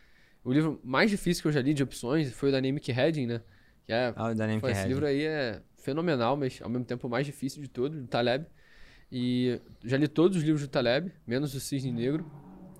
O 0.44 0.52
livro 0.52 0.80
mais 0.84 1.12
difícil 1.12 1.44
que 1.44 1.48
eu 1.48 1.52
já 1.52 1.62
li 1.62 1.76
de 1.76 1.84
opções 1.84 2.32
foi 2.34 2.50
o 2.50 2.52
da 2.52 2.60
Namic 2.60 2.92
Heading, 2.92 3.28
né? 3.28 3.42
Que 3.86 3.94
é, 3.94 4.12
Ah, 4.16 4.30
o 4.30 4.34
Dynamic 4.34 4.62
pô, 4.62 4.68
esse 4.70 4.88
livro 4.88 5.06
aí 5.06 5.24
é 5.26 5.62
fenomenal, 5.86 6.36
mas 6.36 6.60
ao 6.62 6.70
mesmo 6.70 6.84
tempo 6.86 7.08
o 7.08 7.10
mais 7.10 7.26
difícil 7.26 7.62
de 7.62 7.68
todos, 7.70 7.98
do 8.02 8.08
Taleb. 8.08 8.46
E 9.12 9.62
já 9.84 9.98
li 9.98 10.08
todos 10.08 10.38
os 10.38 10.44
livros 10.44 10.62
do 10.64 10.68
Taleb, 10.68 11.12
menos 11.26 11.54
o 11.54 11.60
Cisne 11.60 11.92
Negro. 11.92 12.26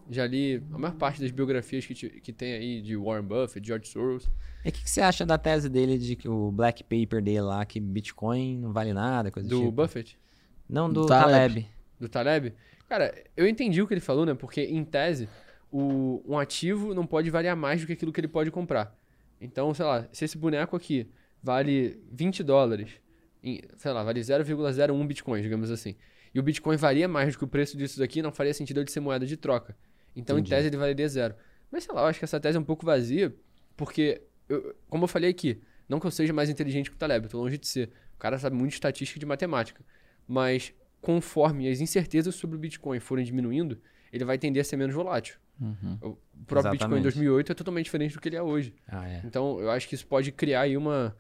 Já 0.10 0.26
li 0.28 0.62
a 0.72 0.78
maior 0.78 0.96
parte 0.96 1.22
das 1.22 1.32
biografias 1.32 1.86
que, 1.86 1.94
ti- 1.96 2.10
que 2.22 2.34
tem 2.34 2.54
aí 2.54 2.82
de 2.82 2.96
Warren 2.96 3.24
Buffett, 3.26 3.66
George 3.66 3.88
Soros. 3.88 4.30
E 4.64 4.70
o 4.70 4.72
que, 4.72 4.84
que 4.84 4.90
você 4.90 5.02
acha 5.02 5.26
da 5.26 5.38
tese 5.38 5.70
dele 5.70 5.98
de 5.98 6.16
que 6.16 6.28
o 6.28 6.52
black 6.52 6.84
paper 6.84 7.22
dele 7.24 7.42
lá, 7.42 7.66
que 7.66 7.80
Bitcoin 7.80 8.58
não 8.60 8.74
vale 8.74 8.94
nada, 8.94 9.32
coisa 9.32 9.48
do 9.48 9.56
Do 9.56 9.60
tipo? 9.62 9.72
Buffett? 9.72 10.18
Não, 10.70 10.92
do 10.92 11.06
Taleb. 11.06 11.54
Taleb. 11.54 11.68
Do 12.00 12.10
Taleb? 12.10 12.54
Cara, 12.90 13.14
eu 13.38 13.48
entendi 13.48 13.82
o 13.82 13.88
que 13.88 13.94
ele 13.94 14.02
falou, 14.02 14.26
né? 14.26 14.34
Porque, 14.36 14.62
em 14.62 14.84
tese, 14.84 15.28
o, 15.72 16.22
um 16.28 16.38
ativo 16.38 16.94
não 16.94 17.06
pode 17.06 17.30
variar 17.30 17.56
mais 17.56 17.82
do 17.82 17.88
que 17.88 17.94
aquilo 17.94 18.12
que 18.12 18.20
ele 18.20 18.28
pode 18.28 18.52
comprar. 18.52 18.96
Então, 19.42 19.74
sei 19.74 19.86
lá, 19.86 20.08
se 20.12 20.26
esse 20.26 20.38
boneco 20.38 20.76
aqui 20.76 21.08
vale 21.46 22.02
20 22.12 22.42
dólares, 22.44 22.90
em- 23.44 23.62
sei 23.78 23.92
lá, 23.92 24.04
vale 24.04 24.20
0,01 24.20 25.06
bitcoins, 25.08 25.44
digamos 25.44 25.70
assim, 25.70 25.96
e 26.34 26.40
o 26.40 26.44
bitcoin 26.44 26.76
varia 26.76 27.08
mais 27.08 27.34
do 27.34 27.38
que 27.38 27.44
o 27.44 27.48
preço 27.48 27.78
disso 27.78 28.00
daqui, 28.00 28.20
não 28.22 28.32
faria 28.32 28.52
sentido 28.54 28.80
ele 28.80 28.90
ser 28.90 29.00
moeda 29.00 29.26
de 29.28 29.38
troca. 29.38 29.78
Então, 30.16 30.38
Entendi. 30.40 30.54
em 30.54 30.58
tese, 30.58 30.68
ele 30.70 30.78
valeria 30.78 31.08
zero. 31.08 31.36
Mas, 31.72 31.84
sei 31.84 31.94
lá, 31.94 32.02
eu 32.02 32.08
acho 32.08 32.18
que 32.20 32.26
essa 32.26 32.40
tese 32.40 32.58
é 32.58 32.60
um 32.60 32.64
pouco 32.64 32.84
vazia, 32.86 33.34
porque, 33.78 34.22
eu- 34.50 34.76
como 34.90 35.04
eu 35.04 35.08
falei 35.08 35.30
aqui, 35.30 35.62
não 35.88 36.00
que 36.00 36.08
eu 36.08 36.12
seja 36.12 36.34
mais 36.34 36.50
inteligente 36.50 36.90
que 36.90 36.96
o 36.96 37.00
Taleb, 37.00 37.26
eu 37.26 37.30
tô 37.30 37.38
longe 37.38 37.58
de 37.60 37.68
ser. 37.68 37.92
O 38.16 38.18
cara 38.18 38.40
sabe 38.40 38.56
muito 38.56 38.70
de 38.72 38.76
estatística 38.78 39.18
e 39.18 39.22
de 39.22 39.26
matemática. 39.26 39.84
Mas 40.28 40.74
conforme 41.02 41.70
as 41.70 41.80
incertezas 41.80 42.34
sobre 42.34 42.56
o 42.56 42.60
Bitcoin 42.60 43.00
forem 43.00 43.24
diminuindo, 43.24 43.78
ele 44.12 44.26
vai 44.26 44.38
tender 44.40 44.62
a 44.62 44.64
ser 44.64 44.78
menos 44.78 44.96
volátil. 44.96 45.38
Uhum. 45.62 45.98
O 46.02 46.18
próprio 46.48 46.72
Bitcoin 46.72 46.98
em 46.98 47.02
Exatamente. 47.02 47.04
2008 47.04 47.52
é 47.52 47.56
totalmente 47.56 47.86
diferente 47.86 48.14
do 48.16 48.20
que 48.22 48.30
ele 48.30 48.36
é 48.38 48.42
hoje. 48.42 48.74
Ah, 48.88 49.08
é. 49.08 49.22
Então, 49.24 49.60
eu 49.60 49.70
acho 49.70 49.88
que 49.88 49.94
isso 49.96 50.08
pode 50.08 50.32
criar 50.32 50.62
aí 50.62 50.76
uma, 50.76 51.16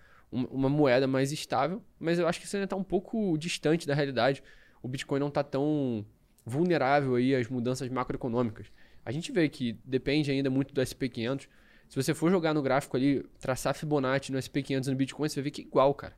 uma, 0.52 0.70
moeda 0.70 1.08
mais 1.08 1.32
estável, 1.32 1.82
mas 2.00 2.20
eu 2.20 2.28
acho 2.28 2.40
que 2.40 2.46
isso 2.46 2.56
ainda 2.56 2.66
está 2.66 2.76
um 2.76 2.84
pouco 2.84 3.38
distante 3.38 3.88
da 3.88 3.94
realidade. 3.94 4.44
O 4.82 4.88
Bitcoin 4.88 5.20
não 5.20 5.30
está 5.30 5.44
tão 5.44 6.06
vulnerável 6.46 7.16
aí 7.16 7.36
às 7.36 7.48
mudanças 7.48 7.90
macroeconômicas. 7.90 8.68
A 9.06 9.12
gente 9.12 9.32
vê 9.32 9.48
que 9.50 9.80
depende 9.86 10.32
ainda 10.32 10.50
muito 10.50 10.74
do 10.74 10.82
SP500. 10.82 11.48
Se 11.88 11.96
você 11.96 12.14
for 12.14 12.30
jogar 12.30 12.54
no 12.54 12.62
gráfico 12.62 12.98
ali, 12.98 13.24
traçar 13.40 13.74
Fibonacci 13.74 14.32
no 14.32 14.38
SP500 14.38 14.88
e 14.88 14.90
no 14.92 14.96
Bitcoin, 14.96 15.30
você 15.30 15.36
vai 15.36 15.44
ver 15.44 15.52
que 15.52 15.62
é 15.62 15.66
igual, 15.66 15.94
cara. 15.94 16.16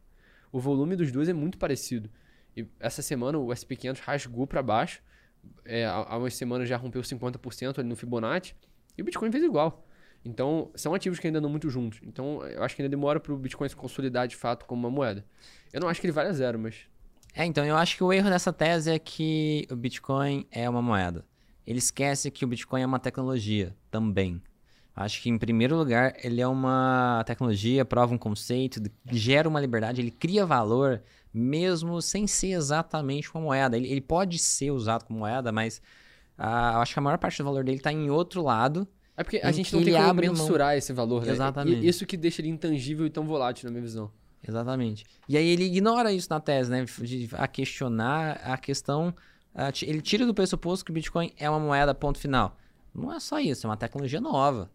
O 0.52 0.60
volume 0.60 0.96
dos 0.96 1.12
dois 1.12 1.30
é 1.30 1.34
muito 1.34 1.58
parecido. 1.58 2.10
E 2.56 2.66
essa 2.80 3.02
semana 3.02 3.38
o 3.38 3.48
SP500 3.48 4.00
rasgou 4.00 4.48
para 4.48 4.64
baixo. 4.64 5.02
É, 5.64 5.86
há 5.86 6.18
umas 6.18 6.34
semanas 6.34 6.68
já 6.68 6.78
rompeu 6.78 7.02
50% 7.02 7.80
ali 7.80 7.88
no 7.88 7.96
Fibonacci. 7.96 8.56
E 8.98 9.02
o 9.02 9.06
Bitcoin 9.06 9.32
fez 9.32 9.44
igual. 9.44 9.87
Então, 10.26 10.70
são 10.76 10.94
ativos 10.94 11.20
que 11.20 11.28
ainda 11.28 11.40
andam 11.40 11.50
muito 11.50 11.70
juntos. 11.70 12.00
Então, 12.04 12.46
eu 12.46 12.64
acho 12.64 12.76
que 12.76 12.82
ainda 12.82 12.90
demora 12.90 13.20
para 13.20 13.34
o 13.34 13.38
Bitcoin 13.38 13.70
se 13.70 13.76
consolidar 13.76 14.28
de 14.28 14.36
fato 14.36 14.66
como 14.66 14.82
uma 14.88 14.94
moeda. 14.94 15.26
Eu 15.72 15.80
não 15.80 15.88
acho 15.88 16.02
que 16.02 16.08
ele 16.08 16.14
vale 16.14 16.30
a 16.30 16.34
zero, 16.34 16.60
mas 16.60 16.88
É, 17.34 17.46
então 17.46 17.64
eu 17.66 17.78
acho 17.78 17.96
que 17.96 18.04
o 18.04 18.12
erro 18.12 18.30
dessa 18.30 18.52
tese 18.52 18.92
é 18.92 19.00
que 19.00 19.68
o 19.70 19.76
Bitcoin 19.76 20.46
é 20.52 20.70
uma 20.70 20.82
moeda. 20.82 21.24
Ele 21.66 21.80
esquece 21.80 22.32
que 22.32 22.44
o 22.44 22.48
Bitcoin 22.48 22.82
é 22.82 22.86
uma 22.86 23.00
tecnologia 23.00 23.76
também. 23.92 24.42
Acho 24.96 25.22
que, 25.22 25.30
em 25.30 25.38
primeiro 25.38 25.76
lugar, 25.78 26.16
ele 26.24 26.42
é 26.42 26.48
uma 26.48 27.24
tecnologia, 27.28 27.86
prova 27.86 28.16
um 28.16 28.18
conceito, 28.18 28.82
gera 29.12 29.48
uma 29.48 29.62
liberdade, 29.62 30.02
ele 30.02 30.10
cria 30.10 30.44
valor, 30.44 31.04
mesmo 31.32 32.02
sem 32.02 32.26
ser 32.26 32.54
exatamente 32.54 33.30
uma 33.32 33.42
moeda. 33.42 33.78
Ele, 33.78 33.88
ele 33.88 34.02
pode 34.02 34.40
ser 34.40 34.72
usado 34.72 35.06
como 35.06 35.20
moeda, 35.20 35.52
mas 35.52 35.80
ah, 36.36 36.72
eu 36.76 36.80
acho 36.80 36.94
que 36.94 37.00
a 37.00 37.02
maior 37.04 37.20
parte 37.20 37.38
do 37.38 37.44
valor 37.44 37.64
dele 37.64 37.78
está 37.78 37.92
em 37.92 38.10
outro 38.10 38.42
lado. 38.42 38.88
É 39.18 39.24
porque 39.24 39.42
a 39.44 39.52
gente 39.52 39.74
não 39.74 39.84
tem 39.84 39.94
como 39.94 40.06
abre 40.06 40.28
mão. 40.28 40.36
mensurar 40.36 40.78
esse 40.78 40.94
valor, 40.94 41.26
né? 41.26 41.32
Exatamente. 41.32 41.84
E 41.84 41.88
isso 41.88 42.06
que 42.06 42.16
deixa 42.16 42.40
ele 42.40 42.50
intangível 42.50 43.06
e 43.06 43.10
tão 43.10 43.26
volátil, 43.26 43.66
na 43.66 43.72
minha 43.72 43.82
visão. 43.82 44.12
Exatamente. 44.48 45.06
E 45.28 45.36
aí 45.36 45.48
ele 45.48 45.64
ignora 45.64 46.14
isso 46.14 46.28
na 46.30 46.40
tese, 46.40 46.70
né? 46.70 46.86
De, 46.86 47.28
a 47.34 47.48
questionar 47.48 48.40
a 48.44 48.58
questão. 48.58 49.14
ele 49.82 50.02
tira 50.02 50.26
do 50.26 50.36
pressuposto 50.36 50.86
que 50.86 50.92
o 50.92 50.94
Bitcoin 50.94 51.34
é 51.36 51.50
uma 51.50 51.60
moeda, 51.60 51.96
ponto 51.96 52.20
final. 52.20 52.56
Não 52.94 53.12
é 53.12 53.20
só 53.20 53.40
isso, 53.40 53.66
é 53.66 53.70
uma 53.70 53.76
tecnologia 53.76 54.22
nova. 54.22 54.70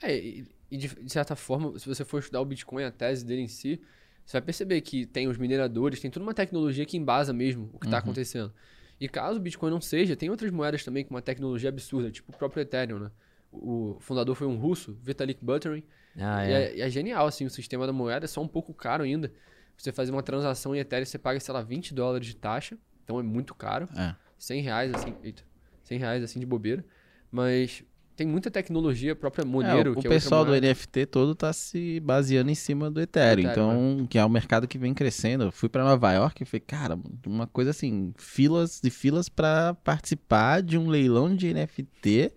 É, 0.00 0.16
e, 0.16 0.46
e 0.70 0.76
de, 0.76 0.88
de 0.88 1.12
certa 1.12 1.34
forma, 1.34 1.76
se 1.76 1.86
você 1.86 2.04
for 2.04 2.20
estudar 2.20 2.40
o 2.40 2.44
Bitcoin, 2.44 2.84
a 2.84 2.92
tese 2.92 3.26
dele 3.26 3.42
em 3.42 3.48
si, 3.48 3.80
você 4.24 4.34
vai 4.34 4.42
perceber 4.42 4.80
que 4.80 5.06
tem 5.06 5.26
os 5.26 5.36
mineradores, 5.38 5.98
tem 5.98 6.10
toda 6.10 6.24
uma 6.24 6.34
tecnologia 6.34 6.84
que 6.84 6.96
embasa 6.96 7.32
mesmo 7.32 7.70
o 7.72 7.78
que 7.80 7.86
está 7.86 7.98
acontecendo. 7.98 8.52
E 9.00 9.08
caso 9.08 9.38
o 9.38 9.40
Bitcoin 9.40 9.70
não 9.70 9.80
seja, 9.80 10.14
tem 10.14 10.28
outras 10.28 10.50
moedas 10.50 10.84
também 10.84 11.04
com 11.04 11.14
uma 11.14 11.22
tecnologia 11.22 11.68
absurda, 11.68 12.10
tipo 12.10 12.30
o 12.32 12.36
próprio 12.36 12.60
Ethereum, 12.60 12.98
né? 12.98 13.10
O 13.50 13.96
fundador 14.00 14.34
foi 14.34 14.46
um 14.46 14.56
russo, 14.56 14.96
Vitalik 15.02 15.44
Buterin, 15.44 15.82
Ah, 16.18 16.46
E 16.46 16.52
é. 16.52 16.62
é, 16.62 16.76
e 16.76 16.80
é 16.82 16.90
genial, 16.90 17.26
assim, 17.26 17.44
o 17.46 17.50
sistema 17.50 17.86
da 17.86 17.92
moeda 17.92 18.24
é 18.24 18.28
só 18.28 18.42
um 18.42 18.48
pouco 18.48 18.74
caro 18.74 19.04
ainda. 19.04 19.32
Você 19.76 19.92
fazer 19.92 20.10
uma 20.10 20.22
transação 20.22 20.74
em 20.74 20.78
Ethereum, 20.80 21.06
você 21.06 21.18
paga, 21.18 21.38
sei 21.40 21.54
lá, 21.54 21.62
20 21.62 21.94
dólares 21.94 22.26
de 22.26 22.34
taxa, 22.36 22.76
então 23.04 23.18
é 23.20 23.22
muito 23.22 23.54
caro. 23.54 23.88
É. 23.96 24.14
100 24.38 24.62
reais, 24.62 24.94
assim, 24.94 25.14
eita, 25.22 25.42
100 25.84 25.98
reais, 25.98 26.22
assim, 26.22 26.40
de 26.40 26.46
bobeira. 26.46 26.84
Mas 27.30 27.84
tem 28.16 28.26
muita 28.26 28.50
tecnologia, 28.50 29.12
a 29.12 29.16
própria 29.16 29.44
Monero, 29.44 29.92
É, 29.92 29.96
o 29.96 30.00
é 30.00 30.08
pessoal 30.08 30.40
outra 30.40 30.60
do. 30.60 30.66
NFT 30.66 31.06
todo 31.06 31.34
tá 31.36 31.52
se 31.52 32.00
baseando 32.00 32.50
em 32.50 32.54
cima 32.56 32.90
do 32.90 33.00
Ethereum. 33.00 33.48
Ethereum, 33.48 33.92
então, 33.94 34.06
que 34.08 34.18
é 34.18 34.24
um 34.24 34.28
mercado 34.28 34.66
que 34.66 34.76
vem 34.76 34.92
crescendo. 34.92 35.44
Eu 35.44 35.52
fui 35.52 35.68
pra 35.68 35.84
Nova 35.84 36.12
York 36.12 36.42
e 36.42 36.46
falei, 36.46 36.60
cara, 36.66 36.98
uma 37.24 37.46
coisa 37.46 37.70
assim, 37.70 38.12
filas 38.18 38.80
e 38.82 38.90
filas 38.90 39.28
pra 39.28 39.74
participar 39.84 40.60
de 40.62 40.76
um 40.76 40.88
leilão 40.88 41.34
de 41.34 41.52
NFT 41.54 42.32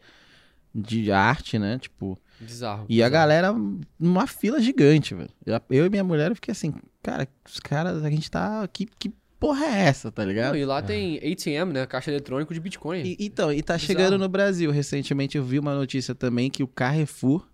de 0.74 1.12
arte, 1.12 1.60
né? 1.60 1.78
Tipo, 1.80 2.18
Bizarro. 2.40 2.86
e 2.90 3.02
a 3.02 3.08
bizarro. 3.08 3.12
galera 3.12 3.56
numa 4.00 4.26
fila 4.28 4.60
gigante, 4.62 5.14
velho. 5.16 5.30
Eu- 5.46 5.86
e 5.86 5.90
minha 5.90 6.04
mulher 6.04 6.32
eu 6.32 6.36
fiquei 6.36 6.52
assim, 6.52 6.74
cara, 7.04 7.28
os 7.48 7.60
caras, 7.60 8.04
a 8.04 8.10
gente 8.10 8.30
tá 8.32 8.68
que 8.68 8.86
que 8.86 9.12
porra 9.40 9.66
é 9.66 9.80
essa, 9.88 10.12
tá 10.12 10.24
ligado? 10.24 10.54
Não, 10.54 10.60
e 10.60 10.64
lá 10.66 10.82
tem 10.84 11.18
ATM, 11.18 11.74
né? 11.74 11.86
Caixa 11.88 12.12
eletrônico 12.12 12.54
de 12.54 12.60
Bitcoin. 12.60 13.02
E- 13.04 13.18
então, 13.20 13.52
e 13.52 13.62
tá 13.64 13.74
Bizarro. 13.74 13.88
chegando 13.88 14.18
no 14.20 14.30
Brasil. 14.30 14.70
Recentemente 14.72 15.36
eu 15.38 15.44
vi 15.44 15.58
uma 15.60 15.74
notícia 15.74 16.14
também 16.14 16.50
que 16.50 16.62
o 16.64 16.68
Carrefour 16.68 17.48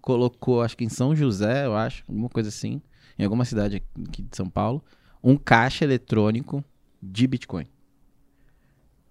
colocou, 0.00 0.62
acho 0.62 0.76
que 0.76 0.84
em 0.84 0.88
São 0.88 1.14
José, 1.14 1.64
eu 1.66 1.74
acho, 1.74 2.04
alguma 2.08 2.28
coisa 2.28 2.48
assim, 2.48 2.82
em 3.18 3.24
alguma 3.24 3.44
cidade 3.44 3.82
aqui 4.08 4.22
de 4.22 4.36
São 4.36 4.48
Paulo, 4.48 4.84
um 5.22 5.36
caixa 5.36 5.84
eletrônico 5.84 6.64
de 7.02 7.26
Bitcoin. 7.26 7.66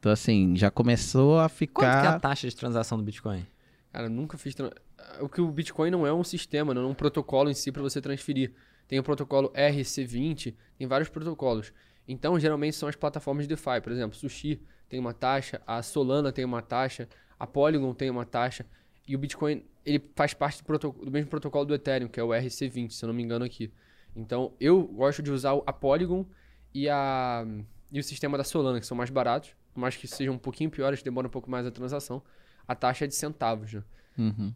Então, 0.01 0.11
assim, 0.11 0.55
já 0.55 0.71
começou 0.71 1.37
a 1.39 1.47
Quanto 1.47 1.57
que 1.57 1.61
é 1.63 1.67
ficar. 1.67 2.15
a 2.15 2.19
taxa 2.19 2.49
de 2.49 2.55
transação 2.55 2.97
do 2.97 3.03
Bitcoin? 3.03 3.45
Cara, 3.93 4.07
eu 4.07 4.09
nunca 4.09 4.35
fiz. 4.35 4.55
tran- 4.55 4.71
O 5.19 5.29
que 5.29 5.39
o 5.39 5.47
Bitcoin 5.51 5.91
não 5.91 6.07
é 6.07 6.11
um 6.11 6.23
sistema, 6.23 6.73
não 6.73 6.81
é 6.81 6.85
um 6.87 6.93
protocolo 6.95 7.51
em 7.51 7.53
si 7.53 7.71
para 7.71 7.83
você 7.83 8.01
transferir. 8.01 8.51
Tem 8.87 8.97
o 8.97 9.03
protocolo 9.03 9.51
RC20, 9.53 10.55
tem 10.75 10.87
vários 10.87 11.07
protocolos. 11.07 11.71
Então, 12.07 12.39
geralmente 12.39 12.75
são 12.75 12.89
as 12.89 12.95
plataformas 12.95 13.45
de 13.47 13.49
DeFi. 13.49 13.79
Por 13.83 13.91
exemplo, 13.91 14.17
Sushi 14.17 14.59
tem 14.89 14.99
uma 14.99 15.13
taxa, 15.13 15.61
a 15.67 15.83
Solana 15.83 16.31
tem 16.31 16.43
uma 16.45 16.63
taxa, 16.63 17.07
a 17.39 17.45
Polygon 17.45 17.93
tem 17.93 18.09
uma 18.09 18.25
taxa. 18.25 18.65
E 19.07 19.15
o 19.15 19.19
Bitcoin, 19.19 19.63
ele 19.85 20.03
faz 20.15 20.33
parte 20.33 20.63
do, 20.63 20.77
do 21.05 21.11
mesmo 21.11 21.29
protocolo 21.29 21.63
do 21.65 21.75
Ethereum, 21.75 22.07
que 22.07 22.19
é 22.19 22.23
o 22.23 22.29
RC20, 22.29 22.89
se 22.89 23.05
eu 23.05 23.07
não 23.07 23.13
me 23.13 23.21
engano 23.21 23.45
aqui. 23.45 23.71
Então, 24.15 24.51
eu 24.59 24.81
gosto 24.83 25.21
de 25.21 25.29
usar 25.29 25.53
o- 25.53 25.63
a 25.67 25.71
Polygon 25.71 26.25
e, 26.73 26.89
a, 26.89 27.45
e 27.91 27.99
o 27.99 28.03
sistema 28.03 28.37
da 28.37 28.43
Solana, 28.43 28.79
que 28.79 28.85
são 28.85 28.95
mais 28.97 29.09
baratos, 29.09 29.51
mas 29.75 29.95
que 29.95 30.07
sejam 30.07 30.33
um 30.33 30.37
pouquinho 30.37 30.69
piores, 30.69 30.99
que 30.99 31.05
demoram 31.05 31.27
um 31.27 31.31
pouco 31.31 31.49
mais 31.49 31.65
a 31.65 31.71
transação. 31.71 32.21
A 32.67 32.75
taxa 32.75 33.05
é 33.05 33.07
de 33.07 33.15
centavos, 33.15 33.73
né? 33.73 33.83
Uhum. 34.17 34.53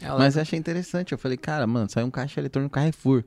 Ela- 0.00 0.18
Mas 0.18 0.36
eu 0.36 0.42
achei 0.42 0.58
interessante. 0.58 1.12
Eu 1.12 1.18
falei, 1.18 1.36
cara, 1.36 1.66
mano, 1.66 1.88
saiu 1.88 2.06
um 2.06 2.10
caixa 2.10 2.40
eletrônico 2.40 2.72
Carrefour, 2.74 3.24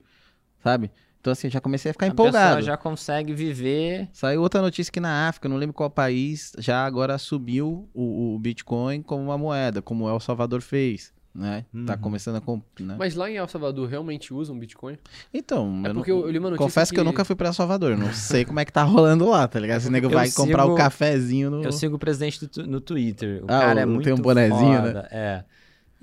sabe? 0.63 0.91
Então, 1.21 1.31
assim, 1.31 1.49
já 1.49 1.59
comecei 1.59 1.89
a 1.89 1.93
ficar 1.93 2.05
a 2.07 2.09
pessoa 2.11 2.27
empolgado. 2.27 2.61
já 2.61 2.77
consegue 2.77 3.33
viver. 3.33 4.07
Saiu 4.13 4.41
outra 4.41 4.61
notícia 4.61 4.91
que 4.91 4.99
na 4.99 5.27
África, 5.27 5.49
não 5.49 5.57
lembro 5.57 5.73
qual 5.73 5.89
país, 5.89 6.51
já 6.59 6.85
agora 6.85 7.15
assumiu 7.15 7.89
o, 7.93 8.35
o 8.35 8.39
Bitcoin 8.39 9.01
como 9.01 9.23
uma 9.23 9.37
moeda, 9.37 9.81
como 9.81 10.07
El 10.07 10.19
Salvador 10.19 10.61
fez, 10.61 11.11
né? 11.35 11.65
Tá 11.85 11.93
Uhum. 11.95 11.99
começando 11.99 12.37
a... 12.37 12.41
comp- 12.41 12.63
Né? 12.79 12.95
Mas 12.97 13.13
lá 13.13 13.29
em 13.29 13.35
El 13.35 13.47
Salvador 13.47 13.89
realmente 13.89 14.33
usam 14.33 14.57
Bitcoin? 14.57 14.97
Então, 15.33 15.81
É 15.85 15.89
eu 15.89 15.93
porque 15.93 16.11
não- 16.11 16.19
eu, 16.21 16.25
eu 16.27 16.31
li 16.31 16.39
uma 16.39 16.49
notícia 16.51 16.65
confesso 16.65 16.93
que... 16.93 16.99
eu 16.99 17.03
nunca 17.03 17.25
fui 17.25 17.35
pra 17.35 17.47
El 17.49 17.53
Salvador, 17.53 17.91
eu 17.91 17.97
não 17.97 18.13
sei 18.13 18.45
como 18.45 18.59
é 18.59 18.65
que 18.65 18.71
tá 18.71 18.83
rolando 18.83 19.27
lá, 19.27 19.45
tá 19.47 19.59
ligado? 19.59 19.79
Esse 19.81 19.89
nego 19.91 20.07
vai 20.09 20.31
comprar 20.31 20.63
o 20.63 20.67
sigo- 20.69 20.77
cafezinho 20.77 21.49
no... 21.51 21.61
Eu 21.63 21.71
sigo 21.73 21.97
o 21.97 21.99
presidente 21.99 22.39
do 22.39 22.47
tu- 22.47 22.65
no 22.65 22.79
Twitter. 22.79 23.41
O 23.43 23.45
Ah, 23.45 23.59
cara 23.59 23.81
é 23.81 23.85
muito 23.85 24.05
tem 24.05 24.13
um 24.13 24.17
bonezinho, 24.17 24.81
né? 24.81 24.87
foda, 24.87 25.09
É. 25.11 25.43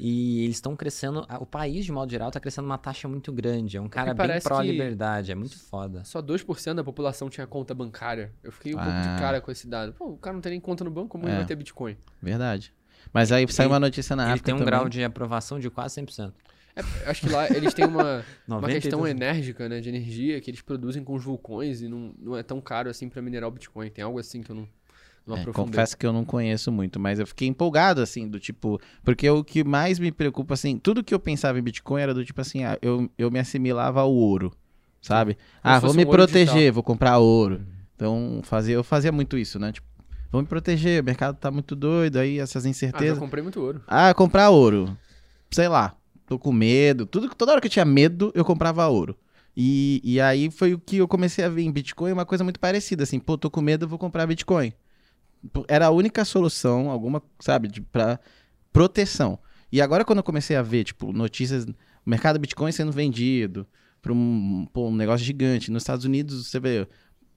E 0.04 0.44
eles 0.44 0.56
estão 0.56 0.74
crescendo. 0.74 1.24
O 1.38 1.46
país, 1.46 1.84
de 1.84 1.92
modo 1.92 2.10
geral, 2.10 2.30
tá 2.30 2.40
crescendo 2.40 2.64
uma 2.64 2.78
taxa 2.78 3.06
muito 3.06 3.30
grande. 3.30 3.76
É 3.76 3.80
um 3.80 3.88
cara 3.88 4.12
bem 4.14 4.40
pró-liberdade. 4.40 5.30
É 5.30 5.34
muito 5.34 5.56
foda. 5.58 6.02
Só 6.04 6.20
2% 6.20 6.74
da 6.74 6.82
população 6.82 7.28
tinha 7.28 7.46
conta 7.46 7.74
bancária. 7.74 8.32
Eu 8.42 8.50
fiquei 8.50 8.72
um 8.74 8.78
pouco 8.78 8.90
Ah. 8.90 9.00
de 9.14 9.20
cara 9.20 9.40
com 9.40 9.50
esse 9.52 9.68
dado. 9.68 9.92
Pô, 9.92 10.06
o 10.06 10.16
cara 10.16 10.34
não 10.34 10.40
tem 10.40 10.50
nem 10.52 10.60
conta 10.60 10.82
no 10.82 10.90
banco, 10.90 11.08
como 11.08 11.24
ele 11.26 11.34
É. 11.34 11.36
vai 11.36 11.44
ter 11.44 11.54
Bitcoin? 11.54 11.96
Verdade. 12.22 12.72
Mas 13.12 13.32
aí 13.32 13.46
saiu 13.50 13.66
Ele- 13.66 13.72
uma 13.74 13.80
notícia 13.80 14.14
na 14.14 14.24
Ele 14.24 14.32
África 14.32 14.46
tem 14.46 14.54
um 14.54 14.58
também. 14.58 14.70
grau 14.72 14.88
de 14.88 15.02
aprovação 15.02 15.58
de 15.58 15.70
quase 15.70 15.94
100%. 15.94 16.32
É, 16.74 17.10
acho 17.10 17.20
que 17.22 17.28
lá 17.28 17.46
eles 17.54 17.74
têm 17.74 17.86
uma, 17.86 18.24
uma 18.48 18.60
90 18.60 18.72
questão 18.80 19.06
enérgica, 19.06 19.68
né, 19.68 19.80
de 19.80 19.88
energia 19.90 20.40
que 20.40 20.50
eles 20.50 20.62
produzem 20.62 21.04
com 21.04 21.14
os 21.14 21.22
vulcões 21.22 21.82
e 21.82 21.88
não, 21.88 22.14
não 22.18 22.36
é 22.36 22.42
tão 22.42 22.60
caro 22.60 22.88
assim 22.88 23.08
pra 23.08 23.20
minerar 23.20 23.48
o 23.48 23.52
Bitcoin. 23.52 23.90
Tem 23.90 24.02
algo 24.02 24.18
assim 24.18 24.42
que 24.42 24.50
eu 24.50 24.56
não, 24.56 24.68
não 25.26 25.36
É, 25.36 25.40
aprofundei. 25.40 25.70
confesso 25.72 25.98
que 25.98 26.06
eu 26.06 26.14
não 26.14 26.24
conheço 26.24 26.72
muito, 26.72 26.98
mas 26.98 27.18
eu 27.18 27.26
fiquei 27.26 27.46
empolgado, 27.46 28.00
assim, 28.00 28.26
do 28.26 28.40
tipo. 28.40 28.80
Porque 29.04 29.28
o 29.28 29.44
que 29.44 29.62
mais 29.62 29.98
me 29.98 30.10
preocupa, 30.10 30.54
assim, 30.54 30.78
tudo 30.78 31.04
que 31.04 31.12
eu 31.12 31.20
pensava 31.20 31.58
em 31.58 31.62
Bitcoin 31.62 32.00
era 32.00 32.14
do 32.14 32.24
tipo 32.24 32.40
assim, 32.40 32.64
ah, 32.64 32.78
eu, 32.80 33.10
eu 33.18 33.30
me 33.30 33.38
assimilava 33.38 34.00
ao 34.00 34.10
ouro, 34.10 34.50
sabe? 35.02 35.36
Ah, 35.62 35.78
vou 35.78 35.92
me 35.92 36.04
um 36.04 36.10
proteger, 36.10 36.46
digital. 36.54 36.72
vou 36.72 36.82
comprar 36.82 37.18
ouro. 37.18 37.60
Então, 37.94 38.40
fazia, 38.44 38.74
eu 38.76 38.82
fazia 38.82 39.12
muito 39.12 39.36
isso, 39.36 39.58
né? 39.58 39.72
Tipo, 39.72 39.86
vou 40.32 40.40
me 40.40 40.48
proteger, 40.48 41.02
o 41.02 41.04
mercado 41.04 41.36
tá 41.36 41.50
muito 41.50 41.76
doido, 41.76 42.16
aí 42.18 42.38
essas 42.40 42.64
Ah, 42.64 42.68
incertezas. 42.68 43.18
comprei 43.18 43.42
muito 43.42 43.60
ouro. 43.60 43.82
Ah, 43.86 44.12
comprar 44.14 44.50
ouro. 44.50 44.96
Sei 45.50 45.68
lá, 45.68 45.94
tô 46.26 46.38
com 46.38 46.50
medo. 46.50 47.04
Tudo, 47.06 47.28
toda 47.34 47.52
hora 47.52 47.60
que 47.60 47.66
eu 47.66 47.70
tinha 47.70 47.84
medo, 47.84 48.32
eu 48.34 48.44
comprava 48.44 48.86
ouro. 48.88 49.16
E, 49.56 50.00
e 50.02 50.18
aí 50.20 50.50
foi 50.50 50.72
o 50.72 50.78
que 50.78 50.96
eu 50.96 51.06
comecei 51.06 51.44
a 51.44 51.48
ver 51.48 51.62
em 51.62 51.70
Bitcoin, 51.70 52.10
uma 52.12 52.24
coisa 52.24 52.42
muito 52.42 52.58
parecida, 52.58 53.02
assim, 53.02 53.18
pô, 53.20 53.36
tô 53.36 53.50
com 53.50 53.60
medo, 53.60 53.84
eu 53.84 53.88
vou 53.88 53.98
comprar 53.98 54.26
Bitcoin. 54.26 54.72
Era 55.68 55.86
a 55.86 55.90
única 55.90 56.24
solução, 56.24 56.88
alguma, 56.90 57.22
sabe, 57.38 57.68
de, 57.68 57.80
pra 57.82 58.18
proteção. 58.72 59.38
E 59.70 59.80
agora 59.82 60.04
quando 60.04 60.18
eu 60.18 60.22
comecei 60.24 60.56
a 60.56 60.62
ver, 60.62 60.84
tipo, 60.84 61.12
notícias, 61.12 61.64
o 61.64 61.74
mercado 62.06 62.38
Bitcoin 62.38 62.72
sendo 62.72 62.92
vendido 62.92 63.66
pra 64.00 64.12
um, 64.12 64.66
um 64.74 64.94
negócio 64.94 65.24
gigante. 65.26 65.70
Nos 65.70 65.82
Estados 65.82 66.04
Unidos, 66.04 66.46
você 66.48 66.58
vê 66.58 66.86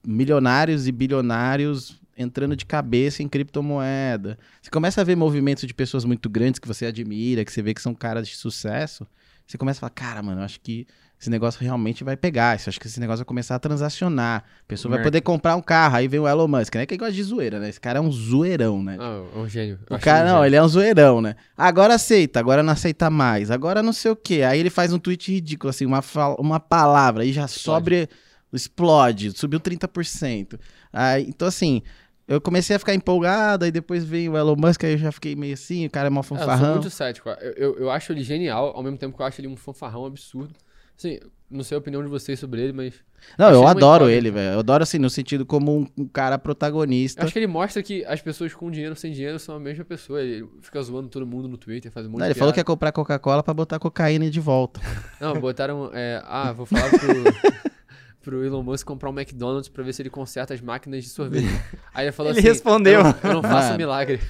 milionários 0.06 0.86
e 0.86 0.92
bilionários 0.92 2.00
entrando 2.16 2.56
de 2.56 2.64
cabeça 2.64 3.22
em 3.22 3.28
criptomoeda. 3.28 4.38
Você 4.62 4.70
começa 4.70 5.00
a 5.00 5.04
ver 5.04 5.16
movimentos 5.16 5.66
de 5.66 5.74
pessoas 5.74 6.04
muito 6.04 6.28
grandes 6.28 6.58
que 6.58 6.68
você 6.68 6.86
admira, 6.86 7.44
que 7.44 7.52
você 7.52 7.62
vê 7.62 7.74
que 7.74 7.82
são 7.82 7.94
caras 7.94 8.26
de 8.28 8.36
sucesso. 8.36 9.06
Você 9.46 9.56
começa 9.58 9.78
a 9.78 9.80
falar, 9.82 9.90
cara, 9.90 10.22
mano, 10.22 10.40
eu 10.40 10.44
acho 10.44 10.60
que 10.60 10.86
esse 11.20 11.30
negócio 11.30 11.62
realmente 11.62 12.02
vai 12.04 12.16
pegar. 12.16 12.58
Eu 12.58 12.64
acho 12.68 12.80
que 12.80 12.86
esse 12.86 12.98
negócio 13.00 13.18
vai 13.18 13.24
começar 13.26 13.54
a 13.54 13.58
transacionar. 13.58 14.44
A 14.62 14.64
pessoa 14.66 14.94
vai 14.94 15.02
poder 15.04 15.20
comprar 15.20 15.56
um 15.56 15.62
carro. 15.62 15.96
Aí 15.96 16.08
vem 16.08 16.18
o 16.20 16.26
Elon 16.28 16.48
Musk, 16.48 16.74
né? 16.74 16.84
Que 16.84 16.96
gosta 16.96 17.12
de 17.12 17.22
zoeira, 17.22 17.60
né? 17.60 17.68
Esse 17.68 17.80
cara 17.80 17.98
é 17.98 18.02
um 18.02 18.10
zoeirão, 18.10 18.82
né? 18.82 18.98
É 19.00 19.38
um 19.38 19.48
gênio. 19.48 19.78
Eu 19.88 19.96
O 19.96 20.00
cara, 20.00 20.24
um 20.24 20.28
não, 20.28 20.34
gênio. 20.36 20.46
ele 20.46 20.56
é 20.56 20.62
um 20.62 20.68
zoeirão, 20.68 21.20
né? 21.22 21.36
Agora 21.56 21.94
aceita, 21.94 22.40
agora 22.40 22.62
não 22.62 22.72
aceita 22.72 23.08
mais, 23.08 23.50
agora 23.50 23.82
não 23.82 23.92
sei 23.92 24.10
o 24.10 24.16
quê. 24.16 24.42
Aí 24.42 24.58
ele 24.58 24.68
faz 24.68 24.92
um 24.92 24.98
tweet 24.98 25.32
ridículo, 25.32 25.70
assim, 25.70 25.86
uma, 25.86 26.02
uma 26.38 26.60
palavra, 26.60 27.22
aí 27.22 27.32
já 27.32 27.46
sobre, 27.48 28.08
explode, 28.52 29.36
subiu 29.38 29.60
30%. 29.60 30.58
Aí, 30.92 31.24
então, 31.28 31.46
assim, 31.48 31.82
eu 32.28 32.40
comecei 32.40 32.74
a 32.76 32.78
ficar 32.78 32.94
empolgado, 32.94 33.64
aí 33.64 33.70
depois 33.70 34.04
veio 34.04 34.32
o 34.32 34.36
Elon 34.38 34.56
Musk, 34.56 34.82
aí 34.84 34.92
eu 34.92 34.98
já 34.98 35.12
fiquei 35.12 35.36
meio 35.36 35.54
assim, 35.54 35.86
o 35.86 35.90
cara 35.90 36.08
é 36.08 36.10
mó 36.10 36.20
Ah, 36.20 36.20
eu 36.20 36.24
sou 36.24 36.36
fanfarrão. 36.38 36.72
muito 36.72 36.90
cético. 36.90 37.28
Eu, 37.28 37.52
eu, 37.52 37.78
eu 37.80 37.90
acho 37.90 38.12
ele 38.12 38.22
genial, 38.22 38.72
ao 38.74 38.82
mesmo 38.82 38.98
tempo 38.98 39.16
que 39.16 39.22
eu 39.22 39.26
acho 39.26 39.40
ele 39.40 39.48
um 39.48 39.56
fanfarrão 39.56 40.04
absurdo. 40.06 40.54
Assim, 40.98 41.20
não 41.50 41.62
sei 41.62 41.76
a 41.76 41.78
opinião 41.78 42.02
de 42.02 42.08
vocês 42.08 42.38
sobre 42.40 42.60
ele, 42.62 42.72
mas. 42.72 42.94
Não, 43.38 43.50
eu 43.50 43.66
adoro 43.66 44.08
ele, 44.08 44.30
velho. 44.30 44.54
Eu 44.54 44.58
adoro, 44.60 44.82
assim, 44.82 44.98
no 44.98 45.10
sentido 45.10 45.44
como 45.44 45.80
um, 45.80 45.86
um 45.96 46.08
cara 46.08 46.38
protagonista. 46.38 47.20
Eu 47.20 47.24
acho 47.24 47.32
que 47.34 47.38
ele 47.38 47.46
mostra 47.46 47.82
que 47.82 48.02
as 48.06 48.20
pessoas 48.22 48.54
com 48.54 48.70
dinheiro 48.70 48.94
e 48.94 48.96
sem 48.98 49.12
dinheiro 49.12 49.38
são 49.38 49.56
a 49.56 49.60
mesma 49.60 49.84
pessoa. 49.84 50.22
Ele 50.22 50.48
fica 50.62 50.82
zoando 50.82 51.08
todo 51.08 51.26
mundo 51.26 51.48
no 51.48 51.56
Twitter, 51.58 51.92
faz 51.92 52.06
um 52.06 52.10
monte 52.10 52.20
Não, 52.20 52.26
de 52.26 52.32
ele 52.32 52.38
falou 52.38 52.52
que 52.52 52.58
ia 52.58 52.64
piada. 52.64 52.72
comprar 52.74 52.92
Coca-Cola 52.92 53.42
pra 53.42 53.52
botar 53.52 53.78
cocaína 53.78 54.30
de 54.30 54.40
volta. 54.40 54.80
Não, 55.20 55.38
botaram. 55.38 55.90
é, 55.92 56.22
ah, 56.24 56.52
vou 56.52 56.64
falar 56.66 56.88
pro. 56.88 56.98
pro 58.26 58.44
Elon 58.44 58.60
Musk 58.60 58.84
comprar 58.84 59.08
um 59.08 59.12
McDonald's 59.16 59.68
pra 59.68 59.84
ver 59.84 59.92
se 59.92 60.02
ele 60.02 60.10
conserta 60.10 60.52
as 60.52 60.60
máquinas 60.60 61.04
de 61.04 61.10
sorvete. 61.10 61.46
Aí 61.94 62.06
ele 62.06 62.12
falou 62.12 62.32
Ele 62.32 62.40
assim. 62.40 62.48
respondeu. 62.48 62.94
Eu 62.94 63.04
não, 63.04 63.14
eu 63.22 63.32
não 63.34 63.42
faço 63.42 63.66
Mano. 63.68 63.76
milagre. 63.76 64.20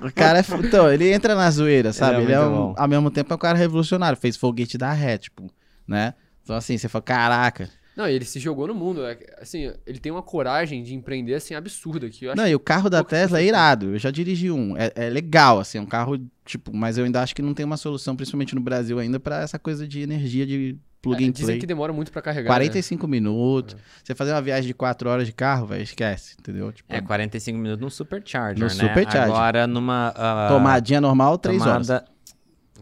O 0.00 0.10
cara 0.10 0.38
é. 0.38 0.42
Então, 0.66 0.90
ele 0.90 1.12
entra 1.12 1.34
na 1.34 1.50
zoeira, 1.50 1.92
sabe? 1.92 2.20
é 2.20 2.22
Ele 2.22 2.32
é, 2.32 2.40
um, 2.40 2.72
ao 2.74 2.88
mesmo 2.88 3.10
tempo 3.10 3.30
é 3.30 3.36
um 3.36 3.38
cara 3.38 3.58
revolucionário. 3.58 4.18
Fez 4.18 4.38
foguete 4.38 4.78
da 4.78 4.90
ré, 4.90 5.18
tipo, 5.18 5.52
né? 5.86 6.14
Então, 6.42 6.56
assim, 6.56 6.78
você 6.78 6.88
fala, 6.88 7.02
caraca. 7.02 7.68
Não, 7.94 8.08
e 8.08 8.12
ele 8.14 8.24
se 8.24 8.40
jogou 8.40 8.66
no 8.66 8.74
mundo. 8.74 9.04
é, 9.04 9.18
Assim, 9.38 9.70
ele 9.86 9.98
tem 9.98 10.10
uma 10.10 10.22
coragem 10.22 10.82
de 10.82 10.94
empreender 10.94 11.34
assim 11.34 11.54
absurda 11.54 12.08
que 12.08 12.24
eu 12.24 12.30
acho 12.32 12.40
Não, 12.40 12.48
e 12.48 12.54
o 12.54 12.58
carro 12.60 12.88
da 12.88 13.04
Tesla 13.04 13.38
é 13.38 13.44
irado. 13.44 13.90
Eu 13.90 13.98
já 13.98 14.10
dirigi 14.10 14.50
um. 14.50 14.74
É, 14.78 14.90
é 14.96 15.10
legal, 15.10 15.60
assim, 15.60 15.76
é 15.76 15.80
um 15.82 15.86
carro, 15.86 16.18
tipo, 16.42 16.74
mas 16.74 16.96
eu 16.96 17.04
ainda 17.04 17.20
acho 17.20 17.34
que 17.34 17.42
não 17.42 17.52
tem 17.52 17.66
uma 17.66 17.76
solução, 17.76 18.16
principalmente 18.16 18.54
no 18.54 18.62
Brasil 18.62 18.98
ainda, 18.98 19.20
pra 19.20 19.42
essa 19.42 19.58
coisa 19.58 19.86
de 19.86 20.00
energia 20.00 20.46
de 20.46 20.78
plug 21.02 21.22
É, 21.22 21.26
and 21.26 21.32
dizem 21.32 21.46
play. 21.46 21.58
que 21.58 21.66
demora 21.66 21.92
muito 21.92 22.10
pra 22.12 22.22
carregar. 22.22 22.44
né? 22.48 22.54
45 22.56 23.06
minutos. 23.08 23.76
Você 24.02 24.14
fazer 24.14 24.30
uma 24.32 24.40
viagem 24.40 24.68
de 24.68 24.74
4 24.74 25.10
horas 25.10 25.26
de 25.26 25.32
carro, 25.32 25.66
velho, 25.66 25.82
esquece, 25.82 26.36
entendeu? 26.38 26.72
Tipo, 26.72 26.92
É, 26.94 27.00
45 27.00 27.58
minutos 27.58 27.82
no 27.82 27.90
Supercharger, 27.90 28.58
No 28.58 28.66
né? 28.66 28.70
Supercharger. 28.70 29.22
Agora 29.34 29.66
numa... 29.66 30.12
ah, 30.16 30.46
tomadinha 30.48 31.00
normal, 31.00 31.36
3 31.36 31.60
horas. 31.60 31.86
tomada... 31.88 32.04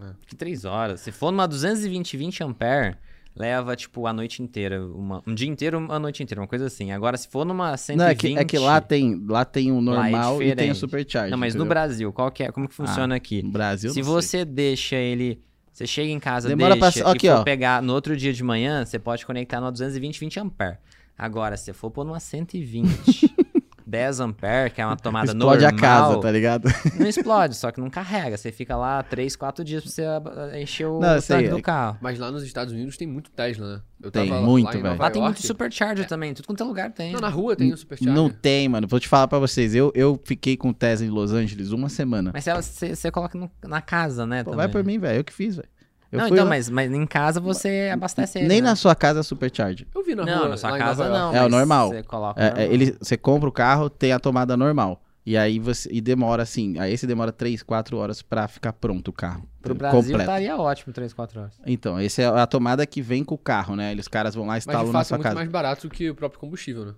É. 0.02 0.12
Que 0.26 0.36
3 0.36 0.64
horas? 0.64 1.00
Se 1.00 1.10
for 1.10 1.30
numa 1.32 1.46
220 1.48 2.16
20 2.16 2.42
ampere, 2.44 2.96
leva, 3.36 3.76
tipo, 3.76 4.06
a 4.06 4.12
noite 4.12 4.42
inteira. 4.42 4.82
Uma... 4.86 5.22
Um 5.26 5.34
dia 5.34 5.48
inteiro, 5.48 5.78
uma 5.78 5.98
noite 5.98 6.22
inteira, 6.22 6.40
uma 6.40 6.46
coisa 6.46 6.66
assim. 6.66 6.90
Agora, 6.92 7.16
se 7.18 7.28
for 7.28 7.44
numa 7.44 7.76
120... 7.76 7.98
Não, 7.98 8.06
é 8.10 8.14
que, 8.14 8.38
é 8.38 8.44
que 8.44 8.58
lá 8.58 8.80
tem, 8.80 9.22
lá 9.28 9.44
tem 9.44 9.70
o 9.72 9.78
é 9.78 9.80
normal 9.80 10.36
e 10.36 10.38
tem 10.38 10.46
o 10.46 10.50
diferente. 10.54 10.78
supercharger. 10.78 11.30
Não, 11.30 11.38
mas 11.38 11.54
no 11.54 11.60
entendeu? 11.60 11.68
Brasil, 11.68 12.12
qual 12.12 12.30
que 12.30 12.42
é? 12.44 12.50
Como 12.52 12.66
que 12.68 12.74
funciona 12.74 13.14
aqui? 13.14 13.42
No 13.42 13.50
Brasil, 13.50 13.90
Se 13.92 13.98
não 14.00 14.04
sei. 14.04 14.12
você 14.14 14.44
deixa 14.44 14.96
ele. 14.96 15.42
Você 15.80 15.86
chega 15.86 16.10
em 16.12 16.20
casa, 16.20 16.46
Demora 16.46 16.76
pra 16.76 16.90
deixa 16.90 17.08
e 17.08 17.10
aqui, 17.10 17.26
for 17.26 17.36
ó. 17.38 17.42
pegar 17.42 17.80
no 17.82 17.94
outro 17.94 18.14
dia 18.14 18.34
de 18.34 18.44
manhã, 18.44 18.84
você 18.84 18.98
pode 18.98 19.24
conectar 19.24 19.62
no 19.62 19.72
220 19.72 20.20
20 20.20 20.38
ampere. 20.40 20.76
Agora, 21.16 21.56
se 21.56 21.64
você 21.64 21.72
for 21.72 21.90
pôr 21.90 22.04
numa 22.04 22.20
120, 22.20 23.34
10 23.90 24.20
ampere, 24.20 24.70
que 24.70 24.80
é 24.80 24.86
uma 24.86 24.96
tomada 24.96 25.26
Explode 25.32 25.62
normal, 25.62 25.78
a 25.78 25.80
casa, 25.80 26.20
tá 26.20 26.30
ligado? 26.30 26.68
não 26.98 27.06
explode, 27.06 27.56
só 27.56 27.70
que 27.70 27.80
não 27.80 27.90
carrega. 27.90 28.36
Você 28.36 28.52
fica 28.52 28.76
lá 28.76 29.02
3, 29.02 29.34
4 29.36 29.64
dias 29.64 29.82
pra 29.82 29.90
você 29.92 30.04
ah, 30.04 30.60
encher 30.60 30.86
o 30.86 31.00
Não, 31.00 31.20
tanque 31.20 31.46
é 31.46 31.50
do 31.50 31.60
carro. 31.60 31.98
Mas 32.00 32.18
lá 32.18 32.30
nos 32.30 32.42
Estados 32.42 32.72
Unidos 32.72 32.96
tem 32.96 33.06
muito 33.06 33.30
Tesla, 33.30 33.74
né? 33.76 33.82
Eu 34.02 34.10
Tem, 34.10 34.30
lá- 34.30 34.40
muito, 34.40 34.80
velho. 34.80 34.98
Lá 34.98 35.10
tem 35.10 35.20
muito 35.20 35.46
supercharger 35.46 36.06
também, 36.06 36.32
tudo 36.32 36.46
quanto 36.46 36.62
é 36.62 36.66
lugar 36.66 36.90
tem. 36.90 37.12
Não, 37.12 37.20
na 37.20 37.28
rua 37.28 37.54
tem 37.54 37.70
o 37.70 37.76
Supercharger. 37.76 38.14
Não 38.14 38.30
tem, 38.30 38.66
mano. 38.66 38.88
Vou 38.88 38.98
te 38.98 39.06
falar 39.06 39.28
pra 39.28 39.38
vocês. 39.38 39.74
Eu, 39.74 39.92
eu 39.94 40.18
fiquei 40.24 40.56
com 40.56 40.70
o 40.70 40.74
Tesla 40.74 41.06
em 41.06 41.10
Los 41.10 41.32
Angeles 41.32 41.70
uma 41.70 41.90
semana. 41.90 42.30
Mas 42.32 42.44
você, 42.46 42.96
você, 42.96 43.10
coloca 43.10 43.36
no- 43.36 43.50
na 43.62 43.82
casa, 43.82 44.24
né? 44.26 44.42
Pô, 44.42 44.52
vai 44.56 44.68
por 44.68 44.82
mim, 44.82 44.98
velho. 44.98 45.18
Eu 45.18 45.24
que 45.24 45.32
fiz, 45.32 45.56
velho. 45.56 45.68
Eu 46.12 46.18
Não, 46.18 46.26
fui 46.26 46.34
então, 46.36 46.44
lá- 46.44 46.50
mas, 46.50 46.68
mas 46.68 46.92
em 46.92 47.06
casa 47.06 47.38
você 47.40 47.90
abastece 47.92 48.38
ele. 48.38 48.48
Nem 48.48 48.60
né? 48.60 48.70
na 48.70 48.76
sua 48.76 48.94
casa 48.96 49.20
é 49.20 49.22
supercharger. 49.22 49.86
Eu 49.94 50.02
vi 50.04 50.14
na 50.14 50.24
Não, 50.24 50.38
rua 50.38 50.48
na 50.48 50.56
sua 50.56 50.76
casa 50.76 51.08
não. 51.08 51.34
É 51.34 51.44
o 51.44 51.48
normal. 51.48 51.88
Você 51.90 52.02
coloca 52.02 52.40
É, 52.40 52.46
normal. 52.48 52.62
é, 52.64 52.72
ele, 52.74 52.96
você 53.00 53.16
compra 53.16 53.48
o 53.48 53.52
carro, 53.52 53.88
tem 53.88 54.12
a 54.12 54.18
tomada 54.18 54.56
normal. 54.56 55.00
E 55.24 55.36
aí 55.36 55.58
você. 55.60 55.88
E 55.92 56.00
demora 56.00 56.42
assim. 56.42 56.78
Aí 56.80 56.92
esse 56.92 57.06
demora 57.06 57.30
3, 57.30 57.62
4 57.62 57.96
horas 57.96 58.22
pra 58.22 58.48
ficar 58.48 58.72
pronto 58.72 59.08
o 59.08 59.12
carro. 59.12 59.44
Pro? 59.62 59.74
Brasil 59.74 59.98
Completo. 60.00 60.22
estaria 60.22 60.56
ótimo 60.56 60.92
3, 60.92 61.12
4 61.12 61.40
horas. 61.40 61.52
Então, 61.66 61.98
essa 61.98 62.22
é 62.22 62.26
a 62.26 62.46
tomada 62.46 62.84
que 62.86 63.00
vem 63.02 63.22
com 63.22 63.34
o 63.34 63.38
carro, 63.38 63.76
né? 63.76 63.92
Eles 63.92 64.08
caras 64.08 64.34
vão 64.34 64.46
lá 64.46 64.54
e 64.54 64.56
Mas 64.56 64.64
de 64.64 64.70
instalam 64.70 64.86
na 64.86 64.92
fato 64.92 65.02
é 65.02 65.08
sua 65.08 65.16
muito 65.18 65.24
casa. 65.24 65.34
mais 65.36 65.48
barato 65.48 65.86
do 65.88 65.94
que 65.94 66.10
o 66.10 66.14
próprio 66.14 66.40
combustível, 66.40 66.86
né? 66.86 66.94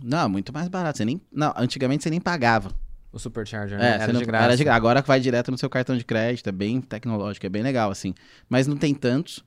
Não, 0.00 0.28
muito 0.28 0.52
mais 0.52 0.68
barato. 0.68 0.98
Você 0.98 1.04
nem. 1.04 1.20
Não, 1.32 1.52
antigamente 1.56 2.04
você 2.04 2.10
nem 2.10 2.20
pagava. 2.20 2.70
O 3.14 3.18
Supercharger, 3.18 3.78
É, 3.78 3.80
né? 3.82 3.96
você 3.98 4.02
Era 4.04 4.12
não- 4.12 4.20
de 4.20 4.26
graça. 4.26 4.44
Era 4.44 4.56
de 4.56 4.64
graça. 4.64 4.76
Agora 4.76 5.00
vai 5.02 5.20
direto 5.20 5.50
no 5.50 5.56
seu 5.56 5.70
cartão 5.70 5.96
de 5.96 6.04
crédito, 6.04 6.48
é 6.48 6.52
bem 6.52 6.80
tecnológico, 6.80 7.46
é 7.46 7.48
bem 7.48 7.62
legal, 7.62 7.90
assim. 7.90 8.12
Mas 8.48 8.66
não 8.66 8.76
tem 8.76 8.92
tantos. 8.94 9.44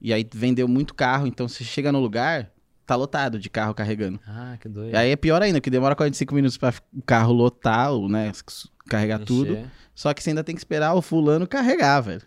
E 0.00 0.12
aí 0.12 0.28
vendeu 0.34 0.68
muito 0.68 0.94
carro, 0.94 1.26
então 1.26 1.48
você 1.48 1.64
chega 1.64 1.90
no 1.90 1.98
lugar, 1.98 2.50
tá 2.84 2.94
lotado 2.94 3.38
de 3.38 3.48
carro 3.48 3.72
carregando. 3.74 4.20
Ah, 4.26 4.56
que 4.60 4.68
doido. 4.68 4.92
E 4.92 4.96
aí 4.96 5.10
é 5.10 5.16
pior 5.16 5.40
ainda, 5.40 5.60
que 5.60 5.70
demora 5.70 5.96
45 5.96 6.34
minutos 6.34 6.58
pra 6.58 6.74
o 6.92 7.02
carro 7.02 7.32
lotar, 7.32 7.90
ou, 7.92 8.06
né? 8.08 8.30
Carregar 8.88 9.18
tudo. 9.20 9.52
Encher. 9.54 9.70
Só 9.94 10.12
que 10.12 10.22
você 10.22 10.30
ainda 10.30 10.44
tem 10.44 10.54
que 10.54 10.60
esperar 10.60 10.92
o 10.94 11.00
fulano 11.00 11.46
carregar, 11.46 12.00
velho. 12.02 12.22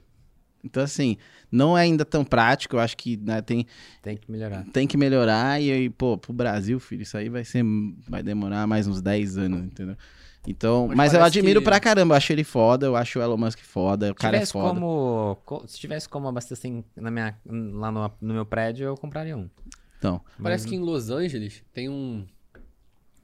Então, 0.64 0.84
assim, 0.84 1.16
não 1.52 1.78
é 1.78 1.84
ainda 1.84 2.04
tão 2.04 2.26
prático. 2.26 2.76
Eu 2.76 2.80
acho 2.80 2.98
que 2.98 3.16
né, 3.16 3.42
tem, 3.42 3.66
Tem 4.02 4.18
que 4.18 4.30
melhorar. 4.30 4.66
tem 4.74 4.88
que 4.88 4.98
melhorar. 4.98 5.62
E 5.62 5.72
aí, 5.72 5.90
pô, 5.90 6.18
pro 6.18 6.34
Brasil, 6.34 6.80
filho, 6.80 7.04
isso 7.04 7.16
aí 7.16 7.30
vai 7.30 7.46
ser. 7.46 7.64
Vai 8.10 8.22
demorar 8.24 8.66
mais 8.68 8.88
uns 8.88 9.02
10 9.02 9.38
anos, 9.38 9.64
entendeu? 9.64 9.96
Então, 10.50 10.88
Mas 10.88 10.98
mas, 10.98 11.14
eu 11.14 11.24
admiro 11.24 11.60
que- 11.62 11.66
pra 11.66 11.80
caramba. 11.80 12.14
Eu 12.14 12.18
acho 12.18 12.34
ele 12.34 12.44
foda, 12.44 12.88
eu 12.88 12.96
acho 12.96 13.20
o 13.20 13.22
Elon 13.22 13.38
Musk 13.38 13.60
foda, 13.60 14.12
o 14.12 14.16
cara 14.16 14.36
é 14.36 14.40
tivesse 14.40 14.52
foda. 14.54 14.68
como, 14.74 15.38
co- 15.46 15.68
se 15.68 15.78
tivesse 15.80 16.10
como 16.10 16.28
abastecer 16.28 16.84
na 16.96 17.12
minha, 17.12 17.38
lá 17.46 17.92
no, 17.92 18.12
no 18.20 18.34
meu 18.34 18.46
prédio, 18.46 18.86
eu 18.88 18.98
compraria 18.98 19.38
um. 19.38 19.48
Então, 20.00 20.20
Parece 20.42 20.68
que 20.68 20.76
em 20.76 20.80
Los 20.80 21.10
Angeles 21.12 21.64
tem 21.74 21.88
um 21.88 22.26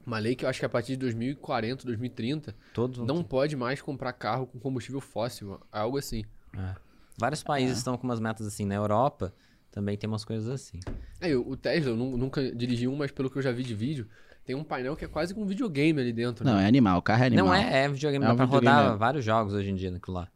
uma 0.06 0.20
lei 0.20 0.36
que 0.36 0.44
eu 0.44 0.48
acho 0.48 0.60
que 0.60 0.64
a 0.66 0.68
partir 0.68 0.92
de 0.92 0.98
2040, 0.98 1.84
2030, 1.84 2.54
Todos 2.72 3.04
não 3.04 3.24
pode 3.24 3.56
mais 3.56 3.82
comprar 3.82 4.12
carro 4.12 4.46
com 4.46 4.60
combustível 4.60 5.00
fóssil, 5.00 5.58
algo 5.72 5.98
assim. 5.98 6.24
É. 6.56 6.74
Vários 7.18 7.42
países 7.42 7.74
É. 7.74 7.78
estão 7.78 7.96
com 7.98 8.04
umas 8.06 8.20
metas 8.20 8.46
assim. 8.46 8.64
Na 8.64 8.76
Europa 8.76 9.34
também 9.72 9.96
tem 9.96 10.06
umas 10.08 10.24
coisas 10.24 10.48
assim. 10.48 10.78
É, 11.20 11.34
o 11.34 11.48
o 11.50 11.56
Tesla, 11.56 11.90
eu 11.90 11.96
nu- 11.96 12.16
nunca 12.16 12.54
dirigi 12.54 12.86
um, 12.86 12.94
mas 12.94 13.10
pelo 13.10 13.28
que 13.28 13.36
eu 13.36 13.42
já 13.42 13.50
vi 13.50 13.64
de 13.64 13.74
vídeo, 13.74 14.06
tem 14.46 14.54
um 14.56 14.62
painel 14.64 14.94
que 14.96 15.04
é 15.04 15.08
quase 15.08 15.34
com 15.34 15.42
um 15.42 15.46
videogame 15.46 16.00
ali 16.00 16.12
dentro. 16.12 16.44
não, 16.44 16.54
né? 16.56 16.64
é 16.64 16.66
animal, 16.66 16.98
o 16.98 17.02
carro 17.02 17.24
é 17.24 17.26
animal. 17.26 17.46
Não 17.46 17.54
é, 17.54 17.84
é 17.84 17.88
videogame. 17.88 18.24
É 18.24 18.28
dá 18.28 18.32
um 18.34 18.36
pra 18.36 18.46
videogame 18.46 18.70
rodar 18.74 18.84
mesmo. 18.86 18.98
vários 18.98 19.24
jogos 19.24 19.52
hoje 19.52 19.70
em 19.70 19.74
dia 19.74 19.90
naquilo 19.90 20.16
lá. 20.16 20.28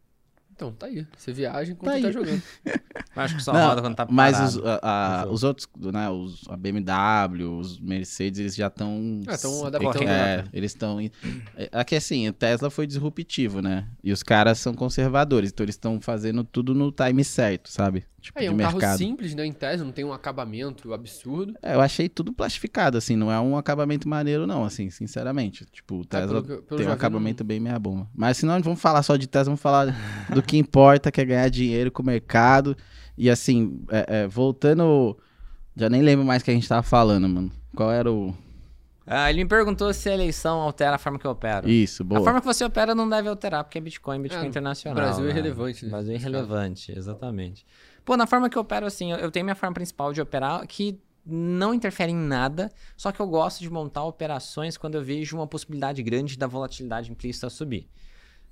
Então, 0.52 0.72
tá 0.72 0.86
aí. 0.86 1.06
Você 1.16 1.32
viaja 1.32 1.72
enquanto 1.72 1.94
Tá 1.94 2.00
tá, 2.02 2.12
jogando. 2.12 2.42
Acho 3.16 3.36
que 3.36 3.42
só 3.42 3.50
Não, 3.54 3.68
roda 3.68 3.80
quando 3.80 3.94
tá 3.96 4.06
Mas 4.10 4.32
parado. 4.36 4.58
os, 4.58 4.66
a- 4.66 4.80
a- 4.82 5.20
jogo. 5.22 5.34
os 5.34 5.42
outros, 5.44 5.68
né, 5.78 6.10
os, 6.10 6.44
a 6.50 6.56
BMW, 6.56 7.58
os 7.58 7.80
Mercedes, 7.80 8.38
eles 8.40 8.54
já 8.54 8.66
estão... 8.66 9.20
Ah, 9.26 9.38
tão 9.38 9.52
s- 9.52 9.66
adaptando, 9.66 10.06
É, 10.08 10.44
eles 10.52 10.72
estão... 10.72 10.98
Aqui, 11.72 11.96
assim, 11.96 12.28
o 12.28 12.32
Tesla 12.34 12.68
foi 12.68 12.86
disruptivo, 12.86 13.62
né? 13.62 13.86
E 14.04 14.12
os 14.12 14.22
caras 14.22 14.58
são 14.58 14.74
conservadores, 14.74 15.50
então 15.50 15.64
eles 15.64 15.76
estão 15.76 15.98
fazendo 15.98 16.44
tudo 16.44 16.74
no 16.74 16.92
time 16.92 17.24
certo, 17.24 17.70
sabe? 17.70 18.04
Tipo, 18.20 18.38
É, 18.38 18.44
é 18.46 18.50
um 18.50 18.54
mercado. 18.54 18.78
carro 18.78 18.98
simples, 18.98 19.34
né, 19.34 19.46
em 19.46 19.52
tese, 19.52 19.82
não 19.82 19.92
tem 19.92 20.04
um 20.04 20.12
acabamento 20.12 20.92
absurdo. 20.92 21.54
É, 21.62 21.74
eu 21.74 21.80
achei 21.80 22.08
tudo 22.08 22.32
plastificado, 22.32 22.98
assim, 22.98 23.16
não 23.16 23.32
é 23.32 23.40
um 23.40 23.56
acabamento 23.56 24.08
maneiro, 24.08 24.46
não, 24.46 24.64
assim, 24.64 24.90
sinceramente. 24.90 25.64
Tipo, 25.72 26.00
o 26.00 26.04
Tesla 26.04 26.38
É, 26.38 26.42
pelo 26.42 26.62
pelo 26.62 26.78
tem 26.80 26.88
um 26.88 26.92
acabamento 26.92 27.42
bem 27.42 27.58
meia 27.58 27.78
bomba. 27.78 28.08
Mas 28.14 28.36
senão 28.36 28.54
não 28.54 28.62
vamos 28.62 28.80
falar 28.80 29.02
só 29.02 29.16
de 29.16 29.26
Tesla, 29.26 29.46
vamos 29.46 29.60
falar 29.60 29.86
do 30.34 30.42
que 30.42 30.58
importa, 30.58 31.10
que 31.10 31.20
é 31.20 31.24
ganhar 31.24 31.48
dinheiro 31.48 31.90
com 31.90 32.02
o 32.02 32.06
mercado. 32.06 32.76
E 33.16 33.28
assim, 33.30 33.80
é, 33.90 34.22
é, 34.22 34.26
voltando. 34.28 35.16
Já 35.76 35.88
nem 35.88 36.02
lembro 36.02 36.24
mais 36.24 36.42
o 36.42 36.44
que 36.44 36.50
a 36.50 36.54
gente 36.54 36.68
tava 36.68 36.82
falando, 36.82 37.28
mano. 37.28 37.50
Qual 37.74 37.90
era 37.90 38.10
o. 38.10 38.34
Ah, 39.06 39.28
ele 39.30 39.42
me 39.42 39.48
perguntou 39.48 39.92
se 39.92 40.08
a 40.08 40.14
eleição 40.14 40.60
altera 40.60 40.94
a 40.94 40.98
forma 40.98 41.18
que 41.18 41.26
eu 41.26 41.30
opero. 41.32 41.68
Isso, 41.68 42.04
boa. 42.04 42.20
A 42.20 42.24
forma 42.24 42.40
que 42.40 42.46
você 42.46 42.64
opera 42.64 42.94
não 42.94 43.08
deve 43.08 43.28
alterar, 43.28 43.64
porque 43.64 43.78
é 43.78 43.80
Bitcoin, 43.80 44.22
Bitcoin 44.22 44.44
É, 44.44 44.48
internacional. 44.48 44.94
Brasil 44.94 45.24
é 45.24 45.26
né? 45.26 45.32
irrelevante, 45.32 45.84
né, 45.84 45.90
Brasil 45.90 46.12
é 46.12 46.14
irrelevante, 46.16 46.92
exatamente. 46.96 47.66
Pô, 48.04 48.16
na 48.16 48.26
forma 48.26 48.48
que 48.48 48.56
eu 48.56 48.62
opero, 48.62 48.86
assim, 48.86 49.12
eu- 49.12 49.30
tenho 49.30 49.44
minha 49.44 49.54
forma 49.54 49.74
principal 49.74 50.12
de 50.12 50.20
operar 50.20 50.66
que 50.66 50.98
não 51.24 51.74
interfere 51.74 52.10
em 52.12 52.16
nada, 52.16 52.72
só 52.96 53.12
que 53.12 53.20
eu 53.20 53.26
gosto 53.26 53.60
de 53.60 53.70
montar 53.70 54.04
operações 54.04 54.76
quando 54.76 54.94
eu 54.96 55.02
vejo 55.04 55.36
uma 55.36 55.46
possibilidade 55.46 56.02
grande 56.02 56.36
da 56.36 56.46
volatilidade 56.46 57.10
implícita 57.10 57.48
subir. 57.50 57.88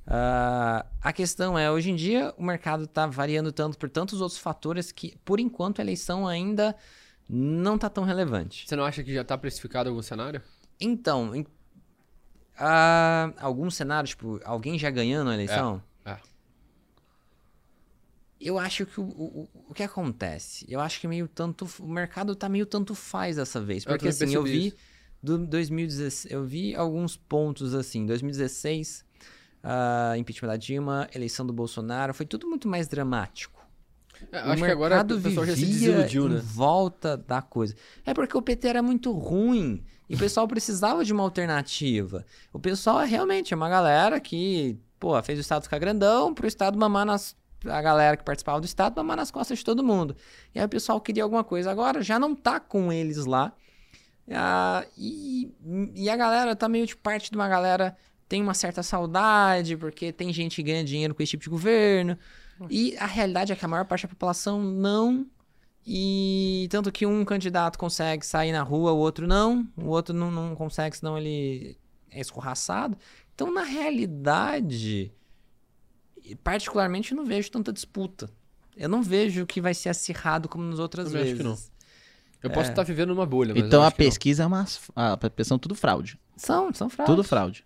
Ah, 0.07 0.87
a 1.03 1.13
questão 1.13 1.59
é, 1.59 1.71
hoje 1.71 1.91
em 1.91 1.97
dia 1.97 2.33
o 2.39 2.43
mercado 2.43 2.85
está 2.85 3.07
variando 3.07 3.53
tanto 3.53 3.77
por 3.77 3.91
tantos 3.91 4.21
outros 4.21 4.39
fatores 4.39 4.91
que, 4.93 5.17
por 5.25 5.39
enquanto, 5.41 5.81
a 5.81 5.83
eleição 5.83 6.27
ainda 6.27 6.75
não 7.29 7.75
está 7.75 7.91
tão 7.91 8.05
relevante. 8.05 8.67
Você 8.67 8.75
não 8.77 8.85
acha 8.85 9.03
que 9.03 9.13
já 9.13 9.23
tá 9.25 9.37
precificado 9.37 9.89
algum 9.91 10.01
cenário? 10.03 10.41
Então, 10.81 11.35
em, 11.35 11.47
ah, 12.59 13.33
algum 13.39 13.71
cenário, 13.71 14.09
tipo, 14.09 14.41
alguém 14.45 14.79
já 14.79 14.91
ganhando 14.91 15.31
a 15.31 15.35
eleição? 15.35 15.83
Eu 18.41 18.59
acho 18.59 18.87
que 18.87 19.01
o, 19.01 19.05
o, 19.05 19.49
o 19.69 19.75
que 19.75 19.83
acontece? 19.83 20.65
Eu 20.69 20.81
acho 20.81 21.01
que 21.01 21.09
meio 21.09 21.27
tanto. 21.27 21.69
O 21.81 21.89
mercado 21.89 22.37
tá 22.37 22.49
meio 22.49 22.67
tanto 22.67 22.95
faz 22.95 23.37
dessa 23.37 23.61
vez. 23.61 23.85
Eu 23.85 23.91
Porque 23.91 24.11
também 24.11 24.29
assim, 24.29 24.35
eu 24.35 24.43
vi. 24.45 24.69
isso. 24.69 24.77
Do 25.21 25.39
2016, 25.39 26.33
eu 26.33 26.45
vi 26.45 26.77
alguns 26.77 27.17
pontos 27.17 27.75
assim. 27.75 28.07
2016, 28.07 29.05
ah, 29.65 30.15
impeachment 30.17 30.49
da 30.49 30.57
Dilma, 30.57 31.09
eleição 31.13 31.45
do 31.45 31.53
Bolsonaro, 31.53 32.15
foi 32.15 32.25
tudo 32.25 32.47
muito 32.47 32.69
mais 32.69 32.87
dramático. 32.87 33.59
É, 34.33 34.39
o 34.39 34.51
acho 34.51 34.65
que 34.65 34.71
agora 34.71 35.03
o 35.03 35.21
pessoal 35.21 35.47
já 35.47 35.55
se 35.55 35.67
desiludiu, 35.67 36.29
né? 36.29 36.41
volta 36.43 37.17
da 37.17 37.43
coisa. 37.43 37.75
É 38.05 38.15
porque 38.15 38.37
o 38.37 38.43
PT 38.43 38.69
era 38.69 38.83
muito 38.83 39.13
ruim 39.13 39.85
e 40.09 40.15
o 40.15 40.19
pessoal 40.19 40.47
precisava 40.49 41.05
de 41.05 41.13
uma 41.13 41.23
alternativa. 41.23 42.25
O 42.53 42.59
pessoal 42.59 43.01
é 43.01 43.07
realmente 43.07 43.53
é 43.53 43.57
uma 43.57 43.69
galera 43.69 44.21
que, 44.21 44.79
pô, 44.99 45.21
fez 45.23 45.39
o 45.39 45.43
Estado 45.43 45.63
ficar 45.63 45.79
grandão 45.79 46.35
pro 46.35 46.47
Estado 46.47 46.79
mamar 46.79 47.05
nas 47.05 47.37
a 47.65 47.83
galera 47.83 48.17
que 48.17 48.25
participava 48.25 48.61
do 48.61 48.65
Estado 48.65 48.97
mamar 48.97 49.17
nas 49.17 49.31
costas 49.31 49.59
de 49.59 49.65
todo 49.65 49.83
mundo. 49.83 50.17
E 50.55 50.59
aí 50.59 50.65
o 50.65 50.69
pessoal 50.69 51.01
queria 51.01 51.23
alguma 51.23 51.45
coisa. 51.45 51.71
Agora 51.71 52.03
já 52.03 52.19
não 52.19 52.35
tá 52.35 52.61
com 52.61 52.93
eles 52.93 53.25
lá. 53.27 53.53
Ah, 54.31 54.85
e, 54.97 55.53
e 55.95 56.11
a 56.11 56.17
galera 56.17 56.55
tá 56.55 56.69
meio 56.69 56.87
de 56.87 56.97
parte 56.97 57.31
de 57.31 57.37
uma 57.37 57.49
galera 57.49 57.97
tem 58.29 58.43
uma 58.43 58.55
certa 58.55 58.83
saudade, 58.83 59.77
porque 59.77 60.13
tem 60.13 60.33
gente 60.33 60.57
que 60.57 60.63
ganha 60.63 60.85
dinheiro 60.85 61.15
com 61.15 61.23
esse 61.23 61.31
tipo 61.31 61.45
de 61.45 61.51
governo. 61.51 62.19
E 62.69 62.97
a 62.99 63.07
realidade 63.07 63.53
é 63.53 63.57
que 63.57 63.65
a 63.65 63.69
maior 63.69 63.85
parte 63.85 64.03
da 64.03 64.09
população 64.09 64.63
não. 64.63 65.27
E 65.87 66.69
tanto 66.71 66.93
que 66.93 67.07
um 67.07 67.25
candidato 67.25 67.79
consegue 67.79 68.27
sair 68.27 68.53
na 68.53 68.63
rua, 68.63 68.93
o 68.93 68.99
outro 68.99 69.27
não. 69.27 69.67
O 69.77 69.87
outro 69.87 70.15
não, 70.15 70.31
não 70.31 70.55
consegue, 70.55 70.97
senão 70.97 71.17
ele 71.17 71.79
é 72.11 72.21
escorraçado. 72.21 72.99
Então, 73.35 73.53
na 73.53 73.63
realidade, 73.63 75.13
particularmente, 76.37 77.13
eu 77.13 77.17
não 77.17 77.25
vejo 77.25 77.51
tanta 77.51 77.73
disputa. 77.73 78.31
Eu 78.77 78.89
não 78.89 79.03
vejo 79.03 79.45
que 79.47 79.61
vai 79.61 79.75
ser 79.75 79.89
acirrado 79.89 80.49
como 80.49 80.65
nas 80.65 80.79
outras 80.79 81.07
acho 81.07 81.17
vezes. 81.17 81.37
que 81.39 81.43
não. 81.43 81.59
Eu 82.43 82.51
posso 82.51 82.71
estar 82.71 82.85
vivendo 82.85 83.09
numa 83.09 83.27
bolha, 83.27 83.53
mas 83.55 83.65
Então 83.65 83.81
eu 83.81 83.85
a 83.85 83.89
acho 83.89 83.97
que 83.97 84.03
não. 84.05 84.09
pesquisa 84.11 84.43
é 84.45 84.47
uma. 84.47 84.65
A 84.95 85.17
pesquisa 85.17 85.59
tudo 85.59 85.75
fraude. 85.75 86.19
São, 86.37 86.73
são 86.73 86.89
fraudes. 86.89 87.13
Tudo 87.13 87.25
fraude. 87.25 87.65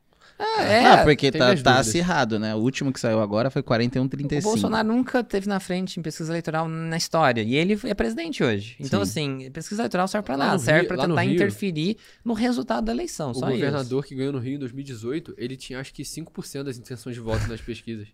É, 0.58 0.86
ah, 0.86 1.04
porque 1.04 1.30
tem 1.30 1.38
tá, 1.38 1.44
minhas 1.48 1.62
tá 1.62 1.70
dúvidas. 1.72 1.88
acirrado, 1.88 2.38
né? 2.38 2.52
O 2.54 2.58
último 2.58 2.90
que 2.92 2.98
saiu 2.98 3.20
agora 3.20 3.48
foi 3.50 3.60
O 3.60 3.64
41,35. 3.64 4.42
Bolsonaro 4.42 4.88
nunca 4.88 5.22
teve 5.22 5.46
na 5.46 5.60
frente 5.60 6.00
em 6.00 6.02
pesquisa 6.02 6.32
eleitoral 6.32 6.66
na 6.66 6.96
história. 6.96 7.42
E 7.42 7.54
ele 7.54 7.78
é 7.84 7.94
presidente 7.94 8.42
hoje. 8.42 8.74
Então, 8.80 9.02
assim, 9.02 9.48
pesquisa 9.52 9.82
eleitoral 9.82 10.08
serve 10.08 10.24
pra 10.24 10.34
Lá 10.34 10.44
nada. 10.46 10.56
no 10.56 10.64
serve 10.64 10.80
Rio- 10.80 10.88
pra 10.88 10.96
no 10.96 11.02
tentar 11.14 11.20
Rio- 11.22 11.34
interferir 11.34 11.96
no 12.24 12.32
resultado 12.32 12.86
da 12.86 12.92
eleição. 12.92 13.30
O 13.30 13.34
só 13.34 13.46
governador 13.50 14.04
que 14.04 14.14
ganhou 14.16 14.32
no 14.32 14.38
Rio 14.40 14.54
em 14.56 14.58
2018, 14.58 15.34
ele 15.36 15.54
tinha 15.56 15.78
acho 15.78 15.92
que 15.94 16.02
5% 16.02 16.64
das 16.64 16.76
intenções 16.78 17.14
de 17.14 17.20
voto 17.20 17.46
nas 17.46 17.60
pesquisas. 17.60 18.08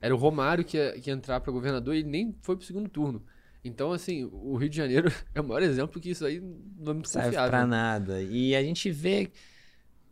Era 0.00 0.14
o 0.14 0.18
Romário 0.18 0.64
que 0.64 0.76
ia, 0.76 0.92
que 1.00 1.10
ia 1.10 1.14
entrar 1.14 1.40
para 1.40 1.52
governador 1.52 1.94
e 1.94 1.98
ele 1.98 2.08
nem 2.08 2.34
foi 2.42 2.56
pro 2.56 2.64
segundo 2.64 2.88
turno. 2.88 3.22
Então, 3.64 3.92
assim, 3.92 4.28
o 4.32 4.56
Rio 4.56 4.68
de 4.68 4.76
Janeiro 4.76 5.10
é 5.34 5.40
o 5.40 5.44
maior 5.44 5.62
exemplo 5.62 6.00
que 6.00 6.10
isso 6.10 6.24
aí 6.24 6.40
não 6.78 6.92
é 6.92 6.94
muito. 6.94 7.08
Serve 7.08 7.28
confiável. 7.28 7.50
pra 7.50 7.66
nada. 7.66 8.22
E 8.22 8.54
a 8.54 8.62
gente 8.62 8.90
vê 8.90 9.30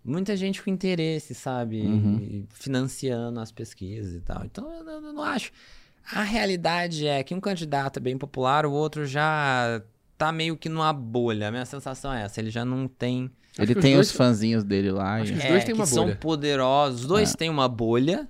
muita 0.04 0.36
gente 0.36 0.62
com 0.62 0.70
interesse, 0.70 1.34
sabe? 1.34 1.82
Uhum. 1.82 2.46
Financiando 2.50 3.40
as 3.40 3.52
pesquisas 3.52 4.14
e 4.14 4.20
tal. 4.20 4.44
Então, 4.44 4.70
eu 4.72 4.84
não, 4.84 4.92
eu 4.94 5.12
não 5.12 5.22
acho. 5.22 5.50
A 6.12 6.22
realidade 6.22 7.06
é 7.06 7.22
que 7.22 7.34
um 7.34 7.40
candidato 7.40 7.98
é 7.98 8.00
bem 8.00 8.16
popular, 8.18 8.64
o 8.66 8.72
outro 8.72 9.06
já 9.06 9.80
tá 10.18 10.30
meio 10.32 10.56
que 10.56 10.68
numa 10.68 10.92
bolha. 10.92 11.48
A 11.48 11.50
minha 11.50 11.64
sensação 11.64 12.12
é 12.12 12.22
essa. 12.22 12.40
Ele 12.40 12.50
já 12.50 12.64
não 12.64 12.86
tem. 12.88 13.30
Ele 13.58 13.72
que 13.72 13.78
os 13.78 13.82
tem 13.84 13.94
dois- 13.94 14.08
os 14.10 14.12
fãzinhos 14.16 14.64
dele 14.64 14.90
lá. 14.90 15.16
Acho 15.20 15.32
e- 15.32 15.34
que 15.34 15.38
os 15.38 15.44
É, 15.44 15.48
dois 15.50 15.64
têm 15.64 15.74
que 15.74 15.80
uma 15.80 15.86
são 15.86 16.04
bolha. 16.04 16.16
poderosos. 16.16 17.00
Os 17.02 17.06
dois 17.06 17.32
É. 17.32 17.36
têm 17.36 17.50
uma 17.50 17.68
bolha, 17.68 18.28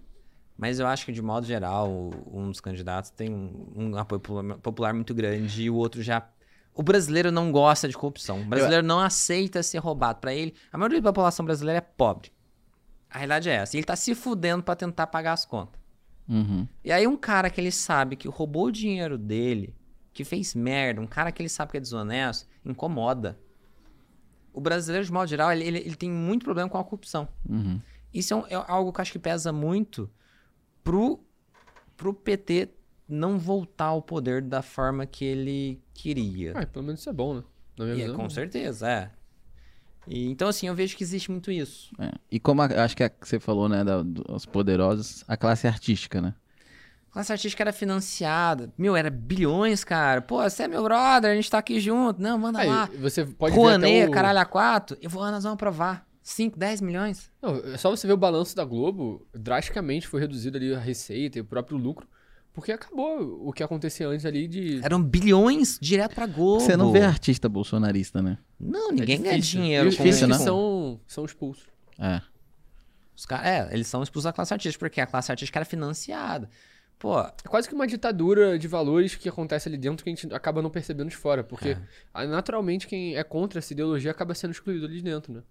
mas 0.57 0.79
eu 0.81 0.87
acho 0.87 1.05
que, 1.05 1.13
de 1.13 1.21
modo 1.23 1.47
geral, 1.47 1.91
um 2.33 2.51
dos 2.51 2.61
candidatos 2.61 3.11
tem 3.11 3.31
um, 3.33 3.73
um 3.75 3.97
apoio 3.97 4.21
popular, 4.63 4.95
muito 4.95 5.15
grande 5.15 5.63
e 5.65 5.71
o 5.71 5.75
outro 5.75 6.03
já. 6.03 6.27
O 6.75 6.83
brasileiro 6.83 7.31
não 7.33 7.51
gosta 7.53 7.89
de 7.89 7.97
corrupção. 7.97 8.43
O 8.43 8.45
brasileiro 8.45 8.87
não 8.87 9.01
aceita 9.01 9.63
ser 9.63 9.79
roubado. 9.79 10.19
Pra 10.21 10.35
ele, 10.35 10.55
a 10.71 10.77
maioria 10.77 11.01
da 11.01 11.11
população 11.13 11.45
brasileira 11.45 11.79
é 11.79 11.81
pobre. 11.81 12.31
A 13.11 13.19
realidade 13.19 13.49
é 13.49 13.55
essa. 13.55 13.77
E 13.77 13.79
ele 13.79 13.87
tá 13.87 13.97
se 13.97 14.15
fudendo 14.15 14.63
pra 14.63 14.77
tentar 14.77 15.07
pagar 15.07 15.33
as 15.33 15.45
contas. 15.47 15.81
Uhum. 16.29 16.67
E 16.85 16.93
aí, 16.93 17.07
um 17.07 17.17
cara 17.17 17.49
que 17.49 17.59
ele 17.61 17.71
sabe 17.71 18.15
que 18.17 18.29
roubou 18.29 18.67
o 18.67 18.71
dinheiro 18.73 19.17
dele, 19.17 19.75
que 20.13 20.23
fez 20.25 20.55
merda, 20.55 21.01
um 21.01 21.07
cara 21.07 21.33
que 21.33 21.41
ele 21.41 21.49
sabe 21.49 21.71
que 21.71 21.77
é 21.79 21.81
desonesto, 21.81 22.47
incomoda. 22.65 23.39
O 24.53 24.61
brasileiro, 24.61 25.05
de 25.07 25.13
modo 25.13 25.29
geral, 25.29 25.53
ele, 25.53 25.65
ele, 25.65 25.79
ele 25.79 25.95
tem 25.97 26.11
muito 26.11 26.45
problema 26.45 26.69
com 26.69 26.79
a 26.79 26.85
corrupção. 26.85 27.29
Uhum. 27.49 27.81
Isso 28.13 28.33
é, 28.35 28.37
um- 28.37 28.47
é 28.49 28.55
algo 28.69 28.93
que 28.93 29.01
eu 29.01 29.03
acho 29.03 29.13
que 29.13 29.19
pesa 29.19 29.53
muito 29.53 30.11
pro, 30.87 31.19
pro 31.97 32.15
PT 32.15 32.69
não 33.09 33.39
voltar 33.39 33.87
ao 33.87 34.01
poder 34.01 34.41
da 34.41 34.63
forma 34.63 35.05
que 35.05 35.25
ele 35.25 35.81
queria. 35.93 36.53
Ah, 36.55 36.65
pelo 36.67 36.85
menos 36.85 37.01
isso 37.01 37.11
é 37.11 37.13
bom, 37.13 37.35
né? 37.35 37.43
Na 37.77 37.85
minha 37.87 37.97
E 38.07 38.11
é, 38.11 38.15
com 38.15 38.31
certeza, 38.31 38.89
é. 38.89 39.11
E, 40.07 40.29
então, 40.31 40.47
assim, 40.49 40.69
eu 40.69 40.75
vejo 40.75 40.97
que 40.97 41.03
existe 41.03 41.31
muito 41.31 41.51
isso. 41.51 41.91
É. 41.99 42.13
E 42.31 42.39
como 42.39 42.63
a- 42.63 42.67
acho 42.85 42.97
que 42.97 43.03
a- 43.03 43.11
você 43.21 43.41
falou, 43.41 43.69
né, 43.69 43.83
da- 43.83 44.03
dos 44.03 44.47
poderosos, 44.47 45.25
a 45.27 45.37
classe 45.37 45.67
artística, 45.67 46.21
né? 46.21 46.33
A 47.11 47.13
classe 47.15 47.33
artística 47.33 47.63
era 47.65 47.73
financiada. 47.73 48.73
Meu, 48.79 48.95
era 48.95 49.11
bilhões, 49.11 49.83
cara. 49.83 50.21
Pô, 50.23 50.41
você 50.43 50.65
é 50.65 50.69
meu 50.69 50.83
brother, 50.85 51.33
a 51.33 51.35
gente 51.35 51.51
tá 51.51 51.59
aqui 51.59 51.81
junto. 51.81 52.21
Não, 52.23 52.39
manda 52.39 52.61
Aí, 52.61 52.69
lá. 52.69 52.89
você 53.01 53.25
pode 53.25 53.59
até 53.59 54.07
o... 54.07 54.11
caralho, 54.13 54.39
a 54.39 54.45
quatro. 54.45 54.97
Eu 55.01 55.11
vou, 55.11 55.23
ah, 55.23 55.31
nós 55.33 55.43
vamos 55.43 55.55
aprovar. 55.55 56.07
5, 56.29 56.59
10 56.59 56.81
milhões. 56.81 57.31
Não, 57.41 57.55
é 57.73 57.77
só 57.79 57.89
você 57.89 58.05
ver 58.05 58.13
o 58.15 58.17
balanço 58.17 58.57
da 58.57 58.65
Globo, 58.65 59.25
drasticamente 59.33 60.09
foi 60.09 60.19
reduzido 60.21 60.57
ali 60.57 60.75
a 60.75 60.79
receita 60.81 61.39
e 61.39 61.41
o 61.41 61.45
próprio 61.45 61.79
lucro, 61.79 62.09
porque 62.53 62.73
acabou 62.73 63.47
o 63.49 63.53
que 63.53 63.63
acontecia 63.63 64.09
antes 64.09 64.27
ali 64.27 64.49
de... 64.49 64.81
Eram 64.85 65.01
bilhões 65.01 65.79
direto 65.81 66.17
pra 66.17 66.27
Globo. 66.27 66.59
Você 66.61 66.77
não 66.77 66.91
vê 66.91 67.03
artista 67.03 67.49
bolsonarista, 67.49 68.21
né? 68.21 68.39
Não, 68.59 68.89
É 68.91 68.95
ninguém 68.95 69.23
ganha 69.23 69.37
difícil. 69.39 69.61
dinheiro 69.61 69.87
E 69.87 69.89
os 69.91 69.97
com 69.97 70.27
não? 70.27 70.39
são, 70.39 71.01
são 71.07 71.25
expulsos. 71.25 71.65
É. 71.97 72.21
Os 73.15 73.25
caras, 73.25 73.47
é, 73.47 73.69
eles 73.73 73.87
são 73.87 74.03
expulsos 74.03 74.25
da 74.25 74.33
classe 74.33 74.53
artística, 74.53 74.81
porque 74.85 75.01
a 75.01 75.07
classe 75.07 75.31
artística 75.31 75.59
era 75.61 75.65
financiada. 75.65 76.51
Pô, 76.99 77.21
É 77.21 77.33
quase 77.49 77.69
que 77.69 77.75
uma 77.75 77.87
ditadura 77.87 78.59
de 78.59 78.67
valores 78.67 79.15
que 79.15 79.29
acontece 79.29 79.69
ali 79.69 79.79
dentro 79.79 80.03
que 80.03 80.11
a 80.11 80.15
gente 80.15 80.35
acaba 80.35 80.61
não 80.61 80.71
percebendo 80.71 81.11
de 81.11 81.17
fora, 81.17 81.45
porque 81.45 81.77
É. 82.15 82.27
naturalmente 82.27 82.89
quem 82.89 83.15
é 83.15 83.23
contra 83.23 83.61
essa 83.61 83.73
ideologia 83.73 84.11
acaba 84.11 84.35
sendo 84.35 84.51
excluído 84.51 84.87
ali 84.87 84.97
de 84.97 85.03
dentro, 85.03 85.33
né? 85.33 85.43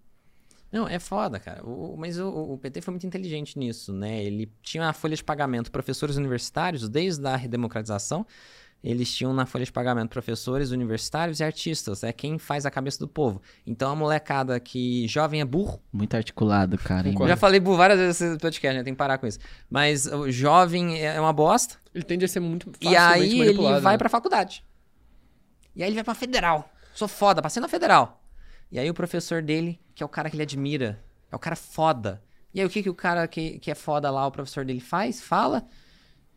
Não, 0.71 0.87
é 0.87 0.99
foda, 0.99 1.39
cara. 1.39 1.63
O- 1.65 1.95
mas 1.97 2.19
o, 2.19 2.27
o 2.27 2.57
PT 2.57 2.81
foi 2.81 2.91
muito 2.91 3.07
inteligente 3.07 3.57
nisso, 3.57 3.93
né? 3.93 4.23
Ele 4.23 4.51
tinha 4.61 4.83
uma 4.83 4.93
folha 4.93 5.15
de 5.15 5.23
pagamento 5.23 5.71
professores 5.71 6.15
universitários, 6.17 6.89
desde 6.89 7.25
a 7.27 7.35
redemocratização, 7.35 8.25
eles 8.83 9.11
tinham 9.15 9.33
na 9.33 9.47
folha 9.47 9.65
de 9.65 9.71
pagamento 9.71 10.09
professores 10.09 10.69
universitários 10.69 11.39
e 11.39 11.43
artistas, 11.43 12.03
é 12.03 12.13
quem 12.13 12.37
faz 12.37 12.65
a 12.67 12.71
cabeça 12.71 12.99
do 12.99 13.07
povo. 13.07 13.41
Então 13.65 13.89
a 13.91 13.95
molecada 13.95 14.59
que 14.59 15.07
jovem 15.07 15.41
é 15.41 15.45
burro, 15.45 15.81
Muito 15.91 16.15
articulado, 16.15 16.77
cara. 16.77 17.07
hein? 17.07 17.15
Eu 17.19 17.27
já 17.27 17.35
falei 17.37 17.59
por 17.59 17.75
várias 17.77 17.97
vezes 17.97 18.21
nesse 18.21 18.37
podcast, 18.39 18.77
né? 18.77 18.83
Tem 18.83 18.93
que 18.93 18.97
parar 18.97 19.17
com 19.17 19.25
isso. 19.25 19.39
Mas 19.69 20.05
o 20.05 20.29
jovem 20.29 21.01
é 21.03 21.19
uma 21.19 21.33
bosta. 21.33 21.77
Ele 21.95 22.03
tende 22.03 22.25
a 22.25 22.27
ser 22.27 22.41
muito 22.41 22.71
E 22.79 22.95
aí 22.95 23.39
ele 23.41 23.79
vai 23.81 23.93
né? 23.93 23.97
pra 23.97 24.09
faculdade. 24.09 24.63
E 25.75 25.81
aí 25.81 25.89
ele 25.89 25.95
vai 25.95 26.03
pra 26.03 26.13
federal. 26.13 26.69
Sou 26.93 27.07
foda, 27.07 27.41
passei 27.41 27.59
na 27.61 27.67
federal. 27.67 28.21
E 28.71 28.79
aí 28.79 28.89
o 28.89 28.93
professor 28.93 29.41
dele, 29.41 29.79
que 29.93 30.01
é 30.03 30.05
o 30.05 30.09
cara 30.09 30.29
que 30.29 30.35
ele 30.35 30.43
admira, 30.43 31.03
é 31.31 31.35
o 31.35 31.39
cara 31.39 31.55
foda. 31.55 32.21
E 32.53 32.59
aí 32.59 32.65
o 32.65 32.69
que, 32.69 32.81
que 32.83 32.89
o 32.89 32.95
cara 32.95 33.27
que, 33.27 33.59
que 33.59 33.69
é 33.71 33.75
foda 33.75 34.09
lá, 34.09 34.25
o 34.27 34.31
professor 34.31 34.65
dele 34.65 34.79
faz? 34.79 35.21
Fala 35.21 35.65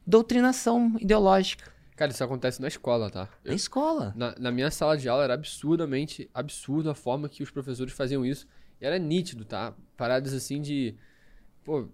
doutrinação 0.07 0.97
ideológica. 0.99 1.71
Cara, 1.97 2.13
isso 2.13 2.23
acontece 2.23 2.61
na 2.63 2.69
escola, 2.69 3.11
tá? 3.11 3.29
Na 3.45 3.55
escola. 3.55 4.13
Na, 4.17 4.35
na 4.39 4.53
minha 4.53 4.71
sala 4.71 4.97
de 4.97 5.09
aula 5.09 5.25
era 5.25 5.35
absurdamente 5.35 6.31
absurdo 6.33 6.91
a 6.91 6.95
forma 6.95 7.29
que 7.29 7.43
os 7.43 7.51
professores 7.51 7.93
faziam 7.93 8.25
isso. 8.25 8.47
E 8.81 8.87
era 8.87 8.99
nítido, 8.99 9.45
tá? 9.45 9.75
Paradas 9.97 10.33
assim 10.33 10.61
de. 10.63 10.95
Pô. 11.65 11.89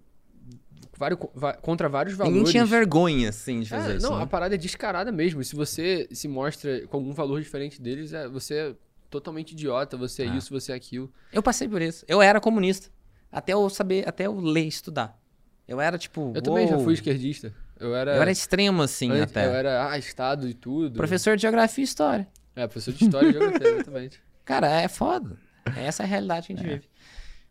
vários- 0.95 1.19
contra 1.61 1.89
vários 1.89 2.15
valores. 2.15 2.37
Ninguém 2.37 2.51
tinha 2.51 2.65
vergonha, 2.65 3.29
assim, 3.29 3.61
de 3.61 3.69
fazer 3.69 3.93
É, 3.93 3.95
isso. 3.97 4.07
não, 4.07 4.17
né? 4.17 4.23
a 4.23 4.27
parada 4.27 4.53
é 4.53 4.57
descarada 4.59 5.11
mesmo. 5.11 5.41
E 5.41 5.45
se 5.45 5.55
você 5.55 6.07
se 6.11 6.27
mostra 6.27 6.85
com 6.87 6.97
algum 6.97 7.11
valor 7.11 7.41
diferente 7.41 7.81
deles, 7.81 8.13
é, 8.13 8.27
você 8.27 8.53
é 8.53 8.75
totalmente 9.09 9.51
idiota, 9.51 9.95
você 9.97 10.23
é 10.23 10.29
Ah. 10.29 10.35
isso, 10.35 10.51
você 10.51 10.71
é 10.71 10.75
aquilo. 10.75 11.11
Eu 11.31 11.41
passei 11.43 11.67
por 11.67 11.81
isso. 11.81 12.05
Eu 12.07 12.21
era 12.21 12.39
comunista. 12.39 12.89
Até 13.31 13.53
eu 13.53 13.69
saber, 13.69 14.07
até 14.07 14.25
eu 14.27 14.39
ler 14.39 14.63
e 14.65 14.67
estudar. 14.67 15.19
Eu 15.67 15.81
era 15.81 15.97
tipo. 15.97 16.31
Eu 16.35 16.41
também 16.41 16.67
já 16.67 16.77
fui 16.79 16.93
esquerdista. 16.93 17.53
Eu 17.79 17.93
era. 17.95 18.15
Eu 18.15 18.21
era 18.21 18.31
extremo, 18.31 18.81
assim, 18.81 19.09
antes- 19.11 19.23
até. 19.23 19.45
Eu 19.47 19.51
era, 19.53 19.89
ah, 19.91 19.97
Estado 19.97 20.47
e 20.47 20.53
tudo. 20.53 20.95
Professor 20.97 21.35
de 21.35 21.41
geografia 21.41 21.81
e 21.81 21.85
história. 21.85 22.27
É, 22.55 22.65
professor 22.67 22.93
de 22.93 23.03
história 23.03 23.27
e 23.29 23.31
geografia, 23.33 23.67
exatamente. 23.75 24.21
Cara, 24.45 24.69
é 24.81 24.87
foda. 24.87 25.37
Essa 25.75 26.03
é 26.03 26.05
a 26.05 26.07
realidade 26.07 26.47
que 26.47 26.53
a 26.53 26.55
gente 26.55 26.65
vive. 26.67 26.87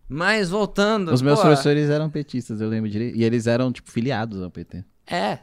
Mas 0.09 0.49
voltando. 0.49 1.13
Os 1.13 1.21
meus 1.23 1.39
pô, 1.41 1.47
professores 1.47 1.91
eram 1.91 2.09
petistas, 2.09 2.61
eu 2.61 2.69
lembro 2.69 2.89
direito. 2.89 3.17
E 3.17 3.25
eles 3.25 3.47
eram, 3.47 3.73
tipo, 3.73 3.91
filiados 3.91 4.41
ao 4.43 4.51
PT. 4.51 4.85
É. 5.07 5.39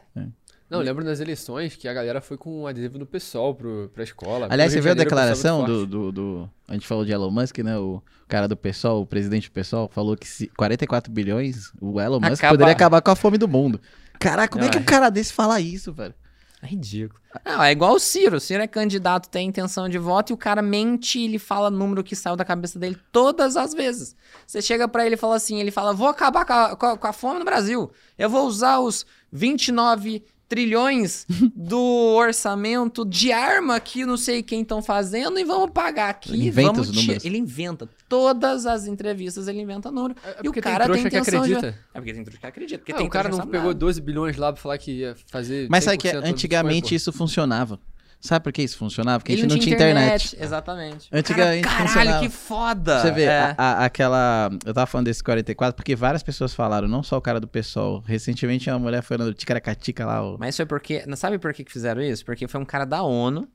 Não, 0.72 0.80
eu 0.80 0.84
lembro 0.86 1.04
nas 1.04 1.20
eleições 1.20 1.76
que 1.76 1.86
a 1.86 1.92
galera 1.92 2.20
foi 2.20 2.36
com 2.36 2.62
um 2.62 2.66
adesivo 2.66 2.98
do 2.98 3.06
PSOL 3.06 3.54
pro, 3.54 3.90
pra 3.94 4.02
escola. 4.02 4.46
Aliás, 4.50 4.72
você 4.72 4.80
viu 4.80 4.90
a 4.90 4.94
Janeiro, 4.94 5.00
é 5.00 5.04
declaração 5.04 5.64
do, 5.64 5.86
do, 5.86 6.12
do- 6.12 6.50
A 6.66 6.72
gente 6.74 6.86
falou 6.86 7.04
de 7.04 7.12
Elon 7.12 7.30
Musk, 7.30 7.58
né? 7.58 7.78
O 7.78 8.02
cara 8.28 8.48
do 8.48 8.56
PSOL, 8.56 9.02
o 9.02 9.06
presidente 9.06 9.48
do 9.48 9.52
PSOL, 9.52 9.88
falou 9.92 10.16
que 10.16 10.26
se 10.28 10.46
44 10.56 11.12
bilhões, 11.12 11.72
o 11.80 12.00
Elon 12.00 12.18
Musk 12.20 12.40
Acaba- 12.40 12.52
poderia 12.54 12.72
acabar 12.72 13.00
com 13.02 13.10
a 13.10 13.16
fome 13.16 13.38
do 13.38 13.46
mundo. 13.46 13.80
Caraca, 14.18 14.52
como 14.52 14.62
é 14.62 14.66
Não, 14.66 14.70
que 14.72 14.78
é. 14.78 14.80
um 14.80 14.84
cara 14.84 15.10
desse 15.10 15.32
fala 15.32 15.60
isso, 15.60 15.92
velho? 15.92 16.14
É 16.62 16.66
ridículo. 16.68 17.20
Não, 17.44 17.60
é 17.60 17.72
igual 17.72 17.92
o 17.94 17.98
Ciro. 17.98 18.36
O 18.36 18.40
Ciro 18.40 18.62
é 18.62 18.68
candidato, 18.68 19.28
tem 19.28 19.48
intenção 19.48 19.88
de 19.88 19.98
voto 19.98 20.30
e 20.30 20.32
o 20.32 20.36
cara 20.36 20.62
mente 20.62 21.18
e 21.18 21.24
ele 21.24 21.38
fala 21.40 21.68
número 21.68 22.04
que 22.04 22.14
saiu 22.14 22.36
da 22.36 22.44
cabeça 22.44 22.78
dele 22.78 22.96
todas 23.10 23.56
as 23.56 23.74
vezes. 23.74 24.14
Você 24.46 24.62
chega 24.62 24.86
pra 24.86 25.04
ele 25.04 25.16
e 25.16 25.18
fala 25.18 25.34
assim, 25.34 25.58
ele 25.58 25.72
fala, 25.72 25.92
vou 25.92 26.06
acabar 26.06 26.44
com 26.44 26.52
a, 26.52 26.76
com 26.76 26.86
a- 26.86 26.96
com 26.96 27.06
a 27.08 27.12
fome 27.12 27.40
no 27.40 27.44
Brasil. 27.44 27.90
Eu 28.16 28.30
vou 28.30 28.46
usar 28.46 28.78
os 28.78 29.04
29 29.32 30.22
trilhões 30.52 31.24
do 31.56 31.80
orçamento 32.14 33.06
de 33.06 33.32
arma 33.32 33.80
que 33.80 34.04
não 34.04 34.18
sei 34.18 34.42
quem 34.42 34.60
estão 34.60 34.82
fazendo 34.82 35.38
e 35.38 35.44
vamos 35.44 35.70
pagar 35.70 36.10
aqui. 36.10 36.34
Ele 36.34 36.48
inventa 36.48 36.72
vamos 36.72 36.90
os 36.90 36.94
números. 36.94 37.24
Ele 37.24 37.38
inventa. 37.38 37.88
Todas 38.06 38.66
as 38.66 38.86
entrevistas 38.86 39.48
ele 39.48 39.62
inventa 39.62 39.90
número. 39.90 40.14
É 40.22 40.40
e 40.44 40.48
o 40.50 40.52
tem 40.52 40.62
cara 40.62 40.84
tem, 40.84 40.92
trouxa 40.92 41.08
que 41.08 41.16
intenção 41.16 41.46
de... 41.46 41.54
acredita. 41.54 41.78
É 41.94 41.98
porque 41.98 42.12
tem 42.12 42.22
trouxa 42.22 42.38
que 42.38 42.46
acredita. 42.46 42.78
Porque 42.80 42.92
Ah, 42.92 42.96
tem 42.96 43.06
o 43.06 43.08
cara 43.08 43.30
não 43.30 43.46
pegou 43.46 43.68
sabe 43.68 43.78
12 43.78 44.00
bilhões 44.02 44.36
lá 44.36 44.52
pra 44.52 44.60
falar 44.60 44.76
que 44.76 44.92
ia 44.92 45.16
fazer. 45.30 45.68
Mas 45.70 45.84
sabe 45.84 45.96
que 45.96 46.08
100% 46.08 46.20
do 46.20 46.26
antigamente 46.26 46.94
isso 46.94 47.10
funcionava. 47.12 47.80
Sabe 48.24 48.44
por 48.44 48.52
que 48.52 48.62
isso 48.62 48.78
funcionava? 48.78 49.18
Porque 49.18 49.32
a 49.32 49.36
gente 49.36 49.50
não 49.50 49.58
tinha 49.58 49.74
internet. 49.74 50.36
Exatamente. 50.40 51.08
Antigamente 51.12 51.62
Cara, 51.64 51.74
caralho, 51.76 51.88
funcionava. 51.92 52.20
que 52.22 52.28
foda. 52.28 53.00
Você 53.00 53.10
vê, 53.10 53.22
É. 53.24 53.40
a- 53.40 53.54
a- 53.58 53.84
aquela. 53.84 54.48
Eu 54.64 54.72
tava 54.72 54.86
falando 54.86 55.06
desse 55.06 55.24
44 55.24 55.74
porque 55.74 55.96
várias 55.96 56.22
pessoas 56.22 56.54
falaram, 56.54 56.86
não 56.86 57.02
só 57.02 57.16
o 57.16 57.20
cara 57.20 57.40
do 57.40 57.48
pessoal. 57.48 58.00
Recentemente 58.06 58.70
uma 58.70 58.78
mulher 58.78 59.02
falando 59.02 59.24
do 59.30 59.34
Ticaracatica 59.34 60.06
lá. 60.06 60.22
O... 60.22 60.38
Mas 60.38 60.56
foi 60.56 60.64
porque. 60.64 61.02
não 61.04 61.16
Sabe 61.16 61.36
por 61.36 61.52
que 61.52 61.64
que 61.64 61.72
fizeram 61.72 62.00
isso? 62.00 62.24
Porque 62.24 62.46
foi 62.46 62.60
um 62.60 62.64
cara 62.64 62.84
da 62.84 63.02
ONU 63.02 63.48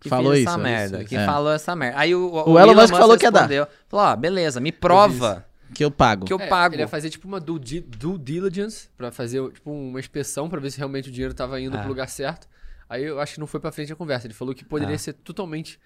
que 0.00 0.08
Falou 0.08 0.32
fez 0.32 0.44
isso, 0.44 0.50
essa 0.50 0.60
é 0.60 0.62
merda. 0.62 0.98
isso, 1.00 1.08
que 1.10 1.16
é. 1.16 1.26
falou 1.26 1.52
essa 1.52 1.76
merda. 1.76 1.98
Aí 1.98 2.14
o, 2.14 2.30
O 2.48 2.58
Elon 2.58 2.74
Musk 2.74 2.94
falou 2.94 3.18
que 3.18 3.26
ia 3.26 3.30
dar. 3.30 3.46
Falou: 3.86 4.06
ó, 4.06 4.16
beleza, 4.16 4.60
me 4.60 4.72
prova 4.72 5.44
Que 5.74 5.84
eu 5.84 5.90
pago. 5.90 6.24
que 6.24 6.32
eu 6.32 6.40
É, 6.40 6.46
pago. 6.46 6.74
Ele 6.74 6.82
ia 6.82 6.88
fazer 6.88 7.10
tipo 7.10 7.28
uma 7.28 7.38
due, 7.38 7.58
due 7.58 8.16
diligence 8.18 8.88
pra 8.96 9.10
fazer 9.12 9.46
tipo 9.52 9.70
uma 9.70 10.00
inspeção 10.00 10.48
pra 10.48 10.58
ver 10.58 10.70
se 10.70 10.78
realmente 10.78 11.10
o 11.10 11.12
dinheiro 11.12 11.34
tava 11.34 11.60
indo 11.60 11.76
Ah. 11.76 11.80
pro 11.80 11.88
lugar 11.90 12.08
certo. 12.08 12.46
Aí 12.88 13.04
eu 13.04 13.20
acho 13.20 13.34
que 13.34 13.40
não 13.40 13.46
foi 13.46 13.58
pra 13.60 13.72
frente 13.72 13.92
a 13.92 13.96
conversa. 13.96 14.26
Ele 14.26 14.34
falou 14.34 14.54
que 14.54 14.64
poderia 14.64 14.94
Ah. 14.94 14.98
ser 14.98 15.12
totalmente 15.14 15.78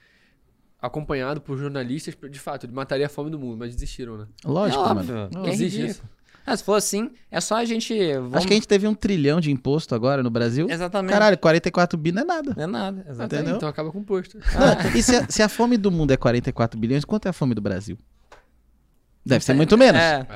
acompanhado 0.80 1.40
por 1.40 1.56
jornalistas. 1.58 2.14
De 2.30 2.38
fato, 2.38 2.66
ele 2.66 2.72
mataria 2.72 3.06
a 3.06 3.08
fome 3.08 3.30
do 3.30 3.38
mundo, 3.38 3.56
mas 3.58 3.74
desistiram, 3.74 4.16
né? 4.18 4.26
Lógico, 4.44 4.82
é 4.84 4.94
mano. 4.94 5.28
Não, 5.32 5.44
é 5.46 5.50
existe 5.50 5.80
ridículo. 5.80 6.08
Ah, 6.46 6.56
se 6.56 6.64
for 6.64 6.74
assim, 6.74 7.10
é 7.30 7.40
só 7.40 7.56
a 7.56 7.64
gente. 7.64 7.94
Vamos... 8.14 8.34
Acho 8.36 8.46
que 8.46 8.52
a 8.54 8.56
gente 8.56 8.66
teve 8.66 8.88
um 8.88 8.94
trilhão 8.94 9.40
de 9.40 9.50
imposto 9.52 9.94
agora 9.94 10.22
no 10.22 10.30
Brasil. 10.30 10.68
Exatamente. 10.70 11.12
Caralho, 11.12 11.36
44 11.38 11.98
bi 11.98 12.12
não 12.12 12.22
é 12.22 12.24
nada. 12.24 12.54
Não 12.56 12.64
é 12.64 12.66
nada, 12.66 13.00
exatamente. 13.08 13.34
Entendeu? 13.34 13.56
Então 13.56 13.68
acaba 13.68 13.92
com 13.92 13.98
o 13.98 14.04
posto. 14.04 14.38
Não, 14.38 14.96
e 14.96 15.02
se 15.02 15.14
a, 15.16 15.28
se 15.28 15.42
a 15.42 15.48
fome 15.48 15.76
do 15.76 15.90
mundo 15.90 16.12
é 16.12 16.16
44 16.16 16.80
bilhões, 16.80 17.04
quanto 17.04 17.26
é 17.26 17.28
a 17.28 17.32
fome 17.32 17.54
do 17.54 17.60
Brasil? 17.60 17.96
Deve 19.24 19.44
ser 19.44 19.52
muito 19.52 19.76
menos. 19.76 20.00
É, 20.00 20.26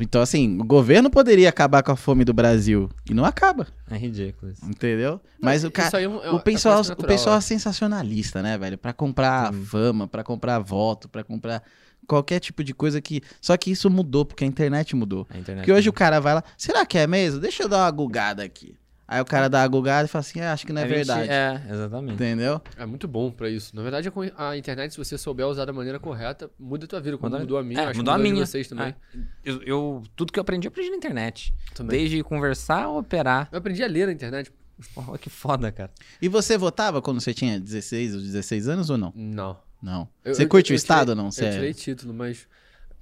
Então, 0.00 0.20
assim, 0.22 0.58
o 0.60 0.64
governo 0.64 1.08
poderia 1.10 1.48
acabar 1.48 1.82
com 1.82 1.92
a 1.92 1.96
fome 1.96 2.24
do 2.24 2.32
Brasil. 2.32 2.88
E 3.08 3.14
não 3.14 3.24
acaba, 3.24 3.66
é 3.90 3.96
ridículo 3.96 4.50
isso. 4.52 4.64
entendeu? 4.64 5.20
Mas 5.40 5.64
o, 5.64 5.70
cara, 5.70 6.00
é 6.00 6.08
um- 6.08 6.22
é- 6.22 6.30
o 6.30 6.40
pessoal, 6.40 6.76
quase 6.76 6.88
o 6.88 6.90
natural, 6.90 7.08
pessoal 7.08 7.34
é. 7.36 7.38
é 7.38 7.40
sensacionalista, 7.40 8.42
né, 8.42 8.58
velho? 8.58 8.76
Pra 8.78 8.92
comprar 8.92 9.52
fama, 9.52 10.06
pra 10.08 10.22
comprar 10.24 10.58
voto, 10.58 11.08
pra 11.08 11.22
comprar 11.22 11.62
qualquer 12.06 12.40
tipo 12.40 12.62
de 12.64 12.74
coisa 12.74 13.00
que. 13.00 13.22
Só 13.40 13.56
que 13.56 13.70
isso 13.70 13.88
mudou, 13.90 14.24
porque 14.24 14.44
a 14.44 14.46
internet 14.46 14.94
mudou. 14.96 15.26
A 15.30 15.38
internet. 15.38 15.62
Porque 15.64 15.72
hoje 15.72 15.88
o 15.88 15.92
cara 15.92 16.20
vai 16.20 16.34
lá, 16.34 16.44
será 16.56 16.84
que 16.84 16.98
é 16.98 17.06
mesmo? 17.06 17.40
Deixa 17.40 17.62
eu 17.62 17.68
dar 17.68 17.84
uma 17.84 17.90
gugada 17.90 18.42
aqui. 18.42 18.74
Aí 19.06 19.20
o 19.20 19.24
cara 19.24 19.48
dá 19.48 19.62
a 19.62 19.68
gugada 19.68 20.06
e 20.06 20.08
fala 20.08 20.20
assim, 20.20 20.40
é, 20.40 20.46
acho 20.48 20.64
que 20.66 20.72
não 20.72 20.80
é, 20.80 20.84
A 20.84 20.88
gente- 20.88 20.96
verdade. 20.96 21.28
É, 21.30 21.62
exatamente. 21.74 22.14
Entendeu? 22.14 22.60
É 22.76 22.86
muito 22.86 23.06
bom 23.06 23.30
pra 23.30 23.50
isso. 23.50 23.76
Na 23.76 23.82
verdade, 23.82 24.10
a 24.36 24.56
internet, 24.56 24.92
se 24.92 24.98
você 24.98 25.18
souber 25.18 25.46
usar 25.46 25.66
da 25.66 25.72
maneira 25.74 26.00
correta, 26.00 26.50
muda 26.58 26.86
a 26.86 26.88
tua 26.88 27.00
vida. 27.00 27.18
Como 27.18 27.26
Mudou- 27.28 27.40
mudou 27.40 27.58
a 27.58 27.62
minha, 27.62 27.80
é, 27.80 27.84
acho 27.84 27.92
que 27.92 27.98
mudou 27.98 28.14
a 28.14 28.16
mudou 28.18 28.32
minha. 28.32 28.46
vocês 28.46 28.66
também. 28.66 28.88
É. 28.88 28.94
Eu, 29.44 29.62
eu- 29.62 30.02
tudo 30.16 30.32
que 30.32 30.38
eu 30.38 30.42
aprendi, 30.42 30.66
eu 30.66 30.70
aprendi 30.70 30.90
na 30.90 30.96
internet. 30.96 31.54
também. 31.74 31.98
Desde 31.98 32.22
conversar 32.22 32.88
ou 32.88 32.98
operar. 32.98 33.48
Eu 33.52 33.58
aprendi 33.58 33.82
a 33.82 33.86
ler 33.86 34.06
na 34.06 34.12
internet. 34.12 34.50
Porra, 34.94 35.18
que 35.18 35.28
foda, 35.30 35.70
cara. 35.70 35.90
E 36.20 36.28
você 36.28 36.56
votava 36.58 37.00
quando 37.02 37.20
você 37.20 37.32
tinha 37.34 37.60
16 37.60 38.14
ou 38.14 38.20
16 38.20 38.68
anos 38.68 38.90
ou 38.90 38.96
não? 38.98 39.12
Não. 39.14 39.56
Não. 39.82 40.08
Eu- 40.24 40.34
você 40.34 40.44
eu- 40.44 40.48
curte 40.48 40.72
eu 40.72 40.74
o 40.74 40.76
Estado 40.76 41.00
tirei- 41.08 41.10
ou 41.18 41.24
não? 41.24 41.30
Você 41.30 41.44
Eu 41.44 41.48
é- 41.48 41.52
tirei 41.52 41.74
título, 41.74 42.14
mas. 42.14 42.48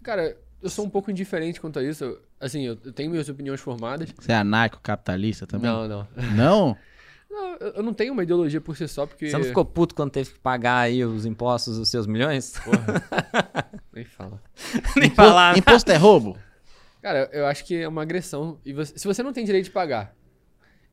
Cara, 0.03 0.37
eu 0.62 0.70
sou 0.70 0.84
um 0.84 0.90
pouco 0.90 1.10
indiferente 1.10 1.60
quanto 1.60 1.78
a 1.78 1.82
isso. 1.82 2.05
Eu- 2.05 2.22
assim, 2.40 2.62
eu, 2.62 2.78
eu 2.84 2.93
tenho 2.93 3.10
minhas 3.10 3.28
opiniões 3.28 3.60
formadas. 3.60 4.10
Você 4.18 4.32
é 4.32 4.36
anarco-capitalista 4.36 5.47
também? 5.47 5.70
Não, 5.70 5.89
não. 5.89 6.09
Não? 6.34 6.76
Não, 7.32 7.56
eu, 7.56 7.82
não 7.82 7.94
tenho 7.94 8.12
uma 8.12 8.22
ideologia 8.22 8.60
por 8.60 8.76
si 8.76 8.86
só, 8.86 9.06
porque. 9.06 9.30
Você 9.30 9.39
não 9.39 9.44
ficou 9.44 9.64
puto 9.64 9.94
quando 9.94 10.10
teve 10.10 10.32
que 10.32 10.39
pagar 10.39 10.80
aí 10.80 11.02
os 11.02 11.24
impostos 11.24 11.78
dos 11.78 11.89
seus 11.89 12.06
milhões? 12.06 12.52
Porra. 12.62 13.02
Nem 13.90 14.05
fala. 14.05 14.43
Nem 14.97 15.06
Impo- 15.06 15.16
falar. 15.16 15.56
Imposto 15.56 15.90
é 15.90 15.97
roubo? 15.97 16.36
Cara, 17.01 17.30
eu 17.32 17.47
acho 17.47 17.64
que 17.64 17.74
é 17.76 17.89
uma 17.89 18.02
agressão. 18.02 18.60
E 18.66 18.74
você- 18.74 18.98
se 18.98 19.06
você 19.06 19.22
não 19.22 19.32
tem 19.32 19.47
direito 19.47 19.64
de 19.64 19.70
pagar, 19.70 20.14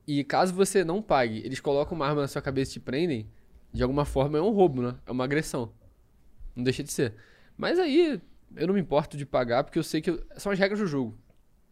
e 0.07 0.23
caso 0.23 0.53
você 0.53 0.81
não 0.81 1.01
pague, 1.01 1.39
eles 1.45 1.59
colocam 1.59 1.93
uma 1.93 2.07
arma 2.07 2.21
na 2.21 2.27
sua 2.29 2.41
cabeça 2.41 2.71
e 2.71 2.73
te 2.75 2.79
prendem, 2.79 3.27
de 3.73 3.83
alguma 3.83 4.05
forma 4.05 4.37
é 4.37 4.41
um 4.41 4.51
roubo, 4.51 4.81
né? 4.81 4.95
É 5.05 5.11
uma 5.11 5.25
agressão. 5.25 5.73
Não 6.55 6.63
deixa 6.63 6.81
de 6.81 6.91
ser. 6.93 7.15
Mas 7.57 7.77
aí, 7.77 8.21
eu 8.55 8.67
não 8.67 8.73
me 8.73 8.79
importo 8.81 9.15
de 9.17 9.25
pagar, 9.25 9.63
porque 9.63 9.77
eu 9.79 9.83
sei 9.83 10.01
que 10.01 10.09
eu- 10.09 10.23
são 10.37 10.51
as 10.51 10.59
regras 10.59 10.79
do 10.79 10.85
jogo. 10.87 11.17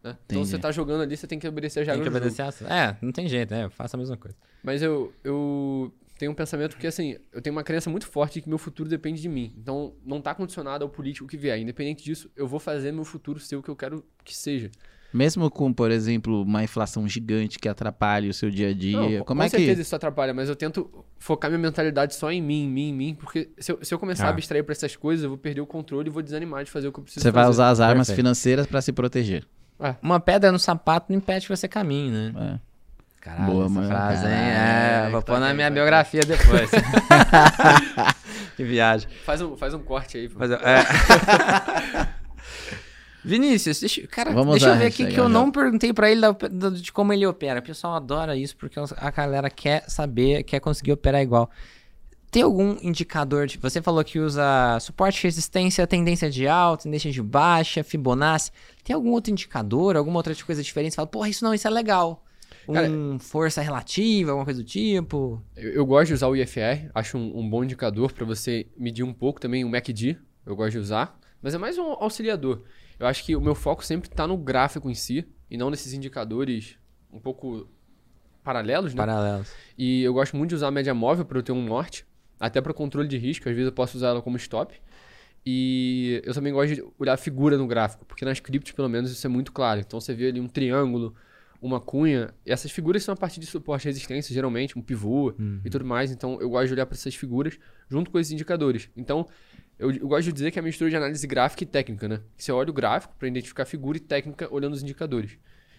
né? 0.02 0.16
Então 0.26 0.44
você 0.44 0.56
tá 0.58 0.70
jogando 0.70 1.02
ali, 1.02 1.16
você 1.16 1.26
tem 1.26 1.38
que 1.40 1.48
obedecer 1.48 1.80
as 1.80 1.86
Tem 1.86 1.96
regras 1.96 2.04
que 2.06 2.10
do 2.10 2.12
jogo. 2.14 2.26
obedecer 2.42 2.64
essa. 2.64 2.72
É, 2.72 2.96
não 3.02 3.10
tem 3.12 3.26
jeito, 3.28 3.52
é, 3.52 3.64
eu 3.64 3.70
faço 3.70 3.96
a 3.96 3.98
mesma 3.98 4.16
coisa. 4.16 4.36
Mas 4.62 4.80
eu, 4.80 5.12
eu 5.24 5.92
tenho 6.18 6.30
um 6.30 6.34
pensamento 6.34 6.76
que, 6.76 6.86
assim, 6.86 7.16
eu 7.32 7.42
tenho 7.42 7.54
uma 7.54 7.64
crença 7.64 7.90
muito 7.90 8.06
forte 8.06 8.34
de 8.34 8.42
que 8.42 8.48
meu 8.48 8.58
futuro 8.58 8.88
depende 8.88 9.20
de 9.20 9.28
mim. 9.28 9.52
Então, 9.58 9.94
não 10.04 10.20
tá 10.20 10.34
condicionado 10.34 10.84
ao 10.84 10.88
político 10.90 11.26
que 11.26 11.36
vier. 11.36 11.58
Independente 11.58 12.04
disso, 12.04 12.30
eu 12.36 12.46
vou 12.46 12.60
fazer 12.60 12.92
meu 12.92 13.04
futuro 13.04 13.40
ser 13.40 13.56
o 13.56 13.62
que 13.62 13.68
eu 13.68 13.76
quero 13.76 14.04
que 14.24 14.36
seja. 14.36 14.70
Mesmo 15.12 15.50
com, 15.50 15.72
por 15.72 15.90
exemplo, 15.90 16.42
uma 16.42 16.62
inflação 16.62 17.08
gigante 17.08 17.58
que 17.58 17.66
atrapalhe 17.68 18.28
o 18.28 18.34
seu 18.34 18.50
dia 18.50 18.68
a 18.68 18.74
dia. 18.74 18.96
Não, 19.18 19.24
como 19.24 19.40
com 19.40 19.46
é 19.46 19.48
certeza 19.48 19.76
que. 19.76 19.80
isso 19.80 19.96
atrapalha, 19.96 20.34
mas 20.34 20.48
eu 20.50 20.54
tento 20.56 20.90
focar 21.18 21.50
minha 21.50 21.58
mentalidade 21.58 22.14
só 22.14 22.30
em 22.30 22.42
mim, 22.42 22.64
em 22.64 22.68
mim, 22.68 22.88
em 22.90 22.92
mim, 22.92 23.14
porque 23.14 23.48
se 23.58 23.72
eu, 23.72 23.78
se 23.82 23.94
eu 23.94 23.98
começar 23.98 24.24
Ah. 24.24 24.26
a 24.26 24.30
abstrair 24.30 24.62
pra 24.64 24.72
essas 24.72 24.94
coisas, 24.96 25.24
eu 25.24 25.30
vou 25.30 25.38
perder 25.38 25.62
o 25.62 25.66
controle 25.66 26.08
e 26.08 26.12
vou 26.12 26.22
desanimar 26.22 26.62
de 26.62 26.70
fazer 26.70 26.88
o 26.88 26.92
que 26.92 26.98
eu 27.00 27.04
preciso 27.04 27.22
Você 27.22 27.30
vai 27.30 27.44
fazer. 27.44 27.50
usar 27.54 27.68
as 27.70 27.80
armas 27.80 28.06
Perfeito. 28.08 28.16
financeiras 28.16 28.66
pra 28.66 28.82
se 28.82 28.92
proteger. 28.92 29.44
Uma 30.02 30.20
pedra 30.20 30.52
no 30.52 30.58
sapato 30.58 31.06
não 31.10 31.16
impede 31.18 31.46
que 31.46 31.56
você 31.56 31.66
caminhe, 31.68 32.10
né? 32.10 32.32
É. 32.36 32.68
Caralho, 33.20 33.52
Boa, 33.52 33.64
essa 33.64 33.74
mano. 33.74 33.88
frase, 33.88 34.24
hein? 34.26 34.30
Caralho, 34.32 35.06
É, 35.06 35.10
vou 35.10 35.22
tá 35.22 35.32
pôr 35.32 35.40
na 35.40 35.46
bem, 35.46 35.56
minha 35.56 35.70
biografia 35.70 36.20
depois. 36.20 36.70
que 38.56 38.64
viagem. 38.64 39.08
Faz 39.24 39.40
um, 39.40 39.56
faz 39.56 39.72
um 39.74 39.80
corte 39.80 40.18
aí. 40.18 40.28
pô. 40.28 40.38
Mas, 40.38 40.50
é. 40.50 40.58
Vinícius, 43.28 43.80
deixa, 43.80 44.06
cara, 44.06 44.32
Vamos 44.32 44.52
deixa 44.52 44.68
eu 44.70 44.78
ver 44.78 44.86
aqui 44.86 45.06
que 45.06 45.18
eu 45.20 45.28
não 45.28 45.50
perguntei 45.50 45.92
pra 45.92 46.10
ele 46.10 46.20
da- 46.20 46.32
da- 46.32 46.70
de 46.70 46.92
como 46.92 47.12
ele 47.12 47.26
opera. 47.26 47.60
O 47.60 47.62
pessoal 47.62 47.94
adora 47.94 48.36
isso 48.36 48.56
porque 48.56 48.78
a 48.96 49.10
galera 49.10 49.50
quer 49.50 49.84
saber, 49.88 50.42
quer 50.44 50.60
conseguir 50.60 50.92
operar 50.92 51.20
igual. 51.22 51.50
Tem 52.30 52.42
algum 52.42 52.76
indicador 52.82 53.46
de. 53.46 53.56
Você 53.58 53.80
falou 53.80 54.04
que 54.04 54.18
usa 54.18 54.78
suporte, 54.80 55.22
resistência, 55.24 55.86
tendência 55.86 56.28
de 56.30 56.46
alta, 56.46 56.82
tendência 56.84 57.10
de 57.10 57.22
baixa, 57.22 57.82
Fibonacci. 57.82 58.50
Tem 58.84 58.94
algum 58.94 59.10
outro 59.12 59.32
indicador, 59.32 59.96
alguma 59.96 60.18
outra 60.18 60.34
coisa 60.44 60.62
diferente? 60.62 60.92
Você 60.92 60.96
fala, 60.96 61.08
porra, 61.08 61.28
isso 61.30 61.42
não, 61.42 61.54
isso 61.54 61.66
é 61.66 61.70
legal. 61.70 62.22
Um 62.68 62.74
Cara, 62.74 62.88
força 63.18 63.62
relativa, 63.62 64.30
alguma 64.32 64.44
coisa 64.44 64.62
do 64.62 64.66
tipo. 64.66 65.42
Eu, 65.56 65.70
eu 65.72 65.86
gosto 65.86 66.08
de 66.08 66.14
usar 66.14 66.28
o 66.28 66.36
IFR, 66.36 66.90
acho 66.94 67.16
um, 67.16 67.38
um 67.38 67.48
bom 67.48 67.64
indicador 67.64 68.12
pra 68.12 68.26
você 68.26 68.66
medir 68.76 69.02
um 69.02 69.12
pouco 69.14 69.40
também 69.40 69.64
o 69.64 69.68
MACD, 69.70 70.18
eu 70.44 70.54
gosto 70.54 70.72
de 70.72 70.78
usar, 70.78 71.18
mas 71.42 71.54
é 71.54 71.58
mais 71.58 71.78
um 71.78 71.92
auxiliador. 71.98 72.62
Eu 72.98 73.06
acho 73.06 73.24
que 73.24 73.36
o 73.36 73.40
meu 73.40 73.54
foco 73.54 73.84
sempre 73.84 74.08
tá 74.10 74.26
no 74.26 74.36
gráfico 74.36 74.90
em 74.90 74.94
si 74.94 75.26
e 75.50 75.56
não 75.56 75.70
nesses 75.70 75.92
indicadores 75.92 76.76
um 77.12 77.20
pouco 77.20 77.68
paralelos, 78.42 78.94
né? 78.94 78.98
Paralelos. 78.98 79.48
E 79.76 80.02
eu 80.02 80.12
gosto 80.12 80.36
muito 80.36 80.50
de 80.50 80.56
usar 80.56 80.68
a 80.68 80.70
média 80.70 80.94
móvel 80.94 81.24
para 81.24 81.38
eu 81.38 81.42
ter 81.42 81.52
um 81.52 81.64
norte, 81.64 82.06
até 82.40 82.60
para 82.60 82.72
controle 82.72 83.08
de 83.08 83.18
risco, 83.18 83.48
às 83.48 83.54
vezes 83.54 83.66
eu 83.66 83.72
posso 83.72 83.96
usar 83.96 84.08
ela 84.08 84.22
como 84.22 84.36
stop. 84.36 84.74
E 85.46 86.20
eu 86.24 86.34
também 86.34 86.52
gosto 86.52 86.74
de 86.74 86.84
olhar 86.98 87.14
a 87.14 87.16
figura 87.16 87.56
no 87.56 87.66
gráfico, 87.66 88.04
porque 88.04 88.24
nas 88.24 88.40
criptos, 88.40 88.72
pelo 88.72 88.88
menos, 88.88 89.10
isso 89.10 89.26
é 89.26 89.30
muito 89.30 89.52
claro. 89.52 89.80
Então 89.80 90.00
você 90.00 90.12
vê 90.12 90.28
ali 90.28 90.40
um 90.40 90.48
triângulo, 90.48 91.14
uma 91.60 91.80
cunha, 91.80 92.34
e 92.44 92.52
essas 92.52 92.70
figuras 92.70 93.02
são 93.02 93.14
a 93.14 93.16
partir 93.16 93.40
de 93.40 93.46
suporte 93.46 93.84
e 93.84 93.88
resistência, 93.88 94.34
geralmente, 94.34 94.78
um 94.78 94.82
pivô 94.82 95.34
e 95.64 95.70
tudo 95.70 95.84
mais. 95.84 96.10
Então 96.10 96.38
eu 96.40 96.50
gosto 96.50 96.66
de 96.66 96.74
olhar 96.74 96.86
para 96.86 96.94
essas 96.94 97.14
figuras 97.14 97.58
junto 97.88 98.10
com 98.10 98.18
esses 98.18 98.32
indicadores. 98.32 98.90
Então 98.96 99.26
eu, 99.78 99.90
eu 99.92 100.08
gosto 100.08 100.24
de 100.24 100.32
dizer 100.32 100.50
que 100.50 100.58
é 100.58 100.62
a 100.62 100.64
mistura 100.64 100.90
de 100.90 100.96
análise 100.96 101.26
gráfica 101.26 101.62
e 101.62 101.66
técnica, 101.66 102.08
né? 102.08 102.20
Você 102.36 102.50
olha 102.52 102.70
o 102.70 102.72
gráfico 102.72 103.14
para 103.18 103.28
identificar 103.28 103.62
a 103.62 103.66
figura 103.66 103.96
e 103.96 104.00
técnica 104.00 104.48
olhando 104.52 104.74
os 104.74 104.82
indicadores. 104.82 105.38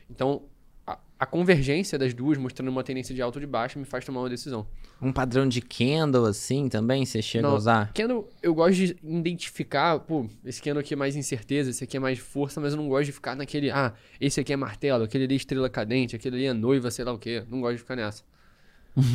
Então 0.10 0.44
a, 0.88 0.98
a 1.20 1.26
convergência 1.26 2.00
das 2.00 2.14
duas, 2.14 2.38
mostrando 2.38 2.70
uma 2.70 2.84
tendência 2.84 3.14
de 3.14 3.22
alta 3.22 3.38
ou 3.38 3.42
de 3.42 3.48
baixa, 3.48 3.78
me 3.78 3.86
faz 3.86 4.04
tomar 4.04 4.22
uma 4.22 4.30
decisão. 4.30 4.66
Um 5.02 5.14
padrão 5.14 5.48
de 5.48 5.62
candle 5.62 6.26
assim 6.26 6.68
também, 6.68 7.06
você 7.06 7.22
chega 7.22 7.48
a 7.48 7.50
Não, 7.52 7.58
usar? 7.58 7.94
Candle, 7.94 8.28
eu 8.42 8.54
gosto 8.56 8.76
de 8.76 8.98
identificar, 9.04 10.00
pô, 10.00 10.28
esse 10.44 10.62
candle 10.62 10.80
aqui 10.80 10.94
é 10.94 10.98
mais 10.98 11.16
incerteza, 11.16 11.70
esse 11.70 11.84
aqui 11.84 11.96
é 11.96 12.00
mais 12.00 12.18
força, 12.20 12.60
mas 12.60 12.74
eu 12.74 12.78
não 12.78 12.90
gosto 12.90 13.06
de 13.06 13.12
ficar 13.12 13.36
naquele, 13.36 13.70
ah, 13.70 13.94
esse 14.20 14.40
aqui 14.40 14.52
é 14.52 14.58
martelo, 14.58 15.04
aquele 15.04 15.26
ali 15.26 15.36
é 15.36 15.38
estrela 15.38 15.70
cadente, 15.70 16.16
aquele 16.16 16.36
ali 16.38 16.46
é 16.46 16.54
noiva, 16.54 16.90
sei 16.90 17.06
lá 17.06 17.14
o 17.14 17.20
quê. 17.20 17.44
Não 17.50 17.62
gosto 17.62 17.74
de 17.76 17.80
ficar 17.80 17.96
nessa. 17.96 18.24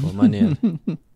Pô, 0.01 0.13
maneiro. 0.13 0.57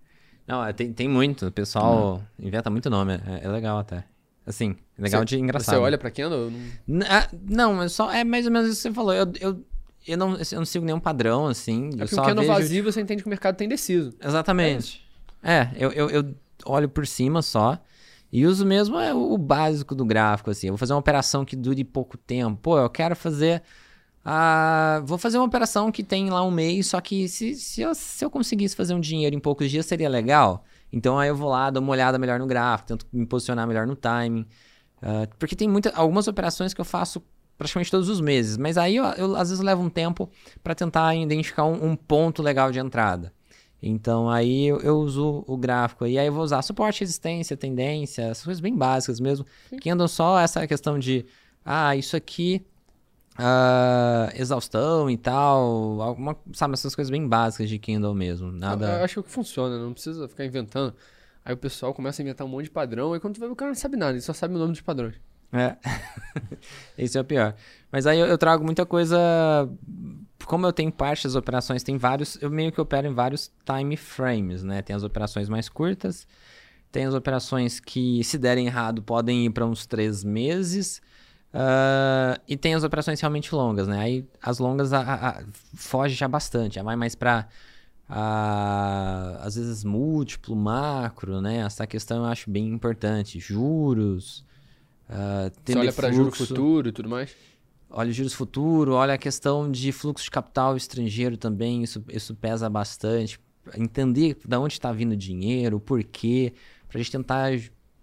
Não, 0.49 0.65
é, 0.65 0.73
tem, 0.73 0.93
tem 0.93 1.07
muito. 1.07 1.47
O 1.49 1.53
pessoal 1.53 2.23
inventa 2.41 2.71
muito 2.71 2.89
nome. 2.89 3.13
É, 3.27 3.45
é 3.45 3.49
legal 3.49 3.79
até. 3.79 4.03
Assim, 4.47 4.75
legal 4.99 5.21
Você- 5.21 5.27
de 5.27 5.39
engraçado. 5.39 5.75
Você 5.75 5.81
olha 5.81 5.99
pra 5.99 6.11
eu 6.17 6.51
não... 6.87 7.07
Ah, 7.07 7.29
Não, 7.47 7.83
é 7.83 7.89
só. 7.89 8.11
É 8.11 8.25
mais 8.25 8.47
ou 8.47 8.53
menos 8.53 8.71
isso 8.71 8.79
que 8.79 8.89
você 8.89 8.95
falou. 8.95 9.13
Eu, 9.13 9.31
eu, 9.39 9.63
eu, 10.07 10.17
não, 10.17 10.35
eu 10.37 10.59
não 10.59 10.65
sigo 10.65 10.87
nenhum 10.87 10.99
padrão, 10.99 11.47
assim. 11.47 11.91
É 11.99 12.05
eu 12.05 12.09
porque 12.09 12.17
candle 12.17 12.37
vejo... 12.37 12.53
vazio 12.53 12.83
você 12.85 12.99
entende 13.03 13.23
que 13.23 13.29
o 13.29 13.31
mercado 13.31 13.57
tá 13.57 13.65
indeciso. 13.65 14.15
Exatamente. 14.25 15.07
É, 15.43 15.69
eu, 15.77 15.93
eu, 15.93 16.09
eu 16.09 16.35
olho 16.65 16.89
por 16.89 17.07
cima 17.07 17.43
só. 17.43 17.79
E 18.33 18.47
uso 18.47 18.65
mesmo 18.65 18.99
é, 18.99 19.13
o 19.13 19.37
básico 19.37 19.95
do 19.95 20.05
gráfico, 20.05 20.51
assim. 20.51 20.69
Eu 20.69 20.73
vou 20.73 20.79
fazer 20.79 20.95
uma 20.95 20.99
operação 20.99 21.45
que 21.45 21.55
dure 21.55 21.85
pouco 21.85 22.17
tempo. 22.17 22.59
Pô, 22.63 22.79
eu 22.79 22.89
quero 22.89 23.15
fazer 23.15 23.63
ah, 24.31 25.01
vou 25.07 25.17
fazer 25.17 25.39
uma 25.39 25.47
operação 25.47 25.91
que 25.91 26.03
tem 26.05 26.29
lá 26.29 26.45
um 26.45 26.51
mês, 26.51 26.89
só 26.89 27.01
que 27.01 27.27
se, 27.31 27.55
se, 27.55 27.81
eu, 27.81 27.95
se 27.95 28.23
eu 28.23 28.31
conseguisse 28.31 28.77
fazer 28.77 28.93
um 28.93 29.01
dinheiro 29.01 29.35
em 29.35 29.41
poucos 29.41 29.71
dias 29.71 29.87
seria 29.87 30.07
legal. 30.07 30.67
Então 30.93 31.19
aí 31.19 31.31
eu 31.31 31.35
vou 31.35 31.49
lá, 31.49 31.71
dou 31.71 31.83
uma 31.83 31.93
olhada 31.93 32.19
melhor 32.19 32.39
no 32.39 32.47
gráfico, 32.47 32.89
tento 32.89 33.07
me 33.11 33.25
posicionar 33.25 33.67
melhor 33.67 33.87
no 33.87 33.97
timing. 33.97 34.45
Ah, 35.01 35.27
porque 35.39 35.57
tem 35.57 35.67
muita, 35.67 35.91
algumas 35.95 36.29
operações 36.29 36.75
que 36.75 36.81
eu 36.81 36.85
faço 36.85 37.23
praticamente 37.57 37.91
todos 37.91 38.11
os 38.11 38.21
meses, 38.21 38.59
mas 38.59 38.77
aí 38.77 38.97
eu, 38.97 39.05
eu, 39.05 39.35
às 39.35 39.49
vezes 39.49 39.65
levo 39.65 39.83
um 39.83 39.89
tempo 39.89 40.31
para 40.63 40.75
tentar 40.75 41.15
identificar 41.15 41.65
um, 41.65 41.93
um, 41.93 41.97
ponto 41.97 42.43
legal 42.43 42.71
de 42.71 42.79
entrada. 42.79 43.33
Então 43.83 44.29
aí 44.29 44.67
eu, 44.67 44.79
eu, 44.81 44.99
uso 44.99 45.43
o 45.47 45.57
gráfico 45.57 46.07
e 46.07 46.19
aí 46.19 46.27
eu 46.27 46.33
vou 46.35 46.43
usar 46.43 46.61
suporte, 46.61 47.01
resistência, 47.01 47.57
tendência, 47.57 48.25
essas 48.25 48.45
coisas 48.45 48.61
bem 48.61 48.77
básicas 48.77 49.21
mesmo, 49.21 49.47
Sim. 49.71 49.79
que 49.79 49.89
andam 49.89 50.07
só 50.07 50.39
essa 50.39 50.67
questão 50.67 50.99
de 50.99 51.25
ah, 51.65 51.97
isso 51.97 52.15
aqui 52.15 52.63
uh, 53.39 54.31
exaustão 54.35 55.09
e 55.09 55.17
tal, 55.17 56.03
alguma, 56.03 56.37
sabe, 56.53 56.75
essas 56.75 56.95
coisas 56.95 57.11
bem 57.11 57.27
básicas 57.27 57.69
de 57.69 57.79
Kindle 57.79 58.15
mesmo, 58.15 58.51
nada... 58.51 58.99
Eu, 58.99 59.05
acho 59.05 59.23
que 59.23 59.31
funciona, 59.31 59.79
não 59.79 59.93
precisa 59.93 60.29
ficar 60.29 60.45
inventando. 60.45 60.95
Aí 61.45 61.55
o 61.55 61.57
pessoal 61.57 61.95
começa 61.95 62.21
a 62.21 62.25
inventar 62.25 62.47
um 62.47 62.51
monte 62.51 62.65
de 62.65 62.71
padrão, 62.71 63.13
aí 63.13 63.21
quando 63.21 63.35
tu 63.35 63.41
vai, 63.41 63.49
o 63.49 63.57
cara 63.57 63.71
não 63.71 63.77
sabe 63.77 63.97
nada, 63.97 64.13
ele 64.13 64.21
só 64.21 64.33
sabe 64.33 64.55
o 64.55 64.59
nome 64.59 64.73
dos 64.73 64.81
padrões. 64.81 65.15
É, 65.51 65.77
esse 66.99 67.17
é 67.17 67.21
o 67.21 67.25
pior. 67.25 67.55
Mas 67.91 68.07
aí 68.07 68.19
eu, 68.19 68.27
eu, 68.27 68.37
trago 68.37 68.63
muita 68.63 68.85
coisa. 68.85 69.17
Como 70.45 70.67
eu 70.67 70.73
tenho 70.75 70.93
parte 70.93 71.25
das 71.25 71.35
operações, 71.35 71.83
tem 71.83 71.97
vários. 71.97 72.37
Eu 72.43 72.51
meio 72.51 72.71
que 72.71 72.79
opero 72.79 73.07
em 73.07 73.15
vários 73.15 73.51
time 73.65 73.97
frames, 73.97 74.63
né? 74.63 74.83
Tem 74.83 74.95
as 74.95 75.03
operações 75.03 75.49
mais 75.49 75.71
curtas, 75.71 76.27
tem 76.93 77.07
as 77.07 77.15
operações 77.15 77.81
que, 77.81 78.23
se 78.25 78.37
derem 78.37 78.67
errado, 78.67 79.03
podem 79.03 79.47
ir 79.47 79.51
para 79.51 79.65
uns 79.65 79.87
três 79.87 80.23
meses. 80.23 81.01
Uh, 81.53 82.39
e 82.47 82.57
tem 82.57 82.75
as 82.75 82.85
operações 82.85 83.21
realmente 83.21 83.55
longas, 83.55 83.89
né? 83.89 83.99
Aí 83.99 84.25
as 84.43 84.59
longas 84.59 84.93
a, 84.93 85.01
a, 85.01 85.29
a, 85.31 85.45
foge 85.75 86.15
já 86.15 86.29
bastante, 86.29 86.75
já 86.75 86.83
vai 86.83 86.95
mais 86.95 87.15
para 87.15 87.49
às 89.41 89.57
vezes 89.57 89.85
múltiplo, 89.85 90.57
macro, 90.57 91.41
né? 91.41 91.59
Essa 91.59 91.87
questão 91.87 92.19
eu 92.19 92.25
acho 92.25 92.51
bem 92.51 92.69
importante. 92.69 93.39
Juros, 93.39 94.45
uh, 95.09 95.53
Você 95.65 95.79
olha 95.79 95.93
para 95.93 96.11
juros 96.11 96.37
futuro 96.37 96.89
e 96.89 96.93
tudo 96.93 97.09
mais? 97.09 97.35
Olha 97.91 98.13
juros 98.13 98.35
futuro, 98.35 98.93
olha 98.93 99.15
a 99.15 99.19
questão 99.19 99.71
de 99.71 99.93
fluxo 99.93 100.25
de 100.25 100.31
capital 100.31 100.77
estrangeiro 100.77 101.39
também, 101.39 101.83
isso, 101.83 102.05
isso 102.09 102.35
pesa 102.35 102.69
bastante. 102.69 103.41
Entender 103.77 104.37
de 104.47 104.57
onde 104.57 104.75
está 104.75 104.93
vindo 104.93 105.13
o 105.13 105.17
dinheiro, 105.17 105.77
o 105.77 105.81
porquê, 105.81 106.53
para 106.87 106.99
a 106.99 107.03
gente 107.03 107.13
tentar 107.13 107.51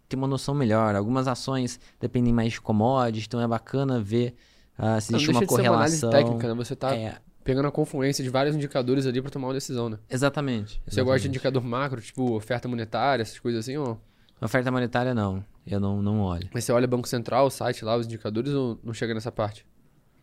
ter 0.08 0.16
uma 0.16 0.28
noção 0.28 0.54
melhor. 0.54 0.96
Algumas 0.96 1.28
ações 1.28 1.80
dependem 2.00 2.34
mais 2.34 2.54
de 2.54 2.62
commodities, 2.62 3.26
então 3.28 3.42
é 3.42 3.48
bacana 3.48 4.00
ver 4.00 4.36
uh, 4.78 5.00
se 5.02 5.14
existe 5.14 5.32
uma 5.32 5.46
correlação. 5.46 6.10
Uma 6.10 6.18
técnica, 6.18 6.48
né? 6.48 6.54
Você 6.54 6.74
está 6.74 6.96
é... 6.96 7.18
pegando 7.44 7.68
a 7.68 7.72
confluência 7.72 8.24
de 8.24 8.30
vários 8.30 8.56
indicadores 8.56 9.06
ali 9.06 9.22
para 9.22 9.32
tomar 9.32 9.48
uma 9.48 9.54
decisão, 9.54 9.90
né? 9.90 9.98
Exatamente. 10.10 10.82
Você 10.86 11.00
exatamente. 11.00 11.06
gosta 11.06 11.20
de 11.22 11.28
indicador 11.28 11.64
macro, 11.64 12.02
tipo 12.02 12.36
oferta 12.36 12.68
monetária, 12.68 13.22
essas 13.22 13.40
coisas 13.40 13.62
assim, 13.62 13.78
ou... 13.78 14.00
Oferta 14.42 14.70
monetária 14.70 15.14
não, 15.14 15.44
eu 15.66 15.80
não, 15.80 16.02
não 16.02 16.20
olho. 16.20 16.50
Mas 16.54 16.66
você 16.66 16.72
olha 16.72 16.86
Banco 16.86 17.08
Central, 17.08 17.48
o 17.48 17.50
site 17.50 17.86
lá, 17.86 17.96
os 17.96 18.06
indicadores, 18.06 18.52
ou 18.52 18.78
não 18.84 18.94
chega 18.94 19.14
nessa 19.14 19.32
parte? 19.32 19.66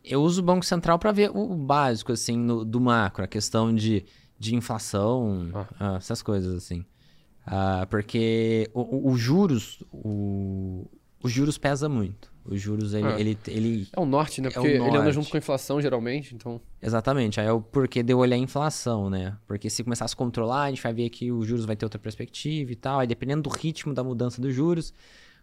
Eu 0.05 0.23
uso 0.23 0.43
o 0.43 0.45
Banco 0.45 0.65
Central 0.65 0.99
para 0.99 1.13
ver 1.13 1.31
o 1.35 1.55
básico, 1.55 2.13
assim, 2.13 2.37
no, 2.37 2.65
do 2.65 2.81
macro, 2.81 3.25
a 3.25 3.27
questão 3.27 3.75
de, 3.75 4.05
de 4.39 4.55
inflação, 4.55 5.49
ah. 5.55 5.67
Ah, 5.81 5.97
essas 5.97 6.21
coisas, 6.21 6.55
assim. 6.55 6.85
Uh, 7.47 7.87
porque 7.89 8.71
o, 8.73 8.81
o, 8.81 9.13
o 9.13 9.17
juros, 9.17 9.83
o, 9.93 10.89
os 11.23 11.31
juros 11.31 11.59
pesa 11.59 11.89
muito. 11.89 12.33
Os 12.45 12.61
juros, 12.61 12.93
ele, 12.93 13.07
é. 13.07 13.21
ele, 13.21 13.39
ele, 13.47 13.89
É 13.93 14.01
o 14.01 14.05
norte, 14.05 14.41
né? 14.41 14.51
Porque 14.51 14.67
é 14.67 14.77
ele 14.77 14.97
anda 14.97 15.13
junto 15.13 15.31
com 15.31 15.37
a 15.37 15.39
inflação, 15.39 15.81
geralmente, 15.81 16.35
então... 16.35 16.61
Exatamente. 16.81 17.41
Aí 17.41 17.47
é 17.47 17.53
o 17.53 17.61
porquê 17.61 18.03
de 18.03 18.13
eu 18.13 18.19
olhar 18.19 18.35
a 18.35 18.39
inflação, 18.39 19.09
né? 19.09 19.37
Porque 19.47 19.71
se 19.71 19.85
começar 19.85 20.07
a 20.07 20.09
se 20.09 20.17
controlar, 20.17 20.65
a 20.65 20.69
gente 20.71 20.83
vai 20.83 20.93
ver 20.93 21.09
que 21.09 21.31
os 21.31 21.47
juros 21.47 21.65
vai 21.65 21.77
ter 21.77 21.87
outra 21.87 22.01
perspectiva 22.01 22.73
e 22.73 22.75
tal. 22.75 22.99
Aí 22.99 23.07
dependendo 23.07 23.43
do 23.43 23.51
ritmo 23.51 23.95
da 23.95 24.03
mudança 24.03 24.41
dos 24.41 24.53
juros, 24.53 24.93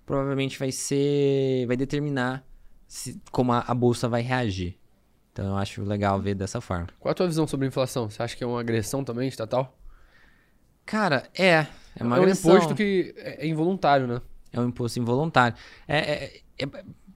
provavelmente 0.05 0.59
vai 0.59 0.73
ser... 0.73 1.65
Vai 1.67 1.77
determinar 1.77 2.45
se, 2.85 3.21
como 3.31 3.53
a, 3.53 3.59
a 3.65 3.73
bolsa 3.73 4.09
vai 4.09 4.21
reagir. 4.21 4.77
Então 5.31 5.45
eu 5.45 5.55
acho 5.55 5.81
legal 5.83 6.19
ver 6.19 6.35
dessa 6.35 6.59
forma. 6.59 6.87
Qual 6.99 7.11
a 7.11 7.15
tua 7.15 7.27
visão 7.27 7.47
sobre 7.47 7.65
a 7.65 7.69
inflação? 7.69 8.09
Você 8.09 8.21
acha 8.21 8.35
que 8.35 8.43
é 8.43 8.47
uma 8.47 8.59
agressão 8.59 9.05
também 9.05 9.29
estatal? 9.29 9.73
Cara, 10.85 11.29
é. 11.33 11.65
É, 11.95 12.03
uma 12.03 12.17
é 12.17 12.19
um 12.21 12.29
imposto 12.29 12.75
que 12.75 13.13
é, 13.17 13.45
é 13.45 13.47
involuntário, 13.47 14.07
né? 14.07 14.21
É 14.51 14.59
um 14.59 14.67
imposto 14.67 14.99
involuntário. 14.99 15.57
É, 15.87 15.97
é, 15.97 16.41
é 16.59 16.67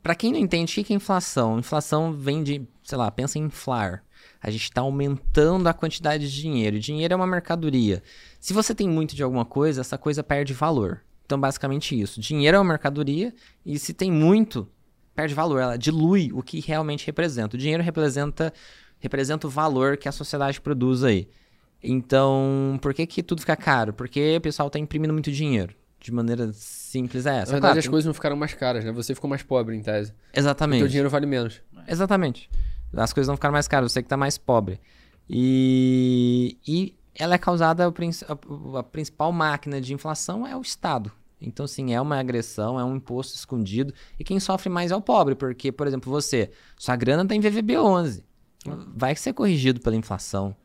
para 0.03 0.15
quem 0.15 0.33
não 0.33 0.39
entende, 0.39 0.79
o 0.79 0.83
que 0.83 0.91
é 0.91 0.95
inflação? 0.95 1.57
Inflação 1.57 2.11
vem 2.11 2.43
de, 2.43 2.67
sei 2.83 2.97
lá, 2.97 3.09
pensa 3.09 3.39
em 3.39 3.43
inflar. 3.43 4.03
A 4.41 4.51
gente 4.51 4.63
está 4.63 4.81
aumentando 4.81 5.67
a 5.67 5.73
quantidade 5.73 6.29
de 6.29 6.41
dinheiro. 6.41 6.77
Dinheiro 6.77 7.13
é 7.13 7.15
uma 7.15 7.25
mercadoria. 7.25 8.03
Se 8.37 8.51
você 8.51 8.75
tem 8.75 8.89
muito 8.89 9.15
de 9.15 9.23
alguma 9.23 9.45
coisa, 9.45 9.79
essa 9.79 9.97
coisa 9.97 10.21
perde 10.21 10.53
valor. 10.53 11.01
Então, 11.25 11.39
basicamente 11.39 11.99
isso. 11.99 12.19
Dinheiro 12.19 12.57
é 12.57 12.59
uma 12.59 12.67
mercadoria 12.67 13.33
e 13.65 13.79
se 13.79 13.93
tem 13.93 14.11
muito, 14.11 14.67
perde 15.15 15.33
valor. 15.33 15.61
Ela 15.61 15.77
dilui 15.77 16.31
o 16.33 16.43
que 16.43 16.59
realmente 16.59 17.05
representa. 17.05 17.55
O 17.55 17.59
dinheiro 17.59 17.81
representa, 17.81 18.53
representa 18.99 19.47
o 19.47 19.49
valor 19.49 19.95
que 19.95 20.09
a 20.09 20.11
sociedade 20.11 20.59
produz 20.59 21.05
aí. 21.05 21.29
Então, 21.83 22.79
por 22.81 22.93
que, 22.93 23.05
que 23.05 23.21
tudo 23.21 23.41
fica 23.41 23.55
caro? 23.55 23.91
Porque 23.91 24.37
o 24.37 24.41
pessoal 24.41 24.67
está 24.67 24.79
imprimindo 24.79 25.11
muito 25.11 25.31
dinheiro. 25.31 25.75
De 25.99 26.11
maneira 26.11 26.51
simples 26.53 27.25
é 27.25 27.37
essa. 27.37 27.51
Na 27.51 27.51
verdade, 27.53 27.61
claro, 27.61 27.79
as 27.79 27.85
tem... 27.85 27.91
coisas 27.91 28.05
não 28.05 28.13
ficaram 28.13 28.35
mais 28.35 28.53
caras, 28.53 28.85
né? 28.85 28.91
Você 28.91 29.13
ficou 29.13 29.29
mais 29.29 29.43
pobre, 29.43 29.75
em 29.75 29.81
tese. 29.81 30.13
Exatamente. 30.33 30.79
Porque 30.79 30.87
o 30.87 30.89
dinheiro 30.89 31.09
vale 31.09 31.25
menos. 31.25 31.61
Exatamente. 31.87 32.49
As 32.93 33.11
coisas 33.11 33.27
não 33.27 33.35
ficaram 33.35 33.53
mais 33.53 33.67
caras, 33.67 33.91
você 33.91 34.01
que 34.01 34.05
está 34.05 34.17
mais 34.17 34.37
pobre. 34.37 34.79
E, 35.29 36.57
e 36.67 36.95
ela 37.15 37.35
é 37.35 37.37
causada, 37.37 37.85
a, 37.87 38.83
principal 38.83 39.31
máquina 39.31 39.79
de 39.79 39.93
inflação 39.93 40.45
é 40.45 40.55
o 40.55 40.61
Estado. 40.61 41.11
Então, 41.41 41.67
sim, 41.67 41.93
é 41.93 41.99
uma 41.99 42.17
agressão, 42.17 42.79
é 42.79 42.85
um 42.85 42.95
imposto 42.95 43.35
escondido. 43.35 43.93
E 44.17 44.23
quem 44.23 44.39
sofre 44.39 44.69
mais 44.69 44.91
é 44.91 44.95
o 44.95 45.01
pobre, 45.01 45.35
porque, 45.35 45.71
por 45.71 45.87
exemplo, 45.87 46.11
você, 46.11 46.51
sua 46.77 46.95
grana 46.95 47.23
está 47.23 47.35
em 47.35 47.41
VVB11. 47.41 48.23
Vai 48.95 49.15
ser 49.15 49.33
corrigido 49.33 49.81
pela 49.81 49.95
inflação. 49.95 50.55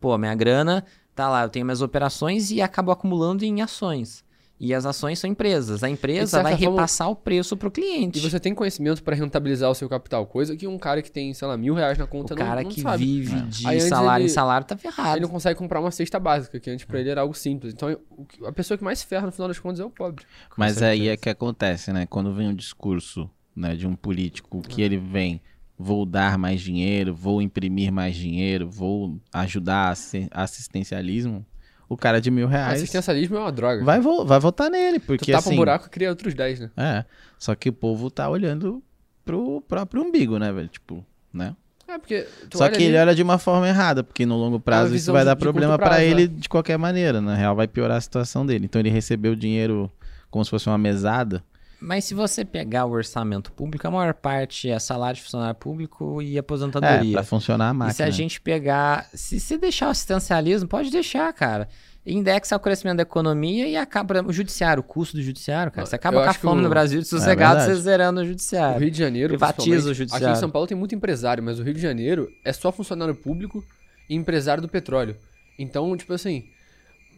Pô, 0.00 0.16
minha 0.18 0.34
grana 0.34 0.84
tá 1.14 1.28
lá, 1.28 1.44
eu 1.44 1.48
tenho 1.48 1.64
minhas 1.64 1.82
operações 1.82 2.50
e 2.50 2.60
acabo 2.60 2.90
acumulando 2.90 3.44
em 3.44 3.62
ações. 3.62 4.24
E 4.58 4.72
as 4.72 4.86
ações 4.86 5.18
são 5.18 5.28
empresas. 5.28 5.84
A 5.84 5.90
empresa 5.90 6.42
vai 6.42 6.56
forma... 6.56 6.70
repassar 6.70 7.10
o 7.10 7.16
preço 7.16 7.56
para 7.58 7.68
o 7.68 7.70
cliente. 7.70 8.18
E 8.18 8.22
você 8.22 8.40
tem 8.40 8.54
conhecimento 8.54 9.02
para 9.02 9.14
rentabilizar 9.14 9.70
o 9.70 9.74
seu 9.74 9.86
capital. 9.86 10.26
Coisa 10.26 10.56
que 10.56 10.66
um 10.66 10.78
cara 10.78 11.02
que 11.02 11.10
tem, 11.10 11.34
sei 11.34 11.46
lá, 11.46 11.58
mil 11.58 11.74
reais 11.74 11.98
na 11.98 12.06
conta 12.06 12.32
o 12.32 12.36
não, 12.38 12.46
cara 12.46 12.62
não 12.62 12.70
que 12.70 12.80
sabe. 12.80 13.04
vive 13.04 13.38
de 13.42 13.66
Aí, 13.66 13.82
salário 13.82 14.24
ele, 14.24 14.30
em 14.30 14.34
salário 14.34 14.66
tá 14.66 14.74
ferrado. 14.74 15.18
Ele 15.18 15.20
não 15.20 15.28
consegue 15.28 15.58
comprar 15.58 15.78
uma 15.78 15.90
cesta 15.90 16.18
básica, 16.18 16.58
que 16.58 16.70
antes 16.70 16.86
para 16.86 16.98
ele 16.98 17.10
era 17.10 17.20
algo 17.20 17.34
simples. 17.34 17.74
Então 17.74 17.98
a 18.46 18.52
pessoa 18.52 18.78
que 18.78 18.84
mais 18.84 19.00
se 19.00 19.06
ferra 19.06 19.26
no 19.26 19.32
final 19.32 19.48
das 19.48 19.58
contas 19.58 19.78
é 19.78 19.84
o 19.84 19.90
pobre. 19.90 20.24
Mas 20.56 20.82
aí 20.82 21.08
é 21.08 21.18
que 21.18 21.28
acontece, 21.28 21.92
né? 21.92 22.06
Quando 22.06 22.32
vem 22.32 22.48
um 22.48 22.54
discurso 22.54 23.28
né, 23.54 23.76
de 23.76 23.86
um 23.86 23.94
político 23.94 24.62
que 24.62 24.80
ele 24.80 24.96
vem 24.96 25.40
vou 25.78 26.06
dar 26.06 26.38
mais 26.38 26.60
dinheiro, 26.60 27.14
vou 27.14 27.42
imprimir 27.42 27.92
mais 27.92 28.16
dinheiro, 28.16 28.68
vou 28.68 29.20
ajudar 29.32 29.94
assistencialismo, 30.30 31.44
o 31.88 31.96
cara 31.96 32.20
de 32.20 32.30
mil 32.30 32.48
reais. 32.48 32.74
Assistencialismo 32.74 33.36
é 33.36 33.40
uma 33.40 33.52
droga. 33.52 33.84
Vai, 33.84 34.00
vo 34.00 34.24
vai 34.24 34.40
votar 34.40 34.70
nele, 34.70 34.98
porque. 34.98 35.26
Tu 35.26 35.32
tapa 35.32 35.48
assim, 35.48 35.54
um 35.54 35.56
buraco 35.56 35.86
e 35.86 35.90
cria 35.90 36.10
outros 36.10 36.34
10, 36.34 36.60
né? 36.60 36.70
É. 36.76 37.04
Só 37.38 37.54
que 37.54 37.68
o 37.68 37.72
povo 37.72 38.10
tá 38.10 38.28
olhando 38.28 38.82
pro 39.24 39.60
próprio 39.62 40.02
umbigo, 40.02 40.38
né, 40.38 40.52
velho? 40.52 40.68
Tipo, 40.68 41.04
né? 41.32 41.54
É, 41.86 41.98
porque. 41.98 42.26
Só 42.52 42.68
que 42.68 42.76
ali... 42.76 42.84
ele 42.86 42.98
olha 42.98 43.14
de 43.14 43.22
uma 43.22 43.38
forma 43.38 43.68
errada, 43.68 44.02
porque 44.02 44.26
no 44.26 44.36
longo 44.36 44.58
prazo 44.58 44.94
é 44.94 44.96
isso 44.96 45.12
vai 45.12 45.24
dar 45.24 45.36
problema 45.36 45.78
para 45.78 46.02
ele 46.02 46.26
né? 46.26 46.34
de 46.36 46.48
qualquer 46.48 46.76
maneira. 46.76 47.20
Na 47.20 47.34
real, 47.34 47.54
vai 47.54 47.68
piorar 47.68 47.98
a 47.98 48.00
situação 48.00 48.44
dele. 48.44 48.64
Então 48.64 48.80
ele 48.80 48.90
recebeu 48.90 49.36
dinheiro 49.36 49.90
como 50.30 50.44
se 50.44 50.50
fosse 50.50 50.68
uma 50.68 50.78
mesada 50.78 51.44
mas 51.80 52.04
se 52.04 52.14
você 52.14 52.44
pegar 52.44 52.86
o 52.86 52.90
orçamento 52.90 53.52
público, 53.52 53.86
a 53.86 53.90
maior 53.90 54.14
parte 54.14 54.70
é 54.70 54.78
salário 54.78 55.16
de 55.16 55.22
funcionário 55.22 55.54
público 55.54 56.22
e 56.22 56.38
aposentadoria. 56.38 57.10
É, 57.10 57.12
pra 57.12 57.24
funcionar 57.24 57.68
a 57.68 57.74
máquina. 57.74 57.92
E 57.92 57.94
se 57.94 58.02
a 58.02 58.10
gente 58.10 58.40
pegar... 58.40 59.08
Se 59.12 59.38
você 59.38 59.58
deixar 59.58 59.88
o 59.88 59.90
assistencialismo, 59.90 60.68
pode 60.68 60.90
deixar, 60.90 61.32
cara. 61.32 61.68
Indexa 62.06 62.54
o 62.54 62.60
crescimento 62.60 62.98
da 62.98 63.02
economia 63.02 63.66
e 63.66 63.76
acaba 63.76 64.24
o 64.24 64.32
judiciário, 64.32 64.80
o 64.80 64.84
custo 64.84 65.16
do 65.16 65.22
judiciário, 65.22 65.72
cara. 65.72 65.84
Você 65.84 65.96
acaba 65.96 66.22
com 66.22 66.30
a 66.30 66.34
fome 66.34 66.60
o... 66.60 66.62
no 66.62 66.68
Brasil 66.68 67.00
de 67.00 67.08
sossegado, 67.08 67.60
é 67.60 67.64
você 67.64 67.74
zerando 67.74 68.20
o 68.20 68.24
judiciário. 68.24 68.76
O 68.76 68.80
Rio 68.80 68.90
de 68.92 68.98
Janeiro, 68.98 69.28
privatiza 69.30 69.90
o 69.90 69.94
judiciário. 69.94 70.28
Aqui 70.28 70.36
em 70.36 70.40
São 70.40 70.48
Paulo 70.48 70.68
tem 70.68 70.76
muito 70.76 70.94
empresário, 70.94 71.42
mas 71.42 71.58
o 71.58 71.64
Rio 71.64 71.74
de 71.74 71.80
Janeiro 71.80 72.28
é 72.44 72.52
só 72.52 72.70
funcionário 72.70 73.14
público 73.14 73.64
e 74.08 74.14
empresário 74.14 74.62
do 74.62 74.68
petróleo. 74.68 75.16
Então, 75.58 75.96
tipo 75.96 76.12
assim, 76.12 76.44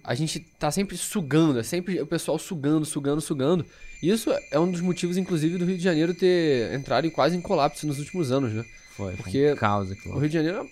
a 0.05 0.15
gente 0.15 0.41
tá 0.59 0.71
sempre 0.71 0.97
sugando, 0.97 1.59
é 1.59 1.63
sempre 1.63 2.01
o 2.01 2.07
pessoal 2.07 2.39
sugando, 2.39 2.85
sugando, 2.85 3.21
sugando. 3.21 3.65
Isso 4.03 4.31
é 4.51 4.59
um 4.59 4.71
dos 4.71 4.81
motivos, 4.81 5.17
inclusive, 5.17 5.59
do 5.59 5.65
Rio 5.65 5.77
de 5.77 5.83
Janeiro 5.83 6.15
ter 6.15 6.73
entrado 6.73 7.07
em 7.07 7.11
quase 7.11 7.37
em 7.37 7.41
colapso 7.41 7.87
nos 7.87 7.99
últimos 7.99 8.31
anos, 8.31 8.53
né? 8.53 8.65
Foi, 8.97 9.15
Porque 9.15 9.49
foi 9.49 9.57
caos 9.57 9.91
aquilo. 9.91 10.15
o 10.15 10.19
Rio 10.19 10.29
de 10.29 10.35
Janeiro 10.35 10.69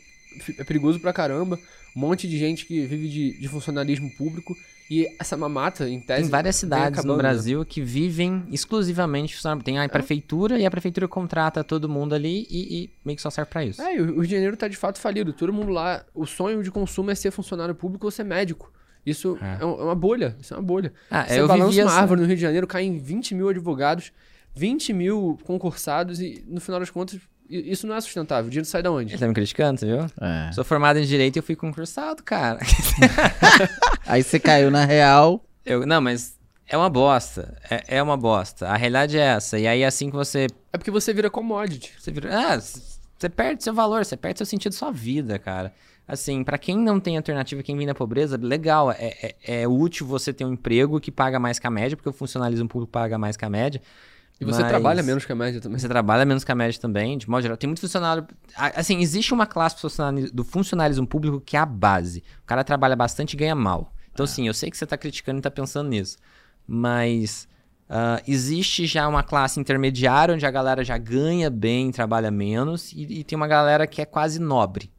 é 0.59 0.65
perigoso 0.65 1.01
pra 1.01 1.13
caramba. 1.13 1.59
Um 1.95 2.01
monte 2.01 2.29
de 2.29 2.39
gente 2.39 2.67
que 2.67 2.85
vive 2.87 3.09
de, 3.09 3.41
de 3.41 3.49
funcionalismo 3.49 4.11
público. 4.11 4.57
E 4.89 5.09
essa 5.19 5.37
mamata, 5.37 5.89
em 5.89 5.99
tese. 5.99 6.23
Tem 6.23 6.31
várias 6.31 6.55
cidades 6.55 6.99
acabando, 6.99 7.09
no 7.09 7.17
né? 7.17 7.23
Brasil 7.23 7.65
que 7.65 7.83
vivem 7.83 8.45
exclusivamente. 8.53 9.37
Tem 9.65 9.81
a 9.81 9.89
prefeitura 9.89 10.59
e 10.61 10.65
a 10.65 10.71
prefeitura 10.71 11.09
contrata 11.09 11.65
todo 11.65 11.89
mundo 11.89 12.15
ali 12.15 12.47
e, 12.49 12.85
e 12.85 12.91
meio 13.05 13.17
que 13.17 13.23
só 13.23 13.31
serve 13.31 13.51
pra 13.51 13.65
isso. 13.65 13.83
É, 13.83 13.97
e 13.97 14.01
o 14.01 14.21
Rio 14.21 14.27
de 14.27 14.31
Janeiro 14.31 14.57
tá 14.57 14.69
de 14.69 14.77
fato 14.77 15.01
falido. 15.01 15.33
Todo 15.33 15.53
mundo 15.53 15.73
lá, 15.73 16.05
o 16.15 16.25
sonho 16.25 16.63
de 16.63 16.71
consumo 16.71 17.11
é 17.11 17.17
ser 17.17 17.33
funcionário 17.33 17.75
público 17.75 18.07
ou 18.07 18.11
ser 18.13 18.25
médico. 18.25 18.73
Isso 19.07 19.39
É. 19.41 19.59
é, 19.59 19.63
é 19.63 19.65
uma 19.65 19.95
bolha. 19.95 20.37
Isso 20.41 20.53
é 20.53 20.57
uma 20.57 20.63
bolha. 20.65 20.93
Ah, 21.11 21.25
Você 21.25 21.41
eu 21.41 21.47
balança 21.49 21.81
uma 21.81 21.91
essa- 21.91 22.01
árvore 22.01 22.21
no 22.21 22.27
Rio 22.27 22.37
de 22.37 22.43
Janeiro, 22.43 22.67
caem 22.67 22.99
20 22.99 23.35
mil 23.35 23.49
advogados, 23.49 24.13
20 24.55 24.93
mil 24.93 25.39
concursados 25.45 26.21
e, 26.21 26.45
no 26.49 26.61
final 26.61 26.81
das 26.81 26.91
contas, 26.91 27.21
isso 27.49 27.87
não 27.87 27.95
é 27.95 28.01
sustentável. 28.01 28.47
O 28.47 28.51
dinheiro 28.51 28.67
sai 28.69 28.83
da 28.83 28.91
onde? 28.91 29.13
Ele 29.13 29.19
tá 29.21 29.29
me 29.29 29.35
criticando, 29.35 29.79
você 29.79 29.87
viu? 29.87 30.07
É. 30.21 30.51
Sou 30.53 30.65
formado 30.65 30.99
em 30.99 31.05
direito 31.05 31.37
e 31.37 31.39
eu 31.39 31.43
fui 31.45 31.55
concursado, 31.55 32.23
cara. 32.25 32.59
Aí 34.07 34.23
você 34.23 34.39
caiu 34.39 34.71
na 34.71 34.85
real. 34.85 35.45
Eu, 35.65 35.87
não, 35.87 36.01
mas 36.01 36.37
é 36.69 36.77
uma 36.77 36.89
bosta. 36.91 37.57
É, 37.71 37.99
é 37.99 38.03
uma 38.03 38.17
bosta. 38.17 38.69
A 38.69 38.77
realidade 38.77 39.19
é 39.19 39.23
essa. 39.23 39.59
E 39.59 39.67
aí, 39.67 39.85
assim 39.85 40.11
que 40.11 40.17
você. 40.17 40.47
É 40.73 40.79
porque 40.79 40.91
você 40.91 41.13
vira 41.13 41.29
commodity. 41.31 41.93
Você 41.99 42.11
vira. 42.11 42.31
Ah, 42.33 42.59
você 42.61 43.29
perde 43.29 43.63
seu 43.65 43.75
valor, 43.75 44.05
você 44.05 44.17
perde 44.17 44.39
seu 44.39 44.47
sentido 44.47 44.73
da 44.73 44.79
sua 44.79 44.91
vida, 44.91 45.39
cara. 45.39 45.73
Assim, 46.09 46.45
pra 46.45 46.57
quem 46.57 46.79
não 46.79 47.01
tem 47.01 47.17
alternativa, 47.17 47.63
quem 47.63 47.77
vem 47.77 47.87
da 47.87 47.95
pobreza, 47.95 48.39
legal. 48.41 48.93
É, 48.93 49.35
é, 49.45 49.63
é 49.63 49.69
útil 49.69 50.07
você 50.07 50.33
ter 50.33 50.45
um 50.45 50.53
emprego 50.53 51.01
que 51.01 51.11
paga 51.11 51.41
mais 51.41 51.59
que 51.59 51.67
a 51.67 51.71
média, 51.71 51.97
porque 51.97 52.09
o 52.09 52.13
funcionalismo 52.13 52.69
público 52.69 52.93
paga 52.93 53.19
mais 53.19 53.37
que 53.37 53.45
a 53.45 53.51
média. 53.51 53.83
E 54.41 54.45
você 54.45 54.63
trabalha 54.63 55.03
menos 55.03 55.25
que 55.25 55.33
a 55.33 55.35
média 55.35 55.61
também. 55.61 55.79
Você 55.79 55.89
trabalha 55.89 56.25
menos 56.25 56.45
que 56.45 56.53
a 56.53 56.55
média 56.55 56.79
também, 56.81 57.17
de 57.17 57.29
modo 57.29 57.43
geral. 57.43 57.57
Tem 57.57 57.67
muito 57.67 57.81
funcionário. 57.81 58.27
Assim, 58.55 59.01
existe 59.01 59.33
uma 59.33 59.47
classe 59.47 59.77
do 60.33 60.45
funcionalismo 60.45 61.07
público 61.07 61.41
que 61.41 61.57
é 61.57 61.61
a 61.61 61.67
base. 61.67 62.23
O 62.43 62.47
cara 62.47 62.63
trabalha 62.63 62.95
bastante 62.95 63.33
e 63.33 63.37
ganha 63.37 63.55
mal. 63.55 63.93
Então, 64.13 64.25
assim, 64.25 64.47
eu 64.47 64.55
sei 64.55 64.71
que 64.71 64.77
você 64.77 64.87
tá 64.87 64.97
criticando 64.97 65.39
e 65.39 65.43
tá 65.43 65.51
pensando 65.51 65.89
nisso. 65.89 66.19
Mas 66.69 67.49
ah, 67.89 68.21
existe 68.27 68.87
já 68.87 69.07
uma 69.09 69.23
classe 69.23 69.61
intermediária 69.61 70.35
onde 70.35 70.45
a 70.45 70.51
galera 70.51 70.85
já 70.85 70.99
ganha 70.99 71.49
bem, 71.49 71.91
trabalha 71.91 72.31
menos, 72.31 72.93
e, 72.93 73.21
e 73.21 73.25
tem 73.25 73.37
uma 73.37 73.47
galera 73.47 73.87
que 73.87 74.03
é 74.03 74.05
quase 74.05 74.41
nobre. 74.41 74.91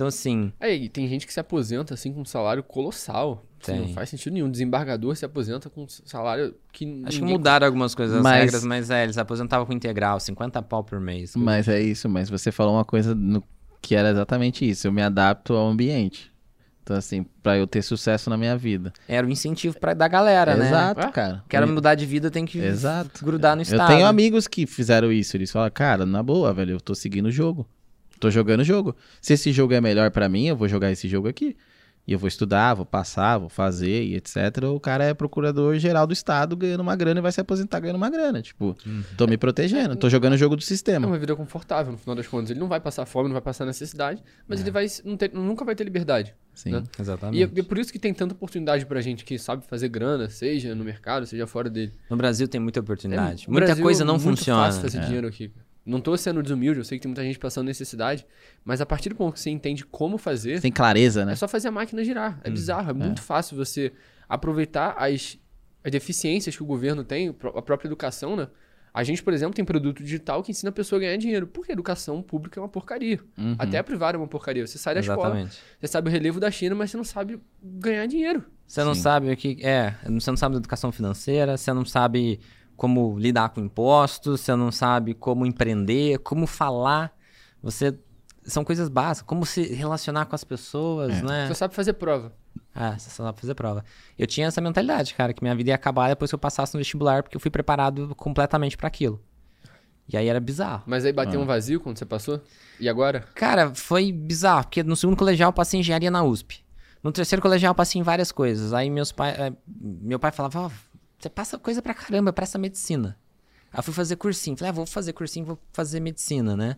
Então, 0.00 0.08
assim, 0.08 0.50
É, 0.58 0.74
e 0.74 0.88
tem 0.88 1.06
gente 1.06 1.26
que 1.26 1.32
se 1.32 1.38
aposenta 1.38 1.92
assim 1.92 2.10
com 2.10 2.22
um 2.22 2.24
salário 2.24 2.62
colossal. 2.62 3.44
Assim, 3.62 3.72
Tem. 3.72 3.80
não 3.82 3.88
faz 3.88 4.08
sentido 4.08 4.32
nenhum. 4.32 4.50
Desembargador 4.50 5.14
se 5.14 5.26
aposenta 5.26 5.68
com 5.68 5.82
um 5.82 5.86
salário 5.88 6.54
que 6.72 6.86
acho 7.04 7.16
que 7.18 7.20
ninguém- 7.20 7.36
mudaram 7.36 7.66
algumas 7.66 7.94
coisas, 7.94 8.16
as 8.16 8.22
Mas- 8.22 8.44
regras, 8.44 8.64
mas 8.64 8.88
é, 8.88 9.04
eles 9.04 9.18
aposentavam 9.18 9.66
com 9.66 9.74
integral, 9.74 10.18
50 10.18 10.62
pau 10.62 10.82
por 10.82 10.98
mês. 10.98 11.36
Mas 11.36 11.68
é 11.68 11.82
isso, 11.82 12.08
mas 12.08 12.30
você 12.30 12.50
falou 12.50 12.76
uma 12.76 12.84
coisa 12.86 13.14
no- 13.14 13.44
que 13.82 13.94
era 13.94 14.08
exatamente 14.10 14.66
isso. 14.66 14.86
Eu 14.86 14.92
me 14.92 15.02
adapto 15.02 15.52
ao 15.52 15.68
ambiente. 15.68 16.32
Então, 16.82 16.96
assim, 16.96 17.26
pra 17.42 17.58
eu 17.58 17.66
ter 17.66 17.82
sucesso 17.82 18.30
na 18.30 18.38
minha 18.38 18.56
vida. 18.56 18.94
Era 19.06 19.26
o 19.26 19.30
incentivo 19.30 19.78
pra, 19.78 19.92
da 19.92 20.08
galera, 20.08 20.56
né? 20.56 20.66
Exato, 20.66 21.00
É? 21.02 21.10
cara. 21.12 21.44
Quero 21.46 21.68
mudar 21.68 21.94
de 21.94 22.06
vida, 22.06 22.30
tem 22.30 22.46
que 22.46 22.58
Exato. 22.58 23.22
grudar 23.22 23.54
no 23.54 23.60
Eu 23.60 23.64
estado. 23.64 23.88
tenho 23.88 24.06
amigos 24.06 24.48
que 24.48 24.66
fizeram 24.66 25.12
isso. 25.12 25.36
Eles 25.36 25.52
falam, 25.52 25.70
cara, 25.70 26.06
na 26.06 26.22
boa, 26.22 26.54
velho, 26.54 26.72
eu 26.76 26.80
tô 26.80 26.94
seguindo 26.94 27.26
o 27.26 27.30
jogo. 27.30 27.68
Tô 28.20 28.30
jogando 28.30 28.60
o 28.60 28.64
jogo. 28.64 28.94
Se 29.20 29.32
esse 29.32 29.50
jogo 29.50 29.72
é 29.74 29.80
melhor 29.80 30.10
pra 30.10 30.28
mim, 30.28 30.46
eu 30.46 30.54
vou 30.56 30.68
jogar 30.68 30.92
esse 30.92 31.08
jogo 31.08 31.26
aqui. 31.26 31.56
E 32.08 32.12
eu 32.12 32.18
vou 32.18 32.26
estudar, 32.26 32.74
vou 32.74 32.84
passar, 32.86 33.38
vou 33.38 33.48
fazer 33.48 34.02
e 34.02 34.16
etc. 34.16 34.36
O 34.74 34.80
cara 34.80 35.04
é 35.04 35.14
procurador 35.14 35.78
geral 35.78 36.06
do 36.06 36.12
estado 36.12 36.56
ganhando 36.56 36.80
uma 36.80 36.96
grana 36.96 37.20
e 37.20 37.22
vai 37.22 37.30
se 37.30 37.40
aposentar 37.40 37.78
ganhando 37.78 37.96
uma 37.96 38.10
grana. 38.10 38.42
Tipo, 38.42 38.76
tô 39.16 39.26
me 39.28 39.36
protegendo, 39.36 39.94
tô 39.94 40.08
jogando 40.08 40.32
o 40.32 40.36
jogo 40.36 40.56
do 40.56 40.62
É 40.62 40.64
sistema. 40.66 41.06
uma 41.06 41.18
vida 41.18 41.36
confortável, 41.36 41.92
no 41.92 41.98
final 41.98 42.16
das 42.16 42.26
contas. 42.26 42.50
Ele 42.50 42.58
não 42.58 42.68
vai 42.68 42.80
passar 42.80 43.04
fome, 43.06 43.28
não 43.28 43.34
vai 43.34 43.42
passar 43.42 43.64
necessidade, 43.64 44.22
mas 44.48 44.60
ele 44.60 44.70
vai 44.72 44.86
não 45.04 45.16
ter- 45.16 45.30
nunca 45.32 45.64
vai 45.64 45.74
ter 45.74 45.84
liberdade. 45.84 46.34
Sim. 46.54 46.70
né? 46.72 46.82
Exatamente. 46.98 47.38
E 47.38 47.42
é, 47.42 47.60
é 47.60 47.62
por 47.62 47.78
isso 47.78 47.92
que 47.92 47.98
tem 47.98 48.12
tanta 48.12 48.34
oportunidade 48.34 48.84
pra 48.86 49.00
gente 49.00 49.24
que 49.24 49.38
sabe 49.38 49.64
fazer 49.66 49.88
grana, 49.88 50.28
seja 50.28 50.74
no 50.74 50.82
mercado, 50.84 51.26
seja 51.26 51.46
fora 51.46 51.70
dele. 51.70 51.92
No 52.10 52.16
Brasil 52.16 52.48
tem 52.48 52.60
muita 52.60 52.80
oportunidade. 52.80 53.44
É, 53.46 53.50
muita 53.50 53.66
Brasil 53.66 53.84
coisa 53.84 54.02
é 54.02 54.06
não 54.06 54.14
muito 54.14 54.38
funciona. 54.38 54.64
fácil 54.64 54.80
fazer 54.82 55.00
dinheiro 55.00 55.28
aqui. 55.28 55.52
Não 55.90 56.00
tô 56.00 56.16
sendo 56.16 56.42
desumilde, 56.42 56.78
eu 56.80 56.84
sei 56.84 56.98
que 56.98 57.02
tem 57.02 57.08
muita 57.08 57.22
gente 57.24 57.38
passando 57.38 57.66
necessidade, 57.66 58.24
mas 58.64 58.80
a 58.80 58.86
partir 58.86 59.08
do 59.08 59.16
ponto 59.16 59.34
que 59.34 59.40
você 59.40 59.50
entende 59.50 59.84
como 59.84 60.16
fazer, 60.16 60.60
Tem 60.60 60.70
clareza, 60.70 61.24
né? 61.24 61.32
é 61.32 61.36
só 61.36 61.48
fazer 61.48 61.68
a 61.68 61.72
máquina 61.72 62.04
girar. 62.04 62.40
É 62.44 62.50
bizarro, 62.50 62.90
é 62.90 62.92
muito 62.92 63.20
fácil 63.22 63.56
você 63.56 63.92
aproveitar 64.28 64.94
as, 64.96 65.36
as 65.82 65.90
deficiências 65.90 66.54
que 66.54 66.62
o 66.62 66.66
governo 66.66 67.02
tem, 67.02 67.28
a 67.28 67.62
própria 67.62 67.88
educação, 67.88 68.36
né? 68.36 68.48
A 68.92 69.04
gente, 69.04 69.22
por 69.22 69.32
exemplo, 69.32 69.54
tem 69.54 69.64
produto 69.64 70.02
digital 70.02 70.42
que 70.42 70.50
ensina 70.50 70.70
a 70.70 70.72
pessoa 70.72 70.98
a 70.98 71.02
ganhar 71.02 71.16
dinheiro. 71.16 71.46
Porque 71.46 71.70
a 71.70 71.74
educação 71.74 72.20
pública 72.20 72.58
é 72.58 72.62
uma 72.62 72.68
porcaria. 72.68 73.20
Uhum. 73.38 73.54
Até 73.56 73.78
a 73.78 73.84
privada 73.84 74.16
é 74.16 74.20
uma 74.20 74.26
porcaria. 74.26 74.66
Você 74.66 74.78
sai 74.78 74.94
da 74.94 75.00
escola, 75.00 75.20
Exatamente. 75.28 75.58
você 75.80 75.86
sabe 75.86 76.08
o 76.08 76.12
relevo 76.12 76.40
da 76.40 76.50
China, 76.50 76.74
mas 76.74 76.90
você 76.90 76.96
não 76.96 77.04
sabe 77.04 77.40
ganhar 77.62 78.06
dinheiro. 78.06 78.44
Você 78.66 78.82
não 78.82 78.94
Sim. 78.94 79.00
sabe 79.00 79.32
o 79.32 79.36
que 79.36 79.64
é, 79.64 79.94
você 80.08 80.30
não 80.30 80.36
sabe 80.36 80.54
da 80.54 80.58
educação 80.58 80.90
financeira, 80.90 81.56
você 81.56 81.72
não 81.72 81.84
sabe 81.84 82.40
como 82.80 83.18
lidar 83.18 83.50
com 83.50 83.60
impostos, 83.60 84.40
você 84.40 84.56
não 84.56 84.72
sabe 84.72 85.12
como 85.12 85.44
empreender, 85.44 86.18
como 86.20 86.46
falar. 86.46 87.12
Você 87.62 87.94
são 88.42 88.64
coisas 88.64 88.88
básicas, 88.88 89.28
como 89.28 89.44
se 89.44 89.62
relacionar 89.74 90.24
com 90.24 90.34
as 90.34 90.42
pessoas, 90.44 91.12
É. 91.18 91.22
né? 91.22 91.46
Você 91.46 91.54
sabe 91.56 91.74
fazer 91.74 91.92
prova. 91.92 92.32
Ah, 92.74 92.98
você 92.98 93.10
só 93.10 93.22
sabe 93.24 93.38
fazer 93.38 93.54
prova. 93.54 93.84
Eu 94.18 94.26
tinha 94.26 94.46
essa 94.46 94.62
mentalidade, 94.62 95.12
cara, 95.14 95.34
que 95.34 95.42
minha 95.44 95.54
vida 95.54 95.68
ia 95.68 95.74
acabar 95.74 96.08
depois 96.08 96.30
que 96.30 96.34
eu 96.34 96.38
passasse 96.38 96.72
no 96.72 96.78
vestibular, 96.78 97.22
porque 97.22 97.36
eu 97.36 97.40
fui 97.40 97.50
preparado 97.50 98.14
completamente 98.16 98.78
pra 98.78 98.88
aquilo. 98.88 99.20
E 100.08 100.16
aí 100.16 100.26
era 100.26 100.40
bizarro. 100.40 100.82
Mas 100.86 101.04
aí 101.04 101.12
bateu 101.12 101.38
Ah. 101.38 101.42
um 101.42 101.46
vazio 101.46 101.80
quando 101.80 101.98
você 101.98 102.06
passou? 102.06 102.40
E 102.80 102.88
agora? 102.88 103.26
Cara, 103.34 103.74
foi 103.74 104.10
bizarro, 104.10 104.64
porque 104.64 104.82
no 104.82 104.96
segundo 104.96 105.18
colegial 105.18 105.50
eu 105.50 105.52
passei 105.52 105.80
engenharia 105.80 106.10
na 106.10 106.22
USP. 106.24 106.64
No 107.02 107.12
terceiro 107.12 107.42
colegial 107.42 107.72
eu 107.72 107.74
passei 107.74 108.00
em 108.00 108.02
várias 108.04 108.32
coisas. 108.32 108.72
Aí 108.72 108.88
meus 108.88 109.12
pai, 109.12 109.32
eh, 109.38 109.52
meu 109.68 110.18
pai 110.18 110.30
falava, 110.32 110.60
ó, 110.62 110.70
você 111.20 111.28
passa 111.28 111.58
coisa 111.58 111.82
pra 111.82 111.94
caramba, 111.94 112.32
presta 112.32 112.58
medicina. 112.58 113.16
Aí 113.72 113.82
fui 113.82 113.92
fazer 113.94 114.16
cursinho. 114.16 114.56
Falei, 114.56 114.70
ah, 114.70 114.72
vou 114.72 114.86
fazer 114.86 115.12
cursinho, 115.12 115.46
vou 115.46 115.58
fazer 115.72 116.00
medicina, 116.00 116.56
né? 116.56 116.76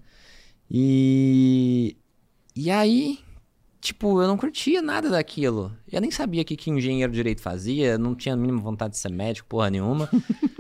E... 0.71 1.97
E 2.55 2.71
aí, 2.71 3.19
tipo, 3.81 4.21
eu 4.21 4.29
não 4.29 4.37
curtia 4.37 4.83
nada 4.83 5.09
daquilo. 5.09 5.73
Eu 5.91 6.01
nem 6.01 6.11
sabia 6.11 6.43
o 6.43 6.45
que, 6.45 6.57
que 6.57 6.71
engenheiro 6.71 7.11
de 7.11 7.17
direito 7.17 7.41
fazia, 7.41 7.97
não 7.97 8.15
tinha 8.15 8.35
a 8.35 8.37
mínima 8.37 8.61
vontade 8.61 8.93
de 8.93 8.99
ser 8.99 9.11
médico, 9.11 9.49
porra 9.49 9.71
nenhuma. 9.71 10.09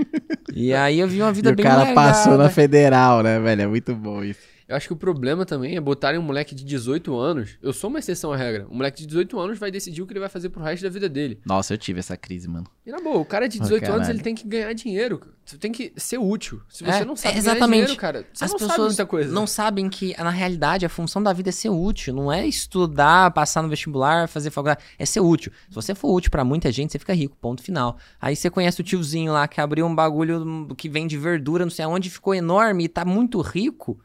e 0.55 0.73
aí 0.73 1.01
eu 1.01 1.09
vi 1.09 1.21
uma 1.21 1.33
vida 1.33 1.51
E 1.51 1.53
o 1.53 1.57
bem 1.57 1.65
cara 1.65 1.93
passou 1.93 2.39
na 2.39 2.49
federal, 2.49 3.23
né, 3.23 3.39
velho? 3.39 3.63
É 3.63 3.67
muito 3.67 3.95
bom 3.95 4.25
isso. 4.25 4.41
Eu 4.68 4.76
acho 4.76 4.86
que 4.86 4.93
o 4.93 4.97
problema 4.97 5.44
também 5.44 5.76
é 5.76 5.80
botarem 5.80 6.18
um 6.18 6.22
moleque 6.22 6.55
de 6.55 6.64
18 6.64 7.16
anos. 7.16 7.56
Eu 7.62 7.72
sou 7.72 7.90
uma 7.90 7.98
exceção 7.98 8.32
à 8.32 8.36
regra. 8.36 8.66
Um 8.70 8.76
moleque 8.76 9.01
de 9.01 9.06
18 9.06 9.39
anos 9.39 9.59
vai 9.59 9.70
decidir 9.70 10.02
o 10.02 10.06
que 10.06 10.12
ele 10.12 10.20
vai 10.20 10.28
fazer 10.28 10.48
pro 10.51 10.62
resto 10.62 10.82
da 10.82 10.89
vida 10.89 11.09
dele. 11.09 11.40
Nossa, 11.44 11.74
eu 11.74 11.78
tive 11.78 11.98
essa 12.01 12.16
crise, 12.16 12.48
mano. 12.48 12.66
E 12.86 12.90
na 12.90 12.98
boa, 13.01 13.18
o 13.18 13.24
cara 13.24 13.48
de 13.48 13.59
Ah, 13.59 13.62
18 13.62 13.84
anos 13.84 13.94
caralho. 13.98 14.12
ele 14.16 14.22
tem 14.22 14.34
que 14.34 14.47
ganhar 14.47 14.72
dinheiro. 14.72 15.20
Você 15.44 15.56
tem 15.59 15.72
que 15.72 15.93
ser 15.97 16.18
útil. 16.18 16.62
Se 16.68 16.84
você 16.84 16.90
É, 17.02 17.05
não 17.05 17.16
sabe 17.16 17.28
é, 17.39 17.40
ganhar 17.40 17.52
exatamente. 17.52 17.80
dinheiro, 17.80 17.97
cara, 18.01 18.26
você 18.32 18.44
As 18.44 18.51
não 18.51 18.59
pessoas 18.59 18.72
sabe 18.76 18.84
muita 18.86 19.06
coisa. 19.06 19.32
não 19.32 19.47
sabem 19.47 19.89
que, 19.90 20.16
na 20.16 20.30
realidade, 20.30 20.86
a 20.86 20.89
função 20.89 21.20
da 21.22 21.32
vida 21.32 21.48
é 21.48 21.52
ser 21.52 21.68
útil. 21.68 22.14
Não 22.14 22.32
é 22.32 22.47
estudar, 22.47 23.30
passar 23.32 23.62
no 23.62 23.68
vestibular, 23.68 24.28
fazer 24.28 24.51
faculdade. 24.51 24.82
É 24.98 25.05
ser 25.05 25.20
útil. 25.20 25.52
Se 25.68 25.74
você 25.74 25.94
for 25.94 26.12
útil 26.14 26.30
pra 26.30 26.44
muita 26.44 26.70
gente, 26.70 26.93
você 26.93 26.98
fica 26.98 27.12
rico. 27.12 27.36
Ponto 27.40 27.62
final. 27.62 27.97
Aí 28.20 28.36
você 28.36 28.48
conhece 28.48 28.80
o 28.80 28.84
tiozinho 28.84 29.32
lá 29.32 29.47
que 29.48 29.60
abriu 29.60 29.84
um 29.84 29.94
bagulho 29.94 30.68
que 30.76 30.89
vende 30.89 31.16
verdura, 31.18 31.64
não 31.64 31.70
sei 31.70 31.84
aonde, 31.84 32.09
ficou 32.09 32.34
enorme 32.34 32.84
e 32.84 32.89
tá 32.89 33.05
muito 33.05 33.40
rico. 33.40 33.98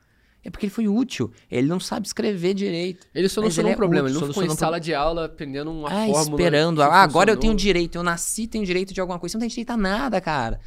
É 0.48 0.49
porque 0.49 0.65
ele 0.65 0.72
foi 0.72 0.88
útil. 0.88 1.30
Ele 1.52 1.68
não 1.68 1.78
sabe 1.78 2.07
escrever 2.07 2.53
direito. 2.53 3.06
Ele 3.14 3.28
solucionou 3.28 3.69
ele 3.69 3.74
um 3.74 3.74
é 3.74 3.76
problema. 3.76 4.07
útil, 4.07 4.15
ele 4.18 4.22
não 4.28 4.34
ficou 4.34 4.44
em 4.45 4.49
um 4.49 4.56
sala 4.56 4.80
de 4.80 4.94
aula 4.94 5.26
aprendendo 5.26 5.69
uma 5.69 5.90
Ah, 5.90 6.06
fórmula. 6.07 6.22
esperando. 6.22 6.82
Ah, 6.82 7.03
agora 7.03 7.30
eu 7.30 7.36
tenho 7.36 7.53
direito. 7.53 7.98
Eu 7.98 8.03
nasci, 8.03 8.48
tenho 8.48 8.65
direito 8.65 8.94
de 8.94 9.02
alguma 9.02 9.19
coisa. 9.19 9.34
Você 9.34 9.38
não 9.38 9.41
tem 9.41 9.49
direito 9.49 9.72
a 9.72 9.76
nada, 9.76 10.22
cara. 10.22 10.61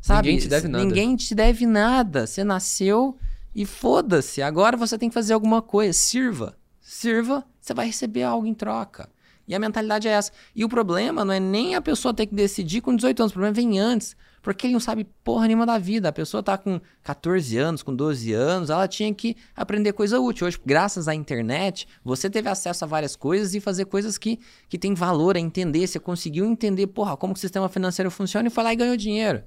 Sabe? 0.00 0.28
Ninguém 0.28 0.40
te 0.42 0.48
deve 0.48 0.68
nada. 0.68 0.84
Ninguém 0.84 1.16
te 1.16 1.34
deve 1.34 1.66
nada. 1.66 2.26
Você 2.26 2.42
nasceu 2.44 3.18
e 3.54 3.66
foda-se. 3.66 4.40
Agora 4.40 4.74
você 4.74 4.96
tem 4.96 5.10
que 5.10 5.14
fazer 5.14 5.34
alguma 5.34 5.60
coisa. 5.60 5.92
Sirva. 5.92 6.56
Sirva, 6.80 7.44
você 7.60 7.74
vai 7.74 7.88
receber 7.88 8.22
algo 8.22 8.46
em 8.46 8.54
troca. 8.54 9.06
E 9.46 9.54
a 9.54 9.58
mentalidade 9.58 10.08
é 10.08 10.12
essa. 10.12 10.32
E 10.54 10.64
o 10.64 10.68
problema 10.68 11.26
não 11.26 11.34
é 11.34 11.38
nem 11.38 11.74
a 11.74 11.82
pessoa 11.82 12.14
ter 12.14 12.24
que 12.24 12.34
decidir 12.34 12.80
com 12.80 12.96
18 12.96 13.20
anos. 13.20 13.32
O 13.32 13.34
problema 13.34 13.52
vem 13.54 13.78
antes. 13.78 14.16
Porque 14.46 14.68
ele 14.68 14.74
não 14.74 14.78
sabe 14.78 15.04
porra 15.24 15.48
nenhuma 15.48 15.66
da 15.66 15.76
vida. 15.76 16.08
A 16.08 16.12
pessoa 16.12 16.40
tá 16.40 16.56
com 16.56 16.80
14 17.02 17.58
anos, 17.58 17.82
com 17.82 17.92
12 17.92 18.32
anos, 18.32 18.70
ela 18.70 18.86
tinha 18.86 19.12
que 19.12 19.36
aprender 19.56 19.92
coisa 19.92 20.20
útil. 20.20 20.46
Hoje, 20.46 20.56
graças 20.64 21.08
à 21.08 21.14
internet, 21.16 21.88
você 22.04 22.30
teve 22.30 22.48
acesso 22.48 22.84
a 22.84 22.86
várias 22.86 23.16
coisas 23.16 23.56
e 23.56 23.60
fazer 23.60 23.86
coisas 23.86 24.16
que, 24.16 24.38
que 24.68 24.78
tem 24.78 24.94
valor 24.94 25.36
a 25.36 25.40
entender. 25.40 25.84
Você 25.84 25.98
conseguiu 25.98 26.46
entender, 26.46 26.86
porra, 26.86 27.16
como 27.16 27.32
o 27.32 27.36
sistema 27.36 27.68
financeiro 27.68 28.08
funciona 28.08 28.46
e 28.46 28.50
foi 28.52 28.62
lá 28.62 28.72
e 28.72 28.76
ganhou 28.76 28.96
dinheiro. 28.96 29.42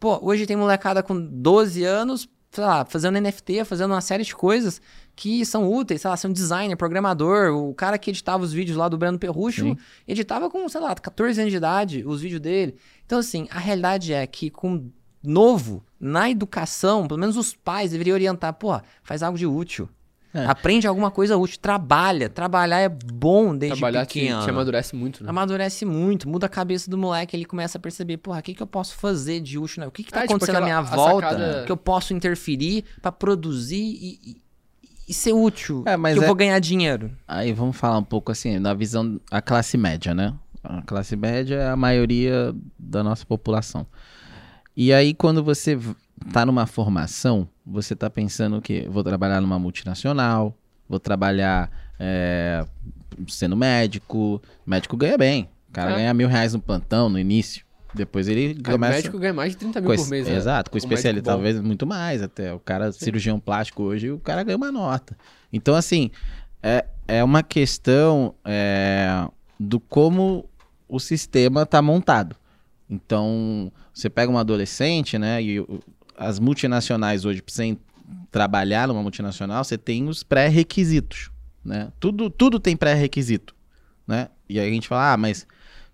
Pô, 0.00 0.18
hoje 0.22 0.46
tem 0.46 0.56
molecada 0.56 1.02
com 1.02 1.20
12 1.20 1.84
anos, 1.84 2.26
sei 2.50 2.64
lá, 2.64 2.86
fazendo 2.86 3.20
NFT, 3.20 3.66
fazendo 3.66 3.92
uma 3.92 4.00
série 4.00 4.24
de 4.24 4.34
coisas 4.34 4.80
que 5.14 5.44
são 5.44 5.68
úteis, 5.68 6.00
sei 6.00 6.08
lá, 6.08 6.16
ser 6.16 6.28
um 6.28 6.32
designer, 6.32 6.76
programador, 6.76 7.52
o 7.52 7.74
cara 7.74 7.98
que 7.98 8.08
editava 8.08 8.44
os 8.44 8.52
vídeos 8.52 8.78
lá 8.78 8.88
do 8.88 8.96
Breno 8.96 9.18
Perrucho, 9.18 9.76
editava 10.06 10.48
com, 10.48 10.68
sei 10.68 10.80
lá, 10.80 10.94
14 10.94 11.40
anos 11.40 11.50
de 11.50 11.56
idade 11.56 12.04
os 12.06 12.20
vídeos 12.20 12.40
dele. 12.40 12.76
Então, 13.08 13.20
assim, 13.20 13.48
a 13.50 13.58
realidade 13.58 14.12
é 14.12 14.26
que 14.26 14.50
com 14.50 14.90
novo, 15.24 15.82
na 15.98 16.28
educação, 16.28 17.08
pelo 17.08 17.18
menos 17.18 17.38
os 17.38 17.54
pais 17.54 17.92
deveriam 17.92 18.12
orientar, 18.14 18.52
pô, 18.52 18.78
faz 19.02 19.22
algo 19.22 19.38
de 19.38 19.46
útil. 19.46 19.88
É. 20.34 20.44
Aprende 20.44 20.86
alguma 20.86 21.10
coisa 21.10 21.38
útil, 21.38 21.58
trabalha. 21.58 22.28
Trabalhar 22.28 22.80
é 22.80 22.88
bom 22.90 23.56
desde 23.56 23.78
Trabalhar 23.78 24.04
te, 24.04 24.20
pequeno. 24.20 24.44
te 24.44 24.50
amadurece 24.50 24.94
muito, 24.94 25.24
né? 25.24 25.30
Amadurece 25.30 25.86
muito, 25.86 26.28
muda 26.28 26.44
a 26.44 26.48
cabeça 26.50 26.90
do 26.90 26.98
moleque, 26.98 27.34
ele 27.34 27.46
começa 27.46 27.78
a 27.78 27.80
perceber, 27.80 28.18
porra, 28.18 28.40
o 28.40 28.42
que, 28.42 28.52
que 28.52 28.62
eu 28.62 28.66
posso 28.66 28.94
fazer 28.96 29.40
de 29.40 29.58
útil, 29.58 29.80
né? 29.80 29.86
O 29.86 29.90
que, 29.90 30.04
que 30.04 30.12
tá 30.12 30.18
É, 30.18 30.22
tipo 30.24 30.34
acontecendo 30.34 30.56
na 30.56 30.60
minha 30.60 30.78
aquela- 30.78 30.92
a 30.92 30.96
volta 31.10 31.30
sacada- 31.30 31.64
que 31.64 31.72
eu 31.72 31.78
posso 31.78 32.12
interferir 32.12 32.84
pra 33.00 33.10
produzir 33.10 33.78
e, 33.82 34.20
e- 34.32 34.42
e 35.08 35.14
ser 35.14 35.32
útil, 35.32 35.82
É, 35.86 35.96
mas 35.96 36.12
que 36.12 36.18
eu 36.18 36.24
é- 36.24 36.26
vou 36.26 36.36
ganhar 36.36 36.58
dinheiro. 36.58 37.10
Aí 37.26 37.54
vamos 37.54 37.74
falar 37.78 37.96
um 37.96 38.04
pouco 38.04 38.30
assim, 38.30 38.58
na 38.58 38.74
visão 38.74 39.18
da 39.30 39.40
classe 39.40 39.78
média, 39.78 40.12
né? 40.12 40.34
A 40.70 40.82
classe 40.82 41.16
média 41.16 41.54
é 41.56 41.68
a 41.70 41.76
maioria 41.76 42.54
da 42.78 43.02
nossa 43.02 43.24
população. 43.24 43.86
E 44.76 44.92
aí, 44.92 45.14
quando 45.14 45.42
você 45.42 45.74
v- 45.74 45.94
tá 46.32 46.44
numa 46.44 46.66
formação, 46.66 47.48
você 47.64 47.96
tá 47.96 48.10
pensando 48.10 48.60
que 48.60 48.86
vou 48.88 49.02
trabalhar 49.02 49.40
numa 49.40 49.58
multinacional, 49.58 50.54
vou 50.88 51.00
trabalhar 51.00 51.70
é, 51.98 52.64
sendo 53.26 53.56
médico. 53.56 54.40
Médico 54.66 54.96
ganha 54.96 55.16
bem. 55.16 55.48
O 55.70 55.72
cara 55.72 55.92
É. 55.92 55.94
ganha 55.96 56.14
mil 56.14 56.28
reais 56.28 56.52
no 56.52 56.60
plantão 56.60 57.08
no 57.08 57.18
início. 57.18 57.64
Depois 57.94 58.28
ele 58.28 58.58
O 58.60 58.62
começa. 58.62 58.92
médico 58.96 59.18
ganha 59.18 59.32
mais 59.32 59.52
de 59.52 59.58
30 59.58 59.80
mil 59.80 59.90
Com 59.90 59.96
por 59.96 60.08
mês, 60.08 60.26
né? 60.28 60.36
Exato, 60.36 60.70
com 60.70 60.76
Um 60.76 60.78
especialista, 60.78 61.30
talvez 61.30 61.58
muito 61.60 61.86
mais 61.86 62.22
até. 62.22 62.52
O 62.52 62.60
cara, 62.60 62.92
cirurgião 62.92 63.40
plástico 63.40 63.82
hoje, 63.82 64.10
o 64.10 64.18
cara 64.18 64.42
ganha 64.42 64.56
uma 64.58 64.70
nota. 64.70 65.16
Então, 65.50 65.74
assim, 65.74 66.10
é, 66.62 66.84
é 67.08 67.24
uma 67.24 67.42
questão 67.42 68.34
é, 68.44 69.26
do 69.58 69.80
como 69.80 70.44
o 70.88 70.98
sistema 70.98 71.66
tá 71.66 71.82
montado. 71.82 72.34
Então, 72.88 73.70
você 73.92 74.08
pega 74.08 74.32
um 74.32 74.38
adolescente, 74.38 75.18
né, 75.18 75.42
e 75.42 75.64
as 76.16 76.38
multinacionais 76.38 77.24
hoje, 77.24 77.42
pra 77.42 77.54
você 77.54 77.76
trabalhar 78.30 78.88
numa 78.88 79.02
multinacional, 79.02 79.62
você 79.62 79.76
tem 79.76 80.08
os 80.08 80.22
pré-requisitos, 80.22 81.30
né? 81.64 81.92
Tudo, 82.00 82.30
tudo 82.30 82.58
tem 82.58 82.76
pré-requisito, 82.76 83.54
né? 84.06 84.28
E 84.48 84.58
aí 84.58 84.68
a 84.68 84.72
gente 84.72 84.88
fala, 84.88 85.12
ah, 85.12 85.16
mas 85.16 85.46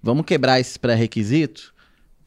vamos 0.02 0.24
quebrar 0.24 0.60
esses 0.60 0.76
pré-requisitos, 0.76 1.73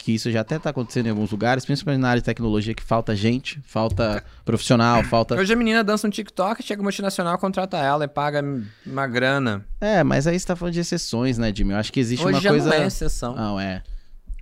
que 0.08 0.14
isso 0.14 0.32
já 0.32 0.40
até 0.40 0.58
tá 0.58 0.70
acontecendo 0.70 1.08
em 1.08 1.10
alguns 1.10 1.32
lugares, 1.32 1.66
principalmente 1.66 2.00
na 2.00 2.08
área 2.08 2.22
de 2.22 2.26
tecnologia, 2.26 2.74
que 2.74 2.82
falta 2.82 3.14
gente, 3.14 3.60
falta 3.66 4.24
profissional, 4.46 5.04
falta... 5.04 5.36
Hoje 5.36 5.52
a 5.52 5.56
menina 5.58 5.84
dança 5.84 6.08
um 6.08 6.10
TikTok, 6.10 6.64
chega 6.64 6.82
uma 6.82 6.86
multinacional, 6.86 7.38
contrata 7.38 7.76
ela 7.76 8.06
e 8.06 8.08
paga 8.08 8.42
uma 8.86 9.06
grana. 9.06 9.66
É, 9.82 10.06
mas 10.06 10.26
aí 10.26 10.40
você 10.40 10.48
tá 10.48 10.56
falando 10.56 10.74
de 10.74 10.80
exceções, 10.80 11.38
né, 11.38 11.52
Jimmy? 11.54 11.74
Eu 11.74 11.78
acho 11.78 11.92
que 11.92 12.00
existe 12.00 12.26
Hoje 12.26 12.36
uma 12.36 12.40
já 12.40 12.52
coisa... 12.52 12.70
não 12.70 12.74
é 12.74 12.88
exceção. 12.88 13.36
Não, 13.36 13.60
é. 13.60 13.84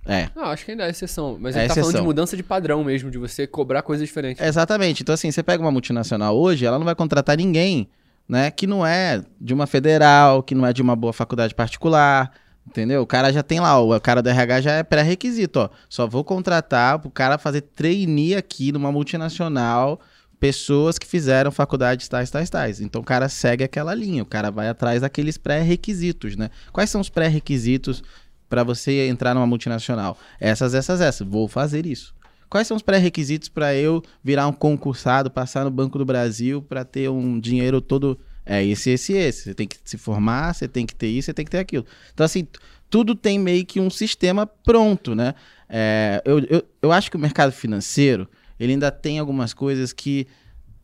É, 0.06 0.28
Não, 0.36 0.44
acho 0.44 0.64
que 0.64 0.70
ainda 0.70 0.86
é 0.86 0.90
exceção. 0.90 1.36
Mas 1.40 1.56
É 1.56 1.62
ele 1.62 1.68
tá 1.68 1.74
falando 1.74 1.96
de 1.96 2.02
mudança 2.02 2.36
de 2.36 2.44
padrão 2.44 2.84
mesmo, 2.84 3.10
de 3.10 3.18
você 3.18 3.44
cobrar 3.44 3.82
coisas 3.82 4.06
diferentes. 4.06 4.40
Exatamente. 4.40 5.02
Então, 5.02 5.16
assim, 5.16 5.32
você 5.32 5.42
pega 5.42 5.60
uma 5.60 5.72
multinacional 5.72 6.38
hoje, 6.38 6.64
ela 6.64 6.78
não 6.78 6.84
vai 6.84 6.94
contratar 6.94 7.36
ninguém, 7.36 7.88
né, 8.28 8.52
que 8.52 8.68
não 8.68 8.86
é 8.86 9.20
de 9.40 9.52
uma 9.52 9.66
federal, 9.66 10.44
que 10.44 10.54
não 10.54 10.64
é 10.64 10.72
de 10.72 10.80
uma 10.80 10.94
boa 10.94 11.12
faculdade 11.12 11.56
particular, 11.56 12.30
entendeu? 12.66 13.02
O 13.02 13.06
cara 13.06 13.32
já 13.32 13.42
tem 13.42 13.60
lá, 13.60 13.80
o 13.80 13.98
cara 14.00 14.22
do 14.22 14.28
RH 14.28 14.60
já 14.60 14.72
é 14.72 14.82
pré-requisito, 14.82 15.60
ó. 15.60 15.70
Só 15.88 16.06
vou 16.06 16.24
contratar 16.24 16.98
pro 16.98 17.10
cara 17.10 17.38
fazer 17.38 17.62
trainee 17.62 18.34
aqui 18.34 18.72
numa 18.72 18.90
multinacional, 18.90 20.00
pessoas 20.38 20.98
que 20.98 21.06
fizeram 21.06 21.50
faculdades 21.50 22.08
tais, 22.08 22.30
tais, 22.30 22.50
tais. 22.50 22.80
Então, 22.80 23.00
o 23.00 23.04
cara 23.04 23.28
segue 23.28 23.64
aquela 23.64 23.94
linha, 23.94 24.22
o 24.22 24.26
cara 24.26 24.50
vai 24.50 24.68
atrás 24.68 25.00
daqueles 25.00 25.38
pré-requisitos, 25.38 26.36
né? 26.36 26.50
Quais 26.72 26.90
são 26.90 27.00
os 27.00 27.08
pré-requisitos 27.08 28.02
para 28.48 28.62
você 28.62 29.08
entrar 29.08 29.34
numa 29.34 29.46
multinacional? 29.46 30.18
Essas, 30.40 30.74
essas, 30.74 31.00
essas. 31.00 31.26
Vou 31.26 31.48
fazer 31.48 31.86
isso. 31.86 32.14
Quais 32.48 32.66
são 32.66 32.76
os 32.76 32.82
pré-requisitos 32.82 33.48
para 33.48 33.74
eu 33.74 34.02
virar 34.22 34.46
um 34.46 34.52
concursado, 34.52 35.30
passar 35.30 35.64
no 35.64 35.70
Banco 35.70 35.98
do 35.98 36.04
Brasil 36.04 36.62
para 36.62 36.84
ter 36.84 37.08
um 37.08 37.40
dinheiro 37.40 37.80
todo. 37.80 38.18
É 38.46 38.64
esse, 38.64 38.90
esse, 38.90 39.12
esse. 39.12 39.42
Você 39.42 39.54
tem 39.54 39.66
que 39.66 39.76
se 39.84 39.98
formar, 39.98 40.54
você 40.54 40.68
tem 40.68 40.86
que 40.86 40.94
ter 40.94 41.08
isso, 41.08 41.26
você 41.26 41.34
tem 41.34 41.44
que 41.44 41.50
ter 41.50 41.58
aquilo. 41.58 41.84
Então, 42.14 42.24
assim, 42.24 42.46
tudo 42.88 43.14
tem 43.14 43.38
meio 43.38 43.66
que 43.66 43.80
um 43.80 43.90
sistema 43.90 44.46
pronto, 44.46 45.14
né? 45.14 45.34
É, 45.68 46.22
eu, 46.24 46.38
eu, 46.38 46.64
eu 46.80 46.92
acho 46.92 47.10
que 47.10 47.16
o 47.16 47.20
mercado 47.20 47.50
financeiro, 47.50 48.28
ele 48.58 48.72
ainda 48.72 48.90
tem 48.92 49.18
algumas 49.18 49.52
coisas 49.52 49.92
que 49.92 50.28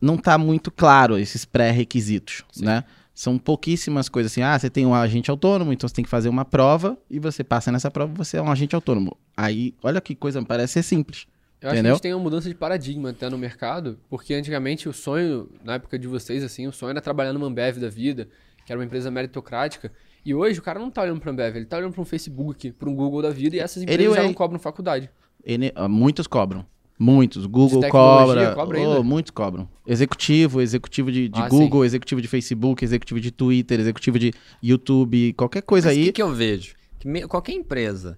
não 0.01 0.17
tá 0.17 0.37
muito 0.37 0.69
claro, 0.69 1.17
esses 1.17 1.45
pré-requisitos, 1.45 2.43
né? 2.59 2.83
São 3.15 3.37
pouquíssimas 3.37 4.09
coisas 4.09 4.31
assim. 4.31 4.41
Ah, 4.41 4.57
você 4.59 4.69
tem 4.69 4.85
um 4.85 4.93
agente 4.93 5.31
autônomo, 5.31 5.71
então 5.71 5.87
você 5.87 5.95
tem 5.95 6.03
que 6.03 6.09
fazer 6.09 6.27
uma 6.27 6.43
prova 6.43 6.97
e 7.09 7.19
você 7.19 7.43
passa 7.43 7.71
nessa 7.71 7.89
prova, 7.89 8.13
você 8.13 8.37
é 8.37 8.41
um 8.41 8.51
agente 8.51 8.75
autônomo. 8.75 9.15
Aí, 9.37 9.73
olha 9.81 10.01
que 10.01 10.13
coisa, 10.13 10.43
parece 10.43 10.73
ser 10.73 10.83
simples. 10.83 11.25
Eu 11.63 11.69
acho 11.69 11.75
que 11.75 11.79
Entendeu? 11.79 11.91
a 11.91 11.95
gente 11.95 12.01
tem 12.01 12.13
uma 12.13 12.21
mudança 12.21 12.49
de 12.49 12.55
paradigma 12.55 13.11
até 13.11 13.29
no 13.29 13.37
mercado, 13.37 13.97
porque 14.09 14.33
antigamente 14.33 14.89
o 14.89 14.93
sonho, 14.93 15.49
na 15.63 15.75
época 15.75 15.97
de 15.97 16.07
vocês, 16.07 16.43
assim, 16.43 16.67
o 16.67 16.73
sonho 16.73 16.91
era 16.91 16.99
trabalhar 17.01 17.31
numa 17.31 17.47
Ambev 17.47 17.77
da 17.79 17.87
vida, 17.89 18.27
que 18.65 18.71
era 18.71 18.77
uma 18.79 18.85
empresa 18.85 19.09
meritocrática. 19.09 19.89
E 20.25 20.33
hoje 20.35 20.59
o 20.59 20.61
cara 20.61 20.77
não 20.79 20.91
tá 20.91 21.01
olhando 21.01 21.21
pra 21.21 21.31
Ambev, 21.31 21.55
ele 21.55 21.65
tá 21.65 21.77
olhando 21.77 21.93
pra 21.93 22.01
um 22.01 22.05
Facebook, 22.05 22.71
pra 22.73 22.89
um 22.89 22.95
Google 22.95 23.21
da 23.21 23.29
vida, 23.29 23.55
e 23.55 23.59
essas 23.59 23.81
empresas 23.81 24.01
Anyway. 24.05 24.21
já 24.21 24.27
não 24.27 24.33
cobram 24.33 24.59
faculdade. 24.59 25.09
Ele- 25.43 25.71
ah, 25.73 25.87
muitos 25.87 26.27
cobram. 26.27 26.65
Muitos. 26.99 27.45
Google 27.45 27.81
cobra. 27.89 28.53
cobra 28.53 28.79
oh, 28.79 29.03
muitos 29.03 29.31
cobram. 29.31 29.67
Executivo, 29.87 30.61
executivo 30.61 31.11
de, 31.11 31.27
de 31.27 31.39
Ah, 31.41 31.47
Google, 31.49 31.83
executivo 31.83 32.21
de 32.21 32.27
Facebook, 32.27 32.83
executivo 32.85 33.19
de 33.19 33.31
Twitter, 33.31 33.79
executivo 33.79 34.19
de 34.19 34.31
YouTube, 34.61 35.33
qualquer 35.33 35.61
coisa 35.63 35.87
Mas 35.87 35.97
o 35.97 35.99
aí. 35.99 36.05
que, 36.07 36.11
que 36.13 36.21
eu 36.21 36.29
vejo? 36.33 36.75
Que 36.99 37.07
me- 37.07 37.27
qualquer 37.27 37.53
empresa, 37.53 38.17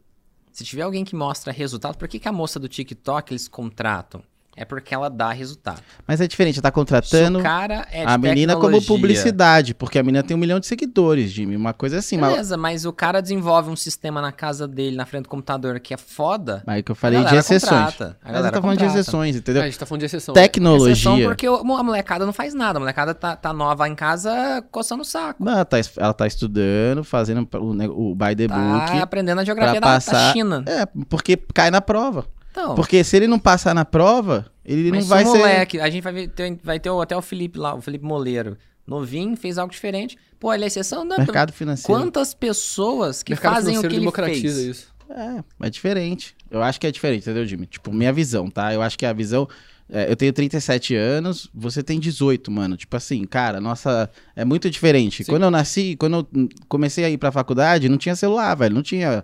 se 0.55 0.63
tiver 0.63 0.83
alguém 0.83 1.03
que 1.03 1.17
mostra 1.17 1.51
resultado, 1.51 1.97
por 1.97 2.07
que, 2.07 2.17
que 2.17 2.29
a 2.29 2.31
moça 2.31 2.57
do 2.57 2.69
TikTok 2.69 3.33
eles 3.33 3.45
contratam? 3.45 4.23
É 4.57 4.63
porque 4.63 4.93
ela 4.95 5.09
dá 5.09 5.31
resultado. 5.31 5.81
Mas 6.07 6.21
é 6.21 6.27
diferente, 6.27 6.61
tá 6.61 6.71
contratando 6.71 7.39
o 7.39 7.43
cara 7.43 7.85
é 7.91 8.05
a 8.05 8.17
menina 8.17 8.53
como 8.53 8.67
tecnologia, 8.79 8.87
publicidade, 8.87 9.73
porque 9.73 9.99
a 9.99 10.03
menina 10.03 10.23
tem 10.23 10.35
um 10.35 10.39
milhão 10.39 10.61
de 10.61 10.65
seguidores, 10.65 11.29
Jimmy. 11.29 11.57
Uma 11.57 11.73
coisa 11.73 11.97
assim. 11.99 12.17
Mas, 12.17 12.31
Beleza, 12.31 12.55
mas 12.57 12.85
o 12.85 12.93
cara 12.93 13.21
desenvolve 13.21 13.69
um 13.69 13.75
sistema 13.75 14.21
na 14.21 14.31
casa 14.31 14.65
dele, 14.65 14.95
na 14.95 15.05
frente 15.05 15.23
do 15.23 15.29
computador, 15.29 15.77
que 15.81 15.93
é 15.93 15.97
foda. 15.97 16.63
mas 16.65 16.77
é 16.79 16.81
que 16.81 16.89
eu 16.89 16.93
a 16.93 16.95
falei 16.95 17.21
de 17.25 17.35
exceções. 17.35 17.69
contrata, 17.71 18.03
a 18.05 18.07
Mas 18.07 18.15
eu 18.27 18.33
galera 18.33 18.51
tô 18.55 18.61
falando 18.61 18.77
de 18.77 18.83
contrata. 18.85 18.99
exceções, 19.01 19.35
entendeu? 19.35 19.61
a 19.61 19.65
gente 19.65 19.77
tá 19.79 19.85
falando 19.85 19.99
de 19.99 20.05
exceção. 20.05 20.33
né? 20.33 20.41
Exceção 20.41 20.53
Tecnologia. 20.53 21.27
porque 21.27 21.49
o- 21.49 21.75
a 21.75 21.83
molecada 21.83 22.25
não 22.25 22.31
faz 22.33 22.53
nada. 22.53 22.77
A 22.77 22.79
molecada 22.79 23.13
tá, 23.13 23.35
tá 23.35 23.51
nova 23.51 23.89
em 23.89 23.95
casa 23.95 24.63
coçando 24.71 25.01
o 25.01 25.05
saco. 25.05 25.43
Não, 25.43 25.51
ela 25.51 25.65
tá, 25.65 25.77
ela 25.97 26.13
tá 26.13 26.25
estudando, 26.27 27.03
fazendo 27.03 27.45
o, 27.59 27.73
ne- 27.73 27.89
o 27.89 28.15
by 28.15 28.33
the 28.35 28.47
Tá 28.47 28.55
book. 28.57 28.99
aprendendo 29.01 29.41
a 29.41 29.43
geografia 29.43 29.81
da, 29.81 29.87
passar- 29.87 30.13
da 30.27 30.31
China. 30.33 30.63
É, 30.65 30.85
porque 31.09 31.35
cai 31.53 31.69
na 31.69 31.81
prova. 31.81 32.25
Então, 32.57 32.73
Porque 32.75 33.03
se 33.03 33.17
ele 33.17 33.27
não 33.27 33.37
passar 33.37 33.75
na 33.75 33.83
prova, 33.83 34.45
ele 34.63 34.89
mas 34.89 35.01
não 35.03 35.09
vai 35.09 35.23
se 35.25 35.29
o 35.29 35.31
ser. 35.33 35.37
moleque, 35.39 35.79
a 35.81 35.89
gente 35.89 36.03
vai, 36.03 36.13
ver- 36.13 36.27
ter, 36.29 36.57
vai 36.63 36.79
ter 36.79 36.89
até 36.89 37.15
o 37.17 37.21
Felipe 37.21 37.59
lá, 37.59 37.75
o 37.75 37.81
Felipe 37.81 38.05
Moleiro. 38.05 38.57
Novinho, 38.87 39.35
fez 39.35 39.57
algo 39.57 39.73
diferente. 39.73 40.17
Pô, 40.39 40.53
ele 40.53 40.63
é 40.63 40.67
exceção? 40.67 41.03
Não, 41.03 41.17
Mercado 41.17 41.51
financeiro. 41.51 41.99
Quantas 41.99 42.33
pessoas 42.33 43.23
que 43.23 43.33
mercado 43.33 43.55
fazem 43.55 43.77
o 43.77 43.81
que 43.81 43.87
ele 43.87 43.99
democratiza 43.99 44.61
fez? 44.61 44.77
isso. 44.77 44.95
É, 45.09 45.43
é 45.67 45.69
diferente. 45.69 46.35
Eu 46.49 46.63
acho 46.63 46.79
que 46.79 46.87
é 46.87 46.91
diferente, 46.91 47.23
entendeu, 47.23 47.45
Jimmy? 47.45 47.65
Tipo, 47.65 47.91
minha 47.91 48.13
visão, 48.13 48.49
tá? 48.49 48.73
Eu 48.73 48.81
acho 48.81 48.97
que 48.97 49.05
a 49.05 49.11
visão. 49.11 49.47
é, 49.89 50.09
eu 50.09 50.15
tenho 50.15 50.31
37 50.31 50.95
anos, 50.95 51.49
você 51.53 51.83
tem 51.83 51.99
18, 51.99 52.49
mano. 52.51 52.77
Tipo 52.77 52.95
assim, 52.95 53.23
cara, 53.25 53.59
nossa. 53.59 54.09
É 54.35 54.45
muito 54.45 54.69
diferente. 54.69 55.23
Sim. 55.23 55.31
Quando 55.31 55.43
eu 55.43 55.51
nasci, 55.51 55.95
quando 55.97 56.27
eu 56.33 56.49
comecei 56.69 57.03
a 57.05 57.09
ir 57.09 57.17
pra 57.17 57.31
faculdade, 57.31 57.89
não 57.89 57.97
tinha 57.97 58.15
celular, 58.15 58.55
velho. 58.55 58.73
Não 58.75 58.81
tinha 58.83 59.23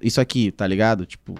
isso 0.00 0.20
aqui, 0.20 0.50
tá 0.52 0.66
ligado? 0.66 1.04
Tipo, 1.04 1.34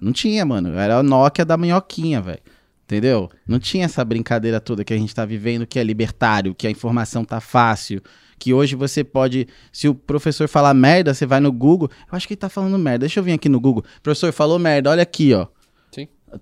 não 0.00 0.12
tinha, 0.12 0.44
mano. 0.44 0.76
Era 0.78 0.98
a 0.98 1.02
Nokia 1.02 1.44
da 1.44 1.56
minhoquinha, 1.56 2.20
velho. 2.20 2.40
Entendeu? 2.84 3.30
Não 3.46 3.58
tinha 3.58 3.84
essa 3.84 4.02
brincadeira 4.04 4.60
toda 4.60 4.82
que 4.82 4.94
a 4.94 4.96
gente 4.96 5.14
tá 5.14 5.24
vivendo, 5.24 5.66
que 5.66 5.78
é 5.78 5.84
libertário, 5.84 6.54
que 6.54 6.66
a 6.66 6.70
informação 6.70 7.22
tá 7.22 7.38
fácil, 7.38 8.02
que 8.38 8.54
hoje 8.54 8.74
você 8.74 9.04
pode, 9.04 9.46
se 9.70 9.88
o 9.88 9.94
professor 9.94 10.48
falar 10.48 10.72
merda, 10.72 11.12
você 11.12 11.26
vai 11.26 11.38
no 11.38 11.52
Google, 11.52 11.90
eu 12.10 12.16
acho 12.16 12.26
que 12.26 12.32
ele 12.32 12.40
tá 12.40 12.48
falando 12.48 12.78
merda, 12.78 13.00
deixa 13.00 13.20
eu 13.20 13.24
vir 13.24 13.32
aqui 13.32 13.46
no 13.46 13.60
Google, 13.60 13.84
professor 14.02 14.32
falou 14.32 14.58
merda, 14.58 14.88
olha 14.88 15.02
aqui, 15.02 15.34
ó. 15.34 15.46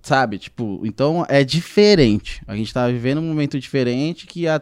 Sabe, 0.03 0.39
tipo, 0.39 0.81
então 0.85 1.25
é 1.29 1.43
diferente. 1.45 2.41
A 2.47 2.57
gente 2.57 2.73
tá 2.73 2.87
vivendo 2.89 3.19
um 3.19 3.23
momento 3.29 3.59
diferente 3.59 4.27
que 4.27 4.47
a, 4.49 4.61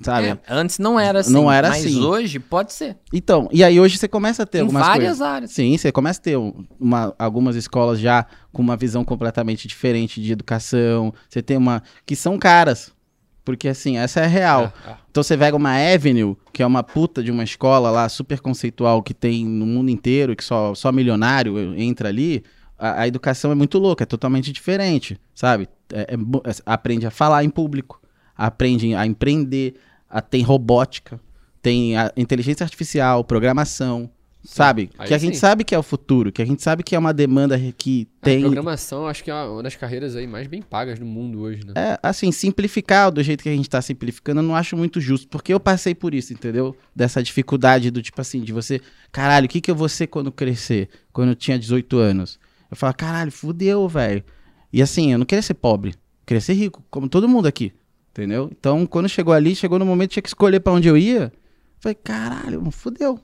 sabe? 0.00 0.28
É, 0.28 0.38
antes 0.48 0.78
não 0.78 0.98
era 0.98 1.20
assim. 1.20 1.32
Não 1.32 1.50
era 1.50 1.68
mas 1.70 1.84
assim. 1.84 2.02
hoje 2.02 2.38
pode 2.38 2.72
ser. 2.72 2.96
Então, 3.12 3.48
e 3.52 3.62
aí 3.64 3.78
hoje 3.80 3.96
você 3.98 4.06
começa 4.08 4.42
a 4.42 4.46
ter 4.46 4.58
Em 4.58 4.60
algumas 4.62 4.82
várias 4.86 5.04
coisas. 5.18 5.22
áreas. 5.22 5.50
Sim, 5.52 5.76
você 5.76 5.90
começa 5.90 6.20
a 6.20 6.22
ter 6.22 6.36
um- 6.36 6.64
uma, 6.78 7.14
algumas 7.18 7.56
escolas 7.56 7.98
já 7.98 8.26
com 8.52 8.62
uma 8.62 8.76
visão 8.76 9.04
completamente 9.04 9.66
diferente 9.68 10.20
de 10.20 10.32
educação. 10.32 11.12
Você 11.28 11.42
tem 11.42 11.56
uma. 11.56 11.82
que 12.04 12.14
são 12.16 12.38
caras. 12.38 12.94
Porque 13.44 13.68
assim, 13.68 13.96
essa 13.96 14.18
é 14.20 14.26
real. 14.26 14.72
É, 14.84 14.90
é. 14.90 14.96
Então 15.08 15.22
você 15.22 15.38
pega 15.38 15.56
uma 15.56 15.70
Avenue, 15.70 16.36
que 16.52 16.64
é 16.64 16.66
uma 16.66 16.82
puta 16.82 17.22
de 17.22 17.30
uma 17.30 17.44
escola 17.44 17.90
lá 17.92 18.08
super 18.08 18.40
conceitual 18.40 19.00
que 19.04 19.14
tem 19.14 19.46
no 19.46 19.64
mundo 19.64 19.88
inteiro, 19.88 20.34
que 20.34 20.42
só, 20.42 20.74
só 20.74 20.90
milionário 20.90 21.56
entra 21.78 22.08
ali. 22.08 22.42
A, 22.78 23.02
a 23.02 23.08
educação 23.08 23.50
é 23.50 23.54
muito 23.54 23.78
louca, 23.78 24.02
é 24.04 24.06
totalmente 24.06 24.52
diferente, 24.52 25.18
sabe? 25.34 25.68
É- 25.92 26.00
é 26.00 26.14
é- 26.14 26.54
aprende 26.66 27.06
a 27.06 27.10
falar 27.10 27.42
em 27.44 27.50
público, 27.50 28.00
aprende 28.36 28.94
a 28.94 29.06
empreender, 29.06 29.74
a- 30.10 30.20
tem 30.20 30.42
robótica, 30.42 31.18
tem 31.62 31.96
a 31.96 32.12
inteligência 32.16 32.64
artificial, 32.64 33.24
programação, 33.24 34.10
sabe? 34.44 34.90
Aí 34.98 35.08
que 35.08 35.14
a 35.14 35.18
gente 35.18 35.34
sim. 35.34 35.40
sabe 35.40 35.64
que 35.64 35.74
é 35.74 35.78
o 35.78 35.82
futuro, 35.82 36.30
que 36.30 36.40
a 36.40 36.44
gente 36.44 36.62
sabe 36.62 36.82
que 36.84 36.94
é 36.94 36.98
uma 36.98 37.12
demanda 37.12 37.58
que 37.76 38.06
A 38.22 38.24
tem. 38.26 38.40
programação, 38.42 39.02
eu 39.02 39.08
acho 39.08 39.24
que 39.24 39.30
é 39.30 39.34
uma 39.34 39.62
das 39.62 39.74
carreiras 39.74 40.14
aí 40.14 40.26
mais 40.26 40.46
bem 40.46 40.62
pagas 40.62 40.98
do 40.98 41.04
mundo 41.06 41.40
hoje, 41.40 41.62
né? 41.66 41.72
É, 41.74 41.98
assim, 42.02 42.30
simplificar 42.30 43.10
do 43.10 43.22
jeito 43.22 43.42
que 43.42 43.48
a 43.48 43.56
gente 43.56 43.68
tá 43.68 43.82
simplificando, 43.82 44.40
eu 44.40 44.44
não 44.44 44.54
acho 44.54 44.76
muito 44.76 45.00
justo. 45.00 45.26
Porque 45.28 45.52
eu 45.52 45.58
passei 45.58 45.94
por 45.94 46.14
isso, 46.14 46.32
entendeu? 46.32 46.76
Dessa 46.94 47.22
dificuldade 47.22 47.90
do 47.90 48.00
tipo 48.02 48.20
assim, 48.20 48.40
de 48.42 48.52
você. 48.52 48.80
Caralho, 49.10 49.46
o 49.46 49.48
que, 49.48 49.60
que 49.60 49.70
eu 49.70 49.74
vou 49.74 49.88
ser 49.88 50.06
quando 50.06 50.30
crescer? 50.30 50.88
Quando 51.12 51.30
eu 51.30 51.34
tinha 51.34 51.58
18 51.58 51.98
anos? 51.98 52.38
Eu 52.70 52.76
falo, 52.76 52.94
caralho, 52.94 53.30
fudeu, 53.32 53.88
velho. 53.88 54.22
E 54.72 54.82
assim, 54.82 55.12
eu 55.12 55.18
não 55.18 55.26
queria 55.26 55.42
ser 55.42 55.54
pobre. 55.54 55.90
Eu 55.90 56.26
queria 56.26 56.40
ser 56.40 56.54
rico, 56.54 56.82
como 56.90 57.08
todo 57.08 57.28
mundo 57.28 57.46
aqui. 57.46 57.72
Entendeu? 58.10 58.48
Então, 58.58 58.86
quando 58.86 59.08
chegou 59.08 59.32
ali, 59.34 59.54
chegou 59.54 59.78
no 59.78 59.84
momento, 59.86 60.10
tinha 60.12 60.22
que 60.22 60.28
escolher 60.28 60.60
pra 60.60 60.72
onde 60.72 60.88
eu 60.88 60.96
ia. 60.96 61.24
Eu 61.24 61.32
falei, 61.80 61.94
caralho, 61.94 62.70
fudeu. 62.70 63.20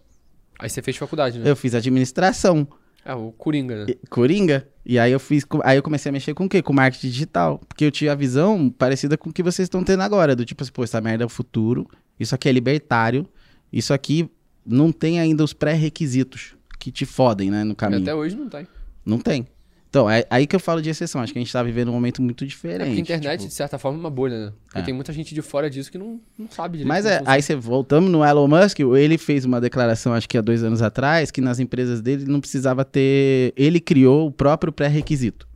Aí 0.59 0.69
você 0.69 0.83
fez 0.83 0.97
faculdade, 0.97 1.39
né? 1.39 1.51
Eu 1.51 1.57
fiz 1.57 1.75
administração. 1.75 2.69
É, 3.05 3.15
o 3.15 3.33
Coringa, 3.33 3.85
né? 3.87 3.95
Coringa. 4.09 4.69
E 4.87 4.97
aí 4.99 5.11
eu 5.11 5.19
fiz. 5.19 5.45
Aí 5.65 5.77
eu 5.77 5.83
comecei 5.83 6.09
a 6.11 6.13
mexer 6.13 6.35
com 6.35 6.45
o 6.45 6.49
quê? 6.49 6.63
Com 6.63 6.73
marketing 6.73 7.09
digital. 7.09 7.59
Porque 7.67 7.85
eu 7.85 7.91
tinha 7.91 8.13
a 8.13 8.15
visão 8.15 8.71
parecida 8.71 9.17
com 9.19 9.31
o 9.31 9.33
que 9.33 9.43
vocês 9.43 9.67
estão 9.67 9.83
tendo 9.83 10.03
agora. 10.03 10.37
Do 10.37 10.45
tipo 10.45 10.63
assim, 10.63 10.71
pô, 10.71 10.85
essa 10.85 11.01
merda 11.01 11.25
é 11.25 11.27
o 11.27 11.29
futuro. 11.29 11.89
Isso 12.21 12.33
aqui 12.35 12.49
é 12.49 12.53
libertário. 12.53 13.27
Isso 13.73 13.93
aqui 13.93 14.31
não 14.65 14.93
tem 14.93 15.19
ainda 15.19 15.43
os 15.43 15.53
pré-requisitos 15.53 16.55
que 16.79 16.93
te 16.93 17.05
fodem, 17.05 17.51
né? 17.51 17.65
No 17.65 17.73
E 17.73 17.75
caminho. 17.75 18.03
até 18.03 18.15
hoje 18.15 18.37
não 18.37 18.49
tem. 18.49 18.69
Não 19.05 19.19
tem. 19.19 19.47
Então, 19.89 20.09
é 20.09 20.25
aí 20.31 20.47
que 20.47 20.57
eu 20.57 20.61
falo 20.61 20.81
de 20.81 20.89
exceção. 20.89 21.21
Acho 21.21 21.35
que 21.35 21.39
a 21.39 21.43
gente 21.43 21.53
tá 21.53 21.63
vivendo 21.63 21.89
um 21.91 21.93
momento 21.93 22.23
muito 22.23 22.45
É 22.45 22.47
diferente. 22.47 22.87
porque 22.97 23.13
a 23.13 23.17
internet, 23.17 23.41
tipo. 23.41 23.49
de 23.51 23.55
certa 23.55 23.79
forma, 23.79 23.99
é 23.99 24.01
uma 24.01 24.09
bolha, 24.11 24.47
né? 24.47 24.53
Porque 24.65 24.79
É. 24.79 24.83
tem 24.83 24.95
muita 24.95 25.13
gente 25.13 25.35
de 25.35 25.43
fora 25.43 25.69
disso 25.69 25.93
que 25.93 25.99
não, 25.99 26.19
não 26.39 26.49
sabe 26.49 26.79
direito. 26.79 26.89
Mas 26.89 27.05
é, 27.05 27.19
funciona. 27.19 27.31
aí 27.31 27.43
você 27.43 27.55
voltamos 27.55 28.11
no 28.11 28.25
Elon 28.25 28.49
Musk, 28.49 28.81
ele 28.81 29.19
fez 29.19 29.45
uma 29.45 29.61
declaração, 29.61 30.15
acho 30.15 30.27
que 30.27 30.39
há 30.39 30.41
dois 30.41 30.65
anos 30.65 30.81
atrás, 30.81 31.31
que 31.31 31.43
nas 31.43 31.59
empresas 31.61 32.01
dele 32.01 32.25
não 32.25 32.41
precisava 32.41 32.87
ter. 32.87 33.53
Ele 33.55 33.81
criou 33.81 34.29
o 34.29 34.33
próprio 34.33 34.73
pré-requisito. 34.73 35.47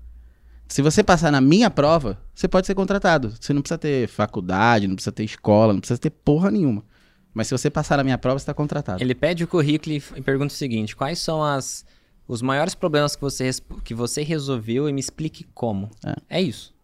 Se 0.68 0.82
você 0.82 1.02
passar 1.02 1.32
na 1.32 1.40
minha 1.40 1.70
prova, 1.70 2.18
você 2.34 2.46
pode 2.46 2.66
ser 2.66 2.74
contratado. 2.74 3.32
Você 3.40 3.54
não 3.54 3.62
precisa 3.62 3.78
ter 3.78 4.06
faculdade, 4.06 4.86
não 4.86 4.96
precisa 4.96 5.12
ter 5.12 5.24
escola, 5.24 5.72
não 5.72 5.80
precisa 5.80 5.98
ter 5.98 6.10
porra 6.10 6.50
nenhuma. 6.50 6.84
Mas 7.32 7.46
se 7.46 7.52
você 7.56 7.70
passar 7.70 7.96
na 7.96 8.04
minha 8.04 8.18
prova, 8.18 8.38
você 8.38 8.44
tá 8.44 8.52
contratado. 8.52 9.02
Ele 9.02 9.14
pede 9.14 9.44
o 9.44 9.46
currículo 9.48 9.94
e 9.94 10.02
e 10.16 10.20
pergunta 10.20 10.52
o 10.52 10.56
seguinte: 10.56 10.94
quais 10.96 11.18
são 11.20 11.42
as, 11.42 11.86
os 12.28 12.42
maiores 12.42 12.74
problemas 12.74 13.14
que 13.14 13.22
você, 13.22 13.50
que 13.84 13.94
você 13.94 14.22
resolveu 14.22 14.88
e 14.88 14.92
me 14.92 15.00
explique 15.00 15.44
como? 15.54 15.90
É. 16.28 16.40
isso. 16.40 16.74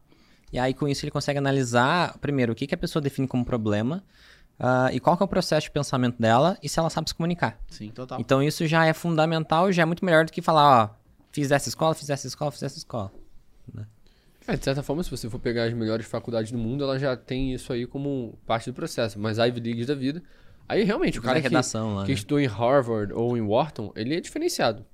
E 0.52 0.58
aí, 0.58 0.74
com 0.74 0.86
isso, 0.86 1.04
ele 1.04 1.10
consegue 1.10 1.38
analisar, 1.38 2.18
primeiro, 2.18 2.52
o 2.52 2.54
que, 2.54 2.66
que 2.66 2.74
a 2.74 2.78
pessoa 2.78 3.02
define 3.02 3.26
como 3.26 3.44
problema 3.44 4.04
ah, 4.58 4.90
e 4.92 5.00
qual 5.00 5.16
que 5.16 5.22
é 5.22 5.26
o 5.26 5.28
processo 5.28 5.64
de 5.64 5.70
pensamento 5.70 6.20
dela 6.20 6.58
e 6.62 6.68
se 6.68 6.78
ela 6.78 6.90
sabe 6.90 7.08
se 7.08 7.14
comunicar. 7.14 7.58
Sim, 7.70 7.90
total. 7.90 8.20
Então, 8.20 8.42
isso 8.42 8.66
já 8.66 8.84
é 8.84 8.92
fundamental 8.92 9.70
e 9.70 9.72
já 9.72 9.82
é 9.82 9.86
muito 9.86 10.04
melhor 10.04 10.26
do 10.26 10.32
que 10.32 10.42
falar, 10.42 10.84
ó, 10.84 10.90
fiz 11.32 11.50
essa 11.50 11.68
escola, 11.68 11.94
fiz 11.94 12.10
essa 12.10 12.26
escola, 12.26 12.50
fiz 12.50 12.62
essa 12.62 12.78
escola. 12.78 13.10
É, 14.46 14.56
de 14.56 14.64
certa 14.64 14.82
forma, 14.82 15.02
se 15.02 15.10
você 15.10 15.30
for 15.30 15.38
pegar 15.38 15.64
as 15.64 15.72
melhores 15.72 16.06
faculdades 16.06 16.50
do 16.50 16.58
mundo, 16.58 16.82
ela 16.82 16.98
já 16.98 17.16
tem 17.16 17.54
isso 17.54 17.72
aí 17.72 17.86
como 17.86 18.38
parte 18.46 18.70
do 18.70 18.74
processo. 18.74 19.18
Mas 19.18 19.38
a 19.38 19.46
Ivy 19.46 19.60
League 19.60 19.84
da 19.84 19.94
vida. 19.94 20.22
Aí 20.68 20.82
realmente, 20.84 21.18
o 21.18 21.22
Cara 21.22 21.40
que, 21.40 21.48
redação 21.48 21.96
lá, 21.96 22.02
que 22.02 22.08
né? 22.08 22.14
estudou 22.14 22.40
em 22.40 22.46
Harvard 22.46 23.12
ou 23.12 23.36
em 23.36 23.40
Wharton, 23.40 23.92
ele 23.94 24.16
é 24.16 24.20
diferenciado. 24.20 24.84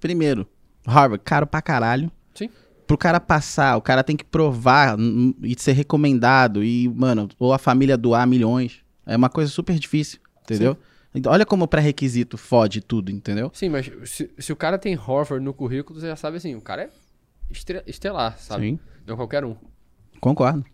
Primeiro, 0.00 0.46
Harvard, 0.86 1.22
caro 1.24 1.46
pra 1.46 1.62
caralho. 1.62 2.10
Sim. 2.34 2.50
Pro 2.86 2.96
cara 2.96 3.20
passar, 3.20 3.76
o 3.76 3.82
cara 3.82 4.02
tem 4.02 4.16
que 4.16 4.24
provar 4.24 4.98
hum, 4.98 5.34
e 5.42 5.54
ser 5.58 5.72
recomendado. 5.72 6.64
E, 6.64 6.88
mano, 6.88 7.28
ou 7.38 7.52
a 7.52 7.58
família 7.58 7.96
doar 7.96 8.26
milhões. 8.26 8.80
É 9.04 9.16
uma 9.16 9.28
coisa 9.28 9.50
super 9.50 9.78
difícil, 9.78 10.20
entendeu? 10.42 10.76
Então, 11.14 11.32
olha 11.32 11.46
como 11.46 11.64
o 11.64 11.68
pré-requisito 11.68 12.36
fode 12.36 12.80
tudo, 12.80 13.10
entendeu? 13.10 13.50
Sim, 13.54 13.70
mas 13.70 13.90
se, 14.04 14.30
se 14.38 14.52
o 14.52 14.56
cara 14.56 14.78
tem 14.78 14.94
Harvard 14.94 15.44
no 15.44 15.54
currículo, 15.54 15.98
você 15.98 16.06
já 16.06 16.16
sabe 16.16 16.36
assim, 16.36 16.54
o 16.54 16.60
cara 16.60 16.82
é 16.82 16.90
estelar, 17.86 18.38
sabe? 18.38 18.70
Sim. 18.70 18.78
Não 19.06 19.16
qualquer 19.16 19.44
um. 19.44 19.56
Concordo. 20.20 20.64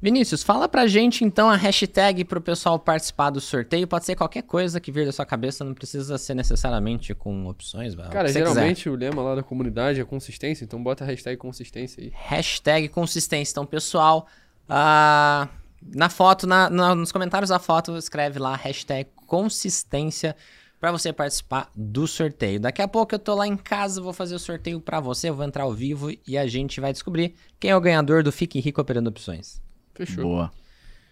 Vinícius, 0.00 0.42
fala 0.42 0.68
pra 0.68 0.86
gente 0.86 1.24
então 1.24 1.48
a 1.48 1.56
hashtag 1.56 2.22
pro 2.24 2.40
pessoal 2.40 2.78
participar 2.78 3.30
do 3.30 3.40
sorteio. 3.40 3.86
Pode 3.88 4.04
ser 4.04 4.14
qualquer 4.14 4.42
coisa 4.42 4.78
que 4.78 4.92
vir 4.92 5.06
da 5.06 5.12
sua 5.12 5.24
cabeça, 5.24 5.64
não 5.64 5.72
precisa 5.74 6.18
ser 6.18 6.34
necessariamente 6.34 7.14
com 7.14 7.46
opções. 7.46 7.94
Cara, 7.94 8.28
você 8.28 8.34
quiser. 8.40 8.48
geralmente 8.54 8.88
o 8.90 8.94
lema 8.94 9.22
lá 9.22 9.34
da 9.34 9.42
comunidade 9.42 10.00
é 10.00 10.04
consistência, 10.04 10.64
então 10.64 10.82
bota 10.82 11.02
a 11.02 11.06
hashtag 11.06 11.36
consistência 11.38 12.02
aí. 12.04 12.12
Hashtag 12.14 12.88
consistência. 12.88 13.52
Então, 13.52 13.64
pessoal, 13.64 14.26
ah, 14.68 15.48
na 15.94 16.08
foto, 16.10 16.46
na- 16.46 16.68
na- 16.68 16.94
nos 16.94 17.10
comentários 17.10 17.48
da 17.48 17.58
foto, 17.58 17.96
escreve 17.96 18.38
lá 18.38 18.54
hashtag 18.54 19.08
consistência 19.26 20.36
pra 20.78 20.92
você 20.92 21.10
participar 21.10 21.70
do 21.74 22.06
sorteio. 22.06 22.60
Daqui 22.60 22.82
a 22.82 22.86
pouco 22.88 23.14
eu 23.14 23.18
tô 23.18 23.34
lá 23.34 23.46
em 23.46 23.56
casa, 23.56 24.00
vou 24.02 24.12
fazer 24.12 24.34
o 24.34 24.38
sorteio 24.38 24.78
pra 24.78 25.00
você, 25.00 25.30
eu 25.30 25.34
vou 25.34 25.44
entrar 25.44 25.64
ao 25.64 25.72
vivo 25.72 26.10
e 26.26 26.36
a 26.36 26.46
gente 26.46 26.82
vai 26.82 26.92
descobrir 26.92 27.34
quem 27.58 27.70
é 27.70 27.76
o 27.76 27.80
ganhador 27.80 28.22
do 28.22 28.30
Fique 28.30 28.60
Rico 28.60 28.80
Operando 28.80 29.08
Opções. 29.08 29.64
Fechou. 29.96 30.24
Boa. 30.24 30.50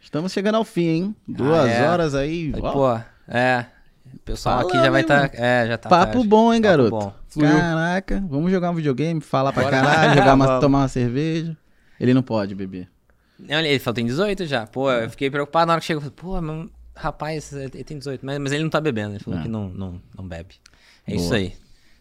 Estamos 0.00 0.32
chegando 0.32 0.56
ao 0.56 0.64
fim, 0.64 0.86
hein? 0.86 1.16
Duas 1.26 1.68
é. 1.70 1.88
horas 1.88 2.14
aí. 2.14 2.52
Aí, 2.54 2.60
pô, 2.60 2.94
é. 3.28 3.66
O 4.14 4.18
pessoal 4.18 4.60
aqui 4.60 4.68
Falando, 4.70 4.84
já 4.84 4.90
vai 4.90 5.00
estar. 5.00 5.16
mano? 5.22 5.30
é, 5.34 5.66
já 5.66 5.78
tá. 5.78 5.88
Papo 5.88 6.12
tarde. 6.12 6.28
bom, 6.28 6.52
hein, 6.52 6.60
Papo 6.60 6.70
garoto? 6.70 6.90
bom. 6.90 7.14
Caraca, 7.40 8.22
vamos 8.28 8.50
jogar 8.52 8.70
um 8.70 8.74
videogame, 8.74 9.20
falar 9.20 9.52
pra 9.52 9.64
Bora. 9.64 9.80
caralho, 9.80 10.14
jogar 10.18 10.34
uma, 10.34 10.60
tomar 10.60 10.78
uma 10.82 10.88
cerveja. 10.88 11.56
Ele 11.98 12.12
não 12.14 12.22
pode 12.22 12.54
beber. 12.54 12.88
Não, 13.38 13.58
Ele 13.60 13.78
falou, 13.78 13.94
tem 13.94 14.06
18 14.06 14.46
já. 14.46 14.66
Pô, 14.66 14.90
eu 14.92 15.10
fiquei 15.10 15.30
preocupado 15.30 15.66
na 15.66 15.72
hora 15.72 15.80
que 15.80 15.86
chegou. 15.86 16.08
Pô, 16.12 16.40
mas, 16.40 16.68
rapaz, 16.94 17.52
ele 17.52 17.82
tem 17.82 17.98
18. 17.98 18.24
Mas, 18.24 18.38
mas 18.38 18.52
ele 18.52 18.62
não 18.62 18.70
tá 18.70 18.80
bebendo. 18.80 19.14
Ele 19.14 19.24
falou 19.24 19.40
Ah. 19.40 19.42
que 19.42 19.48
não, 19.48 19.68
não, 19.68 20.00
não 20.16 20.26
bebe. 20.28 20.54
É 21.06 21.14
Boa. 21.14 21.24
isso 21.24 21.34
aí. 21.34 21.54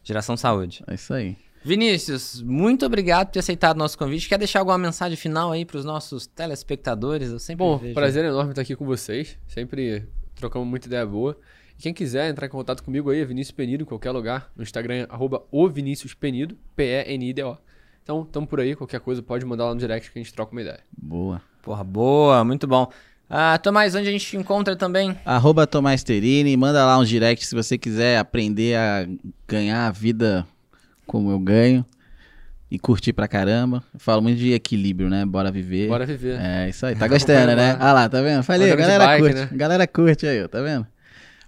Geração 0.03 0.37
saúde. 0.37 0.83
É 0.87 0.93
isso 0.93 1.13
aí. 1.13 1.35
Vinícius, 1.65 2.41
muito 2.41 2.85
obrigado 2.85 3.27
por 3.27 3.33
ter 3.33 3.39
aceitado 3.39 3.75
o 3.77 3.79
nosso 3.79 3.97
convite. 3.97 4.27
Quer 4.27 4.37
deixar 4.37 4.59
alguma 4.59 4.77
mensagem 4.77 5.15
final 5.17 5.51
aí 5.51 5.63
pros 5.63 5.85
nossos 5.85 6.27
telespectadores? 6.27 7.29
Eu 7.31 7.39
sempre 7.39 7.65
Bom, 7.65 7.77
vejo. 7.77 7.93
prazer 7.93 8.25
enorme 8.25 8.51
estar 8.51 8.61
aqui 8.61 8.75
com 8.75 8.85
vocês. 8.85 9.37
Sempre 9.47 10.05
trocamos 10.35 10.67
muita 10.67 10.87
ideia 10.87 11.05
boa. 11.05 11.37
E 11.79 11.81
quem 11.81 11.93
quiser 11.93 12.29
entrar 12.29 12.47
em 12.47 12.49
contato 12.49 12.83
comigo 12.83 13.09
aí 13.09 13.21
é 13.21 13.25
Vinícius 13.25 13.55
Penido 13.55 13.83
em 13.83 13.85
qualquer 13.85 14.11
lugar. 14.11 14.51
No 14.55 14.61
Instagram 14.63 15.07
arroba 15.09 15.43
o 15.51 15.69
Vinícius 15.69 16.13
Penido, 16.13 16.57
P-E-N-I-D-O. 16.75 17.57
Então, 18.03 18.25
tamo 18.25 18.45
por 18.45 18.59
aí. 18.59 18.75
Qualquer 18.75 18.99
coisa 18.99 19.21
pode 19.23 19.45
mandar 19.45 19.65
lá 19.65 19.73
no 19.73 19.79
direct 19.79 20.11
que 20.11 20.19
a 20.19 20.21
gente 20.21 20.33
troca 20.33 20.51
uma 20.51 20.61
ideia. 20.61 20.81
Boa. 20.97 21.41
Porra, 21.61 21.83
boa, 21.83 22.43
muito 22.43 22.67
bom. 22.67 22.91
Ah, 23.29 23.57
Tomás, 23.57 23.95
onde 23.95 24.09
a 24.09 24.11
gente 24.11 24.25
te 24.25 24.35
encontra 24.35 24.75
também? 24.75 25.17
Arroba 25.23 25.65
Tomás 25.65 26.03
Terini, 26.03 26.57
manda 26.57 26.85
lá 26.85 26.99
uns 26.99 27.07
direct 27.07 27.45
se 27.47 27.55
você 27.55 27.77
quiser 27.77 28.17
aprender 28.19 28.75
a 28.75 29.07
ganhar 29.47 29.87
a 29.87 29.91
vida 29.91 30.45
como 31.05 31.31
eu 31.31 31.39
ganho 31.39 31.85
e 32.71 32.79
curtir 32.79 33.13
pra 33.13 33.27
caramba. 33.27 33.83
Eu 33.93 33.99
falo 33.99 34.21
muito 34.21 34.37
de 34.39 34.51
equilíbrio, 34.53 35.09
né? 35.09 35.25
Bora 35.25 35.51
viver. 35.51 35.87
Bora 35.87 36.05
viver. 36.05 36.39
É, 36.39 36.69
isso 36.69 36.85
aí. 36.85 36.95
Tá 36.95 37.07
gostando, 37.09 37.55
né? 37.55 37.77
Ah 37.79 37.93
lá, 37.93 38.09
tá 38.09 38.21
vendo? 38.21 38.41
Falei, 38.43 38.71
a 38.71 38.75
galera 38.75 39.05
bike, 39.05 39.21
curte. 39.21 39.35
né? 39.35 39.49
Galera 39.53 39.87
curte 39.87 40.25
aí, 40.27 40.43
ó, 40.43 40.47
tá 40.47 40.61
vendo? 40.61 40.87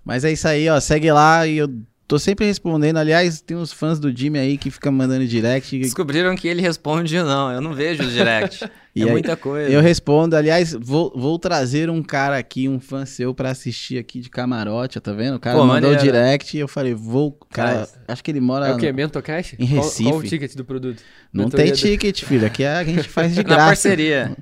Mas 0.04 0.24
é 0.24 0.32
isso 0.32 0.48
aí, 0.48 0.70
ó. 0.70 0.80
Segue 0.80 1.12
lá 1.12 1.48
e 1.48 1.58
eu 1.58 1.68
tô 2.08 2.20
sempre 2.20 2.46
respondendo. 2.46 2.98
Aliás, 2.98 3.42
tem 3.42 3.58
uns 3.58 3.74
fãs 3.74 4.00
do 4.00 4.16
Jimmy 4.16 4.38
aí 4.38 4.58
que 4.58 4.70
ficam 4.70 4.92
mandando 4.92 5.26
direct. 5.26 5.80
Descobriram 5.80 6.36
que 6.36 6.48
ele 6.48 6.62
responde 6.62 7.18
não. 7.18 7.52
Eu 7.52 7.60
não 7.60 7.74
vejo 7.74 8.04
os 8.04 8.14
direct. 8.14 8.64
E 8.96 9.02
é 9.02 9.06
aí, 9.06 9.12
muita 9.12 9.36
coisa. 9.36 9.70
Eu 9.70 9.82
respondo, 9.82 10.38
aliás, 10.38 10.72
vou, 10.74 11.12
vou 11.14 11.38
trazer 11.38 11.90
um 11.90 12.02
cara 12.02 12.38
aqui, 12.38 12.70
um 12.70 12.80
fã 12.80 13.06
seu, 13.06 13.34
pra 13.34 13.50
assistir 13.50 13.98
aqui 13.98 14.22
de 14.22 14.30
camarote, 14.30 14.98
tá 15.02 15.12
vendo? 15.12 15.36
O 15.36 15.40
cara 15.40 15.58
Pô, 15.58 15.66
mandou 15.66 15.90
o 15.90 15.94
maneiro. 15.94 16.02
direct 16.02 16.56
e 16.56 16.60
eu 16.62 16.68
falei, 16.68 16.94
vou. 16.94 17.38
Cara, 17.52 17.90
acho 18.08 18.24
que 18.24 18.32
ele 18.32 18.40
mora. 18.40 18.68
É 18.70 18.74
o 18.74 18.78
quê? 18.78 18.94
Mentocash? 18.94 19.54
Em 19.60 19.68
Qual- 19.68 19.82
Qual, 19.82 20.14
o 20.16 20.18
Recife. 20.20 20.30
ticket 20.30 20.56
do 20.56 20.64
produto? 20.64 21.04
Não 21.34 21.44
Mentoria 21.44 21.66
tem 21.66 21.74
do- 21.74 21.78
ticket, 21.78 22.24
filho. 22.24 22.48
Aqui 22.48 22.64
é- 22.64 22.74
a 22.78 22.84
gente 22.86 23.10
faz 23.10 23.34
de 23.36 23.44
Na 23.44 23.50
graça. 23.50 23.66
parceria. 23.66 24.38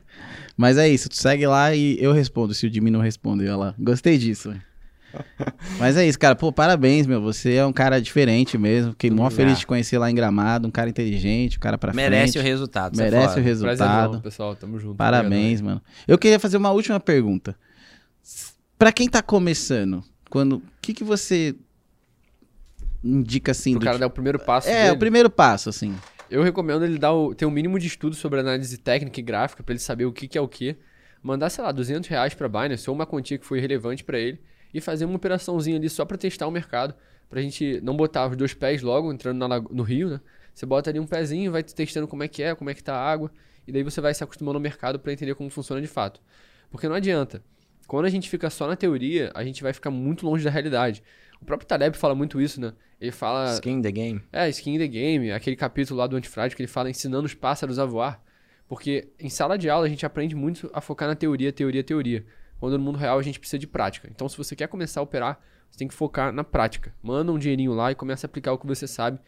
Mas 0.55 0.77
é 0.77 0.87
isso, 0.87 1.09
tu 1.09 1.15
segue 1.17 1.47
lá 1.47 1.73
e 1.73 1.97
eu 1.99 2.13
respondo 2.13 2.53
se 2.53 2.67
o 2.67 2.71
Jimmy 2.71 2.91
não 2.91 3.01
responder, 3.01 3.45
olha 3.47 3.55
lá. 3.57 3.75
Gostei 3.79 4.19
disso. 4.19 4.53
Mas 5.79 5.95
é 5.97 6.05
isso, 6.07 6.17
cara. 6.19 6.35
Pô, 6.35 6.51
parabéns, 6.51 7.05
meu. 7.07 7.21
Você 7.21 7.53
é 7.55 7.65
um 7.65 7.73
cara 7.73 8.01
diferente 8.01 8.57
mesmo. 8.57 8.91
Fiquei 8.91 9.09
mó 9.11 9.29
feliz 9.29 9.53
de 9.55 9.59
te 9.61 9.67
conhecer 9.67 9.97
lá 9.97 10.09
em 10.09 10.15
Gramado. 10.15 10.67
Um 10.67 10.71
cara 10.71 10.89
inteligente, 10.89 11.57
um 11.57 11.59
cara 11.59 11.77
pra 11.77 11.93
Merece 11.93 12.31
o 12.31 12.33
frente. 12.33 12.45
resultado. 12.45 12.93
isso 12.93 13.01
é 13.01 13.05
Merece 13.05 13.23
o 13.23 13.27
Prazer 13.33 13.43
resultado. 13.43 14.03
enorme, 14.05 14.21
pessoal. 14.21 14.55
Tamo 14.55 14.79
junto. 14.79 14.95
Parabéns, 14.95 15.61
mano. 15.61 15.81
Eu 16.07 16.17
queria 16.17 16.39
fazer 16.39 16.57
uma 16.57 16.71
última 16.71 16.99
pergunta. 16.99 17.55
Pra 18.77 18.91
quem 18.91 19.07
tá 19.07 19.21
começando, 19.21 20.03
quando, 20.29 20.57
o 20.57 20.61
que 20.81 20.93
que 20.93 21.03
você 21.03 21.55
indica 23.03 23.51
assim 23.51 23.71
Pro 23.71 23.79
do 23.79 23.83
cara 23.83 23.95
tipo- 23.95 23.99
dar 24.01 24.07
o 24.07 24.11
primeiro 24.11 24.39
passo 24.39 24.67
É, 24.69 24.83
dele. 24.83 24.95
o 24.95 24.99
primeiro 24.99 25.29
passo 25.29 25.69
assim. 25.69 25.95
Eu 26.29 26.41
recomendo 26.41 26.83
ele 26.83 26.97
dar 26.97 27.13
o, 27.13 27.35
ter 27.35 27.45
o 27.45 27.51
mínimo 27.51 27.77
de 27.77 27.85
estudo 27.87 28.15
sobre 28.15 28.39
análise 28.39 28.77
técnica 28.77 29.19
e 29.19 29.23
gráfica 29.23 29.61
pra 29.61 29.73
ele 29.73 29.79
saber 29.79 30.05
o 30.05 30.11
que, 30.11 30.27
que 30.27 30.37
é 30.37 30.41
o 30.41 30.47
que. 30.47 30.75
Mandar, 31.21 31.49
sei 31.49 31.63
lá, 31.63 31.71
200 31.71 32.09
reais 32.09 32.33
pra 32.33 32.49
Binance 32.49 32.89
ou 32.89 32.95
uma 32.95 33.05
quantia 33.05 33.37
que 33.37 33.45
foi 33.45 33.59
relevante 33.59 34.03
pra 34.03 34.17
ele 34.19 34.39
e 34.73 34.81
fazer 34.81 35.05
uma 35.05 35.15
operaçãozinha 35.15 35.77
ali 35.77 35.89
só 35.89 36.05
pra 36.05 36.17
testar 36.17 36.47
o 36.47 36.51
mercado. 36.51 36.93
Pra 37.29 37.41
gente 37.41 37.79
não 37.81 37.95
botar 37.95 38.27
os 38.27 38.37
dois 38.37 38.53
pés 38.53 38.81
logo 38.81 39.11
entrando 39.11 39.47
na 39.47 39.59
no 39.59 39.83
rio, 39.83 40.09
né? 40.09 40.21
Você 40.53 40.65
bota 40.65 40.89
ali 40.89 40.99
um 40.99 41.07
pezinho, 41.07 41.51
vai 41.51 41.63
testando 41.63 42.07
como 42.07 42.23
é 42.23 42.27
que 42.27 42.43
é, 42.43 42.53
como 42.53 42.69
é 42.69 42.73
que 42.73 42.83
tá 42.83 42.95
a 42.95 43.11
água. 43.11 43.31
E 43.67 43.71
daí 43.71 43.81
você 43.81 43.99
vai 44.01 44.13
se 44.13 44.23
acostumando 44.23 44.57
ao 44.57 44.61
mercado 44.61 44.99
pra 44.99 45.11
entender 45.11 45.33
como 45.35 45.49
funciona 45.49 45.81
de 45.81 45.87
fato. 45.87 46.21
Porque 46.69 46.87
não 46.87 46.95
adianta. 46.95 47.43
Quando 47.87 48.05
a 48.05 48.09
gente 48.09 48.29
fica 48.29 48.49
só 48.49 48.67
na 48.67 48.75
teoria, 48.75 49.31
a 49.33 49.43
gente 49.43 49.63
vai 49.63 49.73
ficar 49.73 49.89
muito 49.89 50.25
longe 50.25 50.43
da 50.43 50.49
realidade. 50.49 51.03
O 51.41 51.45
próprio 51.45 51.67
Taleb 51.67 51.97
fala 51.97 52.15
muito 52.15 52.39
isso, 52.39 52.61
né? 52.61 52.73
Ele 52.99 53.11
fala. 53.11 53.53
Skin 53.55 53.81
the 53.81 53.91
game. 53.91 54.21
É, 54.31 54.47
Skin 54.49 54.75
in 54.75 54.77
the 54.77 54.87
Game, 54.87 55.31
aquele 55.31 55.55
capítulo 55.55 55.99
lá 55.99 56.07
do 56.07 56.15
Antifrágil 56.15 56.55
que 56.55 56.61
ele 56.61 56.71
fala 56.71 56.89
ensinando 56.89 57.25
os 57.25 57.33
pássaros 57.33 57.77
a 57.77 57.85
voar. 57.85 58.23
Porque 58.67 59.09
em 59.19 59.29
sala 59.29 59.57
de 59.57 59.69
aula 59.69 59.85
a 59.85 59.89
gente 59.89 60.05
aprende 60.05 60.35
muito 60.35 60.69
a 60.73 60.79
focar 60.79 61.07
na 61.07 61.15
teoria, 61.15 61.51
teoria, 61.51 61.83
teoria. 61.83 62.25
Quando 62.63 62.77
no 62.77 62.83
mundo 62.85 62.97
real 62.97 63.19
a 63.19 63.21
gente 63.21 63.41
precisa 63.41 63.59
de 63.59 63.67
prática. 63.67 64.07
Então, 64.09 64.29
se 64.29 64.37
você 64.37 64.55
quer 64.55 64.67
começar 64.69 65.01
a 65.01 65.03
operar, 65.03 65.37
você 65.69 65.77
tem 65.79 65.85
que 65.85 65.93
focar 65.93 66.31
na 66.31 66.45
prática. 66.45 66.95
Manda 67.03 67.29
um 67.29 67.37
dinheirinho 67.37 67.73
lá 67.73 67.91
e 67.91 67.95
começa 67.95 68.25
a 68.25 68.27
aplicar 68.29 68.53
o 68.53 68.57
que 68.57 68.65
você 68.65 68.87
sabe. 68.87 69.19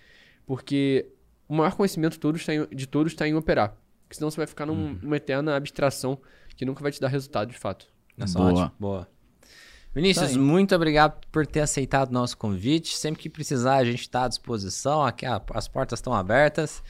Porque 0.46 1.10
o 1.46 1.54
maior 1.54 1.76
conhecimento 1.76 2.18
todos 2.18 2.46
tá 2.46 2.54
em- 2.54 2.66
de 2.74 2.88
todos 2.88 3.12
está 3.12 3.28
em 3.28 3.34
operar. 3.36 3.76
Porque 4.04 4.16
senão 4.16 4.32
você 4.32 4.38
vai 4.38 4.48
ficar 4.48 4.66
num- 4.66 4.98
numa 5.02 5.18
eterna 5.18 5.54
abstração 5.58 6.18
que 6.56 6.64
nunca 6.64 6.82
vai 6.82 6.94
te 6.94 7.02
dar 7.02 7.10
resultado 7.10 7.52
de 7.52 7.58
fato. 7.58 7.88
Nossa, 8.18 8.38
Boa. 8.40 8.52
ótimo. 8.54 8.72
Boa. 8.80 9.08
Vinícius, 9.94 10.30
aí. 10.30 10.38
muito 10.38 10.74
obrigado 10.74 11.20
por 11.30 11.46
ter 11.46 11.60
aceitado 11.60 12.12
o 12.12 12.14
nosso 12.14 12.38
convite. 12.38 12.96
Sempre 12.96 13.22
que 13.22 13.30
precisar, 13.30 13.76
a 13.76 13.84
gente 13.84 14.00
está 14.00 14.24
à 14.24 14.28
disposição. 14.30 15.04
Aqui 15.04 15.26
a- 15.26 15.42
as 15.54 15.68
portas 15.68 16.00
estão 16.00 16.14
abertas. 16.14 16.82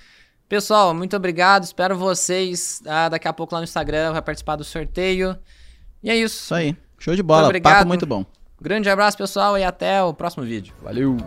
Pessoal, 0.48 0.94
muito 0.94 1.16
obrigado. 1.16 1.64
Espero 1.64 1.98
vocês 1.98 2.84
ah, 2.86 3.10
daqui 3.10 3.28
a 3.28 3.34
pouco 3.34 3.56
lá 3.56 3.62
no 3.62 3.64
Instagram. 3.64 4.12
Vai 4.12 4.22
participar 4.22 4.56
do 4.58 4.64
sorteio. 4.64 5.36
E 6.06 6.10
é 6.12 6.16
isso. 6.16 6.44
Isso 6.44 6.54
aí. 6.54 6.78
Show 7.00 7.16
de 7.16 7.24
bola. 7.24 7.42
Muito 7.42 7.50
obrigado. 7.50 7.74
Papo 7.78 7.88
muito 7.88 8.06
bom. 8.06 8.24
Grande 8.62 8.88
abraço, 8.90 9.18
pessoal, 9.18 9.58
e 9.58 9.64
até 9.64 10.04
o 10.04 10.14
próximo 10.14 10.46
vídeo. 10.46 10.74
Valeu! 10.84 11.18